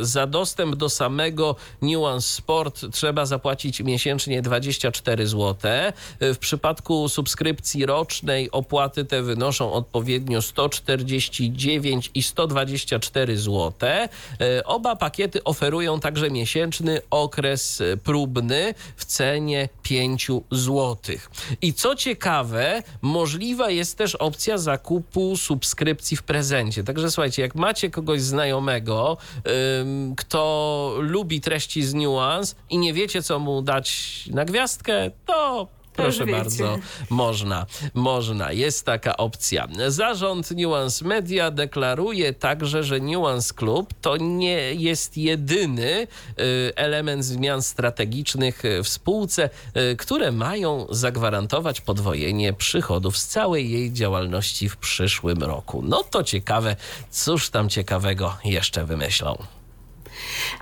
Za 0.00 0.26
dostęp 0.26 0.74
do 0.76 0.88
samego 0.88 1.56
Nuance 1.82 2.28
Sport 2.28 2.84
trzeba 2.92 3.26
zapłacić 3.26 3.80
miesięcznie 3.80 4.42
24 4.42 5.26
zł. 5.26 5.56
W 6.20 6.36
przypadku 6.38 7.08
subskrypcji 7.08 7.86
rocznej 7.86 8.50
opłaty 8.50 9.04
te 9.04 9.22
wynoszą 9.22 9.72
odpowiednio 9.72 10.42
149 10.42 12.10
i 12.14 12.22
124 12.22 13.36
zł. 13.36 13.72
Oba 14.64 14.96
pakiety 14.96 15.44
oferują 15.44 16.00
także 16.00 16.30
miesięczny 16.30 17.00
okres 17.10 17.82
próbny 18.04 18.74
w 18.96 19.04
cenie 19.04 19.68
5 19.82 20.07
5 20.08 20.26
zł. 20.50 20.96
I 21.62 21.72
co 21.72 21.94
ciekawe, 21.94 22.82
możliwa 23.02 23.70
jest 23.70 23.98
też 23.98 24.14
opcja 24.14 24.58
zakupu 24.58 25.36
subskrypcji 25.36 26.16
w 26.16 26.22
prezencie. 26.22 26.84
Także 26.84 27.10
słuchajcie, 27.10 27.42
jak 27.42 27.54
macie 27.54 27.90
kogoś 27.90 28.22
znajomego, 28.22 29.16
ym, 29.80 30.14
kto 30.16 30.94
lubi 30.98 31.40
treści 31.40 31.82
z 31.82 31.94
Nuance 31.94 32.54
i 32.70 32.78
nie 32.78 32.92
wiecie, 32.92 33.22
co 33.22 33.38
mu 33.38 33.62
dać 33.62 34.28
na 34.32 34.44
gwiazdkę, 34.44 35.10
to 35.26 35.68
Proszę 35.98 36.26
bardzo, 36.26 36.78
można, 37.10 37.66
można, 37.94 38.52
jest 38.52 38.86
taka 38.86 39.16
opcja. 39.16 39.68
Zarząd 39.88 40.50
Nuance 40.50 41.04
Media 41.04 41.50
deklaruje 41.50 42.32
także, 42.32 42.84
że 42.84 43.00
Nuance 43.00 43.54
Club 43.54 43.94
to 44.00 44.16
nie 44.16 44.74
jest 44.74 45.16
jedyny 45.16 46.06
y, 46.06 46.06
element 46.76 47.24
zmian 47.24 47.62
strategicznych 47.62 48.62
w 48.84 48.88
spółce, 48.88 49.50
y, 49.92 49.96
które 49.96 50.32
mają 50.32 50.86
zagwarantować 50.90 51.80
podwojenie 51.80 52.52
przychodów 52.52 53.18
z 53.18 53.26
całej 53.26 53.70
jej 53.70 53.92
działalności 53.92 54.68
w 54.68 54.76
przyszłym 54.76 55.42
roku. 55.42 55.82
No 55.82 56.02
to 56.02 56.22
ciekawe, 56.22 56.76
cóż 57.10 57.50
tam 57.50 57.68
ciekawego 57.68 58.36
jeszcze 58.44 58.84
wymyślą. 58.86 59.57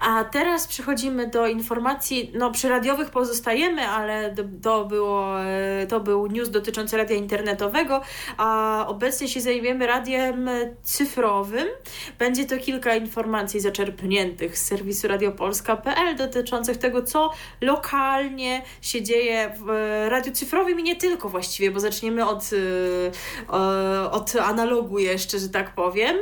A 0.00 0.24
teraz 0.24 0.66
przechodzimy 0.66 1.26
do 1.26 1.46
informacji, 1.46 2.32
no 2.34 2.50
przy 2.50 2.68
radiowych 2.68 3.10
pozostajemy, 3.10 3.88
ale 3.88 4.34
to, 4.62 4.84
było, 4.84 5.44
e, 5.44 5.86
to 5.86 6.00
był 6.00 6.26
news 6.26 6.50
dotyczący 6.50 6.96
radia 6.96 7.16
internetowego, 7.16 8.00
a 8.36 8.84
obecnie 8.88 9.28
się 9.28 9.40
zajmiemy 9.40 9.86
radiem 9.86 10.50
cyfrowym. 10.82 11.68
Będzie 12.18 12.44
to 12.44 12.58
kilka 12.58 12.96
informacji 12.96 13.60
zaczerpniętych 13.60 14.58
z 14.58 14.66
serwisu 14.66 15.08
radiopolska.pl 15.08 16.16
dotyczących 16.16 16.76
tego, 16.76 17.02
co 17.02 17.30
lokalnie 17.60 18.62
się 18.82 19.02
dzieje 19.02 19.52
w 19.60 19.70
e, 19.70 20.10
radiu 20.10 20.32
cyfrowym 20.32 20.80
i 20.80 20.82
nie 20.82 20.96
tylko 20.96 21.28
właściwie, 21.28 21.70
bo 21.70 21.80
zaczniemy 21.80 22.26
od, 22.26 22.50
e, 23.52 24.10
od 24.10 24.36
analogu 24.36 24.98
jeszcze, 24.98 25.38
że 25.38 25.48
tak 25.48 25.74
powiem. 25.74 26.16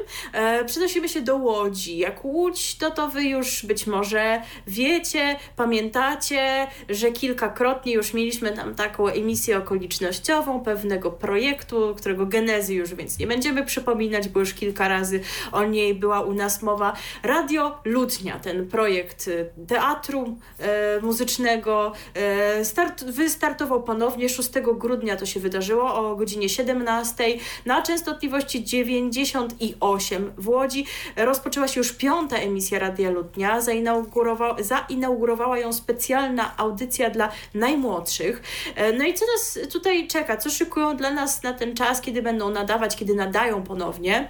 Przenosimy 0.66 1.08
się 1.08 1.20
do 1.20 1.36
Łodzi. 1.36 1.98
Jak 1.98 2.24
Łódź, 2.24 2.76
to 2.78 2.90
to 2.90 3.08
wy 3.08 3.23
już 3.24 3.66
być 3.66 3.86
może 3.86 4.42
wiecie, 4.66 5.36
pamiętacie, 5.56 6.66
że 6.88 7.12
kilkakrotnie 7.12 7.92
już 7.92 8.14
mieliśmy 8.14 8.52
tam 8.52 8.74
taką 8.74 9.08
emisję 9.08 9.58
okolicznościową 9.58 10.60
pewnego 10.60 11.10
projektu, 11.10 11.94
którego 11.98 12.26
genezy 12.26 12.74
już 12.74 12.94
więc 12.94 13.18
nie 13.18 13.26
będziemy 13.26 13.64
przypominać, 13.64 14.28
bo 14.28 14.40
już 14.40 14.54
kilka 14.54 14.88
razy 14.88 15.20
o 15.52 15.64
niej 15.64 15.94
była 15.94 16.20
u 16.20 16.34
nas 16.34 16.62
mowa. 16.62 16.96
Radio 17.22 17.78
Lutnia, 17.84 18.38
ten 18.38 18.68
projekt 18.68 19.28
y, 19.28 19.50
teatru 19.68 20.36
e, 20.58 21.00
muzycznego, 21.00 21.92
e, 22.14 22.64
start, 22.64 23.04
wystartował 23.04 23.82
ponownie 23.82 24.28
6 24.28 24.50
grudnia 24.78 25.16
to 25.16 25.26
się 25.26 25.40
wydarzyło 25.40 25.94
o 25.94 26.16
godzinie 26.16 26.48
17 26.48 27.24
na 27.66 27.82
częstotliwości 27.82 28.64
98 28.64 30.32
w 30.38 30.48
Łodzi. 30.48 30.86
Rozpoczęła 31.16 31.68
się 31.68 31.80
już 31.80 31.92
piąta 31.92 32.36
emisja 32.36 32.78
Radia 32.78 33.10
Lutnia. 33.14 33.60
Zainaugurowa 33.60 34.56
zainaugurowała 34.62 35.58
ją 35.58 35.72
specjalna 35.72 36.56
audycja 36.56 37.10
dla 37.10 37.32
najmłodszych. 37.54 38.42
E, 38.74 38.92
no 38.92 39.04
i 39.04 39.14
co 39.14 39.24
nas 39.26 39.58
tutaj 39.72 40.08
czeka? 40.08 40.36
Co 40.36 40.50
szykują 40.50 40.96
dla 40.96 41.10
nas 41.10 41.42
na 41.42 41.52
ten 41.52 41.76
czas, 41.76 42.00
kiedy 42.00 42.22
będą 42.22 42.50
nadawać, 42.50 42.96
kiedy 42.96 43.14
nadają 43.14 43.62
ponownie? 43.62 44.28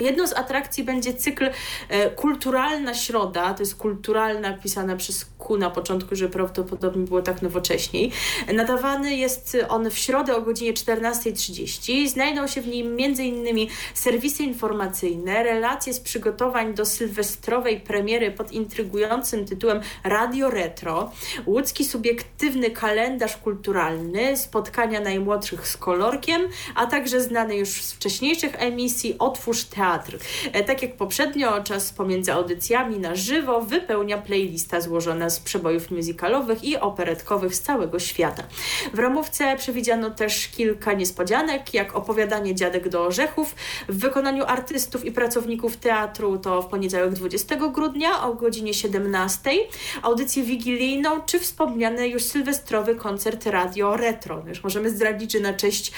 Jedną 0.00 0.26
z 0.26 0.32
atrakcji 0.32 0.84
będzie 0.84 1.14
cykl 1.14 1.50
e, 1.88 2.10
Kulturalna 2.10 2.94
Środa, 2.94 3.54
to 3.54 3.62
jest 3.62 3.76
kulturalna 3.76 4.52
pisana 4.52 4.96
przez 4.96 5.24
Q 5.46 5.56
na 5.58 5.70
początku, 5.70 6.16
że 6.16 6.28
prawdopodobnie 6.28 7.04
było 7.04 7.22
tak 7.22 7.42
nowocześniej. 7.42 8.10
Nadawany 8.54 9.16
jest 9.16 9.56
on 9.68 9.90
w 9.90 9.98
środę 9.98 10.36
o 10.36 10.40
godzinie 10.40 10.72
14.30. 10.72 12.08
Znajdą 12.08 12.46
się 12.46 12.60
w 12.60 12.66
nim 12.68 12.96
m.in. 13.00 13.68
serwisy 13.94 14.42
informacyjne, 14.42 15.42
relacje 15.42 15.94
z 15.94 16.00
przygotowań 16.00 16.74
do 16.74 16.86
sylwestrowej 16.86 17.80
premiery 17.80 18.30
pod 18.30 18.52
intrygującym 18.52 19.44
tytułem 19.44 19.80
Radio 20.04 20.50
Retro, 20.50 21.12
łódzki 21.46 21.84
subiektywny 21.84 22.70
kalendarz 22.70 23.36
kulturalny, 23.36 24.36
spotkania 24.36 25.00
najmłodszych 25.00 25.68
z 25.68 25.76
kolorkiem, 25.76 26.42
a 26.74 26.86
także 26.86 27.20
znany 27.20 27.56
już 27.56 27.68
z 27.68 27.92
wcześniejszych 27.92 28.62
emisji 28.62 29.16
Otwórz 29.18 29.64
Teatr. 29.64 30.18
E, 30.52 30.64
Tak 30.64 30.82
jak 30.82 30.96
poprzednio, 30.96 31.62
czas 31.62 31.92
pomiędzy 31.92 32.32
audycjami 32.32 32.98
na 32.98 33.14
żywo 33.14 33.60
wypełnia 33.60 34.18
playlista 34.18 34.80
złożona 34.80 35.30
z 35.30 35.33
przebojów 35.40 35.90
musicalowych 35.90 36.64
i 36.64 36.76
operetkowych 36.76 37.54
z 37.54 37.60
całego 37.60 37.98
świata. 37.98 38.42
W 38.94 38.98
ramówce 38.98 39.56
przewidziano 39.56 40.10
też 40.10 40.48
kilka 40.48 40.92
niespodzianek, 40.92 41.74
jak 41.74 41.96
opowiadanie 41.96 42.54
Dziadek 42.54 42.88
do 42.88 43.02
Orzechów 43.06 43.54
w 43.88 43.98
wykonaniu 43.98 44.44
artystów 44.44 45.04
i 45.04 45.12
pracowników 45.12 45.76
teatru 45.76 46.38
to 46.38 46.62
w 46.62 46.66
poniedziałek 46.66 47.12
20 47.12 47.56
grudnia 47.56 48.22
o 48.22 48.34
godzinie 48.34 48.74
17, 48.74 49.50
audycję 50.02 50.42
wigilijną 50.42 51.20
czy 51.26 51.40
wspomniany 51.40 52.08
już 52.08 52.22
sylwestrowy 52.22 52.94
koncert 52.94 53.46
Radio 53.46 53.96
Retro. 53.96 54.42
No 54.42 54.48
już 54.48 54.64
możemy 54.64 54.90
zdradzić, 54.90 55.32
że 55.32 55.40
na 55.40 55.52
cześć 55.52 55.92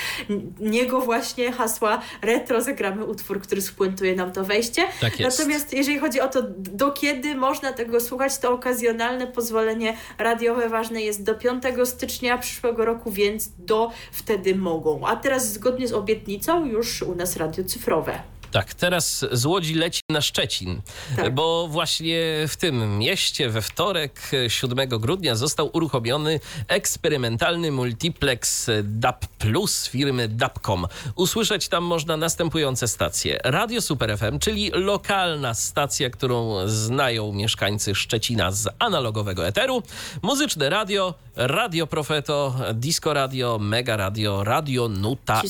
niego 0.60 1.00
właśnie 1.00 1.52
hasła 1.52 2.02
retro 2.22 2.62
zagramy 2.62 3.04
utwór, 3.04 3.40
który 3.40 3.62
spuentuje 3.62 4.14
nam 4.14 4.32
to 4.32 4.44
wejście. 4.44 4.82
Tak. 5.00 5.18
Natomiast 5.18 5.72
jeżeli 5.72 5.98
chodzi 5.98 6.20
o 6.20 6.28
to, 6.28 6.42
do 6.58 6.92
kiedy 6.92 7.34
można 7.34 7.72
tego 7.72 8.00
słuchać, 8.00 8.38
to 8.38 8.52
okazjonalne 8.52 9.25
pozwolenie 9.26 9.96
radiowe 10.18 10.68
ważne 10.68 11.02
jest 11.02 11.24
do 11.24 11.34
5 11.34 11.62
stycznia 11.84 12.38
przyszłego 12.38 12.84
roku, 12.84 13.10
więc 13.10 13.50
do 13.58 13.90
wtedy 14.12 14.54
mogą. 14.54 15.06
A 15.06 15.16
teraz 15.16 15.52
zgodnie 15.52 15.88
z 15.88 15.92
obietnicą 15.92 16.64
już 16.64 17.02
u 17.02 17.14
nas 17.14 17.36
radio 17.36 17.64
cyfrowe. 17.64 18.18
Tak, 18.56 18.74
teraz 18.74 19.24
z 19.32 19.46
Łodzi 19.46 19.74
leci 19.74 20.00
na 20.10 20.20
Szczecin, 20.20 20.82
Tak. 21.16 21.34
bo 21.34 21.68
właśnie 21.68 22.20
w 22.48 22.56
tym 22.56 22.98
mieście 22.98 23.48
we 23.50 23.62
wtorek 23.62 24.20
7 24.48 24.88
grudnia 24.88 25.34
został 25.34 25.70
uruchomiony 25.72 26.40
eksperymentalny 26.68 27.72
multiplex 27.72 28.70
DAB 28.82 29.26
Plus 29.26 29.88
firmy 29.88 30.28
DABCOM. 30.28 30.86
Usłyszeć 31.14 31.68
tam 31.68 31.84
można 31.84 32.16
następujące 32.16 32.88
stacje. 32.88 33.38
Radio 33.44 33.80
Super 33.80 34.18
FM, 34.18 34.38
czyli 34.38 34.70
lokalna 34.70 35.54
stacja, 35.54 36.10
którą 36.10 36.68
znają 36.68 37.32
mieszkańcy 37.32 37.94
Szczecina 37.94 38.52
z 38.52 38.68
analogowego 38.78 39.46
eteru, 39.46 39.82
muzyczne 40.22 40.70
radio, 40.70 41.14
Radio 41.36 41.86
Profeto, 41.86 42.54
Disco 42.74 43.14
Radio, 43.14 43.58
Mega 43.58 43.96
Radio, 43.96 44.44
Radio 44.44 44.88
Nuta. 44.88 45.42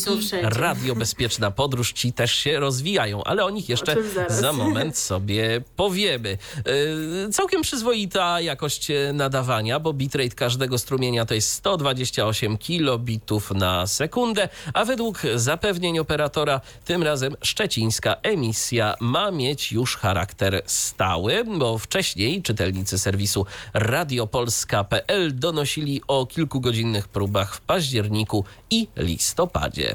Radio 0.42 0.94
Bezpieczna 0.94 1.50
Podróż. 1.50 1.92
Ci 1.92 2.12
też 2.12 2.34
się 2.34 2.60
rozwijają, 2.60 2.95
ale 3.24 3.44
o 3.44 3.50
nich 3.50 3.68
jeszcze 3.68 3.96
za 4.28 4.52
moment 4.52 4.98
sobie 4.98 5.60
powiemy. 5.76 6.38
Yy, 6.66 7.32
Całkiem 7.32 7.62
przyzwoita 7.62 8.40
jakość 8.40 8.90
e, 8.90 9.12
nadawania, 9.12 9.80
bo 9.80 9.92
bitrate 9.92 10.28
każdego 10.30 10.78
strumienia 10.78 11.24
to 11.24 11.34
jest 11.34 11.52
128 11.52 12.58
kilobitów 12.58 13.50
na 13.50 13.86
sekundę, 13.86 14.48
a 14.74 14.84
według 14.84 15.22
zapewnień 15.34 15.98
operatora 15.98 16.60
tym 16.84 17.02
razem 17.02 17.36
szczecińska 17.42 18.16
emisja 18.22 18.94
ma 19.00 19.30
mieć 19.30 19.72
już 19.72 19.96
charakter 19.96 20.62
stały, 20.66 21.44
bo 21.58 21.78
wcześniej 21.78 22.42
czytelnicy 22.42 22.98
serwisu 22.98 23.46
radiopolska.pl 23.74 25.38
donosili 25.38 26.02
o 26.08 26.26
kilkugodzinnych 26.26 27.08
próbach 27.08 27.54
w 27.54 27.60
październiku 27.60 28.44
i 28.70 28.88
listopadzie. 28.96 29.94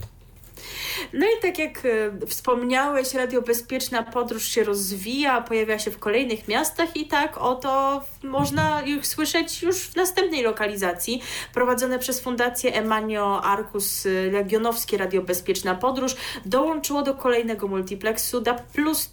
No 1.13 1.25
i 1.25 1.41
tak 1.41 1.59
jak 1.59 1.85
e, 1.85 2.27
wspomniałeś, 2.27 3.13
Radio 3.13 3.41
Bezpieczna 3.41 4.03
Podróż 4.03 4.47
się 4.47 4.63
rozwija, 4.63 5.41
pojawia 5.41 5.79
się 5.79 5.91
w 5.91 5.99
kolejnych 5.99 6.47
miastach 6.47 6.97
i 6.97 7.07
tak 7.07 7.37
oto 7.37 8.01
można 8.23 8.81
ich 8.81 9.07
słyszeć 9.07 9.61
już 9.61 9.77
w 9.77 9.95
następnej 9.95 10.43
lokalizacji. 10.43 11.21
Prowadzone 11.53 11.99
przez 11.99 12.21
Fundację 12.21 12.73
Emanio 12.73 13.43
Arcus 13.43 14.05
e, 14.05 14.09
Legionowskie 14.09 14.97
Radio 14.97 15.21
Bezpieczna 15.21 15.75
Podróż 15.75 16.15
dołączyło 16.45 17.01
do 17.01 17.13
kolejnego 17.13 17.67
multiplexu 17.67 18.41
DAB+, 18.41 18.61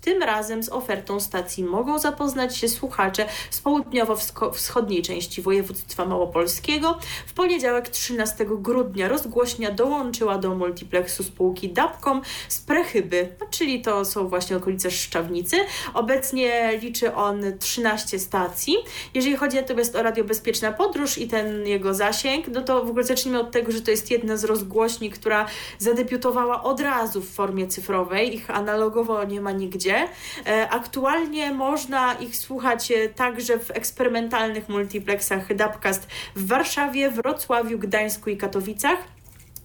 tym 0.00 0.22
razem 0.22 0.62
z 0.62 0.68
ofertą 0.68 1.20
stacji 1.20 1.64
mogą 1.64 1.98
zapoznać 1.98 2.56
się 2.56 2.68
słuchacze 2.68 3.26
z 3.50 3.60
południowo-wschodniej 3.60 5.02
części 5.02 5.42
województwa 5.42 6.05
małopolskiego. 6.05 6.98
W 7.26 7.32
poniedziałek 7.32 7.88
13 7.88 8.46
grudnia 8.48 9.09
rozgłośnia 9.09 9.70
dołączyła 9.70 10.38
do 10.38 10.55
multiplexu 10.55 11.22
z 11.22 11.30
Dapcom 11.69 12.23
z 12.49 12.61
Prechyby, 12.61 13.28
no, 13.40 13.47
czyli 13.51 13.82
to 13.82 14.05
są 14.05 14.28
właśnie 14.28 14.57
okolice 14.57 14.90
Szczawnicy. 14.90 15.57
Obecnie 15.95 16.78
liczy 16.82 17.15
on 17.15 17.43
13 17.59 18.19
stacji. 18.19 18.77
Jeżeli 19.15 19.36
chodzi 19.36 19.57
natomiast 19.57 19.97
o 19.97 20.03
Radio 20.03 20.24
Bezpieczna 20.24 20.73
Podróż 20.73 21.19
i 21.19 21.28
ten 21.28 21.66
jego 21.66 21.95
zasięg, 21.95 22.49
no 22.49 22.62
to 22.62 22.85
w 22.85 22.89
ogóle 22.89 23.05
zacznijmy 23.05 23.40
od 23.40 23.51
tego, 23.51 23.73
że 23.73 23.81
to 23.81 23.90
jest 23.90 24.11
jedna 24.11 24.36
z 24.36 24.45
rozgłośni, 24.45 25.11
która 25.11 25.47
zadebiutowała 25.78 26.62
od 26.62 26.81
razu 26.81 27.20
w 27.20 27.31
formie 27.31 27.66
cyfrowej. 27.66 28.35
Ich 28.35 28.51
analogowo 28.51 29.24
nie 29.24 29.40
ma 29.40 29.53
nigdzie. 29.53 30.09
E, 30.47 30.69
aktualnie 30.70 31.55
można 31.55 32.15
ich 32.15 32.36
słuchać 32.36 32.93
e, 32.93 33.09
także 33.09 33.59
w 33.59 33.70
eksperymentalnych 33.70 34.69
multiplexach 34.69 35.57
Dapcast 35.57 36.09
w 36.36 36.47
Warszawie, 36.47 37.11
Wrocławiu, 37.11 37.78
Gdańsku 37.78 38.31
i 38.31 38.36
Katowicach. 38.36 39.18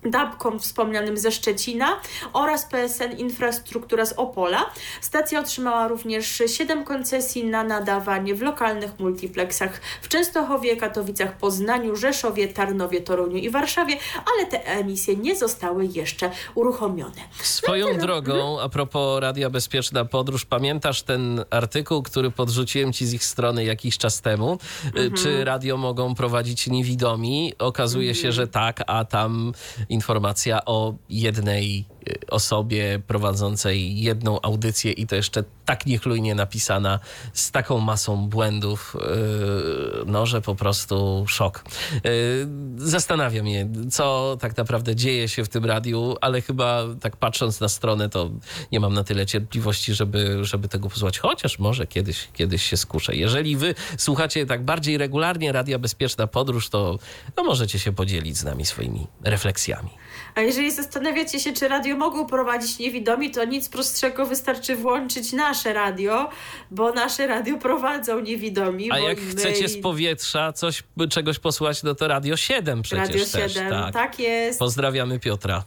Dabkom 0.06 0.60
wspomnianym 0.60 1.18
ze 1.18 1.32
Szczecina 1.32 2.00
oraz 2.34 2.66
PSN 2.66 3.18
Infrastruktura 3.18 4.06
z 4.06 4.14
Opola. 4.14 4.66
Stacja 5.02 5.40
otrzymała 5.40 5.88
również 5.88 6.42
7 6.48 6.84
koncesji 6.84 7.46
na 7.46 7.64
nadawanie 7.64 8.36
w 8.36 8.42
lokalnych 8.42 9.00
multiplexach 9.00 9.82
w 10.02 10.08
Częstochowie, 10.08 10.78
Katowicach, 10.78 11.38
Poznaniu, 11.38 11.96
Rzeszowie, 11.96 12.48
Tarnowie, 12.48 13.02
Toruniu 13.02 13.38
i 13.38 13.50
Warszawie, 13.50 13.98
ale 14.16 14.46
te 14.46 14.66
emisje 14.66 15.16
nie 15.16 15.36
zostały 15.36 15.86
jeszcze 15.86 16.32
uruchomione. 16.56 17.22
Swoją 17.42 17.94
no 17.94 18.00
drogą, 18.00 18.62
a 18.62 18.70
propos 18.70 19.22
Radia 19.22 19.50
Bezpieczna 19.50 20.06
Podróż, 20.06 20.46
pamiętasz 20.46 21.04
ten 21.04 21.44
artykuł, 21.50 22.04
który 22.04 22.32
podrzuciłem 22.32 22.94
ci 22.94 23.06
z 23.06 23.14
ich 23.14 23.26
strony 23.26 23.64
jakiś 23.66 23.98
czas 23.98 24.22
temu? 24.22 24.58
Mhm. 24.86 25.14
Czy 25.14 25.46
radio 25.46 25.78
mogą 25.78 26.16
prowadzić 26.16 26.68
niewidomi? 26.68 27.54
Okazuje 27.60 28.10
mhm. 28.10 28.24
się, 28.24 28.32
że 28.32 28.48
tak, 28.48 28.84
a 28.88 29.06
tam 29.06 29.54
informacja 29.94 30.66
o 30.66 30.96
jednej 31.10 31.86
osobie 32.30 33.02
prowadzącej 33.08 34.02
jedną 34.02 34.42
audycję 34.42 34.92
i 34.92 35.08
to 35.08 35.16
jeszcze 35.16 35.44
tak 35.66 35.86
niechlujnie 35.86 36.36
napisana, 36.36 37.00
z 37.34 37.52
taką 37.52 37.80
masą 37.80 38.30
błędów, 38.30 38.96
y, 38.96 40.06
no, 40.06 40.26
że 40.26 40.42
po 40.42 40.56
prostu 40.56 41.26
szok. 41.28 41.64
Y, 42.06 42.48
zastanawia 42.78 43.44
mnie, 43.44 43.68
co 43.92 44.38
tak 44.40 44.58
naprawdę 44.58 44.96
dzieje 44.96 45.28
się 45.28 45.44
w 45.44 45.50
tym 45.50 45.66
radiu, 45.66 46.16
ale 46.22 46.42
chyba 46.42 46.84
tak 47.02 47.18
patrząc 47.18 47.60
na 47.60 47.70
stronę, 47.70 48.10
to 48.10 48.32
nie 48.72 48.80
mam 48.80 48.94
na 48.94 49.04
tyle 49.04 49.26
cierpliwości, 49.26 49.94
żeby, 49.94 50.46
żeby 50.46 50.68
tego 50.68 50.90
posłuchać, 50.90 51.20
chociaż 51.20 51.60
może 51.60 51.88
kiedyś, 51.88 52.28
kiedyś 52.34 52.64
się 52.64 52.78
skuszę. 52.78 53.16
Jeżeli 53.16 53.58
wy 53.58 53.76
słuchacie 53.98 54.46
tak 54.46 54.66
bardziej 54.66 54.98
regularnie 54.98 55.52
Radia 55.52 55.80
Bezpieczna 55.80 56.28
Podróż, 56.28 56.70
to 56.70 57.00
no, 57.38 57.44
możecie 57.44 57.80
się 57.80 57.92
podzielić 57.92 58.38
z 58.38 58.44
nami 58.44 58.66
swoimi 58.66 59.08
refleksjami. 59.24 60.03
A 60.36 60.42
jeżeli 60.42 60.72
zastanawiacie 60.72 61.40
się, 61.40 61.54
czy 61.54 61.68
radio 61.68 61.98
mogą 61.98 62.26
prowadzić 62.26 62.80
niewidomi, 62.80 63.32
to 63.32 63.46
nic 63.46 63.70
prostszego, 63.70 64.26
wystarczy 64.26 64.76
włączyć 64.76 65.34
nasze 65.34 65.74
radio, 65.74 66.30
bo 66.72 66.94
nasze 66.94 67.28
radio 67.28 67.58
prowadzą 67.58 68.20
niewidomi. 68.20 68.92
A 68.92 69.00
jak 69.00 69.22
my... 69.22 69.32
chcecie 69.32 69.70
z 69.70 69.82
powietrza 69.82 70.54
coś, 70.54 70.84
czegoś 71.10 71.40
posłać, 71.40 71.84
no 71.84 71.96
to 71.96 72.08
Radio 72.08 72.38
7 72.38 72.82
przecież 72.82 73.08
Radio 73.08 73.26
7, 73.26 73.42
też, 73.42 73.54
tak. 73.54 73.94
tak 73.94 74.20
jest. 74.20 74.60
Pozdrawiamy 74.60 75.20
Piotra. 75.20 75.64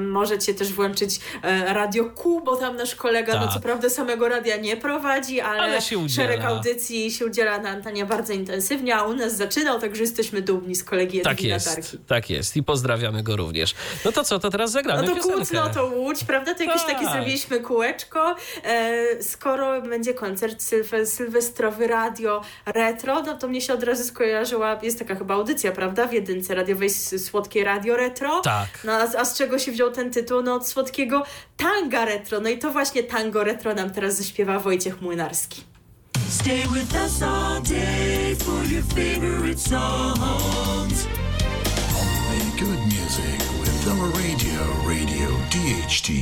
Możecie 0.00 0.54
też 0.54 0.72
włączyć 0.72 1.20
e, 1.42 1.74
Radio 1.74 2.04
Q, 2.04 2.40
bo 2.44 2.56
tam 2.56 2.76
nasz 2.76 2.94
kolega, 2.94 3.32
tak. 3.32 3.42
no 3.42 3.48
co 3.48 3.54
tak. 3.54 3.62
prawda 3.62 3.90
samego 3.90 4.28
radia 4.28 4.56
nie 4.56 4.76
prowadzi, 4.76 5.40
ale, 5.40 5.60
ale 5.60 5.80
szereg 6.08 6.44
audycji 6.44 7.10
się 7.10 7.26
udziela 7.26 7.58
na 7.58 7.68
antenie 7.68 8.06
bardzo 8.06 8.32
intensywnie, 8.32 8.96
a 8.96 9.04
u 9.04 9.14
nas 9.14 9.36
zaczynał, 9.36 9.80
także 9.80 10.02
jesteśmy 10.02 10.42
dumni 10.42 10.74
z 10.74 10.84
kolegi 10.84 11.20
tak 11.20 11.42
jest, 11.42 11.96
Tak 12.06 12.30
jest 12.30 12.56
i 12.56 12.62
pozdrawiamy 12.62 13.22
go 13.22 13.36
również. 13.36 13.74
No 14.04 14.12
to 14.12 14.24
co, 14.24 14.38
to 14.38 14.50
teraz 14.50 14.70
zagramy 14.70 15.02
No 15.02 15.14
to 15.14 15.22
Kłód, 15.22 15.52
no 15.52 15.68
to 15.68 15.86
Łódź, 15.86 16.24
prawda? 16.24 16.54
To 16.54 16.62
jakieś 16.62 16.82
tak. 16.82 16.94
takie 16.94 17.10
zrobiliśmy 17.10 17.60
kółeczko. 17.60 18.36
E, 18.64 19.22
skoro 19.22 19.82
będzie 19.82 20.14
koncert 20.14 20.62
sylwe, 20.62 21.06
sylwestrowy 21.06 21.86
radio 21.86 22.42
retro, 22.66 23.22
no 23.22 23.36
to 23.36 23.48
mnie 23.48 23.60
się 23.60 23.74
od 23.74 23.82
razu 23.82 24.04
skojarzyła, 24.04 24.78
jest 24.82 24.98
taka 24.98 25.14
chyba 25.14 25.34
audycja, 25.34 25.72
prawda? 25.72 26.06
W 26.06 26.12
jedynce 26.12 26.54
radiowej 26.54 26.90
Słodkie 26.90 27.64
Radio 27.64 27.96
Retro. 27.96 28.40
Tak. 28.40 28.68
No, 28.84 28.92
a, 28.92 29.02
a 29.18 29.24
z 29.24 29.38
czego 29.38 29.47
czego 29.48 29.58
się 29.58 29.72
wziął 29.72 29.90
ten 29.90 30.10
tytuł? 30.10 30.42
No 30.42 30.54
od 30.54 30.68
słodkiego 30.68 31.22
tanga 31.56 32.04
retro. 32.04 32.40
No 32.40 32.48
i 32.48 32.58
to 32.58 32.70
właśnie 32.70 33.02
tango 33.02 33.44
retro 33.44 33.74
nam 33.74 33.90
teraz 33.90 34.16
zaśpiewa 34.16 34.58
Wojciech 34.58 35.02
Młynarski. 35.02 35.62
Stay 36.30 36.58
with 36.58 36.94
us 37.04 37.22
all 37.22 37.62
day 37.62 38.36
for 38.36 38.72
your 38.72 38.84
favorite 38.84 39.60
songs. 39.60 41.06
Only 42.00 42.60
good 42.60 42.80
music 42.84 43.40
with 43.60 43.88
our 43.88 44.10
radio, 44.10 44.60
Radio 44.88 45.27
DHT. 45.48 46.12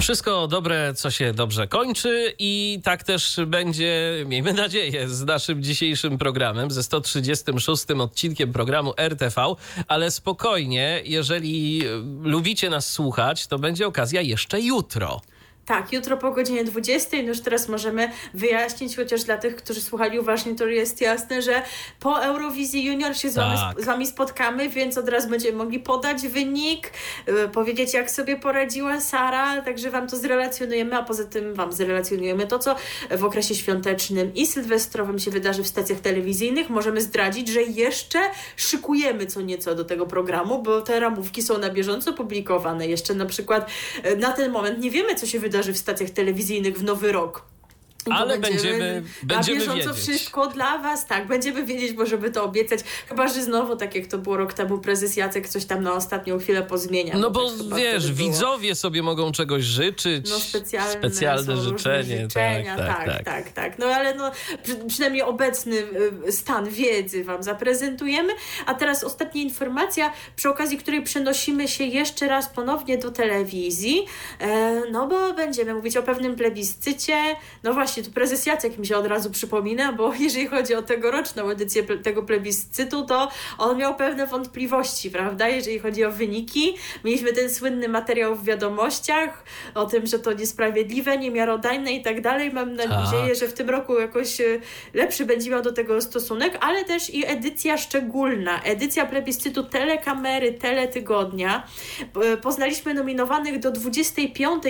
Wszystko 0.00 0.48
dobre, 0.48 0.94
co 0.94 1.10
się 1.10 1.32
dobrze 1.32 1.68
kończy 1.68 2.34
i 2.38 2.80
tak 2.84 3.02
też 3.02 3.40
będzie, 3.46 4.24
miejmy 4.26 4.52
nadzieję, 4.52 5.08
z 5.08 5.24
naszym 5.24 5.62
dzisiejszym 5.62 6.18
programem, 6.18 6.70
ze 6.70 6.82
136 6.82 7.90
odcinkiem 7.90 8.52
programu 8.52 8.92
RTV, 8.96 9.54
ale 9.88 10.10
spokojnie, 10.10 11.00
jeżeli 11.04 11.82
lubicie 12.22 12.70
nas 12.70 12.92
słuchać, 12.92 13.46
to 13.46 13.58
będzie 13.58 13.86
okazja 13.86 14.20
jeszcze 14.20 14.60
jutro. 14.60 15.20
Tak, 15.66 15.92
jutro 15.92 16.16
po 16.16 16.30
godzinie 16.30 16.64
20, 16.64 17.16
no 17.16 17.22
już 17.22 17.40
teraz 17.40 17.68
możemy 17.68 18.10
wyjaśnić, 18.34 18.96
chociaż 18.96 19.24
dla 19.24 19.36
tych, 19.36 19.56
którzy 19.56 19.80
słuchali 19.80 20.18
uważnie, 20.18 20.54
to 20.54 20.66
jest 20.66 21.00
jasne, 21.00 21.42
że 21.42 21.62
po 22.00 22.22
Eurowizji 22.22 22.84
Junior 22.84 23.16
się 23.16 23.30
z, 23.30 23.34
wami, 23.34 23.56
tak. 23.56 23.82
z 23.82 23.84
Wami 23.84 24.06
spotkamy, 24.06 24.68
więc 24.68 24.98
od 24.98 25.08
razu 25.08 25.28
będziemy 25.28 25.58
mogli 25.58 25.80
podać 25.80 26.28
wynik, 26.28 26.90
yy, 27.26 27.48
powiedzieć 27.48 27.94
jak 27.94 28.10
sobie 28.10 28.36
poradziła 28.36 29.00
Sara, 29.00 29.62
także 29.62 29.90
Wam 29.90 30.08
to 30.08 30.16
zrelacjonujemy, 30.16 30.96
a 30.96 31.02
poza 31.02 31.24
tym 31.24 31.54
Wam 31.54 31.72
zrelacjonujemy 31.72 32.46
to, 32.46 32.58
co 32.58 32.76
w 33.10 33.24
okresie 33.24 33.54
świątecznym 33.54 34.34
i 34.34 34.46
sylwestrowym 34.46 35.18
się 35.18 35.30
wydarzy 35.30 35.62
w 35.62 35.68
stacjach 35.68 36.00
telewizyjnych. 36.00 36.70
Możemy 36.70 37.00
zdradzić, 37.00 37.48
że 37.48 37.62
jeszcze 37.62 38.18
szykujemy 38.56 39.26
co 39.26 39.40
nieco 39.40 39.74
do 39.74 39.84
tego 39.84 40.06
programu, 40.06 40.62
bo 40.62 40.80
te 40.80 41.00
ramówki 41.00 41.42
są 41.42 41.58
na 41.58 41.70
bieżąco 41.70 42.12
publikowane. 42.12 42.86
Jeszcze 42.86 43.14
na 43.14 43.26
przykład 43.26 43.70
yy, 44.04 44.16
na 44.16 44.32
ten 44.32 44.52
moment 44.52 44.78
nie 44.78 44.90
wiemy, 44.90 45.14
co 45.14 45.26
się 45.26 45.38
wydarzy 45.38 45.53
wydarzy 45.54 45.72
w 45.72 45.78
stacjach 45.78 46.10
telewizyjnych 46.10 46.78
w 46.78 46.82
Nowy 46.82 47.12
Rok. 47.12 47.53
Ale 48.10 48.38
będziemy, 48.38 49.02
będziemy, 49.22 49.58
na 49.58 49.64
bieżąco 49.64 49.94
wiedzieć. 49.94 50.02
wszystko 50.02 50.46
dla 50.46 50.78
Was, 50.78 51.06
tak, 51.06 51.26
będziemy 51.26 51.66
wiedzieć, 51.66 51.92
bo 51.92 52.06
żeby 52.06 52.30
to 52.30 52.44
obiecać. 52.44 52.80
Chyba, 53.08 53.28
że 53.28 53.42
znowu, 53.42 53.76
tak 53.76 53.94
jak 53.94 54.06
to 54.06 54.18
było 54.18 54.36
rok 54.36 54.52
temu, 54.52 54.78
prezes 54.78 55.16
Jacek 55.16 55.48
coś 55.48 55.64
tam 55.64 55.82
na 55.82 55.92
ostatnią 55.92 56.38
chwilę 56.38 56.62
pozmienia. 56.62 57.18
No 57.18 57.30
bo 57.30 57.50
tak 57.50 57.78
wiesz, 57.78 58.12
widzowie 58.12 58.74
sobie 58.74 59.02
mogą 59.02 59.32
czegoś 59.32 59.62
życzyć. 59.62 60.30
No 60.30 60.38
specjalne, 60.38 60.92
specjalne 60.92 61.56
życzenie. 61.56 62.22
Życzenia, 62.22 62.76
tak, 62.76 62.86
tak, 62.86 63.06
tak, 63.06 63.24
tak, 63.24 63.52
tak. 63.52 63.78
No 63.78 63.86
ale 63.86 64.14
no, 64.14 64.30
przy, 64.62 64.76
przynajmniej 64.76 65.22
obecny 65.22 65.76
y, 66.28 66.32
stan 66.32 66.68
wiedzy 66.68 67.24
Wam 67.24 67.42
zaprezentujemy. 67.42 68.32
A 68.66 68.74
teraz 68.74 69.04
ostatnia 69.04 69.42
informacja, 69.42 70.12
przy 70.36 70.48
okazji 70.48 70.78
której 70.78 71.02
przenosimy 71.02 71.68
się 71.68 71.84
jeszcze 71.84 72.28
raz 72.28 72.48
ponownie 72.48 72.98
do 72.98 73.10
telewizji, 73.10 74.06
e, 74.40 74.80
no 74.90 75.06
bo 75.06 75.32
będziemy 75.32 75.74
mówić 75.74 75.96
o 75.96 76.02
pewnym 76.02 76.36
plebiscycie, 76.36 77.16
no 77.62 77.74
właśnie 77.74 77.93
właśnie 77.94 78.10
tu 78.10 78.14
prezes 78.14 78.46
Jacek 78.46 78.78
mi 78.78 78.86
się 78.86 78.96
od 78.96 79.06
razu 79.06 79.30
przypomina, 79.30 79.92
bo 79.92 80.14
jeżeli 80.24 80.46
chodzi 80.46 80.74
o 80.74 80.82
tegoroczną 80.82 81.50
edycję 81.50 81.82
tego 81.82 82.22
plebiscytu, 82.22 83.06
to 83.06 83.28
on 83.58 83.78
miał 83.78 83.96
pewne 83.96 84.26
wątpliwości, 84.26 85.10
prawda? 85.10 85.48
Jeżeli 85.48 85.78
chodzi 85.78 86.04
o 86.04 86.10
wyniki, 86.10 86.76
mieliśmy 87.04 87.32
ten 87.32 87.50
słynny 87.50 87.88
materiał 87.88 88.36
w 88.36 88.44
wiadomościach 88.44 89.44
o 89.74 89.86
tym, 89.86 90.06
że 90.06 90.18
to 90.18 90.32
niesprawiedliwe, 90.32 91.18
niemiarodajne 91.18 91.92
i 91.92 92.02
tak 92.02 92.20
dalej. 92.20 92.52
Mam 92.52 92.76
tak. 92.76 92.88
nadzieję, 92.88 93.34
że 93.34 93.48
w 93.48 93.52
tym 93.52 93.70
roku 93.70 94.00
jakoś 94.00 94.40
e, 94.40 94.44
lepszy 94.94 95.26
będzie 95.26 95.50
miał 95.50 95.62
do 95.62 95.72
tego 95.72 96.00
stosunek, 96.00 96.58
ale 96.60 96.84
też 96.84 97.10
i 97.10 97.26
edycja 97.26 97.76
szczególna, 97.76 98.62
edycja 98.62 99.06
plebiscytu 99.06 99.62
telekamery, 99.62 100.52
teletygodnia. 100.52 101.66
Poznaliśmy 102.42 102.94
nominowanych 102.94 103.58
do 103.58 103.70
25. 103.70 104.62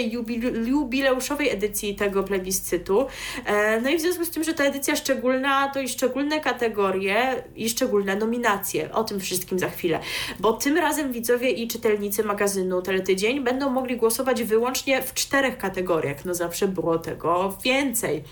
jubileuszowej 0.67 1.51
edycji 1.51 1.95
tego 1.95 2.23
plebiscytu. 2.23 3.07
E, 3.45 3.81
no 3.81 3.91
i 3.91 3.97
w 3.97 4.01
związku 4.01 4.25
z 4.25 4.31
tym, 4.31 4.45
że 4.45 4.55
ta 4.55 4.65
edycja 4.65 4.97
szczególna, 4.97 5.69
to 5.69 5.81
i 5.81 5.89
szczególne 5.89 6.41
kategorie 6.41 7.45
i 7.57 7.69
szczególne 7.69 8.17
nominacje. 8.17 8.93
O 8.93 9.05
tym 9.05 9.21
wszystkim 9.21 9.59
za 9.59 9.69
chwilę. 9.69 10.01
Bo 10.41 10.53
tym 10.53 10.77
razem 10.77 11.13
widzowie 11.13 11.51
i 11.51 11.69
czytelnicy 11.69 12.25
magazynu 12.25 12.83
Teletydzień 12.83 13.45
będą 13.45 13.71
mogli 13.71 13.97
głosować 13.97 14.43
wyłącznie 14.43 15.03
w 15.03 15.15
czterech 15.15 15.59
kategoriach. 15.59 16.25
No 16.25 16.35
zawsze 16.35 16.69
było 16.69 16.99
tego 16.99 17.59
więcej. 17.65 18.25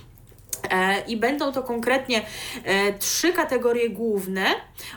E, 0.71 1.01
I 1.07 1.17
będą 1.17 1.53
to 1.53 1.63
konkretnie 1.63 2.27
e, 2.65 2.93
trzy 2.93 3.33
kategorie 3.33 3.91
główne 3.91 4.47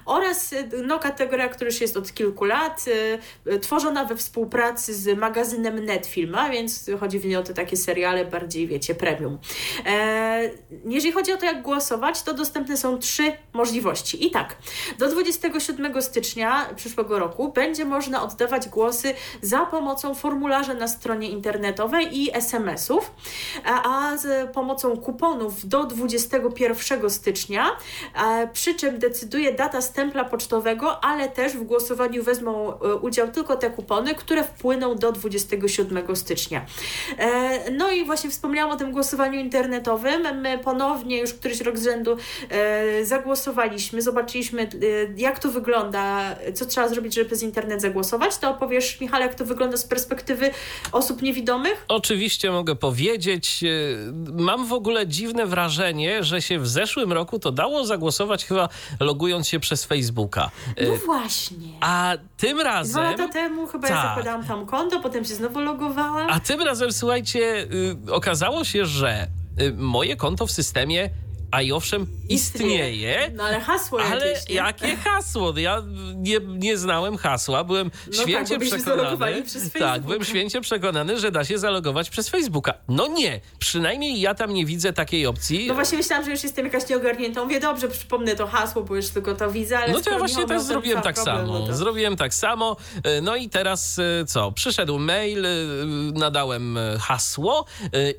oraz 0.05 0.53
e, 0.53 0.67
no, 0.83 0.99
kategoria, 0.99 1.49
która 1.49 1.69
już 1.69 1.81
jest 1.81 1.97
od 1.97 2.13
kilku 2.13 2.45
lat, 2.45 2.85
tworzona 3.61 4.05
we 4.05 4.15
współpracy 4.15 4.93
z 4.93 5.17
magazynem 5.17 5.85
Netfilm, 5.85 6.35
a 6.35 6.49
więc 6.49 6.89
chodzi 6.99 7.19
w 7.19 7.25
niej 7.25 7.35
o 7.35 7.43
te 7.43 7.53
takie 7.53 7.77
seriale 7.77 8.25
bardziej, 8.25 8.67
wiecie, 8.67 8.95
premium. 8.95 9.37
Jeżeli 10.85 11.11
chodzi 11.11 11.33
o 11.33 11.37
to, 11.37 11.45
jak 11.45 11.61
głosować, 11.61 12.21
to 12.21 12.33
dostępne 12.33 12.77
są 12.77 12.97
trzy 12.97 13.33
możliwości. 13.53 14.27
I 14.27 14.31
tak, 14.31 14.55
do 14.97 15.09
27 15.09 16.01
stycznia 16.01 16.69
przyszłego 16.75 17.19
roku 17.19 17.51
będzie 17.51 17.85
można 17.85 18.23
oddawać 18.23 18.69
głosy 18.69 19.13
za 19.41 19.65
pomocą 19.65 20.15
formularza 20.15 20.73
na 20.73 20.87
stronie 20.87 21.29
internetowej 21.29 22.19
i 22.19 22.35
SMS-ów, 22.35 23.11
a 23.65 24.17
z 24.17 24.51
pomocą 24.51 24.97
kuponów 24.97 25.54
do 25.63 25.83
21 25.83 27.09
stycznia, 27.09 27.65
e, 28.15 28.47
przy 28.53 28.75
czym 28.75 28.99
decyduje 28.99 29.53
data 29.53 29.81
stempla 29.81 30.25
pocztowego, 30.25 31.03
ale 31.03 31.29
też 31.29 31.53
w 31.53 31.63
głosowaniu 31.63 32.23
wezmą 32.23 32.79
e, 32.79 32.95
udział 32.95 33.27
tylko 33.27 33.55
te 33.55 33.69
kupony, 33.69 34.15
które 34.15 34.43
wpłyną 34.43 34.95
do 34.95 35.11
27 35.11 36.15
stycznia. 36.15 36.65
E, 37.17 37.71
no 37.71 37.91
i 37.91 38.05
właśnie 38.05 38.29
wspomniałam 38.29 38.75
o 38.75 38.79
tym 38.79 38.91
głosowaniu 38.91 39.39
internetowym. 39.39 40.41
My 40.41 40.57
ponownie 40.57 41.19
już 41.19 41.33
któryś 41.33 41.61
rok 41.61 41.77
z 41.77 41.83
rzędu 41.83 42.17
zagłosowaliśmy, 43.03 44.01
zobaczyliśmy 44.01 44.69
jak 45.17 45.39
to 45.39 45.51
wygląda, 45.51 46.35
co 46.53 46.65
trzeba 46.65 46.87
zrobić, 46.87 47.15
żeby 47.15 47.25
przez 47.25 47.43
internet 47.43 47.81
zagłosować. 47.81 48.37
To 48.37 48.49
opowiesz, 48.49 49.01
Michał, 49.01 49.21
jak 49.21 49.35
to 49.35 49.45
wygląda 49.45 49.77
z 49.77 49.85
perspektywy 49.85 50.51
osób 50.91 51.21
niewidomych? 51.21 51.85
Oczywiście 51.87 52.51
mogę 52.51 52.75
powiedzieć. 52.75 53.63
Mam 54.33 54.65
w 54.67 54.73
ogóle 54.73 55.07
dziwne 55.07 55.44
wrażenie, 55.45 56.23
że 56.23 56.41
się 56.41 56.59
w 56.59 56.67
zeszłym 56.67 57.13
roku 57.13 57.39
to 57.39 57.51
dało 57.51 57.85
zagłosować 57.85 58.45
chyba 58.45 58.69
logując 58.99 59.47
się 59.47 59.59
przez 59.59 59.85
Facebooka. 59.85 60.51
No 60.77 60.93
y, 60.93 60.97
właśnie. 61.05 61.67
A 61.81 62.13
tym 62.37 62.61
razem... 62.61 62.93
Dwa 62.93 63.11
lata 63.11 63.27
temu 63.27 63.67
chyba 63.67 63.87
tak. 63.87 63.97
ja 63.97 64.03
zakładałam 64.09 64.45
tam 64.45 64.65
konto, 64.65 64.99
potem 64.99 65.25
się 65.25 65.35
znowu 65.35 65.59
logowałam. 65.59 66.27
A 66.29 66.39
tym 66.39 66.61
razem, 66.61 66.91
słuchajcie, 66.91 67.67
y, 68.07 68.13
okazało 68.13 68.63
się, 68.63 68.85
że 68.85 69.27
y, 69.61 69.73
moje 69.73 70.15
konto 70.15 70.47
w 70.47 70.51
systemie 70.51 71.09
a 71.51 71.61
i 71.61 71.71
owszem, 71.71 72.07
istnieje. 72.29 73.31
No 73.35 73.43
ale 73.43 73.59
hasło 73.59 74.01
Ale 74.01 74.27
jakieś, 74.27 74.49
nie? 74.49 74.55
jakie 74.55 74.95
hasło? 74.95 75.53
Ja 75.57 75.83
nie, 76.15 76.39
nie 76.39 76.77
znałem 76.77 77.17
hasła, 77.17 77.63
byłem 77.63 77.91
no 78.07 78.23
święcie 78.23 78.59
tak, 78.59 78.67
przekonany. 78.67 79.43
tak, 79.79 80.01
byłem 80.01 80.23
święcie 80.23 80.61
przekonany, 80.61 81.19
że 81.19 81.31
da 81.31 81.45
się 81.45 81.57
zalogować 81.57 82.09
przez 82.09 82.29
Facebooka. 82.29 82.73
No 82.87 83.07
nie, 83.07 83.41
przynajmniej 83.59 84.21
ja 84.21 84.35
tam 84.35 84.53
nie 84.53 84.65
widzę 84.65 84.93
takiej 84.93 85.25
opcji. 85.27 85.67
No 85.67 85.73
właśnie 85.73 85.97
myślałam, 85.97 86.25
że 86.25 86.31
już 86.31 86.43
jestem 86.43 86.65
jakaś 86.65 86.89
nieogarnięta. 86.89 87.43
Mówię, 87.43 87.59
dobrze, 87.59 87.89
przypomnę 87.89 88.35
to 88.35 88.47
hasło, 88.47 88.83
bo 88.83 88.95
już 88.95 89.09
tylko 89.09 89.35
to 89.35 89.51
widzę, 89.51 89.79
ale 89.79 89.93
No 89.93 90.01
to 90.01 90.11
ja 90.11 90.17
właśnie 90.17 90.45
też 90.45 90.61
zrobiłem 90.61 91.01
tak 91.01 91.15
problem, 91.15 91.37
samo. 91.37 91.59
No 91.59 91.67
to... 91.67 91.75
Zrobiłem 91.75 92.17
tak 92.17 92.33
samo. 92.33 92.77
E, 93.03 93.21
no 93.21 93.35
i 93.35 93.49
teraz 93.49 93.99
e, 93.99 94.25
co? 94.25 94.51
Przyszedł 94.51 94.99
mail, 94.99 95.45
e, 95.45 95.49
nadałem 96.13 96.79
hasło 96.99 97.65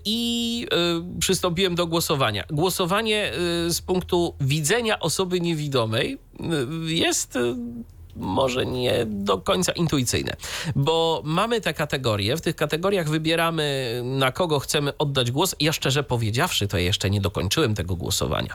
i 0.05 0.67
przystąpiłem 1.21 1.75
do 1.75 1.87
głosowania. 1.87 2.45
Głosowanie 2.51 3.16
Y, 3.17 3.73
z 3.75 3.81
punktu 3.81 4.35
widzenia 4.41 5.01
osoby 5.01 5.41
niewidomej 5.41 6.19
y, 6.89 6.95
jest 6.95 7.37
y, 7.37 7.55
może 8.17 8.67
nie 8.67 9.07
do 9.07 9.39
końca 9.39 9.73
intuicyjne, 9.73 10.37
bo 10.77 11.23
mamy 11.25 11.61
te 11.61 11.75
kategorie, 11.75 12.37
w 12.37 12.41
tych 12.41 12.57
kategoriach 12.57 13.09
wybieramy 13.09 14.01
na 14.05 14.33
kogo 14.33 14.59
chcemy 14.59 14.97
oddać 14.99 15.31
głos. 15.31 15.57
Ja 15.61 15.73
szczerze 15.73 16.03
powiedziawszy, 16.03 16.69
to 16.69 16.79
jeszcze 16.79 17.11
nie 17.11 17.21
dokończyłem 17.21 17.75
tego 17.75 17.97
głosowania. 17.97 18.55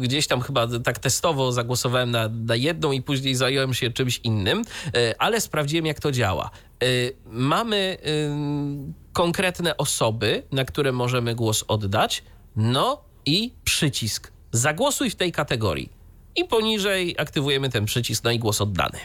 Gdzieś 0.00 0.26
tam 0.26 0.40
chyba 0.40 0.66
tak 0.84 0.98
testowo 0.98 1.52
zagłosowałem 1.52 2.10
na, 2.10 2.28
na 2.28 2.56
jedną 2.56 2.92
i 2.92 3.02
później 3.02 3.34
zająłem 3.34 3.74
się 3.74 3.90
czymś 3.90 4.20
innym, 4.24 4.62
ale 5.18 5.40
sprawdziłem 5.40 5.86
jak 5.86 6.00
to 6.00 6.12
działa. 6.12 6.50
Mamy 7.30 7.98
konkretne 9.12 9.76
osoby, 9.76 10.42
na 10.52 10.64
które 10.64 10.92
możemy 10.92 11.34
głos 11.34 11.64
oddać. 11.68 12.22
No, 12.56 13.02
i 13.26 13.52
przycisk 13.64 14.32
zagłosuj 14.52 15.10
w 15.10 15.14
tej 15.14 15.32
kategorii. 15.32 15.92
I 16.36 16.44
poniżej 16.44 17.14
aktywujemy 17.18 17.70
ten 17.70 17.84
przycisk, 17.84 18.24
no 18.24 18.30
i 18.30 18.38
głos 18.38 18.60
oddany. 18.60 18.98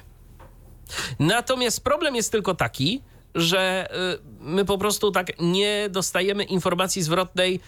Natomiast 1.20 1.84
problem 1.84 2.16
jest 2.16 2.32
tylko 2.32 2.56
taki, 2.56 3.02
że 3.36 3.88
y, 4.16 4.20
my 4.40 4.66
po 4.66 4.78
prostu 4.78 5.12
tak 5.12 5.40
nie 5.40 5.88
dostajemy 5.90 6.44
informacji 6.44 7.02
zwrotnej 7.02 7.60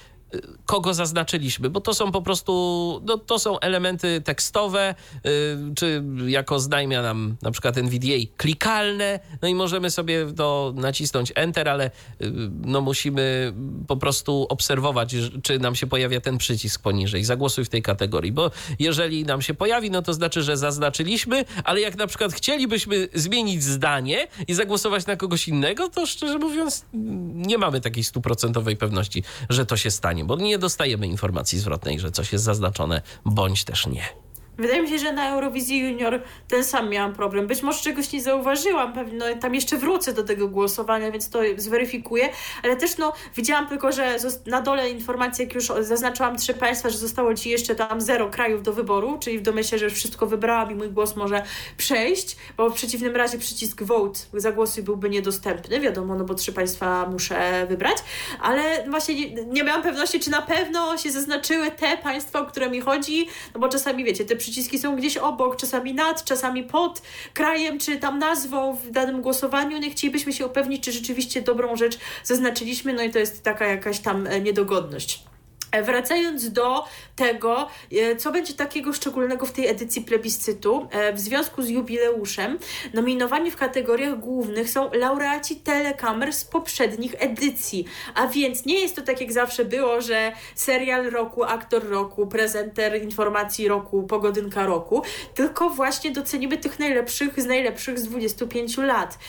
kogo 0.65 0.93
zaznaczyliśmy, 0.93 1.69
bo 1.69 1.81
to 1.81 1.93
są 1.93 2.11
po 2.11 2.21
prostu, 2.21 3.01
no, 3.05 3.17
to 3.17 3.39
są 3.39 3.59
elementy 3.59 4.21
tekstowe, 4.21 4.95
yy, 5.23 5.31
czy 5.75 6.03
jako 6.27 6.59
zdajmia 6.59 7.01
nam 7.01 7.35
na 7.41 7.51
przykład 7.51 7.77
NVDA 7.77 8.17
klikalne, 8.37 9.19
no 9.41 9.47
i 9.47 9.55
możemy 9.55 9.91
sobie 9.91 10.33
to 10.37 10.73
nacisnąć 10.75 11.31
Enter, 11.35 11.69
ale 11.69 11.91
yy, 12.19 12.31
no 12.61 12.81
musimy 12.81 13.53
po 13.87 13.97
prostu 13.97 14.45
obserwować, 14.49 15.15
czy 15.43 15.59
nam 15.59 15.75
się 15.75 15.87
pojawia 15.87 16.21
ten 16.21 16.37
przycisk 16.37 16.81
poniżej, 16.81 17.23
zagłosuj 17.23 17.65
w 17.65 17.69
tej 17.69 17.81
kategorii, 17.81 18.31
bo 18.31 18.51
jeżeli 18.79 19.25
nam 19.25 19.41
się 19.41 19.53
pojawi, 19.53 19.91
no 19.91 20.01
to 20.01 20.13
znaczy, 20.13 20.43
że 20.43 20.57
zaznaczyliśmy, 20.57 21.45
ale 21.63 21.81
jak 21.81 21.97
na 21.97 22.07
przykład 22.07 22.33
chcielibyśmy 22.33 23.07
zmienić 23.13 23.63
zdanie 23.63 24.27
i 24.47 24.53
zagłosować 24.53 25.05
na 25.05 25.15
kogoś 25.15 25.47
innego, 25.47 25.89
to 25.89 26.05
szczerze 26.05 26.39
mówiąc 26.39 26.85
nie 27.33 27.57
mamy 27.57 27.81
takiej 27.81 28.03
stuprocentowej 28.03 28.77
pewności, 28.77 29.23
że 29.49 29.65
to 29.65 29.77
się 29.77 29.91
stanie 29.91 30.22
bo 30.23 30.35
nie 30.35 30.57
dostajemy 30.57 31.07
informacji 31.07 31.59
zwrotnej, 31.59 31.99
że 31.99 32.11
coś 32.11 32.33
jest 32.33 32.45
zaznaczone, 32.45 33.01
bądź 33.25 33.63
też 33.63 33.87
nie. 33.87 34.23
Wydaje 34.57 34.81
mi 34.81 34.89
się, 34.89 34.99
że 34.99 35.13
na 35.13 35.29
Eurowizji 35.29 35.79
Junior 35.79 36.21
ten 36.47 36.63
sam 36.63 36.89
miałam 36.89 37.13
problem. 37.13 37.47
Być 37.47 37.61
może 37.61 37.81
czegoś 37.81 38.11
nie 38.11 38.21
zauważyłam, 38.21 38.93
pewnie 38.93 39.17
no, 39.17 39.25
tam 39.41 39.55
jeszcze 39.55 39.77
wrócę 39.77 40.13
do 40.13 40.23
tego 40.23 40.47
głosowania, 40.47 41.11
więc 41.11 41.29
to 41.29 41.39
zweryfikuję, 41.57 42.29
ale 42.63 42.75
też 42.75 42.97
no 42.97 43.13
widziałam 43.35 43.67
tylko, 43.67 43.91
że 43.91 44.17
na 44.45 44.61
dole 44.61 44.89
informacji, 44.89 45.45
jak 45.45 45.55
już 45.55 45.67
zaznaczyłam 45.79 46.37
trzy 46.37 46.53
państwa, 46.53 46.89
że 46.89 46.97
zostało 46.97 47.33
ci 47.33 47.49
jeszcze 47.49 47.75
tam 47.75 48.01
zero 48.01 48.29
krajów 48.29 48.63
do 48.63 48.73
wyboru, 48.73 49.17
czyli 49.19 49.39
w 49.39 49.41
domyśle, 49.41 49.77
że 49.77 49.89
wszystko 49.89 50.27
wybrałam 50.27 50.71
i 50.71 50.75
mój 50.75 50.89
głos 50.89 51.15
może 51.15 51.43
przejść, 51.77 52.37
bo 52.57 52.69
w 52.69 52.73
przeciwnym 52.73 53.15
razie 53.15 53.37
przycisk 53.37 53.83
vote, 53.83 54.19
zagłosuj 54.33 54.83
byłby 54.83 55.09
niedostępny, 55.09 55.79
wiadomo, 55.79 56.15
no 56.15 56.23
bo 56.23 56.33
trzy 56.33 56.53
państwa 56.53 57.09
muszę 57.09 57.65
wybrać, 57.69 57.97
ale 58.41 58.89
właśnie 58.89 59.15
nie, 59.15 59.45
nie 59.45 59.63
miałam 59.63 59.83
pewności, 59.83 60.19
czy 60.19 60.31
na 60.31 60.41
pewno 60.41 60.97
się 60.97 61.11
zaznaczyły 61.11 61.71
te 61.71 61.97
państwa, 61.97 62.39
o 62.39 62.45
które 62.45 62.69
mi 62.69 62.81
chodzi, 62.81 63.27
no 63.53 63.59
bo 63.59 63.69
czasami 63.69 64.03
wiecie, 64.03 64.25
te 64.25 64.35
przyciski 64.43 64.79
są 64.79 64.95
gdzieś 64.95 65.17
obok, 65.17 65.55
czasami 65.55 65.93
nad, 65.93 66.23
czasami 66.23 66.63
pod 66.63 67.01
krajem, 67.33 67.79
czy 67.79 67.97
tam 67.97 68.19
nazwą 68.19 68.75
w 68.75 68.91
danym 68.91 69.21
głosowaniu. 69.21 69.77
I 69.77 69.91
chcielibyśmy 69.91 70.33
się 70.33 70.45
upewnić, 70.45 70.83
czy 70.83 70.91
rzeczywiście 70.91 71.41
dobrą 71.41 71.75
rzecz 71.75 71.97
zaznaczyliśmy, 72.23 72.93
no 72.93 73.03
i 73.03 73.09
to 73.09 73.19
jest 73.19 73.43
taka 73.43 73.65
jakaś 73.65 73.99
tam 73.99 74.27
e, 74.27 74.41
niedogodność. 74.41 75.32
E, 75.73 75.83
wracając 75.83 76.51
do 76.51 76.85
tego, 77.15 77.67
e, 77.91 78.15
co 78.15 78.31
będzie 78.31 78.53
takiego 78.53 78.93
szczególnego 78.93 79.45
w 79.45 79.51
tej 79.51 79.67
edycji 79.67 80.01
plebiscytu, 80.01 80.87
e, 80.91 81.13
w 81.13 81.19
związku 81.19 81.61
z 81.61 81.69
jubileuszem, 81.69 82.59
nominowani 82.93 83.51
w 83.51 83.55
kategoriach 83.55 84.19
głównych 84.19 84.69
są 84.69 84.89
laureaci 84.93 85.55
telekamer 85.55 86.33
z 86.33 86.45
poprzednich 86.45 87.15
edycji. 87.19 87.85
A 88.15 88.27
więc 88.27 88.65
nie 88.65 88.79
jest 88.79 88.95
to 88.95 89.01
tak 89.01 89.21
jak 89.21 89.33
zawsze 89.33 89.65
było, 89.65 90.01
że 90.01 90.31
serial 90.55 91.09
roku, 91.09 91.43
aktor 91.43 91.89
roku, 91.89 92.27
prezenter 92.27 93.03
informacji 93.03 93.67
roku, 93.67 94.03
pogodynka 94.03 94.65
roku, 94.65 95.01
tylko 95.33 95.69
właśnie 95.69 96.11
docenimy 96.11 96.57
tych 96.57 96.79
najlepszych 96.79 97.41
z 97.41 97.45
najlepszych 97.45 97.99
z 97.99 98.03
25 98.03 98.77
lat. 98.77 99.19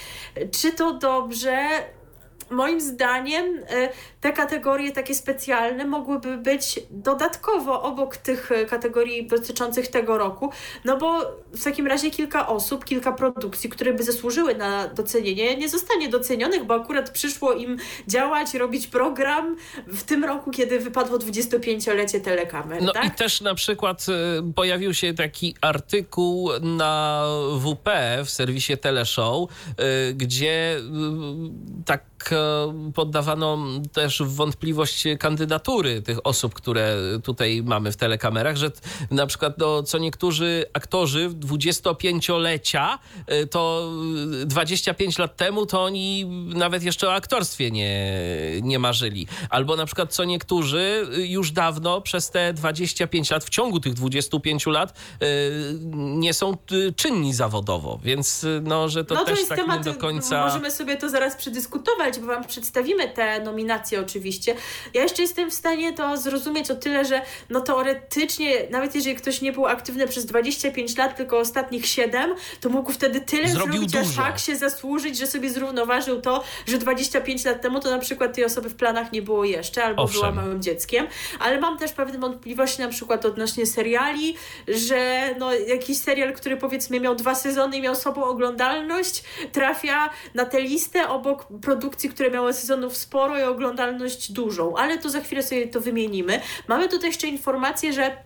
Czy 0.51 0.73
to 0.73 0.93
dobrze? 0.93 1.57
Moim 2.51 2.81
zdaniem 2.81 3.45
e, 3.69 3.89
te 4.21 4.33
kategorie 4.33 4.93
takie 4.93 5.15
specjalne 5.15 5.85
mogłyby 5.85 6.37
być 6.37 6.81
dodatkowo 6.91 7.83
obok 7.83 8.17
tych 8.17 8.53
e, 8.53 8.65
kategorii 8.65 9.27
dotyczących 9.27 9.89
tego 9.89 10.19
roku, 10.19 10.51
no 10.85 10.97
bo 10.97 11.21
w 11.53 11.65
takim 11.65 11.87
razie 11.87 12.11
kilka 12.11 12.49
osób, 12.49 12.85
kilka 12.85 13.13
produkcji, 13.13 13.71
które 13.71 13.93
by 13.93 14.03
zasłużyły 14.03 14.55
na 14.55 14.89
docenienie, 14.89 15.57
nie 15.57 15.69
zostanie 15.69 16.09
docenionych, 16.09 16.65
bo 16.65 16.75
akurat 16.75 17.11
przyszło 17.11 17.53
im 17.53 17.77
działać, 18.09 18.55
robić 18.55 18.87
program 18.87 19.57
w 19.87 20.03
tym 20.03 20.25
roku, 20.25 20.51
kiedy 20.51 20.81
wypadło 20.81 21.19
25-lecie 21.19 22.21
telekamer. 22.21 22.83
No 22.83 22.93
tak? 22.93 23.05
i 23.05 23.11
też 23.11 23.41
na 23.41 23.55
przykład 23.55 24.07
e, 24.09 24.53
pojawił 24.53 24.95
się 24.95 25.15
taki 25.15 25.57
artykuł 25.61 26.51
na 26.63 27.25
WP 27.61 27.91
w 28.25 28.31
serwisie 28.31 28.79
Teleshow, 28.79 29.49
gdzie 30.15 30.77
tak 31.87 32.14
e, 32.33 32.93
poddawano 32.95 33.59
też 33.93 34.23
w 34.23 34.35
wątpliwość 34.35 35.05
kandydatury 35.19 36.03
tych 36.03 36.27
osób, 36.27 36.55
które 36.55 36.97
tutaj 37.23 37.63
mamy 37.65 37.93
w 37.93 37.97
telekamerach, 37.97 38.57
że 38.57 38.71
na 39.11 39.27
przykład 39.27 39.59
no, 39.59 39.83
co 39.83 39.99
niektórzy 39.99 40.65
aktorzy 40.73 41.31
25-lecia, 41.31 42.99
e, 43.27 43.47
to 43.47 43.93
25 44.47 45.19
lat 45.19 45.37
temu 45.37 45.67
to 45.67 45.85
oni 45.85 46.27
nawet 46.55 46.83
jeszcze 46.83 47.09
o 47.09 47.15
aktorstwie 47.15 47.71
nie, 47.71 48.13
nie 48.63 48.79
marzyli. 48.79 49.27
Albo 49.51 49.77
na 49.77 49.87
przykład 49.87 50.15
co 50.15 50.25
niektórzy 50.25 51.07
już 51.17 51.51
dawno 51.51 52.01
przez 52.01 52.31
te 52.31 52.53
25 52.53 53.31
lat, 53.31 53.45
w 53.45 53.51
ciągu 53.51 53.81
tych 53.81 53.95
25 53.95 54.67
lat 54.67 54.99
e, 55.21 55.27
nie 55.95 56.35
są 56.35 56.57
czynni 56.97 57.35
zawodowo, 57.35 58.01
więc 58.03 58.47
no, 58.63 58.89
że 58.89 59.05
to, 59.05 59.15
no, 59.15 59.21
to 59.21 59.27
też 59.27 59.39
jest 59.39 59.49
tak 59.49 59.59
temat, 59.59 59.87
nie 59.87 59.93
do 59.93 59.99
końca... 59.99 60.45
Możemy 60.45 60.71
sobie 60.71 60.97
to 60.97 61.11
zaraz 61.11 61.37
przedyskutować, 61.37 62.14
bo 62.19 62.27
wam 62.27 62.45
przedstawimy 62.45 63.09
te 63.09 63.41
nominacje 63.41 64.01
oczywiście. 64.01 64.55
Ja 64.95 65.03
jeszcze 65.03 65.23
jestem 65.23 65.51
w 65.51 65.55
stanie 65.55 65.93
to 65.93 66.17
zrozumieć 66.17 66.71
o 66.71 66.75
tyle, 66.75 67.05
że 67.05 67.23
no 67.51 67.61
teoretycznie, 67.61 68.51
nawet 68.71 68.95
jeżeli 68.95 69.17
ktoś 69.17 69.41
nie 69.41 69.53
był 69.53 69.67
aktywny 69.67 70.09
przez 70.09 70.27
25 70.27 70.97
lat, 70.97 71.17
tylko 71.17 71.39
ostatnich 71.39 71.87
7, 71.87 72.35
to 72.61 72.69
mógł 72.69 72.93
wtedy 72.93 73.21
tyle 73.21 73.49
Zrobił 73.49 73.73
zrobić, 73.73 73.97
aż 73.97 74.07
dużo. 74.07 74.23
tak 74.23 74.39
się 74.39 74.57
zasłużyć, 74.57 75.19
że 75.19 75.27
sobie 75.27 75.51
zrównoważył 75.51 76.21
to, 76.21 76.45
że 76.67 76.79
25 76.79 77.45
lat 77.45 77.63
temu 77.63 77.81
to 77.81 77.91
na 77.91 77.99
przykład 77.99 78.35
tej 78.35 78.45
osoby 78.45 78.71
w 78.71 78.75
planach 78.75 79.13
nie 79.13 79.23
było 79.23 79.45
jeszcze, 79.45 79.85
albo 79.85 80.03
Owszem. 80.03 80.21
była 80.21 80.33
małym 80.33 80.63
dzieckiem. 80.63 81.07
Ale 81.41 81.61
mam 81.61 81.79
też 81.79 81.93
pewne 81.93 82.19
wątpliwości 82.19 82.81
na 82.81 82.89
przykład 82.89 83.25
odnośnie 83.27 83.67
seriali, 83.67 84.37
że 84.69 85.35
no 85.39 85.55
jakiś 85.55 85.99
serial, 85.99 86.33
który 86.33 86.57
powiedzmy 86.57 87.01
miał 87.01 87.15
dwa 87.15 87.35
sezony 87.35 87.77
i 87.77 87.81
miał 87.83 87.95
słabą 87.95 88.25
oglądalność, 88.25 89.23
trafia 89.53 90.11
na 90.35 90.45
tę 90.45 90.61
listę 90.61 91.09
obok 91.09 91.47
produkcji, 91.63 91.94
które 92.09 92.31
miały 92.31 92.53
sezonów 92.53 92.97
sporo 92.97 93.39
i 93.39 93.43
oglądalność 93.43 94.33
dużą. 94.33 94.77
Ale 94.77 94.99
to 94.99 95.11
za 95.11 95.21
chwilę 95.21 95.43
sobie 95.43 95.69
to 95.69 95.81
wymienimy. 95.81 96.41
Mamy 96.69 96.89
tutaj 96.89 97.11
jeszcze 97.11 97.27
informację, 97.27 97.93
że 97.93 98.17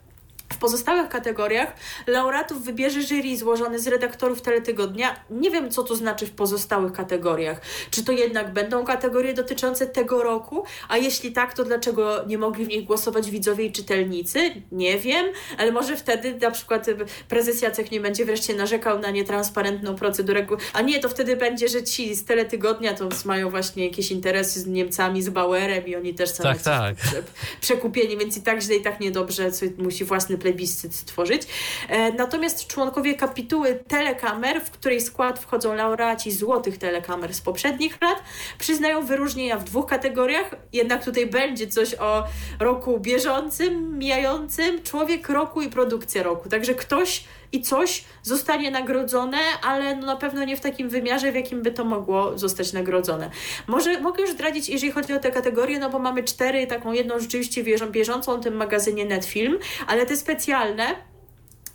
w 0.53 0.57
pozostałych 0.59 1.09
kategoriach 1.09 1.73
laureatów 2.07 2.65
wybierze 2.65 3.03
jury 3.03 3.37
złożony 3.37 3.79
z 3.79 3.87
redaktorów 3.89 4.43
Teletygodnia. 4.43 5.17
Nie 5.31 5.51
wiem, 5.51 5.71
co 5.71 5.83
to 5.83 5.97
znaczy 5.97 6.27
w 6.27 6.31
pozostałych 6.31 6.93
kategoriach. 6.93 7.61
Czy 7.91 8.05
to 8.05 8.13
jednak 8.13 8.53
będą 8.53 8.85
kategorie 8.85 9.35
dotyczące 9.35 9.87
tego 9.87 10.23
roku? 10.23 10.65
A 10.89 10.97
jeśli 10.97 11.33
tak, 11.33 11.55
to 11.55 11.65
dlaczego 11.65 12.25
nie 12.27 12.39
mogli 12.39 12.65
w 12.65 12.69
nich 12.69 12.85
głosować 12.85 13.31
widzowie 13.31 13.65
i 13.65 13.73
czytelnicy? 13.73 14.39
Nie 14.73 14.99
wiem, 14.99 15.27
ale 15.59 15.73
może 15.73 15.97
wtedy 15.97 16.35
na 16.41 16.51
przykład 16.51 16.87
prezes 17.29 17.63
Jacek 17.63 17.91
nie 17.91 18.01
będzie 18.01 18.25
wreszcie 18.25 18.55
narzekał 18.55 18.99
na 18.99 19.11
nietransparentną 19.11 19.95
procedurę. 19.95 20.47
A 20.73 20.83
nie, 20.83 21.01
to 21.01 21.09
wtedy 21.09 21.37
będzie, 21.37 21.69
że 21.69 21.83
ci 21.83 22.15
z 22.15 22.25
Teletygodnia 22.25 22.95
to 22.95 23.09
mają 23.25 23.51
właśnie 23.51 23.85
jakieś 23.85 24.11
interesy 24.11 24.61
z 24.61 24.67
Niemcami, 24.67 25.23
z 25.23 25.29
Bauerem 25.29 25.87
i 25.87 25.97
oni 25.97 26.15
też 26.15 26.31
są 26.31 26.43
Tak, 26.43 26.63
tak. 26.63 26.97
prze- 26.97 27.23
przekupieni, 27.61 28.17
więc 28.17 28.37
i 28.37 28.43
tak 28.43 28.63
źle, 28.63 28.75
i 28.77 28.83
tak 28.83 29.01
niedobrze, 29.01 29.53
co 29.53 29.67
musi 29.79 30.05
własny 30.05 30.38
plebiscyt 30.39 30.95
stworzyć. 30.95 31.43
E, 31.89 32.13
natomiast 32.13 32.67
członkowie 32.67 33.15
kapituły 33.15 33.75
telekamer, 33.89 34.61
w 34.65 34.71
której 34.71 35.01
skład 35.01 35.39
wchodzą 35.39 35.75
laureaci 35.75 36.33
złotych 36.33 36.79
telekamer 36.79 37.35
z 37.35 37.41
poprzednich 37.41 37.99
lat, 38.03 38.23
przyznają 38.59 39.07
wyróżnienia 39.07 39.57
w 39.57 39.65
dwóch 39.65 39.87
kategoriach. 39.87 40.55
Jednak 40.73 41.05
tutaj 41.05 41.27
będzie 41.27 41.67
coś 41.67 41.95
o 41.95 42.25
roku 42.61 43.01
bieżącym, 43.01 43.99
mijającym, 43.99 44.83
człowiek 44.83 45.29
roku 45.29 45.63
i 45.63 45.69
produkcja 45.69 46.23
roku. 46.23 46.49
Także 46.49 46.75
ktoś 46.75 47.25
i 47.53 47.63
coś 47.63 48.05
zostanie 48.23 48.71
nagrodzone, 48.71 49.39
ale 49.63 49.97
no 49.97 50.07
na 50.07 50.17
pewno 50.17 50.45
nie 50.45 50.57
w 50.57 50.61
takim 50.61 50.89
wymiarze, 50.89 51.33
w 51.33 51.35
jakim 51.35 51.63
by 51.63 51.71
to 51.73 51.85
mogło 51.85 52.39
zostać 52.39 52.73
nagrodzone. 52.73 53.31
Może 53.67 54.01
mogę 54.01 54.23
już 54.23 54.31
zdradzić, 54.31 54.69
jeżeli 54.69 54.93
chodzi 54.93 55.13
o 55.13 55.19
te 55.19 55.31
kategorie, 55.31 55.79
no 55.79 55.91
bo 55.91 55.99
mamy 55.99 56.25
cztery, 56.25 56.67
taką 56.67 56.93
jedną 56.93 57.19
rzeczywiście 57.21 57.65
bieżą, 57.65 57.91
bieżącą 57.91 58.41
w 58.41 58.45
tym 58.45 58.57
magazynie 58.57 59.05
Netfilm, 59.05 59.59
ale 59.87 60.07
te 60.07 60.17
specjalne 60.17 60.87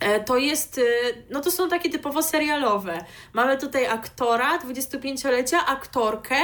e, 0.00 0.20
to 0.20 0.36
jest, 0.36 0.78
e, 0.78 0.82
no 1.30 1.40
to 1.40 1.50
są 1.50 1.68
takie 1.68 1.90
typowo 1.90 2.22
serialowe. 2.22 3.04
Mamy 3.32 3.58
tutaj 3.58 3.86
aktora 3.86 4.58
25-lecia, 4.58 5.66
aktorkę 5.66 6.36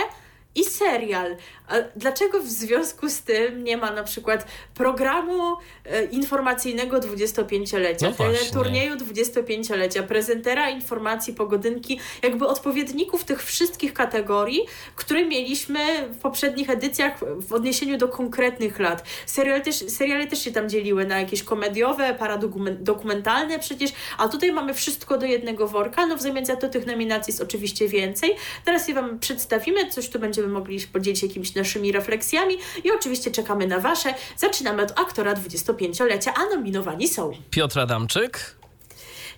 i 0.55 0.65
serial. 0.65 1.37
A 1.69 1.75
dlaczego 1.97 2.41
w 2.41 2.47
związku 2.47 3.09
z 3.09 3.23
tym 3.23 3.65
nie 3.65 3.77
ma 3.77 3.91
na 3.91 4.03
przykład 4.03 4.47
programu 4.75 5.57
e, 5.85 6.05
informacyjnego 6.05 6.99
25-lecia, 6.99 8.07
No 8.09 8.15
turnieju 8.53 8.95
25-lecia, 8.97 10.03
prezentera 10.03 10.71
informacji 10.71 11.35
pogodynki, 11.35 12.01
jakby 12.23 12.47
odpowiedników 12.47 13.25
tych 13.25 13.43
wszystkich 13.43 13.95
kategorii, 13.95 14.61
które 14.97 15.25
mieliśmy 15.25 16.09
w 16.09 16.19
poprzednich 16.19 16.71
edycjach 16.71 17.21
w 17.37 17.53
odniesieniu 17.53 17.99
do 17.99 18.09
konkretnych 18.09 18.79
lat. 18.79 19.05
Serial 19.27 19.63
też, 19.63 19.77
seriale 19.77 20.27
też 20.27 20.45
się 20.45 20.53
tam 20.53 20.69
dzieliły 20.69 21.05
na 21.07 21.21
jakieś 21.21 21.43
komediowe, 21.43 22.15
paradokumentalne 22.15 23.59
przecież, 23.59 23.91
a 24.19 24.29
tutaj 24.29 24.53
mamy 24.53 24.75
wszystko 24.75 25.19
do 25.19 25.27
jednego 25.27 25.69
worka, 25.69 26.07
no 26.07 26.17
w 26.17 26.23
zamian 26.23 26.47
za 26.47 26.57
to 26.57 26.69
tych 26.69 26.87
nominacji 26.87 27.31
jest 27.31 27.43
oczywiście 27.43 27.89
więcej. 27.89 28.37
Teraz 28.65 28.89
je 28.89 28.95
Wam 28.95 29.19
przedstawimy, 29.19 29.91
coś 29.91 30.09
tu 30.09 30.19
będziemy 30.41 30.59
mogli 30.59 30.81
się 30.81 30.87
podzielić 30.87 31.23
jakimiś 31.23 31.55
naszymi 31.55 31.93
refleksjami 31.93 32.55
i 32.85 32.91
oczywiście 32.91 33.31
czekamy 33.31 33.67
na 33.67 33.81
Wasze. 33.81 34.15
Zaczynamy 34.37 34.83
od 34.83 34.91
aktora 35.01 35.35
25-lecia, 35.35 36.33
a 36.37 36.55
nominowani 36.57 37.09
są 37.09 37.33
Piotr 37.51 37.81
Adamczyk, 37.81 38.57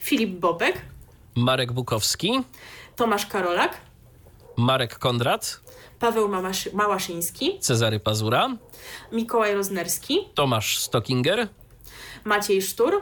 Filip 0.00 0.30
Bobek, 0.30 0.82
Marek 1.34 1.72
Bukowski, 1.72 2.32
Tomasz 2.96 3.26
Karolak, 3.26 3.76
Marek 4.56 4.98
Kondrat, 4.98 5.60
Paweł 5.98 6.28
Mamasz- 6.28 6.72
Małaszyński, 6.72 7.58
Cezary 7.60 8.00
Pazura, 8.00 8.48
Mikołaj 9.12 9.54
Roznerski, 9.54 10.18
Tomasz 10.34 10.78
Stockinger, 10.78 11.48
Maciej 12.24 12.62
Sztur, 12.62 13.00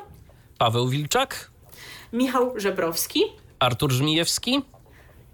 Paweł 0.59 0.89
Wilczak, 0.89 1.51
Michał 2.12 2.52
Żebrowski. 2.56 3.22
Artur 3.59 3.93
Żmijewski. 3.93 4.62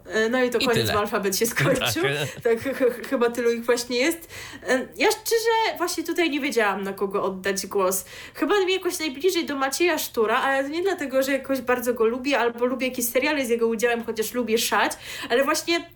E, 0.08 0.28
No 0.28 0.44
i 0.44 0.50
to 0.50 0.58
I 0.58 0.66
koniec, 0.66 0.86
tyle. 0.86 0.98
alfabet 0.98 1.36
się 1.36 1.46
skończył. 1.56 2.02
Tak. 2.02 2.42
Tak, 2.42 2.58
ch- 2.60 2.76
ch- 2.78 3.08
chyba 3.08 3.30
tylu 3.30 3.52
ich 3.52 3.64
właśnie 3.64 3.98
jest. 3.98 4.28
E, 4.68 4.88
Ja 4.96 5.08
szczerze 5.10 5.76
właśnie 5.78 6.04
tutaj 6.04 6.30
nie 6.30 6.40
wiedziałam, 6.40 6.82
na 6.84 6.92
kogo 6.92 7.22
oddać 7.22 7.66
głos. 7.66 8.04
Chyba 8.34 8.60
mi 8.64 8.72
jakoś 8.72 8.98
najbliżej 8.98 9.44
do 9.46 9.56
Macieja 9.56 9.98
Sztura, 9.98 10.36
ale 10.36 10.62
to 10.64 10.68
nie 10.70 10.82
dlatego, 10.82 11.22
że 11.22 11.32
jakoś 11.32 11.60
bardzo 11.60 11.94
go 11.94 12.04
lubię, 12.06 12.38
albo 12.38 12.64
lubię 12.66 12.86
jakieś 12.88 13.08
seriale 13.08 13.46
z 13.46 13.48
jego 13.48 13.66
udziałem, 13.66 14.04
chociaż 14.04 14.32
lubię 14.32 14.58
szać, 14.58 14.92
ale 15.30 15.44
właśnie 15.44 15.90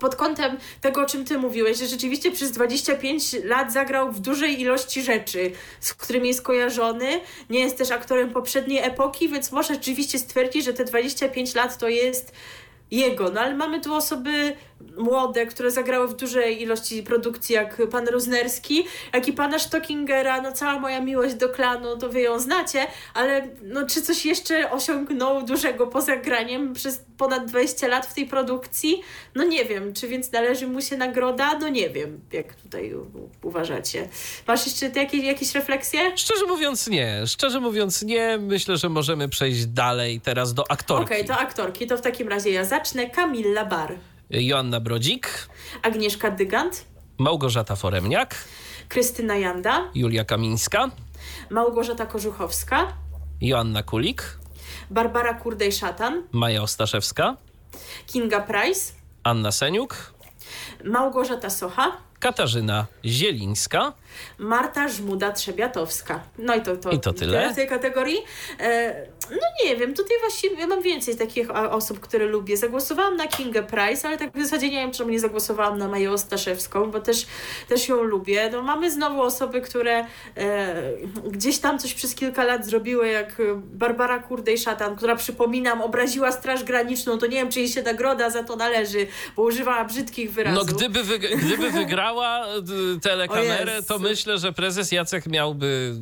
pod 0.00 0.16
kątem 0.16 0.56
tego, 0.80 1.02
o 1.02 1.06
czym 1.06 1.24
ty 1.24 1.38
mówiłeś, 1.38 1.78
że 1.78 1.86
rzeczywiście 1.86 2.30
przez 2.32 2.50
25 2.52 3.32
lat 3.44 3.72
zagrał 3.72 4.12
w 4.12 4.20
dużej 4.20 4.60
ilości 4.60 5.02
rzeczy, 5.02 5.52
z 5.80 5.94
którymi 5.94 6.28
jest 6.28 6.42
kojarzony. 6.42 7.20
Nie 7.50 7.60
jest 7.60 7.78
też 7.78 7.90
aktorem 7.90 8.30
poprzedniej 8.30 8.78
epoki, 8.78 9.28
więc 9.28 9.52
może 9.52 9.74
rzeczywiście 9.74 10.18
stwierdzić, 10.18 10.64
że 10.64 10.72
te 10.72 10.84
25 10.84 11.54
lat 11.54 11.78
to 11.78 11.88
jest 11.88 12.32
jego. 12.90 13.30
No 13.30 13.40
ale 13.40 13.54
mamy 13.54 13.80
tu 13.80 13.94
osoby 13.94 14.56
młode, 14.96 15.46
które 15.46 15.70
zagrały 15.70 16.08
w 16.08 16.14
dużej 16.14 16.62
ilości 16.62 17.02
produkcji, 17.02 17.54
jak 17.54 17.82
pan 17.90 18.08
Roznerski, 18.08 18.84
jak 19.12 19.28
i 19.28 19.32
pana 19.32 19.58
Stockingera, 19.58 20.42
no 20.42 20.52
cała 20.52 20.78
moja 20.78 21.00
miłość 21.00 21.34
do 21.34 21.48
klanu, 21.48 21.96
to 21.98 22.08
wy 22.08 22.20
ją 22.20 22.38
znacie, 22.38 22.86
ale 23.14 23.48
no 23.62 23.86
czy 23.86 24.02
coś 24.02 24.26
jeszcze 24.26 24.70
osiągnął 24.70 25.42
dużego 25.42 25.86
poza 25.86 26.16
graniem 26.16 26.72
przez 26.72 27.04
ponad 27.16 27.46
20 27.46 27.88
lat 27.88 28.06
w 28.06 28.14
tej 28.14 28.26
produkcji? 28.26 29.02
No 29.34 29.44
nie 29.44 29.64
wiem, 29.64 29.92
czy 29.92 30.08
więc 30.08 30.32
należy 30.32 30.66
mu 30.66 30.80
się 30.80 30.96
nagroda? 30.96 31.58
No 31.58 31.68
nie 31.68 31.90
wiem, 31.90 32.20
jak 32.32 32.54
tutaj 32.54 32.94
uważacie. 33.42 34.08
Masz 34.46 34.66
jeszcze 34.66 35.00
jakieś, 35.00 35.24
jakieś 35.24 35.54
refleksje? 35.54 36.16
Szczerze 36.16 36.46
mówiąc 36.46 36.88
nie. 36.88 37.26
Szczerze 37.26 37.60
mówiąc 37.60 38.02
nie. 38.02 38.38
Myślę, 38.38 38.76
że 38.76 38.88
możemy 38.88 39.28
przejść 39.28 39.66
dalej 39.66 40.20
teraz 40.20 40.54
do 40.54 40.70
aktorki. 40.70 41.04
Okej, 41.04 41.24
to 41.24 41.36
aktorki, 41.36 41.86
to 41.86 41.96
w 41.96 42.00
takim 42.00 42.28
razie 42.28 42.50
ja 42.50 42.64
zacznę. 42.64 43.10
Kamilla 43.10 43.64
Bar, 43.64 43.94
Joanna 44.30 44.80
Brodzik, 44.80 45.48
Agnieszka 45.82 46.30
Dygant, 46.30 46.84
Małgorzata 47.18 47.76
Foremniak, 47.76 48.34
Krystyna 48.88 49.36
Janda, 49.36 49.90
Julia 49.94 50.24
Kamińska, 50.24 50.90
Małgorzata 51.50 52.06
Kożuchowska, 52.06 52.92
Joanna 53.40 53.82
Kulik, 53.82 54.22
Barbara 54.90 55.34
Kurdej-Szatan, 55.34 56.22
Maja 56.32 56.62
Ostaszewska, 56.62 57.36
Kinga 58.06 58.40
Price, 58.40 58.92
Anna 59.22 59.52
Seniuk, 59.52 60.14
Małgorzata 60.84 61.50
Socha, 61.50 61.92
Katarzyna 62.20 62.86
Zielińska, 63.04 63.92
Marta 64.38 64.88
Żmuda-Trzebiatowska. 64.88 66.20
No 66.38 66.54
i 66.54 66.62
to, 66.62 66.76
to, 66.76 66.90
I 66.90 67.00
to 67.00 67.12
tyle? 67.12 67.52
w 67.52 67.56
tej 67.56 67.68
kategorii. 67.68 68.18
E, 68.60 69.06
no 69.30 69.64
nie 69.64 69.76
wiem, 69.76 69.94
tutaj 69.94 70.16
właściwie 70.20 70.56
ja 70.56 70.66
mam 70.66 70.82
więcej 70.82 71.16
takich 71.16 71.50
a, 71.50 71.70
osób, 71.70 72.00
które 72.00 72.26
lubię. 72.26 72.56
Zagłosowałam 72.56 73.16
na 73.16 73.26
Kingę 73.26 73.62
Price, 73.62 74.08
ale 74.08 74.18
tak 74.18 74.38
w 74.38 74.42
zasadzie 74.42 74.70
nie 74.70 74.76
wiem, 74.76 74.92
czemu 74.92 75.10
nie 75.10 75.20
zagłosowałam 75.20 75.78
na 75.78 75.88
Maję 75.88 76.10
Ostaszewską, 76.10 76.90
bo 76.90 77.00
też, 77.00 77.26
też 77.68 77.88
ją 77.88 78.02
lubię. 78.02 78.50
No, 78.52 78.62
mamy 78.62 78.90
znowu 78.90 79.22
osoby, 79.22 79.60
które 79.60 80.06
e, 80.36 80.82
gdzieś 81.30 81.58
tam 81.58 81.78
coś 81.78 81.94
przez 81.94 82.14
kilka 82.14 82.44
lat 82.44 82.66
zrobiły, 82.66 83.08
jak 83.08 83.42
Barbara 83.56 84.18
Kurdej-Szatan, 84.18 84.96
która 84.96 85.16
przypominam, 85.16 85.82
obraziła 85.82 86.32
Straż 86.32 86.64
Graniczną, 86.64 87.18
to 87.18 87.26
nie 87.26 87.36
wiem, 87.36 87.50
czy 87.50 87.60
jej 87.60 87.68
się 87.68 87.82
nagroda 87.82 88.30
za 88.30 88.42
to 88.42 88.56
należy, 88.56 89.06
bo 89.36 89.42
używała 89.42 89.84
brzydkich 89.84 90.32
wyrazów. 90.32 90.68
No 90.70 90.76
gdyby, 90.76 91.18
gdyby 91.18 91.70
wygrała 91.70 92.46
telekamerę, 93.02 93.82
to 93.82 93.98
myślę, 94.10 94.38
że 94.38 94.52
prezes 94.52 94.92
Jacek 94.92 95.26
miałby 95.26 95.94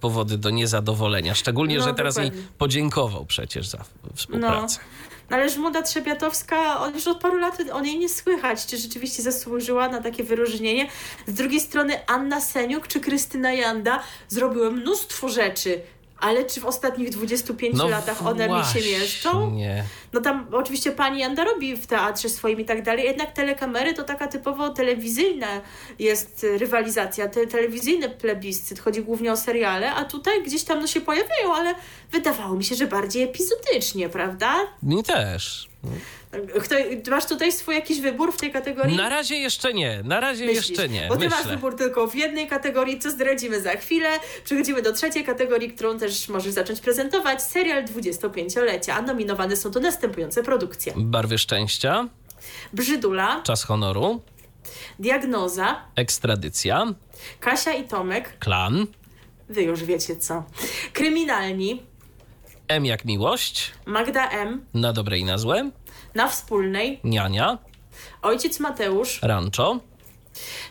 powody 0.00 0.38
do 0.38 0.50
niezadowolenia. 0.50 1.34
Szczególnie, 1.34 1.78
No, 1.78 1.84
że 1.84 1.94
teraz 1.94 2.16
jej 2.16 2.26
dokładnie. 2.30 2.48
podziękował 2.58 3.26
przecież 3.26 3.66
za 3.68 3.84
współpracę. 4.14 4.78
No, 5.30 5.36
ale 5.36 5.48
Żmuda 5.48 5.82
Trzebiatowska, 5.82 6.80
on 6.80 6.94
już 6.94 7.06
od 7.06 7.20
paru 7.20 7.36
lat 7.36 7.58
o 7.72 7.80
niej 7.80 7.98
nie 7.98 8.08
słychać, 8.08 8.66
czy 8.66 8.76
rzeczywiście 8.76 9.22
zasłużyła 9.22 9.88
na 9.88 10.02
takie 10.02 10.24
wyróżnienie. 10.24 10.88
Z 11.26 11.34
drugiej 11.34 11.60
strony 11.60 12.06
Anna 12.06 12.40
Seniuk 12.40 12.88
czy 12.88 13.00
Krystyna 13.00 13.52
Janda 13.52 14.02
zrobiły 14.28 14.70
mnóstwo 14.70 15.28
rzeczy, 15.28 15.80
ale 16.20 16.44
czy 16.44 16.60
w 16.60 16.66
ostatnich 16.66 17.10
25 17.10 17.78
latach 17.90 18.26
one 18.26 18.48
mi 18.48 18.64
się 18.64 18.98
mieszczą? 18.98 19.32
No 19.32 19.50
Nie. 19.50 19.84
No 20.12 20.20
tam 20.20 20.46
oczywiście 20.52 20.92
pani 20.92 21.20
Janda 21.20 21.44
robi 21.44 21.76
w 21.76 21.86
teatrze 21.86 22.28
swoim 22.28 22.60
i 22.60 22.64
tak 22.64 22.82
dalej, 22.82 23.04
jednak 23.04 23.32
telekamery 23.32 23.94
to 23.94 24.04
taka 24.04 24.28
typowo 24.28 24.70
telewizyjna 24.70 25.60
jest 25.98 26.46
rywalizacja, 26.58 27.28
te, 27.28 27.46
telewizyjny 27.46 28.08
plebiscyt, 28.08 28.80
chodzi 28.80 29.02
głównie 29.02 29.32
o 29.32 29.36
seriale, 29.36 29.94
a 29.94 30.04
tutaj 30.04 30.42
gdzieś 30.44 30.64
tam 30.64 30.80
no 30.80 30.86
się 30.86 31.00
pojawiają, 31.00 31.54
ale 31.54 31.74
wydawało 32.12 32.54
mi 32.54 32.64
się, 32.64 32.74
że 32.74 32.86
bardziej 32.86 33.22
epizodycznie, 33.22 34.08
prawda? 34.08 34.54
Mi 34.82 35.04
też. 35.04 35.68
Kto, 36.62 36.74
masz 37.10 37.26
tutaj 37.26 37.52
swój 37.52 37.74
jakiś 37.74 38.00
wybór 38.00 38.32
w 38.32 38.36
tej 38.36 38.52
kategorii? 38.52 38.96
Na 38.96 39.08
razie 39.08 39.36
jeszcze 39.36 39.72
nie. 39.74 40.02
Na 40.04 40.20
razie 40.20 40.46
Myślisz? 40.46 40.68
jeszcze 40.68 40.88
nie. 40.88 41.06
Bo 41.08 41.16
ty 41.16 41.28
masz 41.28 41.38
Myślę. 41.38 41.56
wybór 41.56 41.76
tylko 41.76 42.06
w 42.06 42.14
jednej 42.14 42.48
kategorii, 42.48 42.98
co 42.98 43.10
zdradzimy 43.10 43.60
za 43.62 43.70
chwilę. 43.70 44.08
Przechodzimy 44.44 44.82
do 44.82 44.92
trzeciej 44.92 45.24
kategorii, 45.24 45.70
którą 45.70 45.98
też 45.98 46.28
możesz 46.28 46.52
zacząć 46.52 46.80
prezentować. 46.80 47.42
Serial 47.42 47.84
25-lecia, 47.84 48.92
a 48.94 49.02
nominowane 49.02 49.56
są 49.56 49.70
tu 49.70 49.80
następujące 49.80 50.42
produkcje. 50.42 50.92
Barwy 50.96 51.38
szczęścia, 51.38 52.08
Brzydula, 52.72 53.42
czas 53.42 53.64
honoru, 53.64 54.22
Diagnoza, 54.98 55.82
ekstradycja, 55.96 56.94
Kasia 57.40 57.72
i 57.72 57.84
Tomek, 57.84 58.38
klan, 58.38 58.86
wy 59.48 59.62
już 59.62 59.84
wiecie 59.84 60.16
co. 60.16 60.44
Kryminalni, 60.92 61.82
M 62.68 62.86
jak 62.86 63.04
miłość, 63.04 63.72
Magda 63.86 64.28
M, 64.30 64.64
na 64.74 64.92
dobre 64.92 65.18
i 65.18 65.24
na 65.24 65.38
złe, 65.38 65.70
Na 66.18 66.28
Wspólnej, 66.28 67.00
niania, 67.04 67.58
Ojciec 68.22 68.60
Mateusz, 68.60 69.22
rancho 69.22 69.78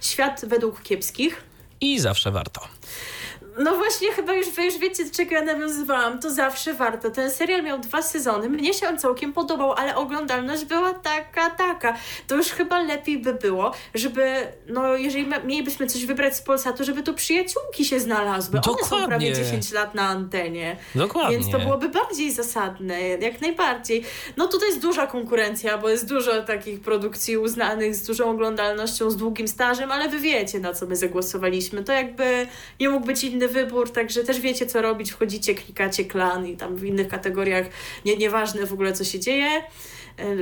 Świat 0.01 0.45
według 0.47 0.83
kiepskich. 0.83 1.43
i 1.81 1.99
zawsze 1.99 2.31
warto. 2.31 2.61
No 3.57 3.75
właśnie, 3.75 4.11
chyba 4.11 4.33
już 4.33 4.49
wy 4.49 4.65
już 4.65 4.77
wiecie, 4.77 5.05
do 5.05 5.11
czego 5.11 5.35
ja 5.35 5.41
nawiązywałam. 5.41 6.19
To 6.19 6.29
zawsze 6.29 6.73
warto. 6.73 7.11
Ten 7.11 7.31
serial 7.31 7.63
miał 7.63 7.79
dwa 7.79 8.01
sezony. 8.01 8.49
Mnie 8.49 8.73
się 8.73 8.87
on 8.89 8.99
całkiem 8.99 9.33
podobał, 9.33 9.73
ale 9.73 9.95
oglądalność 9.95 10.65
była 10.65 10.93
taka, 10.93 11.49
taka. 11.49 11.97
To 12.27 12.35
już 12.35 12.47
chyba 12.47 12.79
lepiej 12.79 13.17
by 13.17 13.33
było, 13.33 13.73
żeby, 13.95 14.47
no 14.67 14.95
jeżeli 14.95 15.27
mielibyśmy 15.45 15.87
coś 15.87 16.05
wybrać 16.05 16.35
z 16.35 16.41
Polsatu, 16.41 16.83
żeby 16.83 17.03
tu 17.03 17.13
przyjaciółki 17.13 17.85
się 17.85 17.99
znalazły. 17.99 18.59
One 18.59 18.63
są 18.63 18.81
Dokładnie. 18.81 19.07
prawie 19.07 19.33
10 19.33 19.71
lat 19.71 19.95
na 19.95 20.07
antenie. 20.07 20.77
Dokładnie. 20.95 21.37
Więc 21.37 21.51
to 21.51 21.59
byłoby 21.59 21.89
bardziej 21.89 22.31
zasadne, 22.31 23.01
jak 23.01 23.41
najbardziej. 23.41 24.03
No 24.37 24.47
tutaj 24.47 24.67
jest 24.67 24.81
duża 24.81 25.07
konkurencja, 25.07 25.77
bo 25.77 25.89
jest 25.89 26.09
dużo 26.09 26.43
takich 26.43 26.81
produkcji 26.81 27.37
uznanych 27.37 27.95
z 27.95 28.07
dużą 28.07 28.29
oglądalnością, 28.29 29.11
z 29.11 29.17
długim 29.17 29.47
stażem, 29.47 29.91
ale 29.91 30.09
wy 30.09 30.19
wiecie, 30.19 30.59
na 30.59 30.73
co 30.73 30.85
my 30.85 30.95
zagłosowaliśmy. 30.95 31.83
To 31.83 31.93
jakby 31.93 32.47
nie 32.79 32.89
mógł 32.89 33.05
być 33.05 33.23
inny 33.23 33.46
wybór, 33.47 33.91
także 33.91 34.23
też 34.23 34.39
wiecie, 34.39 34.65
co 34.65 34.81
robić. 34.81 35.11
Wchodzicie, 35.11 35.55
klikacie 35.55 36.05
klan 36.05 36.47
i 36.47 36.57
tam 36.57 36.75
w 36.75 36.83
innych 36.85 37.07
kategoriach 37.07 37.65
nie, 38.05 38.17
nieważne 38.17 38.65
w 38.65 38.73
ogóle, 38.73 38.93
co 38.93 39.03
się 39.03 39.19
dzieje. 39.19 39.61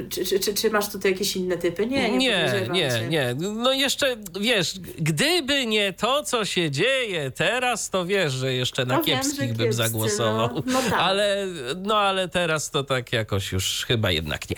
Czy, 0.09 0.25
czy, 0.25 0.39
czy, 0.39 0.53
czy 0.53 0.69
masz 0.69 0.91
tutaj 0.91 1.11
jakieś 1.11 1.35
inne 1.35 1.57
typy? 1.57 1.85
Nie, 1.85 2.09
nie, 2.11 2.17
nie, 2.17 2.67
nie, 2.71 3.07
nie. 3.09 3.35
No 3.39 3.73
jeszcze, 3.73 4.15
wiesz, 4.39 4.73
gdyby 4.97 5.65
nie 5.65 5.93
to, 5.93 6.23
co 6.23 6.45
się 6.45 6.71
dzieje 6.71 7.31
teraz, 7.31 7.89
to 7.89 8.05
wiesz, 8.05 8.33
że 8.33 8.53
jeszcze 8.53 8.85
na 8.85 8.97
No 8.97 9.03
wiem, 9.03 9.17
kiepskich 9.19 9.39
że 9.39 9.45
bym 9.47 9.57
kiepscy, 9.57 9.73
zagłosował. 9.83 10.49
no. 10.55 10.63
No 10.65 10.81
tak. 10.89 10.99
ale, 10.99 11.47
no 11.77 11.97
ale 11.97 12.27
teraz 12.27 12.71
to 12.71 12.83
tak 12.83 13.13
jakoś 13.13 13.51
już 13.51 13.85
chyba 13.87 14.11
jednak 14.11 14.49
nie. 14.49 14.55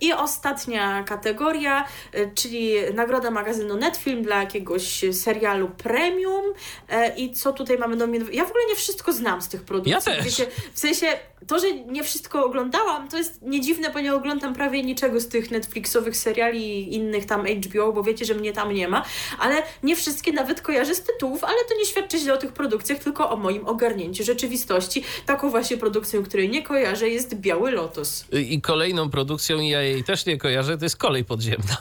I 0.00 0.12
ostatnia 0.12 1.02
kategoria, 1.02 1.84
y, 2.14 2.30
czyli 2.34 2.74
nagroda 2.94 3.30
magazynu 3.30 3.76
Netfilm 3.76 4.22
dla 4.22 4.40
jakiegoś 4.40 5.04
serialu 5.12 5.68
premium. 5.68 6.44
E, 6.88 7.16
I 7.16 7.32
co 7.32 7.52
tutaj 7.52 7.78
mamy 7.78 7.96
nominowane? 7.96 8.34
Ja 8.36 8.44
w 8.44 8.50
ogóle 8.50 8.64
nie 8.68 8.76
wszystko 8.76 9.12
znam 9.12 9.42
z 9.42 9.48
tych 9.48 9.62
produkcji. 9.62 9.92
Ja 9.92 10.00
też. 10.00 10.24
Wiecie, 10.24 10.46
w 10.74 10.78
sensie 10.78 11.06
to, 11.46 11.58
że 11.58 11.72
nie 11.72 12.04
wszystko 12.04 12.44
oglądałam, 12.44 13.08
to 13.08 13.18
jest 13.18 13.42
nie 13.42 13.60
dziwne, 13.60 13.90
bo 13.90 14.00
nie 14.00 14.14
oglądam 14.14 14.54
prawie 14.54 14.82
niczego 14.82 15.20
z 15.20 15.28
tych 15.28 15.50
Netflixowych 15.50 16.16
seriali 16.16 16.64
i 16.64 16.94
innych 16.94 17.26
tam 17.26 17.46
HBO, 17.46 17.92
bo 17.92 18.02
wiecie, 18.02 18.24
że 18.24 18.34
mnie 18.34 18.52
tam 18.52 18.72
nie 18.72 18.88
ma. 18.88 19.04
Ale 19.38 19.62
nie 19.82 19.96
wszystkie 19.96 20.32
nawet 20.32 20.60
kojarzę 20.60 20.94
z 20.94 21.02
tytułów, 21.02 21.44
ale 21.44 21.56
to 21.68 21.74
nie 21.78 21.86
świadczy 21.86 22.18
źle 22.18 22.34
o 22.34 22.36
tych 22.36 22.52
produkcjach, 22.52 22.98
tylko 22.98 23.30
o 23.30 23.36
moim 23.36 23.66
ogarnięciu 23.66 24.24
rzeczywistości. 24.24 25.04
Taką 25.26 25.50
właśnie 25.50 25.76
produkcją, 25.76 26.24
której 26.24 26.48
nie 26.48 26.62
kojarzę, 26.62 27.08
jest 27.08 27.34
Biały 27.34 27.70
Lotos. 27.70 28.24
I 28.32 28.60
kolejną 28.60 29.10
produkcją, 29.10 29.59
ja 29.68 29.82
jej 29.82 30.04
też 30.04 30.26
nie 30.26 30.38
kojarzę, 30.38 30.78
to 30.78 30.84
jest 30.84 30.96
kolej 30.96 31.24
podziemna. 31.24 31.76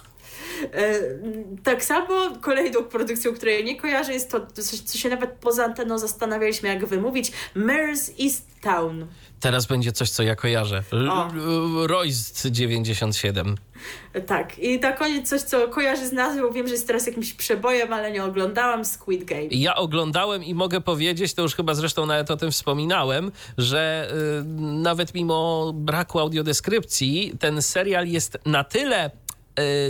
E, 0.74 1.00
tak 1.64 1.84
samo 1.84 2.14
kolejną 2.42 2.84
produkcją, 2.84 3.34
której 3.34 3.64
nie 3.64 3.76
kojarzę, 3.76 4.14
jest 4.14 4.32
to, 4.32 4.48
coś, 4.54 4.80
co 4.80 4.98
się 4.98 5.10
nawet 5.10 5.32
poza 5.32 5.66
anteną 5.66 6.00
zastanawialiśmy, 6.00 6.70
jak 6.70 6.86
wymówić. 6.86 7.32
Mare's 7.56 8.24
East 8.24 8.46
Town. 8.62 9.08
Teraz 9.40 9.66
będzie 9.66 9.92
coś, 9.92 10.10
co 10.10 10.24
ja 10.24 10.36
kojarzę. 10.36 10.84
Royst 11.88 12.48
97. 12.48 13.58
Tak. 14.28 14.60
I 14.60 14.80
na 14.80 14.92
koniec 14.92 15.30
coś, 15.30 15.42
co 15.42 15.68
kojarzy 15.68 16.08
z 16.08 16.12
nazwą. 16.12 16.52
Wiem, 16.52 16.68
że 16.68 16.74
jest 16.74 16.88
teraz 16.88 17.08
jakimś 17.08 17.34
przebojem, 17.34 17.94
ale 17.94 18.12
nie 18.12 18.24
oglądałam. 18.24 18.86
Squid 18.86 19.24
Game. 19.24 19.48
Ja 19.52 19.76
oglądałem 19.76 20.44
i 20.44 20.54
mogę 20.54 20.82
powiedzieć, 20.82 21.34
to 21.34 21.42
już 21.42 21.56
chyba 21.56 21.74
zresztą 21.74 22.06
nawet 22.06 22.32
o 22.32 22.38
tym 22.38 22.52
wspominałem, 22.52 23.32
że 23.58 24.12
y, 24.42 24.44
nawet 24.60 25.14
mimo 25.14 25.72
braku 25.74 26.20
audiodeskrypcji, 26.20 27.34
ten 27.40 27.62
serial 27.62 28.08
jest 28.08 28.38
na 28.46 28.64
tyle 28.64 29.12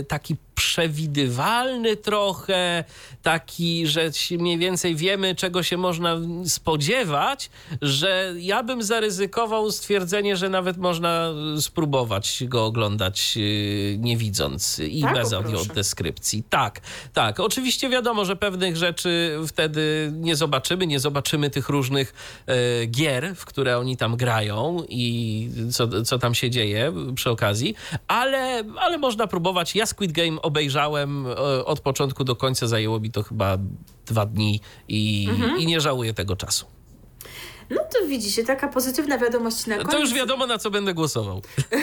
taki 0.08 0.36
przewidywalny 0.60 1.96
trochę, 1.96 2.84
taki, 3.22 3.86
że 3.86 4.10
mniej 4.38 4.58
więcej 4.58 4.96
wiemy, 4.96 5.34
czego 5.34 5.62
się 5.62 5.76
można 5.76 6.16
spodziewać, 6.44 7.50
że 7.82 8.34
ja 8.38 8.62
bym 8.62 8.82
zaryzykował 8.82 9.70
stwierdzenie, 9.72 10.36
że 10.36 10.48
nawet 10.48 10.76
można 10.76 11.32
spróbować 11.60 12.44
go 12.46 12.64
oglądać 12.64 13.34
y, 13.36 13.96
nie 13.98 14.16
widząc 14.16 14.78
i 14.78 15.02
Tak, 15.02 15.14
bez 15.14 15.32
audiodeskrypcji. 15.32 16.42
Tak, 16.50 16.80
tak. 17.12 17.40
Oczywiście 17.40 17.88
wiadomo, 17.88 18.24
że 18.24 18.36
pewnych 18.36 18.76
rzeczy 18.76 19.38
wtedy 19.46 20.12
nie 20.14 20.36
zobaczymy, 20.36 20.86
nie 20.86 21.00
zobaczymy 21.00 21.50
tych 21.50 21.68
różnych 21.68 22.14
e, 22.46 22.86
gier, 22.86 23.34
w 23.36 23.44
które 23.44 23.78
oni 23.78 23.96
tam 23.96 24.16
grają 24.16 24.84
i 24.88 25.48
co, 25.72 26.02
co 26.02 26.18
tam 26.18 26.34
się 26.34 26.50
dzieje 26.50 26.92
przy 27.14 27.30
okazji, 27.30 27.74
ale, 28.08 28.62
ale 28.76 28.98
można 28.98 29.26
próbować. 29.26 29.59
Ja 29.74 29.86
Squid 29.86 30.12
Game 30.12 30.42
obejrzałem 30.42 31.26
e, 31.26 31.36
od 31.64 31.80
początku 31.80 32.24
do 32.24 32.36
końca, 32.36 32.66
zajęło 32.66 33.00
mi 33.00 33.10
to 33.10 33.22
chyba 33.22 33.58
dwa 34.06 34.26
dni 34.26 34.60
i, 34.88 35.26
Mhm. 35.30 35.58
i 35.58 35.66
nie 35.66 35.80
żałuję 35.80 36.14
tego 36.14 36.36
czasu. 36.36 36.66
No 37.70 37.80
to 37.92 38.06
widzicie, 38.06 38.44
taka 38.44 38.68
pozytywna 38.68 39.18
wiadomość 39.18 39.66
na 39.66 39.76
koniec. 39.76 39.90
To 39.90 39.98
już 39.98 40.14
wiadomo, 40.14 40.46
na 40.46 40.58
co 40.58 40.70
będę 40.70 40.94
głosował. 40.94 41.42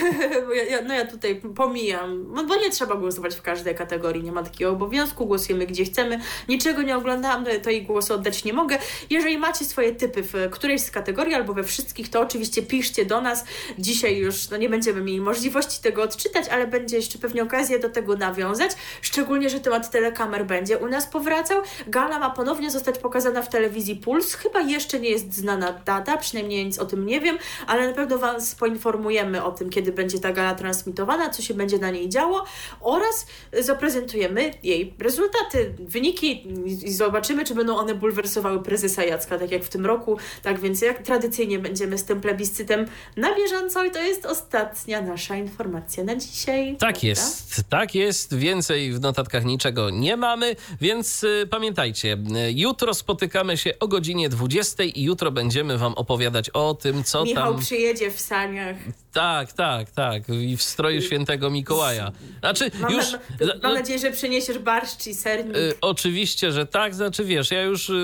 Ja, 0.69 0.81
no 0.81 0.93
ja 0.93 1.05
tutaj 1.05 1.41
pomijam, 1.55 2.33
no 2.33 2.43
bo 2.43 2.55
nie 2.55 2.69
trzeba 2.69 2.95
głosować 2.95 3.35
w 3.35 3.41
każdej 3.41 3.75
kategorii, 3.75 4.23
nie 4.23 4.31
ma 4.31 4.43
takiego 4.43 4.71
obowiązku, 4.71 5.25
głosujemy 5.25 5.67
gdzie 5.67 5.85
chcemy. 5.85 6.19
Niczego 6.49 6.81
nie 6.81 6.97
oglądałam, 6.97 7.45
to, 7.45 7.51
to 7.63 7.69
i 7.69 7.81
głosu 7.81 8.13
oddać 8.13 8.43
nie 8.43 8.53
mogę. 8.53 8.77
Jeżeli 9.09 9.37
macie 9.37 9.65
swoje 9.65 9.95
typy 9.95 10.23
w 10.23 10.49
którejś 10.51 10.81
z 10.81 10.91
kategorii 10.91 11.33
albo 11.33 11.53
we 11.53 11.63
wszystkich, 11.63 12.09
to 12.09 12.21
oczywiście 12.21 12.61
piszcie 12.61 13.05
do 13.05 13.21
nas. 13.21 13.45
Dzisiaj 13.79 14.17
już 14.17 14.49
no, 14.49 14.57
nie 14.57 14.69
będziemy 14.69 15.01
mieli 15.01 15.21
możliwości 15.21 15.81
tego 15.81 16.03
odczytać, 16.03 16.47
ale 16.47 16.67
będzie 16.67 16.97
jeszcze 16.97 17.19
pewnie 17.19 17.43
okazja 17.43 17.79
do 17.79 17.89
tego 17.89 18.15
nawiązać. 18.15 18.71
Szczególnie, 19.01 19.49
że 19.49 19.59
temat 19.59 19.91
telekamer 19.91 20.45
będzie 20.45 20.77
u 20.77 20.87
nas 20.87 21.05
powracał. 21.05 21.61
Gala 21.87 22.19
ma 22.19 22.29
ponownie 22.29 22.71
zostać 22.71 22.97
pokazana 22.99 23.41
w 23.41 23.49
telewizji 23.49 23.95
Puls. 23.95 24.33
Chyba 24.33 24.61
jeszcze 24.61 24.99
nie 24.99 25.09
jest 25.09 25.33
znana 25.33 25.71
data, 25.71 25.96
przynajmniej 26.17 26.65
nic 26.65 26.79
o 26.79 26.85
tym 26.85 27.05
nie 27.05 27.21
wiem, 27.21 27.37
ale 27.67 27.87
na 27.87 27.93
pewno 27.93 28.17
Was 28.17 28.55
poinformujemy 28.55 29.43
o 29.43 29.51
tym, 29.51 29.69
kiedy 29.69 29.91
będzie 29.91 30.19
ta 30.19 30.31
gala 30.31 30.55
transmitowana, 30.55 31.29
co 31.29 31.41
się 31.41 31.53
będzie 31.53 31.77
na 31.77 31.91
niej 31.91 32.09
działo 32.09 32.45
oraz 32.81 33.25
zaprezentujemy 33.59 34.51
jej 34.63 34.93
rezultaty, 34.99 35.73
wyniki 35.79 36.47
i 36.85 36.91
zobaczymy, 36.91 37.45
czy 37.45 37.55
będą 37.55 37.77
one 37.77 37.95
bulwersowały 37.95 38.63
prezesa 38.63 39.03
Jacka, 39.03 39.39
tak 39.39 39.51
jak 39.51 39.63
w 39.63 39.69
tym 39.69 39.85
roku. 39.85 40.17
Tak 40.43 40.59
więc 40.59 40.81
jak 40.81 41.03
tradycyjnie 41.03 41.59
będziemy 41.59 41.97
z 41.97 42.03
tym 42.03 42.21
plebiscytem 42.21 42.85
na 43.15 43.35
bieżąco 43.35 43.85
i 43.85 43.91
to 43.91 43.99
jest 43.99 44.25
ostatnia 44.25 45.01
nasza 45.01 45.35
informacja 45.35 46.03
na 46.03 46.15
dzisiaj. 46.15 46.77
Tak 46.79 46.79
prawda? 46.79 47.07
jest, 47.07 47.63
tak 47.69 47.95
jest. 47.95 48.35
Więcej 48.37 48.93
w 48.93 48.99
notatkach 48.99 49.45
niczego 49.45 49.89
nie 49.89 50.17
mamy, 50.17 50.55
więc 50.81 51.23
y, 51.23 51.47
pamiętajcie, 51.49 52.13
y, 52.13 52.51
jutro 52.51 52.93
spotykamy 52.93 53.57
się 53.57 53.79
o 53.79 53.87
godzinie 53.87 54.29
20 54.29 54.83
i 54.83 55.03
jutro 55.03 55.31
będziemy 55.31 55.77
wam 55.77 55.86
opowiadać 55.95 56.49
o 56.49 56.73
tym, 56.73 57.03
co 57.03 57.23
Michał 57.23 57.53
tam... 57.53 57.61
przyjedzie 57.61 58.11
w 58.11 58.19
saniach. 58.19 58.75
Tak, 59.13 59.53
tak, 59.53 59.91
tak. 59.91 60.23
I 60.29 60.57
w 60.57 60.63
stroju 60.63 61.01
świętego 61.01 61.49
Mikołaja. 61.49 62.11
Znaczy, 62.39 62.71
Mam, 62.79 62.91
już... 62.93 63.05
mam, 63.63 63.73
nadzieję, 63.73 63.99
że 63.99 64.11
przyniesiesz 64.11 64.59
barszcz 64.59 65.07
i 65.07 65.13
sernik. 65.13 65.57
Y, 65.57 65.73
oczywiście, 65.81 66.51
że 66.51 66.65
tak. 66.65 66.95
Znaczy, 66.95 67.25
wiesz, 67.25 67.51
ja 67.51 67.61
już 67.61 67.89
y, 67.89 67.95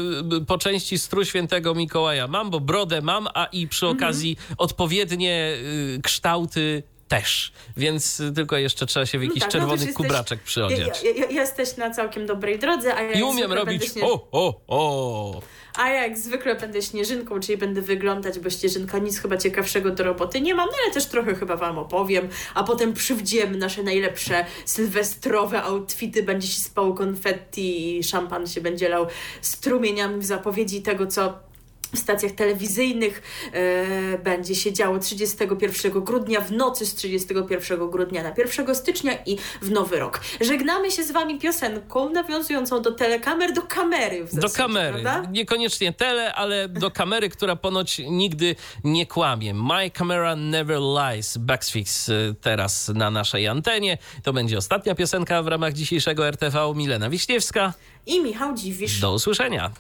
po 0.48 0.58
części 0.58 0.98
strój 1.00 1.26
świętego 1.26 1.76
Mikołaja 1.76 2.28
mam, 2.28 2.50
bo 2.50 2.60
brodę 2.60 3.02
mam, 3.02 3.28
a 3.34 3.46
i 3.46 3.68
przy 3.68 3.86
Mhm. 3.86 3.98
okazji 4.04 4.38
odpowiednie 4.58 5.56
y, 5.98 6.00
kształty 6.04 6.84
też. 7.08 7.52
Więc 7.78 8.22
tylko 8.36 8.58
jeszcze 8.58 8.86
trzeba 8.86 9.06
się 9.06 9.20
w 9.20 9.24
jakiś 9.24 9.40
tak, 9.44 9.54
no 9.54 9.60
już 9.60 9.62
czerwony 9.62 9.82
jesteś- 9.86 9.96
kubraczek 9.96 10.44
przyodziać. 10.44 11.04
Ja, 11.04 11.10
ja, 11.12 11.26
ja, 11.26 11.42
jesteś 11.42 11.78
na 11.78 11.90
całkiem 11.92 12.26
dobrej 12.26 12.60
drodze, 12.60 12.96
a 12.96 13.02
ja 13.02 13.12
I 13.20 13.24
umiem 13.24 13.54
robić 13.54 13.80
będę 13.94 14.00
śnież- 14.02 14.04
o, 14.12 14.28
o, 14.32 14.62
o. 14.68 15.42
A 15.76 15.90
ja 15.90 16.04
jak 16.04 16.18
zwykle 16.18 16.56
będę 16.56 16.82
śnieżynką, 16.82 17.40
czyli 17.40 17.58
będę 17.58 17.82
wyglądać, 17.82 18.40
bo 18.40 18.50
śnieżynka 18.50 18.98
nic 18.98 19.20
chyba 19.20 19.38
ciekawszego 19.38 19.92
do 19.92 20.04
roboty 20.04 20.42
nie 20.42 20.56
mam, 20.56 20.66
no 20.66 20.74
ale 20.84 20.94
też 20.94 21.06
trochę 21.06 21.36
chyba 21.36 21.56
wam 21.56 21.78
opowiem, 21.78 22.28
a 22.54 22.64
potem 22.64 22.94
przywdziemy 22.94 23.58
nasze 23.58 23.84
najlepsze 23.84 24.46
sylwestrowe 24.66 25.64
outfity, 25.64 26.24
będzie 26.24 26.48
się 26.48 26.62
spało 26.62 26.94
konfetti 26.94 27.98
i 27.98 28.04
szampan 28.04 28.48
się 28.48 28.62
będzie 28.62 28.90
lał 28.90 29.08
strumieniami 29.42 30.20
w 30.20 30.26
zapowiedzi 30.26 30.82
tego, 30.82 31.08
co 31.08 31.53
w 31.96 32.00
stacjach 32.00 32.32
telewizyjnych 32.32 33.22
e, 33.54 34.18
będzie 34.18 34.56
się 34.56 34.74
działo 34.74 35.00
31 35.00 35.92
grudnia, 36.04 36.42
w 36.42 36.52
nocy 36.52 36.86
z 36.86 36.96
31 36.96 37.90
grudnia 37.90 38.24
na 38.24 38.34
1 38.38 38.76
stycznia 38.76 39.14
i 39.26 39.38
w 39.62 39.72
nowy 39.72 40.00
rok. 40.00 40.20
Żegnamy 40.42 40.92
się 40.92 41.04
z 41.04 41.12
Wami 41.12 41.40
piosenką 41.40 42.10
nawiązującą 42.10 42.82
do 42.82 42.92
telekamer, 42.92 43.54
do 43.54 43.62
kamery 43.62 44.24
w 44.26 44.36
Do 44.36 44.42
zasadzie, 44.42 44.58
kamery. 44.64 45.04
prawda? 45.04 45.32
Niekoniecznie 45.32 45.94
tele, 45.94 46.34
ale 46.34 46.70
do 46.70 46.92
kamery, 46.92 47.30
która 47.30 47.56
ponoć 47.56 48.02
nigdy 48.10 48.56
nie 48.84 49.06
kłamie. 49.08 49.54
My 49.54 49.90
Camera 49.92 50.36
Never 50.36 50.80
Lies. 50.80 51.38
Backfix 51.38 52.10
y, 52.10 52.36
teraz 52.42 52.88
na 52.96 53.12
naszej 53.12 53.48
antenie. 53.48 53.98
To 54.24 54.34
będzie 54.34 54.58
ostatnia 54.58 54.96
piosenka 54.96 55.44
w 55.44 55.48
ramach 55.48 55.74
dzisiejszego 55.74 56.28
RTV. 56.28 56.74
Milena 56.76 57.10
Wiśniewska. 57.10 57.74
I 58.06 58.24
Michał 58.24 58.56
Dziwisz. 58.56 59.00
Do 59.00 59.14
usłyszenia. 59.14 59.72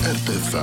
RTV. 0.00 0.62